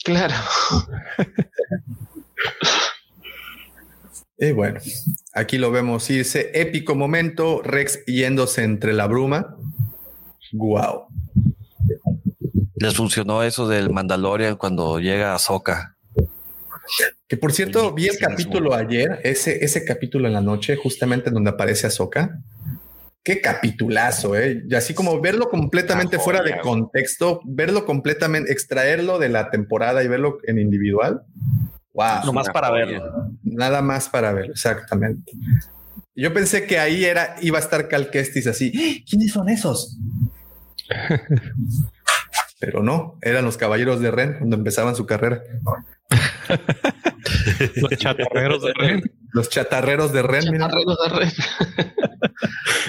[0.05, 0.35] claro.
[4.39, 4.79] Y bueno,
[5.33, 6.51] aquí lo vemos irse.
[6.53, 7.63] Épico momento.
[7.63, 9.57] Rex yéndose entre la bruma.
[10.53, 11.07] Guau.
[12.77, 15.97] Les funcionó eso del Mandalorian cuando llega Ahsoka.
[17.27, 21.51] Que por cierto, vi el capítulo ayer, ese, ese capítulo en la noche, justamente donde
[21.51, 22.39] aparece Ahsoka.
[23.25, 24.63] Qué capitulazo, ¿eh?
[24.69, 30.09] Y así como verlo completamente fuera de contexto, verlo completamente, extraerlo de la temporada y
[30.09, 31.23] verlo en individual.
[31.93, 32.25] Wow.
[32.27, 33.33] Nomás para verlo.
[33.43, 35.33] Nada más para verlo, exactamente.
[36.15, 38.73] Yo pensé que ahí era, iba a estar Cal Kestis así.
[38.77, 39.03] "¡Ah!
[39.09, 39.99] ¿Quiénes son esos?
[42.59, 45.43] Pero no, eran los caballeros de Ren cuando empezaban su carrera.
[47.77, 49.03] Los chatarreros de Ren.
[49.33, 50.45] Los chatarreros de Ren.
[50.59, 51.29] Chatarreros de red.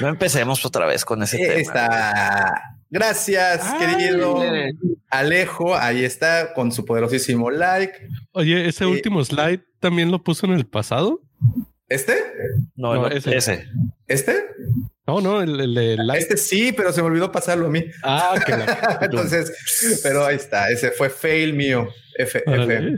[0.01, 1.53] No empecemos otra vez con ese tema.
[1.53, 2.61] Está.
[2.89, 4.39] Gracias, querido
[5.09, 5.75] Alejo.
[5.75, 8.07] Ahí está con su poderosísimo like.
[8.33, 11.21] Oye, ese Eh, último slide también lo puso en el pasado.
[11.89, 12.15] ¿Este?
[12.75, 13.35] No, ese.
[13.37, 13.69] ese.
[14.07, 14.45] ¿Este?
[15.05, 16.21] No, no, el, el de like.
[16.21, 17.85] Este sí, pero se me olvidó pasarlo a mí.
[18.03, 20.69] Ah, que la- Entonces, pero ahí está.
[20.69, 21.87] Ese fue fail mío.
[22.17, 22.95] F, F.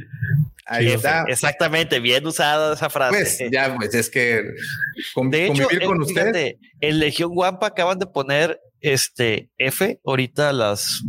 [0.66, 1.26] Ahí está.
[1.28, 3.12] Exactamente, bien usada esa frase.
[3.16, 4.44] Pues ya, pues es que
[5.14, 6.14] con- de hecho, convivir eh, con usted.
[6.22, 11.04] fíjate, en Legión Guampa acaban de poner este F ahorita a las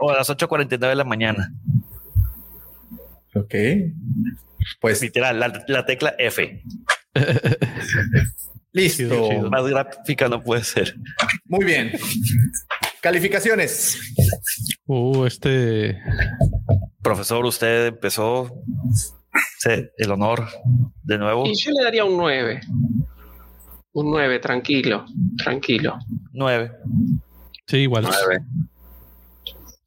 [0.00, 1.52] o a las 8:49 de la mañana.
[3.34, 3.54] Ok.
[4.80, 6.62] Pues literal, la, la tecla F.
[8.72, 9.50] Listo.
[9.50, 10.94] Más gráfica no puede ser.
[11.46, 11.92] Muy bien.
[13.00, 13.98] Calificaciones.
[14.86, 15.98] Uh, este.
[17.02, 18.52] Profesor, usted empezó
[19.96, 20.48] el honor
[21.02, 21.46] de nuevo.
[21.46, 22.60] Y yo le daría un 9.
[23.92, 25.06] Un 9, tranquilo,
[25.42, 25.98] tranquilo.
[26.32, 26.72] 9.
[27.66, 28.04] Sí, igual.
[28.04, 28.44] 9.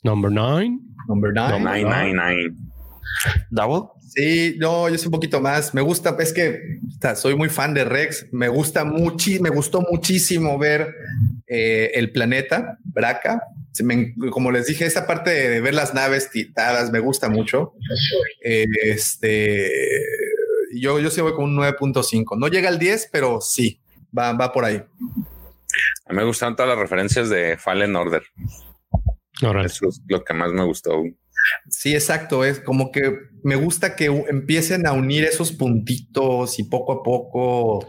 [0.03, 0.79] Number 9.
[1.07, 1.59] Number 9.
[1.59, 2.55] Number 9.
[3.49, 3.89] Double.
[4.07, 5.73] Sí, no, yo soy un poquito más.
[5.73, 8.27] Me gusta, es que o sea, soy muy fan de Rex.
[8.31, 10.93] Me gusta mucho, me gustó muchísimo ver
[11.47, 13.41] eh, el planeta Braca.
[13.71, 17.73] Se me- como les dije, esa parte de ver las naves titadas me gusta mucho.
[18.43, 19.71] Eh, este,
[20.73, 22.37] yo, yo sí voy con un 9.5.
[22.37, 23.79] No llega al 10, pero sí,
[24.17, 24.75] va, va por ahí.
[26.05, 28.23] A mí me gustaron todas las referencias de Fallen Order.
[29.65, 31.01] Eso es lo que más me gustó.
[31.69, 32.43] Sí, exacto.
[32.45, 33.13] Es como que
[33.43, 37.87] me gusta que empiecen a unir esos puntitos y poco a poco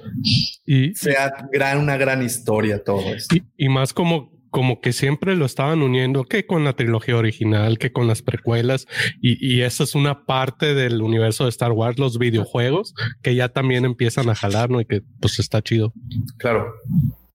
[0.65, 3.37] Y, sea gran, una gran historia todo esto.
[3.37, 7.79] y, y más como, como que siempre lo estaban uniendo que con la trilogía original,
[7.79, 8.87] que con las precuelas.
[9.21, 13.49] Y, y esa es una parte del universo de Star Wars, los videojuegos, que ya
[13.49, 14.81] también empiezan a jalar, ¿no?
[14.81, 15.93] Y que pues está chido.
[16.39, 16.73] Claro.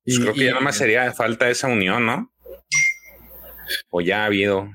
[0.05, 2.31] Pues creo que ya nomás sería falta esa unión, ¿no?
[3.89, 4.69] O ya ha habido.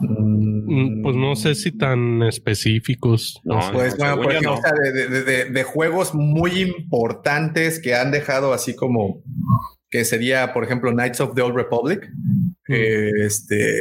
[0.00, 3.40] Mm, Pues no sé si tan específicos.
[3.44, 3.58] No.
[3.72, 4.58] Pues no, bueno, por ejemplo, no.
[4.58, 9.22] o sea, de, de- de- de juegos muy importantes que han dejado así como
[9.88, 12.08] que sería, por ejemplo, Knights of the Old Republic.
[12.68, 13.72] Eh, este,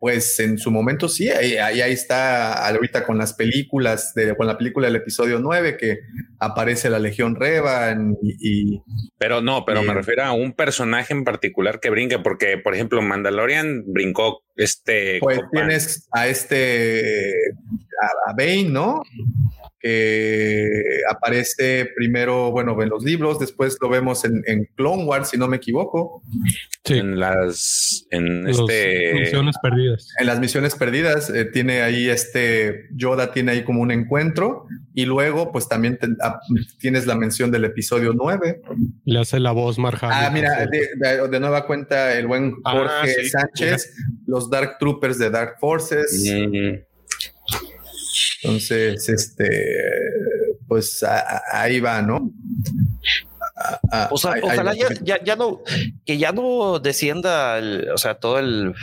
[0.00, 4.58] pues en su momento sí, ahí, ahí, está ahorita con las películas, de, con la
[4.58, 6.00] película del episodio 9 que
[6.40, 8.82] aparece la Legión Revan y, y-
[9.18, 9.96] Pero no, pero me Bien.
[9.98, 15.18] refiero a un personaje en particular que brinque, porque, por ejemplo, Mandalorian brincó este.
[15.20, 15.50] pues Copan.
[15.52, 17.30] tienes a este,
[18.02, 19.02] a, a Bane, ¿no?
[19.80, 20.68] Que
[21.10, 25.48] aparece primero, bueno, en los libros, después lo vemos en, en Clone Wars, si no
[25.48, 26.22] me equivoco,
[26.84, 28.06] Sí, en las.
[28.10, 29.12] En los este.
[29.12, 30.08] funciones perdidas.
[30.18, 35.04] en las misiones perdidas, eh, tiene ahí este, Yoda tiene ahí como un encuentro y
[35.04, 36.40] luego pues también te- ah,
[36.78, 38.62] tienes la mención del episodio 9.
[39.04, 40.26] Le hace la voz Marjana.
[40.26, 43.28] Ah, mira, de, de- de nueva cuenta el buen Ah, Jorge sí.
[43.28, 43.94] Sánchez,
[44.26, 46.24] los Dark Troopers de Dark Forces.
[46.26, 46.89] Mm,
[48.42, 49.48] Entonces, este,
[50.68, 52.30] pues a- a- ahí va, ¿no?
[53.92, 55.60] A- O sea, ahí- ojalá ya, ya, ya no,
[56.06, 58.74] que ya no descienda, el- o sea, todo el,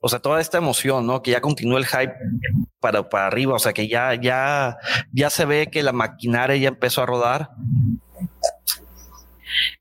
[0.00, 1.22] o sea, toda esta emoción, ¿no?
[1.22, 2.14] Que ya continúe el hype
[2.80, 4.76] para, para arriba, o sea, que ya, ya,
[5.12, 7.50] ya se ve que la maquinaria ya empezó a rodar.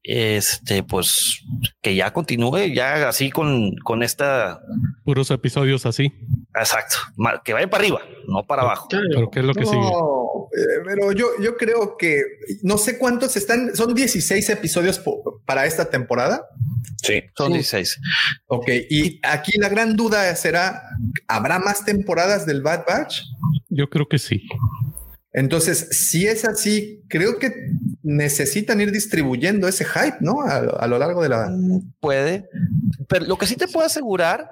[0.03, 1.41] Este, pues,
[1.81, 4.59] que ya continúe, ya así con, con esta,
[5.03, 6.11] Puros episodios así.
[6.59, 6.97] exacto,
[7.43, 8.87] que vaya para arriba, no para abajo.
[8.89, 9.77] Pero ¿qué es lo que sigue?
[9.79, 12.21] No, eh, pero yo, yo creo que
[12.63, 16.47] no sé cuántos están, son 16 episodios po- para esta temporada.
[17.01, 17.21] sí.
[17.35, 17.99] Son 16.
[18.47, 20.83] Ok, y aquí la gran duda será,
[21.27, 23.21] ¿habrá más temporadas del Bad Batch?
[23.69, 24.43] Yo creo que sí.
[25.37, 27.51] Entonces, si es así, creo que
[28.03, 30.41] necesitan ir distribuyendo ese hype, ¿no?
[30.41, 31.53] A, a lo largo de la...
[31.99, 32.47] Puede,
[33.09, 34.49] pero lo que sí te puedo asegurar,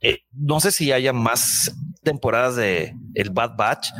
[0.00, 1.72] eh, no sé si haya más
[2.02, 3.90] temporadas de el Bad Batch,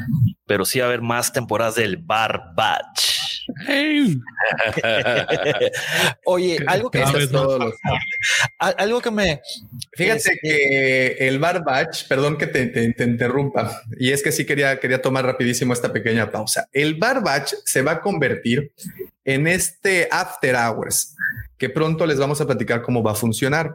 [0.49, 3.19] pero sí va a haber más temporadas del Bar Batch.
[3.67, 4.19] Hey,
[6.25, 7.75] Oye, algo que todos los-
[8.59, 9.41] algo que me
[9.93, 14.45] Fíjate que el Bar Batch, perdón que te, te- te interrumpa, y es que sí
[14.45, 16.69] quería, quería tomar rapidísimo esta pequeña pausa.
[16.73, 18.73] El Bar Batch se va a convertir
[19.25, 21.15] en este After Hours,
[21.57, 23.75] que pronto les vamos a platicar cómo va a funcionar.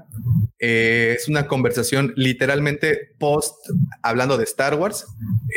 [0.66, 3.54] Eh, es una conversación literalmente post
[4.02, 5.06] hablando de Star Wars,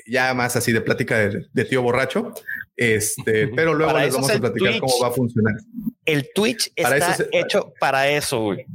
[0.05, 2.35] ya más así de plática de, de tío borracho.
[2.76, 4.81] Este, pero luego Para les vamos es a platicar Twitch.
[4.81, 5.55] cómo va a funcionar.
[6.07, 8.41] el Twitch Para está eso se- hecho para eso.
[8.43, 8.67] güey.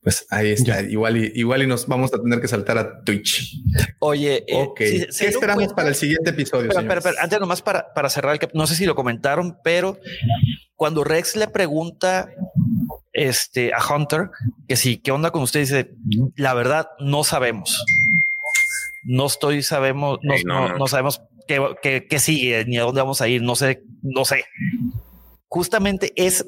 [0.00, 0.80] Pues ahí está.
[0.82, 3.56] Igual y, igual y nos vamos a tener que saltar a Twitch.
[3.98, 4.68] Oye, eh.
[4.76, 6.70] ¿Qué esperamos para el siguiente episodio?
[6.72, 9.98] Pero, antes nomás para, para cerrar el no sé si lo comentaron, pero
[10.76, 12.28] cuando Rex le pregunta
[13.12, 14.30] este, a Hunter
[14.68, 15.60] que sí, ¿qué onda con usted?
[15.60, 15.90] Dice,
[16.36, 17.84] la verdad, no sabemos.
[19.04, 23.42] No estoy, sabemos, no, no, sabemos qué, qué, sigue, ni a dónde vamos a ir,
[23.42, 24.44] no sé, no sé
[25.52, 26.46] justamente es,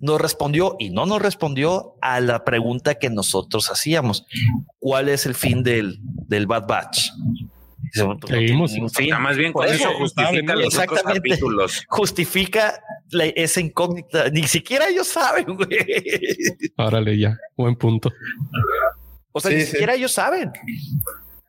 [0.00, 4.26] nos respondió y no nos respondió a la pregunta que nosotros hacíamos.
[4.80, 7.10] ¿Cuál es el fin del, del Bad Batch?
[7.94, 8.72] Seguimos.
[9.20, 11.84] más bien con eso, justifica los otros capítulos.
[11.88, 14.30] Justifica esa incógnita.
[14.30, 15.68] Ni siquiera ellos saben, güey.
[16.76, 17.38] Árale, ya.
[17.56, 18.12] Buen punto.
[19.32, 20.52] O sea, ni siquiera ellos saben.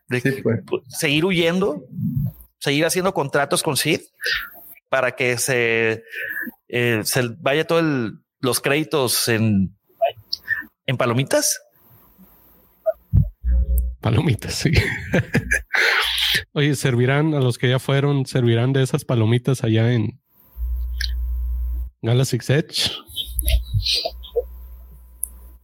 [0.07, 0.81] De pues.
[0.87, 1.83] seguir huyendo,
[2.59, 4.01] seguir haciendo contratos con Sid
[4.89, 6.03] para que se
[6.67, 9.75] eh, se vaya todos los créditos en,
[10.85, 11.59] en palomitas.
[14.05, 14.71] Palomitas, sí.
[16.53, 20.21] Oye, servirán a los que ya fueron, servirán de esas palomitas allá en
[22.03, 22.91] Galaxy Edge.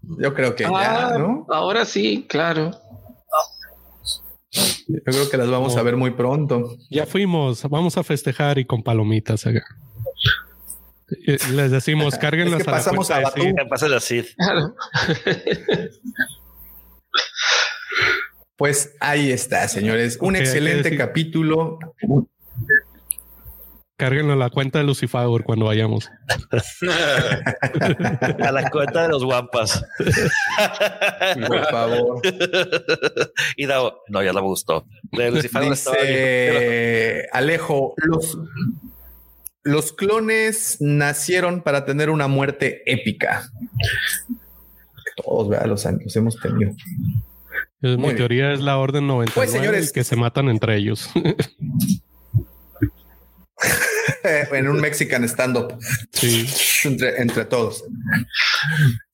[0.01, 1.45] Yo creo que ya, ah, ¿no?
[1.49, 2.71] Ahora sí, claro.
[4.87, 6.77] Yo creo que las vamos a ver muy pronto.
[6.89, 9.63] Ya fuimos, vamos a festejar y con palomitas acá.
[11.27, 13.31] Eh, les decimos, carguen las pasamos a, la
[18.61, 20.19] Pues ahí está, señores.
[20.21, 21.79] Un excelente capítulo.
[23.97, 26.11] Cárguenlo a la cuenta de Lucifer cuando vayamos.
[28.39, 29.83] a la cuenta de los guampas.
[31.47, 32.21] Por favor.
[33.57, 34.85] y no, ya la gustó.
[35.11, 35.49] Dice
[37.33, 38.37] Alejo, los
[39.63, 43.41] los clones nacieron para tener una muerte épica.
[45.15, 45.65] Todos, ¿verdad?
[45.65, 46.75] Los, los hemos tenido.
[47.81, 51.09] Mi teoría es la orden 99 pues, señores, que se matan entre ellos.
[54.23, 55.77] en un Mexican stand-up.
[56.11, 56.47] Sí.
[56.83, 57.83] Entre, entre todos.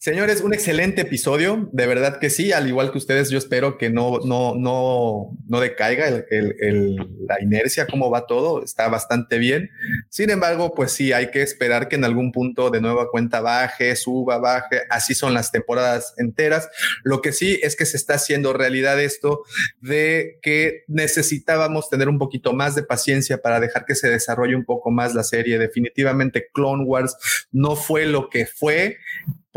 [0.07, 3.89] Señores, un excelente episodio, de verdad que sí, al igual que ustedes, yo espero que
[3.89, 9.69] no, no, no, no decaiga la inercia, cómo va todo, está bastante bien.
[10.07, 13.97] Sin embargo, pues sí, hay que esperar que en algún punto de nueva cuenta baje,
[13.97, 16.69] suba, baje, así son las temporadas enteras.
[17.03, 19.43] Lo que sí es que se está haciendo realidad esto
[19.81, 24.63] de que necesitábamos tener un poquito más de paciencia para dejar que se desarrolle un
[24.63, 25.59] poco más la serie.
[25.59, 27.17] Definitivamente Clone Wars
[27.51, 28.99] no fue lo que fue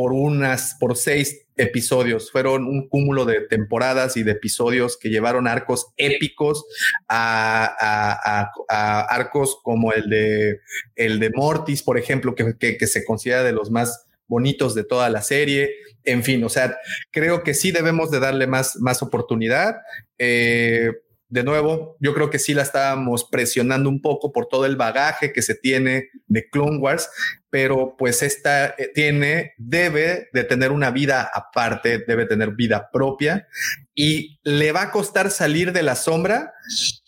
[0.01, 2.31] por unas, por seis episodios.
[2.31, 6.65] Fueron un cúmulo de temporadas y de episodios que llevaron arcos épicos
[7.07, 8.51] a,
[9.11, 10.61] arcos como el de,
[10.97, 15.11] el de Mortis, por ejemplo, que, que, se considera de los más bonitos de toda
[15.11, 15.69] la serie.
[16.05, 16.79] En fin, o sea,
[17.11, 19.83] creo que sí debemos de darle más, más oportunidad.
[20.17, 20.93] Eh,
[21.31, 25.33] de nuevo, yo creo que sí la estábamos presionando un poco por todo el bagaje
[25.33, 27.09] que se tiene de Clone Wars,
[27.51, 33.49] pero pues esta eh, tiene, debe de tener una vida aparte, debe tener vida propia
[33.95, 36.55] y le va a costar salir de la sombra,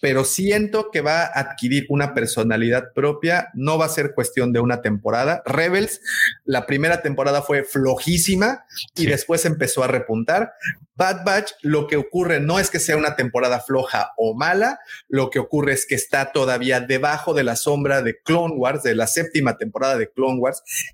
[0.03, 3.49] pero siento que va a adquirir una personalidad propia.
[3.55, 5.43] No va a ser cuestión de una temporada.
[5.47, 6.01] Rebels,
[6.45, 10.53] la primera temporada fue flojísima y después empezó a repuntar.
[10.95, 15.31] Bad Batch, lo que ocurre no es que sea una temporada floja o mala, lo
[15.31, 19.07] que ocurre es que está todavía debajo de la sombra de Clone Wars, de la
[19.07, 20.32] séptima temporada de Clone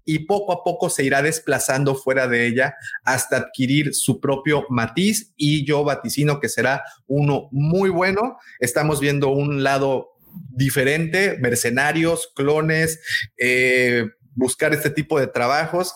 [0.04, 5.32] Y poco a poco se irá desplazando fuera de ella hasta adquirir su propio matiz
[5.36, 8.38] y yo vaticino que será uno muy bueno.
[8.60, 10.10] Estamos viendo un lado
[10.50, 13.00] diferente, mercenarios, clones,
[13.38, 15.94] eh, buscar este tipo de trabajos.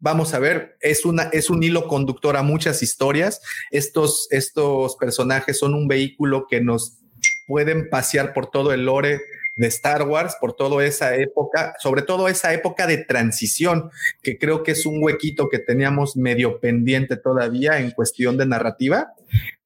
[0.00, 3.40] Vamos a ver, es, una, es un hilo conductor a muchas historias.
[3.70, 6.98] Estos, estos personajes son un vehículo que nos
[7.46, 9.20] pueden pasear por todo el lore
[9.58, 13.90] de Star Wars por toda esa época, sobre todo esa época de transición,
[14.22, 19.12] que creo que es un huequito que teníamos medio pendiente todavía en cuestión de narrativa.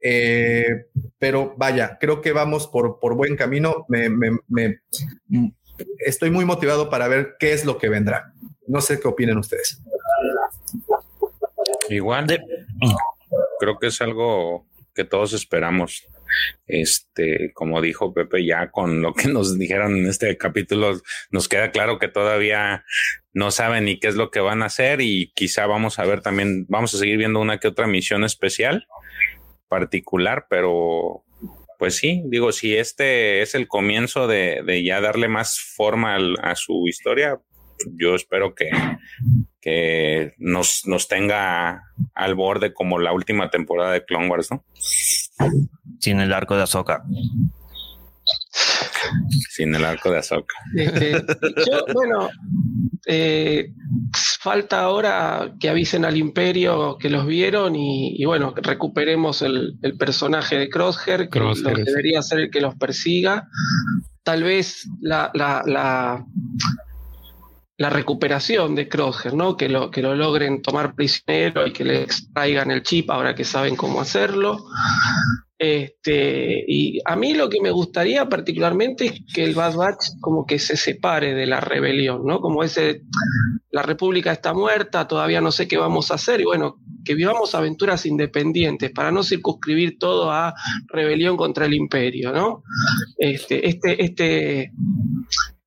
[0.00, 0.86] Eh,
[1.18, 3.84] pero vaya, creo que vamos por, por buen camino.
[3.88, 4.80] Me, me,
[5.98, 8.32] estoy muy motivado para ver qué es lo que vendrá.
[8.66, 9.82] No sé qué opinan ustedes.
[11.90, 12.26] Igual,
[13.60, 16.08] creo que es algo que todos esperamos.
[16.66, 21.70] Este, como dijo Pepe, ya con lo que nos dijeron en este capítulo, nos queda
[21.70, 22.84] claro que todavía
[23.32, 26.20] no saben ni qué es lo que van a hacer y quizá vamos a ver
[26.20, 28.86] también, vamos a seguir viendo una que otra misión especial
[29.68, 31.24] particular, pero
[31.78, 36.86] pues sí, digo, si este es el comienzo de, ya darle más forma a su
[36.86, 37.40] historia,
[37.98, 38.70] yo espero que,
[39.62, 41.84] que nos, nos tenga
[42.14, 44.64] al borde como la última temporada de Clone Wars, ¿no?
[46.00, 47.04] Sin el arco de Ahsoka.
[49.50, 50.18] Sin el arco de.
[50.18, 51.12] Este,
[51.70, 52.30] yo, bueno,
[53.06, 53.72] eh,
[54.40, 59.78] falta ahora que avisen al imperio que los vieron y, y bueno, que recuperemos el,
[59.82, 63.48] el personaje de Crosshair, que Crosshair, debería ser el que los persiga.
[64.22, 66.24] Tal vez la, la, la,
[67.82, 69.56] la recuperación de Crosshair, ¿no?
[69.56, 73.42] Que lo, que lo logren tomar prisionero y que le extraigan el chip ahora que
[73.42, 74.66] saben cómo hacerlo.
[75.58, 80.46] Este, y a mí lo que me gustaría particularmente es que el Bad Batch como
[80.46, 82.38] que se separe de la rebelión, ¿no?
[82.38, 83.02] Como ese,
[83.72, 87.56] la República está muerta, todavía no sé qué vamos a hacer, y bueno, que vivamos
[87.56, 90.54] aventuras independientes para no circunscribir todo a
[90.86, 92.62] rebelión contra el imperio, ¿no?
[93.18, 94.72] Este, este, este,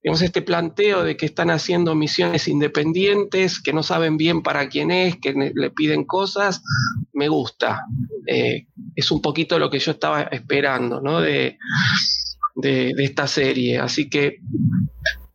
[0.05, 4.91] digamos, este planteo de que están haciendo misiones independientes, que no saben bien para quién
[4.91, 6.61] es, que le piden cosas,
[7.11, 7.81] me gusta.
[8.27, 11.21] Eh, es un poquito lo que yo estaba esperando, ¿no?
[11.21, 11.57] De,
[12.53, 13.79] de, de esta serie.
[13.79, 14.41] Así que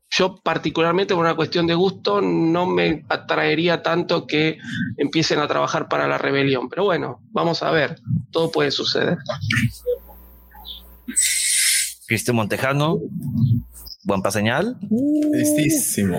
[0.09, 4.59] yo particularmente por una cuestión de gusto no me atraería tanto que
[4.97, 6.69] empiecen a trabajar para la rebelión.
[6.69, 7.99] Pero bueno, vamos a ver,
[8.31, 9.19] todo puede suceder.
[12.07, 13.01] Cristian Montejano,
[14.11, 14.77] buen pa' señal.
[15.33, 16.19] Listísimo.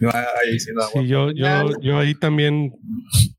[0.00, 2.74] No sí, yo, yo, yo ahí también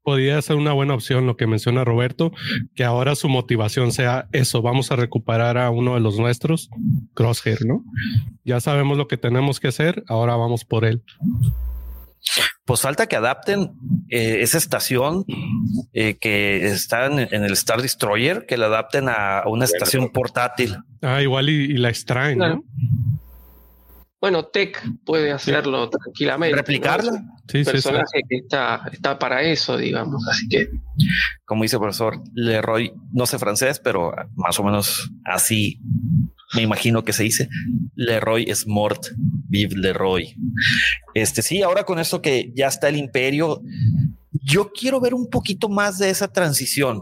[0.04, 2.32] podría ser una buena opción lo que menciona Roberto,
[2.76, 6.70] que ahora su motivación sea eso, vamos a recuperar a uno de los nuestros,
[7.14, 7.84] Crosshair, ¿no?
[8.46, 11.04] Ya sabemos lo que tenemos que hacer, ahora vamos por él.
[12.66, 13.74] Pues falta que adapten
[14.10, 15.26] eh, esa estación
[15.92, 20.78] eh, que está en, en el Star Destroyer, que la adapten a una estación portátil.
[21.02, 22.64] Ah, igual y, y la extraen, ¿no?
[24.24, 26.56] Bueno, Tech puede hacerlo tranquilamente.
[26.56, 27.12] Replicarla.
[27.12, 27.18] ¿no?
[27.46, 27.72] Sí, Un sí, sí.
[27.74, 30.26] personaje que está, está para eso, digamos.
[30.30, 30.70] Así que
[31.44, 35.82] Como dice el profesor Leroy, no sé francés, pero más o menos así
[36.56, 37.50] me imagino que se dice.
[37.96, 39.08] Leroy es mort,
[39.50, 40.34] vive Leroy.
[41.14, 43.62] Este sí, ahora con esto que ya está el imperio,
[44.32, 47.02] yo quiero ver un poquito más de esa transición.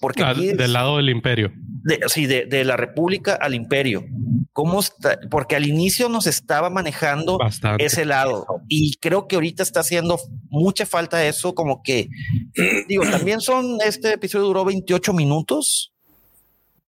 [0.00, 1.52] Porque Ah, aquí es- del lado del imperio.
[1.84, 4.04] de, sí, de, de la república al imperio.
[4.56, 5.18] ¿Cómo está?
[5.30, 7.84] Porque al inicio nos estaba manejando Bastante.
[7.84, 10.18] ese lado y creo que ahorita está haciendo
[10.48, 12.08] mucha falta eso, como que
[12.88, 15.92] digo, también son, este episodio duró 28 minutos.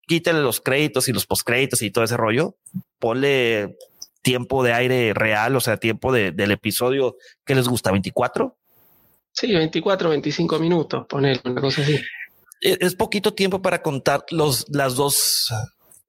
[0.07, 2.57] Quítale los créditos y los postcréditos y todo ese rollo.
[2.99, 3.77] Ponle
[4.23, 8.57] tiempo de aire real, o sea, tiempo de- del episodio que les gusta, 24.
[9.33, 12.01] sí, 24, 25 minutos, poner una cosa así.
[12.63, 15.49] es es poquito tiempo para contar los las dos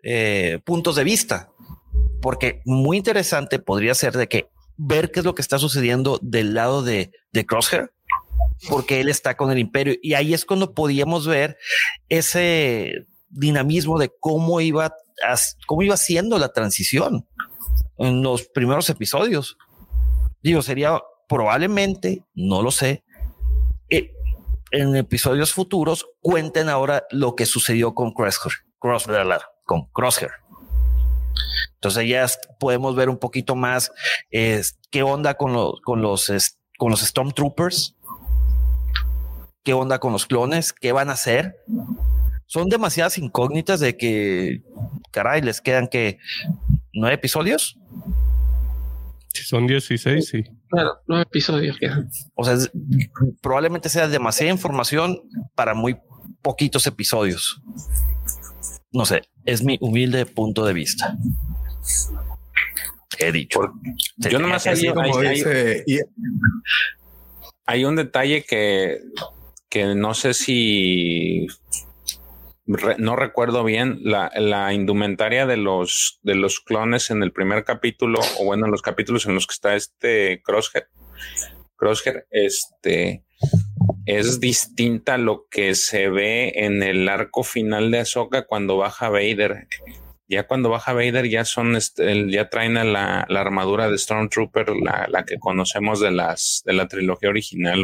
[0.02, 1.49] eh, puntos de vista,
[2.22, 6.53] porque muy interesante podría ser de que ver qué es lo que está sucediendo del
[6.53, 7.91] lado de, de Crosshair,
[8.69, 11.57] porque él está con el imperio y ahí es cuando podíamos ver
[12.07, 14.93] ese dinamismo de cómo iba
[15.67, 17.27] cómo iba siendo la transición
[17.98, 19.57] en los primeros episodios.
[20.41, 23.03] Digo, sería probablemente, no lo sé,
[24.72, 29.07] en episodios futuros cuenten ahora lo que sucedió con Crosshair, Cross,
[29.65, 30.31] con Crosshair.
[31.80, 32.25] Entonces ya
[32.59, 33.91] podemos ver un poquito más
[34.32, 36.30] eh, qué onda con, los con, los,
[36.77, 37.95] con los Stormtroopers,
[39.64, 41.56] qué onda con los clones, qué van a hacer.
[42.48, 44.64] Son demasiadas incógnitas de que,
[45.11, 46.17] caray, les quedan que
[46.93, 47.77] nueve episodios.
[49.33, 50.43] Si son 16, sí.
[50.69, 52.09] Claro, nueve episodios quedan.
[52.35, 52.72] O sea, es-
[53.41, 55.17] probablemente sea demasiada información
[55.56, 55.95] para muy
[56.41, 57.61] poquitos episodios.
[58.91, 61.16] No sé, es mi humilde punto de vista.
[63.17, 63.74] He dicho.
[64.17, 65.83] Yo nomás Así hay, como hay- dice,
[67.66, 68.99] hay un detalle que,
[69.69, 71.48] que no sé si
[72.99, 78.19] no recuerdo bien la, la indumentaria de los de los clones en el primer capítulo
[78.40, 80.85] o bueno en los capítulos en los que está este Crosshair
[81.77, 83.24] Crosshair este
[84.06, 89.09] es distinta a lo que se ve en el arco final de Ahsoka cuando baja
[89.09, 89.67] Vader
[90.30, 94.69] ya cuando baja Vader ya son este, ya traen a la, la armadura de Stormtrooper,
[94.82, 97.80] la, la que conocemos de las de la trilogía original.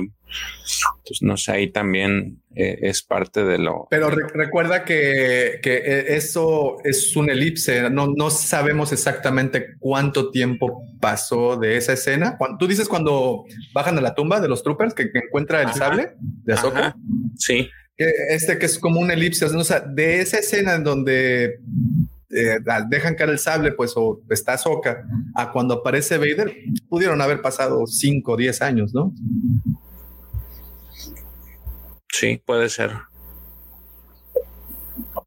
[0.98, 3.88] Entonces, no sé, ahí también eh, es parte de lo.
[3.90, 7.90] Pero re- recuerda que, que eh, eso es un elipse.
[7.90, 12.38] No, no sabemos exactamente cuánto tiempo pasó de esa escena.
[12.38, 15.68] Cuando, Tú dices cuando bajan a la tumba de los troopers que, que encuentra el
[15.68, 15.78] Ajá.
[15.78, 16.80] sable de Ahsoka.
[16.80, 16.96] Ajá,
[17.38, 19.46] sí, este que es como un elipse.
[19.46, 21.60] O sea, de esa escena en donde
[22.30, 25.06] eh, dejan caer el sable, pues, o está Soca,
[25.36, 26.56] a cuando aparece Vader,
[26.90, 29.14] pudieron haber pasado 5 o 10 años, ¿no?
[32.12, 32.92] Sí, puede ser.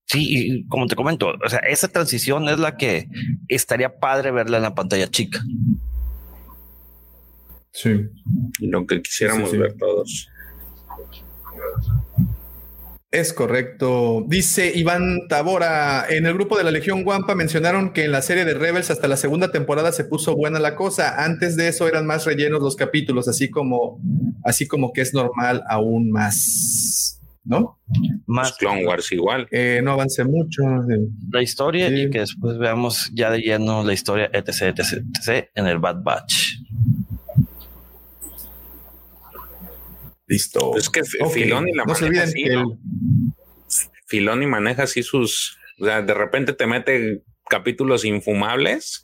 [0.06, 3.08] Sí, y como te comento, o sea, esa transición es la que
[3.48, 5.40] estaría padre verla en la pantalla chica.
[7.72, 8.08] Sí.
[8.60, 9.62] Lo que quisiéramos Sí, sí.
[9.62, 10.28] ver todos.
[13.10, 14.22] Es correcto.
[14.28, 18.44] Dice Iván Tabora, en el grupo de la Legión Guampa mencionaron que en la serie
[18.44, 21.24] de Rebels hasta la segunda temporada se puso buena la cosa.
[21.24, 23.98] Antes de eso eran más rellenos los capítulos, así como,
[24.44, 27.78] así como que es normal aún más, ¿no?
[28.26, 29.48] Más Clone Wars igual.
[29.52, 30.62] Eh, no avance mucho.
[31.32, 32.02] la historia Sí.
[32.02, 36.02] y que después veamos ya de lleno la historia, etc, etc, etc, en el Bad
[36.02, 36.58] Batch.
[40.28, 40.76] Listo.
[40.76, 41.32] Es que F- Ok.
[41.32, 42.78] Filoni la No se maneja olviden así, que el- ¿no?
[44.06, 49.02] Filoni maneja así sus, o sea, de repente te mete capítulos infumables,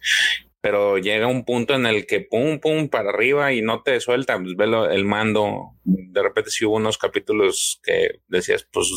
[0.60, 4.38] pero llega un punto en el que pum, pum, para arriba y no te suelta,
[4.38, 5.72] pues ve lo- el mando.
[5.84, 8.88] De repente sí hubo unos capítulos que decías, pues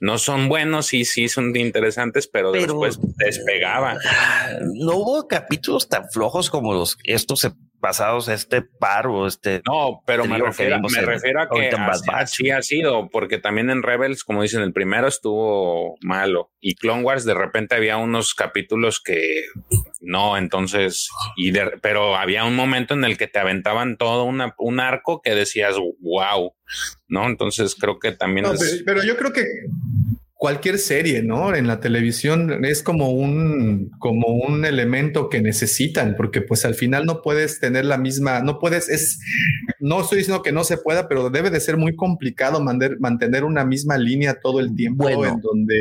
[0.00, 3.98] no son buenos y sí son interesantes, pero, Pero- después despegaba.
[4.74, 7.44] No hubo capítulos tan flojos como los estos
[7.80, 9.62] pasados, este par o este.
[9.66, 11.70] No, pero me refiero, me refiero a que
[12.12, 17.02] así, ha sido, porque también en Rebels, como dicen, el primero estuvo malo y Clone
[17.02, 19.42] Wars de repente había unos capítulos que
[20.00, 24.54] no, entonces, y de- pero había un momento en el que te aventaban todo una,
[24.58, 26.54] un arco que decías, wow,
[27.08, 27.26] ¿no?
[27.26, 28.82] Entonces creo que también No, es...
[28.84, 29.44] pero, pero yo creo que
[30.40, 31.52] cualquier serie, ¿no?
[31.52, 37.06] En la televisión es como un, como un elemento que necesitan, porque pues al final
[37.06, 39.18] no puedes tener la misma, no puedes, es,
[39.80, 43.42] no estoy diciendo que no se pueda, pero debe de ser muy complicado mantener, mantener
[43.42, 45.24] una misma línea todo el tiempo Bueno.
[45.24, 45.76] en donde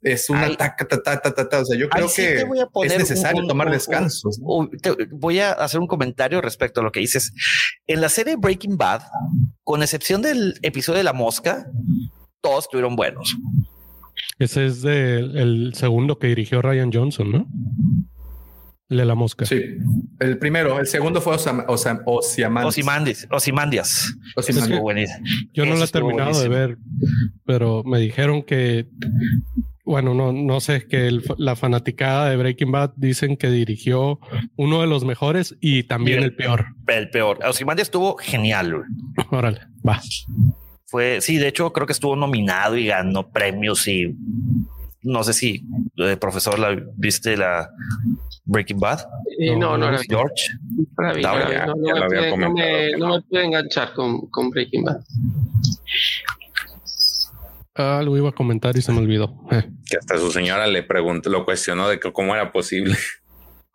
[0.00, 1.60] es una Ahí- ta, ta, ta, ta, ta, ta.
[1.60, 2.44] O sea, yo creo sí que
[2.86, 4.38] es necesario un- tomar descansos.
[4.38, 4.46] ¿no?
[4.46, 7.32] un- te- voy a hacer un comentario respecto a lo que dices.
[7.86, 9.02] En la serie Breaking Bad,
[9.62, 11.66] con excepción del episodio de la mosca,
[12.40, 13.36] todos estuvieron buenos.
[14.38, 17.46] Ese es de- el segundo que dirigió Ryan Johnson, ¿no?
[18.90, 19.46] El de la mosca.
[19.46, 19.62] Sí,
[20.20, 22.00] el primero, el segundo fue Osam, Osam.
[22.04, 24.14] Osimandis, Osimandias.
[24.36, 24.80] Osimandias.
[24.80, 25.24] Buenísimo.
[25.54, 26.78] Yo no lo he terminado de ver,
[27.46, 28.88] pero me dijeron que,
[29.86, 34.18] bueno, no, no sé, que el- la fanaticada de Breaking Bad dicen que dirigió
[34.56, 36.66] uno de los mejores y también Y el peor.
[36.86, 37.38] El peor.
[37.46, 38.70] Ozymandias estuvo genial.
[38.74, 39.26] güey.
[39.30, 40.00] Órale, va.
[40.86, 44.14] Fue, sí, de hecho, creo que estuvo nominado y ganó premios y
[45.02, 45.64] no sé si
[45.96, 47.70] eh, profesor la viste la
[48.44, 49.00] Breaking Bad.
[49.38, 49.86] Eh, no, no.
[50.08, 50.34] George.
[50.98, 51.72] No vi, No, ya- ya me
[52.06, 52.68] pude- me- comentado.
[52.98, 55.00] no me pude enganchar con, con Breaking Bad.
[57.76, 59.34] Ah, lo iba a comentar y se me olvidó.
[59.50, 59.64] Eh.
[59.90, 62.96] Que hasta su señora le preguntó, lo cuestionó de que cómo era posible.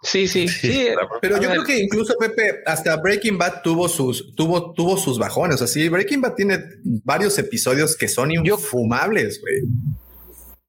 [0.01, 0.87] Sí, sí, sí.
[1.21, 5.61] Pero yo creo que incluso Pepe, hasta Breaking Bad tuvo sus, tuvo, tuvo sus bajones.
[5.61, 6.59] Así, Breaking Bad tiene
[7.03, 9.61] varios episodios que son infumables, güey.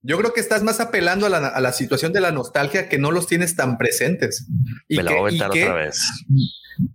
[0.03, 2.99] Yo creo que estás más apelando a la, a la situación de la nostalgia que
[2.99, 4.47] no los tienes tan presentes.
[4.89, 6.01] Y Me la que- voy a aventar que otra vez.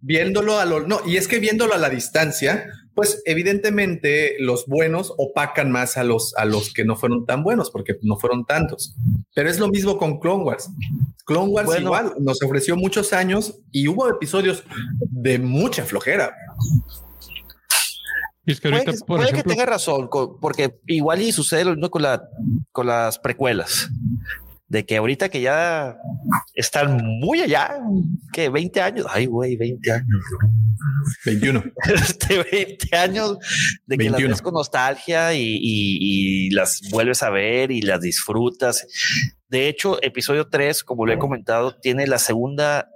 [0.02, 2.66] Viéndolo a lo, no, y es que viéndolo a la distancia,
[2.96, 7.70] pues evidentemente los buenos opacan más a los, a los que no fueron tan buenos,
[7.70, 8.96] porque no fueron tantos.
[9.36, 10.70] Pero es lo mismo con Clone Wars.
[11.26, 11.88] Clone Wars Bueno.
[11.88, 14.64] igual nos ofreció muchos años y hubo episodios
[15.00, 16.34] de mucha flojera.
[18.46, 20.10] Y es que Puede, ahorita, que, por puede que ejemplo, tenga razón,
[20.40, 22.30] porque igual y sucede lo mismo con, la,
[22.72, 23.90] con las precuelas.
[24.76, 25.96] De que ahorita que ya
[26.54, 27.78] están muy allá,
[28.34, 30.22] que 20 años, ay, güey, 20 años.
[31.26, 31.64] 21.
[31.96, 33.38] este 20 años
[33.86, 34.20] de que 21.
[34.20, 38.86] las ves con nostalgia y, y- y las vuelves a ver y las disfrutas.
[39.48, 42.90] De hecho, episodio 3, como lo he comentado, tiene la segunda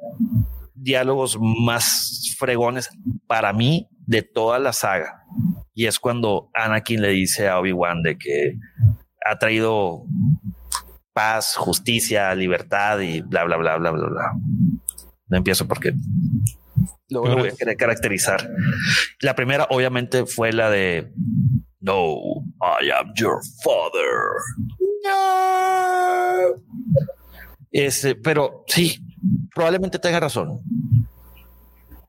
[0.76, 2.90] diálogos más fregones
[3.26, 5.24] para mí de toda la saga.
[5.74, 8.58] Y es cuando Anakin le dice a Obi-Wan de que
[9.26, 10.04] ha traído
[11.20, 14.32] paz, justicia, libertad y bla, bla, bla, bla, bla, bla.
[15.28, 15.94] No empiezo porque
[17.10, 18.50] lo voy a querer caracterizar.
[19.20, 21.12] La primera, obviamente, fue la de
[21.82, 22.16] No,
[22.62, 24.16] I am your father.
[27.74, 29.06] Este, pero sí,
[29.54, 30.62] probablemente tenga razón.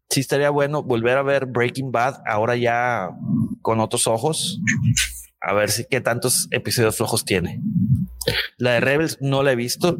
[0.08, 3.10] Sí, estaría bueno volver a ver Breaking Bad ahora ya
[3.60, 4.60] con otros ojos.
[5.42, 7.60] A ver si qué tantos episodios flojos tiene.
[8.58, 9.98] La de Rebels no la he visto.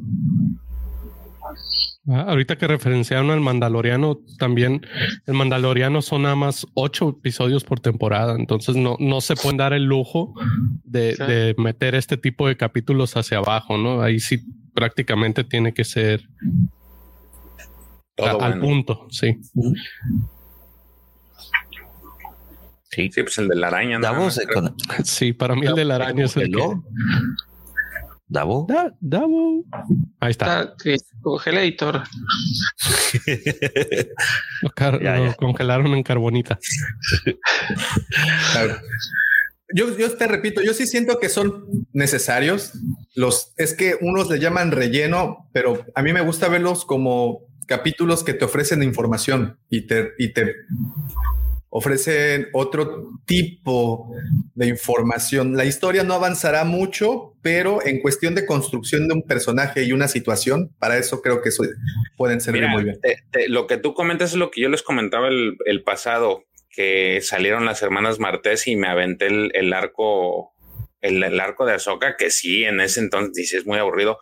[2.09, 4.83] ah, ahorita que referenciaron al Mandaloriano, también
[5.27, 8.35] el Mandaloriano son nada más ocho episodios por temporada.
[8.39, 10.35] Entonces no, no se pueden dar el lujo
[10.85, 11.23] de, Sí.
[11.25, 14.03] de meter este tipo de capítulos hacia abajo, ¿no?
[14.03, 14.45] Ahí sí
[14.75, 16.23] prácticamente tiene que ser
[18.19, 19.39] a- al punto, sí.
[22.91, 23.11] Sí.
[23.13, 23.99] Sí, pues el de la araña.
[24.01, 26.63] Davos, eh, con- Sí, para mí el de la araña es el que...
[28.27, 28.67] Davo.
[28.69, 29.65] Da- Davo.
[30.21, 30.75] Ahí está.
[31.23, 32.03] Congelator.
[34.63, 35.35] Lo, car- Ya, lo ya.
[35.35, 36.59] congelaron en carbonita.
[38.53, 38.77] Claro.
[39.75, 42.73] Yo, yo te repito, yo sí siento que son necesarios.
[43.15, 48.25] Los es que unos le llaman relleno, pero a mí me gusta verlos como capítulos
[48.25, 50.55] que te ofrecen información y te, y te
[51.73, 54.13] ofrecen otro tipo
[54.55, 55.57] de información.
[55.57, 60.09] La historia no avanzará mucho, pero en cuestión de construcción de un personaje y una
[60.09, 61.63] situación, para eso creo que eso
[62.17, 63.01] pueden servir Mira, muy bien.
[63.01, 66.45] te- te- lo que tú comentas es lo que yo les comentaba el, el pasado,
[66.71, 70.53] que salieron las hermanas Martés y me aventé el, el arco,
[71.01, 74.19] el, el arco de Azoka, que sí, en ese entonces dices muy aburrido.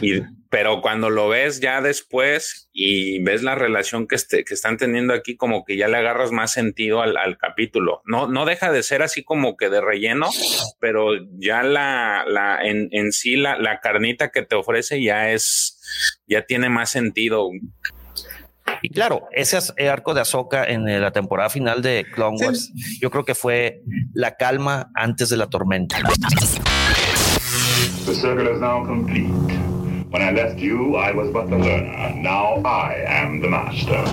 [0.00, 4.76] Y, pero cuando lo ves ya después y ves la relación que, este, que están
[4.76, 8.02] teniendo aquí, como que ya le agarras más sentido al, al capítulo.
[8.04, 10.30] No, no deja de ser así como que de relleno,
[10.80, 15.80] pero ya la, la en, en sí la, la carnita que te ofrece ya es,
[16.26, 17.50] ya tiene más sentido.
[18.82, 22.44] Y claro, ese as- arco de Ahsoka en eh, la temporada final de Clone Sí.
[22.44, 25.96] Wars, yo creo que fue la calma antes de la tormenta.
[28.06, 29.30] The circle is now complete.
[30.10, 32.14] When I left you, I was but the learner.
[32.14, 34.04] Now I am the master.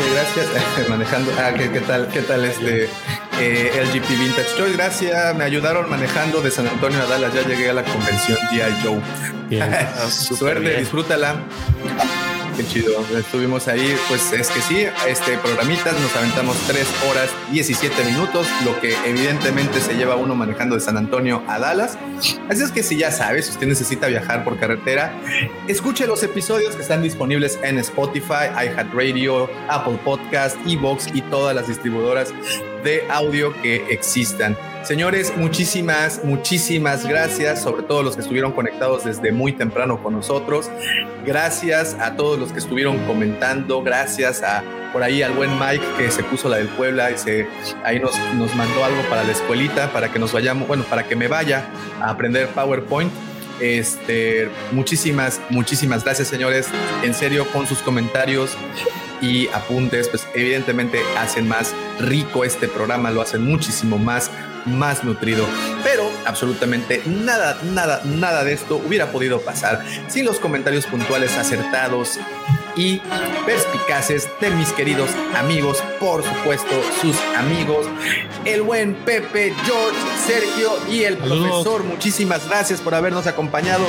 [0.00, 1.32] Dice, gracias, manejando.
[1.38, 2.08] Ah, ¿qué, qué tal?
[2.08, 2.88] ¿Qué tal este
[3.40, 4.72] eh, LGP Vintage Choice?
[4.74, 7.34] Gracias, me ayudaron manejando de San Antonio a Dallas.
[7.34, 8.82] Ya llegué a la convención G.I.
[8.82, 9.00] Joe.
[9.48, 9.70] Bien.
[10.10, 10.80] Suerte, bien.
[10.80, 11.36] disfrútala.
[12.60, 13.02] Qué chido.
[13.16, 18.78] Estuvimos ahí, pues es que sí, este programitas nos aventamos 3 horas 17 minutos, lo
[18.82, 21.96] que evidentemente se lleva uno manejando de San Antonio a Dallas.
[22.50, 25.18] Así es que si ya sabes, usted necesita viajar por carretera,
[25.68, 31.66] escuche los episodios que están disponibles en Spotify, iHeartRadio, Apple Podcast, Evox y todas las
[31.66, 32.34] distribuidoras
[32.84, 34.54] de audio que existan.
[34.82, 40.70] Señores, muchísimas, muchísimas gracias, sobre todo los que estuvieron conectados desde muy temprano con nosotros.
[41.24, 46.10] Gracias a todos los que estuvieron comentando, gracias a por ahí al buen Mike que
[46.10, 47.46] se puso la del Puebla y se
[47.84, 51.14] ahí nos, nos mandó algo para la escuelita, para que nos vayamos, bueno, para que
[51.14, 51.66] me vaya
[52.00, 53.12] a aprender PowerPoint.
[53.60, 56.68] Este, muchísimas, muchísimas gracias, señores.
[57.02, 58.56] En serio, con sus comentarios
[59.20, 64.30] y apuntes, pues evidentemente hacen más rico este programa, lo hacen muchísimo más
[64.66, 65.44] más nutrido,
[65.84, 72.18] pero absolutamente nada, nada, nada de esto hubiera podido pasar sin los comentarios puntuales acertados
[72.76, 73.02] y
[73.44, 77.86] perspicaces de mis queridos amigos, por supuesto, sus amigos,
[78.44, 81.48] el buen Pepe, George, Sergio y el Saludos.
[81.48, 81.84] profesor.
[81.84, 83.84] Muchísimas gracias por habernos acompañado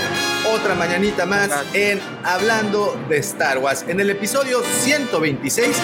[0.54, 5.78] otra mañanita más en Hablando de Star Wars, en el episodio 126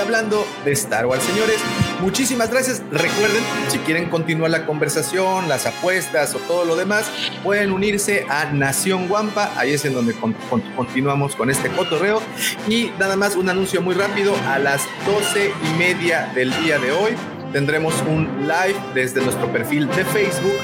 [0.00, 1.22] Hablando de Star Wars.
[1.24, 1.56] Señores,
[2.00, 2.82] muchísimas gracias.
[2.90, 7.06] Recuerden, si quieren continuar la conversación, las apuestas o todo lo demás,
[7.42, 9.52] pueden unirse a Nación Guampa.
[9.56, 12.20] Ahí es en donde con- con- continuamos con este cotorreo.
[12.68, 14.34] Y nada más un anuncio muy rápido.
[14.48, 17.12] A las 12 y media del día de hoy
[17.54, 20.58] tendremos un live desde nuestro perfil de Facebook,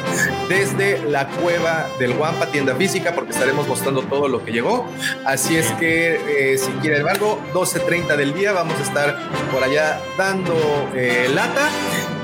[0.49, 4.89] desde la cueva del Guampa, tienda física, porque estaremos mostrando todo lo que llegó.
[5.25, 9.17] Así es que eh, si quieren algo, 12.30 del día vamos a estar
[9.53, 10.53] por allá dando
[10.97, 11.69] eh, lata.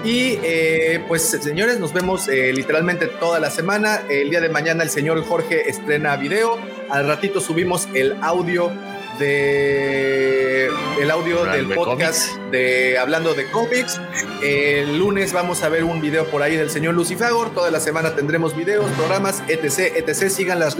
[0.04, 4.00] Y eh, pues señores, nos vemos literalmente toda la semana.
[4.08, 6.58] El día de mañana el señor Jorge estrena video.
[6.90, 8.72] Al ratito subimos el audio
[9.18, 10.70] de
[11.00, 14.00] el audio del de podcast de hablando de cómics.
[14.42, 17.52] El lunes vamos a ver un video por ahí del señor Lucifagor.
[17.54, 20.30] Toda la semana tendremos videos, programas, etc, etc.
[20.30, 20.76] Sigan las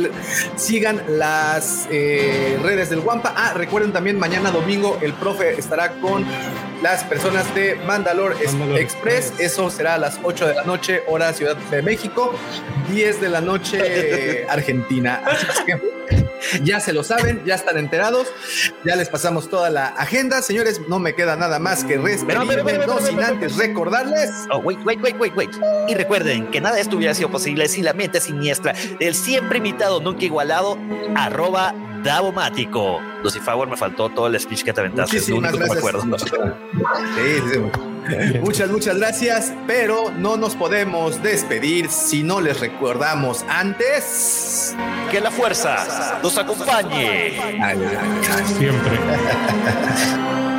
[0.57, 3.35] sigan las eh, redes del Guampa.
[3.37, 6.25] Ah, recuerden también mañana domingo el profe estará con
[6.83, 9.33] las personas de Mandalor, Es- Mandalore Express.
[9.39, 12.35] Eso será a las 8 de la noche, hora Ciudad de México,
[12.91, 15.23] 10 de la noche Argentina.
[15.27, 16.26] Así que
[16.63, 18.29] ya se lo saben, ya están enterados,
[18.85, 20.43] ya les pasamos toda la agenda.
[20.43, 22.45] Señores, no me queda nada más que pero,
[22.87, 24.31] no sin antes recordarles.
[24.51, 25.51] Oh, wait, wait, wait, wait, wait.
[25.89, 29.59] Y recuerden que nada de esto hubiera sido posible sin la mente siniestra del siempre
[29.59, 30.79] imitado, nunca igualado,
[31.15, 33.01] arroba Davomático.
[33.23, 35.17] Lucy Favor, me faltó todo el speech que te aventaste.
[35.17, 36.19] Es lo Muchísimas único que me acuerdo.
[36.19, 37.96] Sí, sí, sí.
[38.41, 44.75] Muchas, muchas gracias, pero no nos podemos despedir si no les recordamos antes
[45.11, 47.33] que la fuerza nos acompañe.
[48.59, 48.99] Siempre.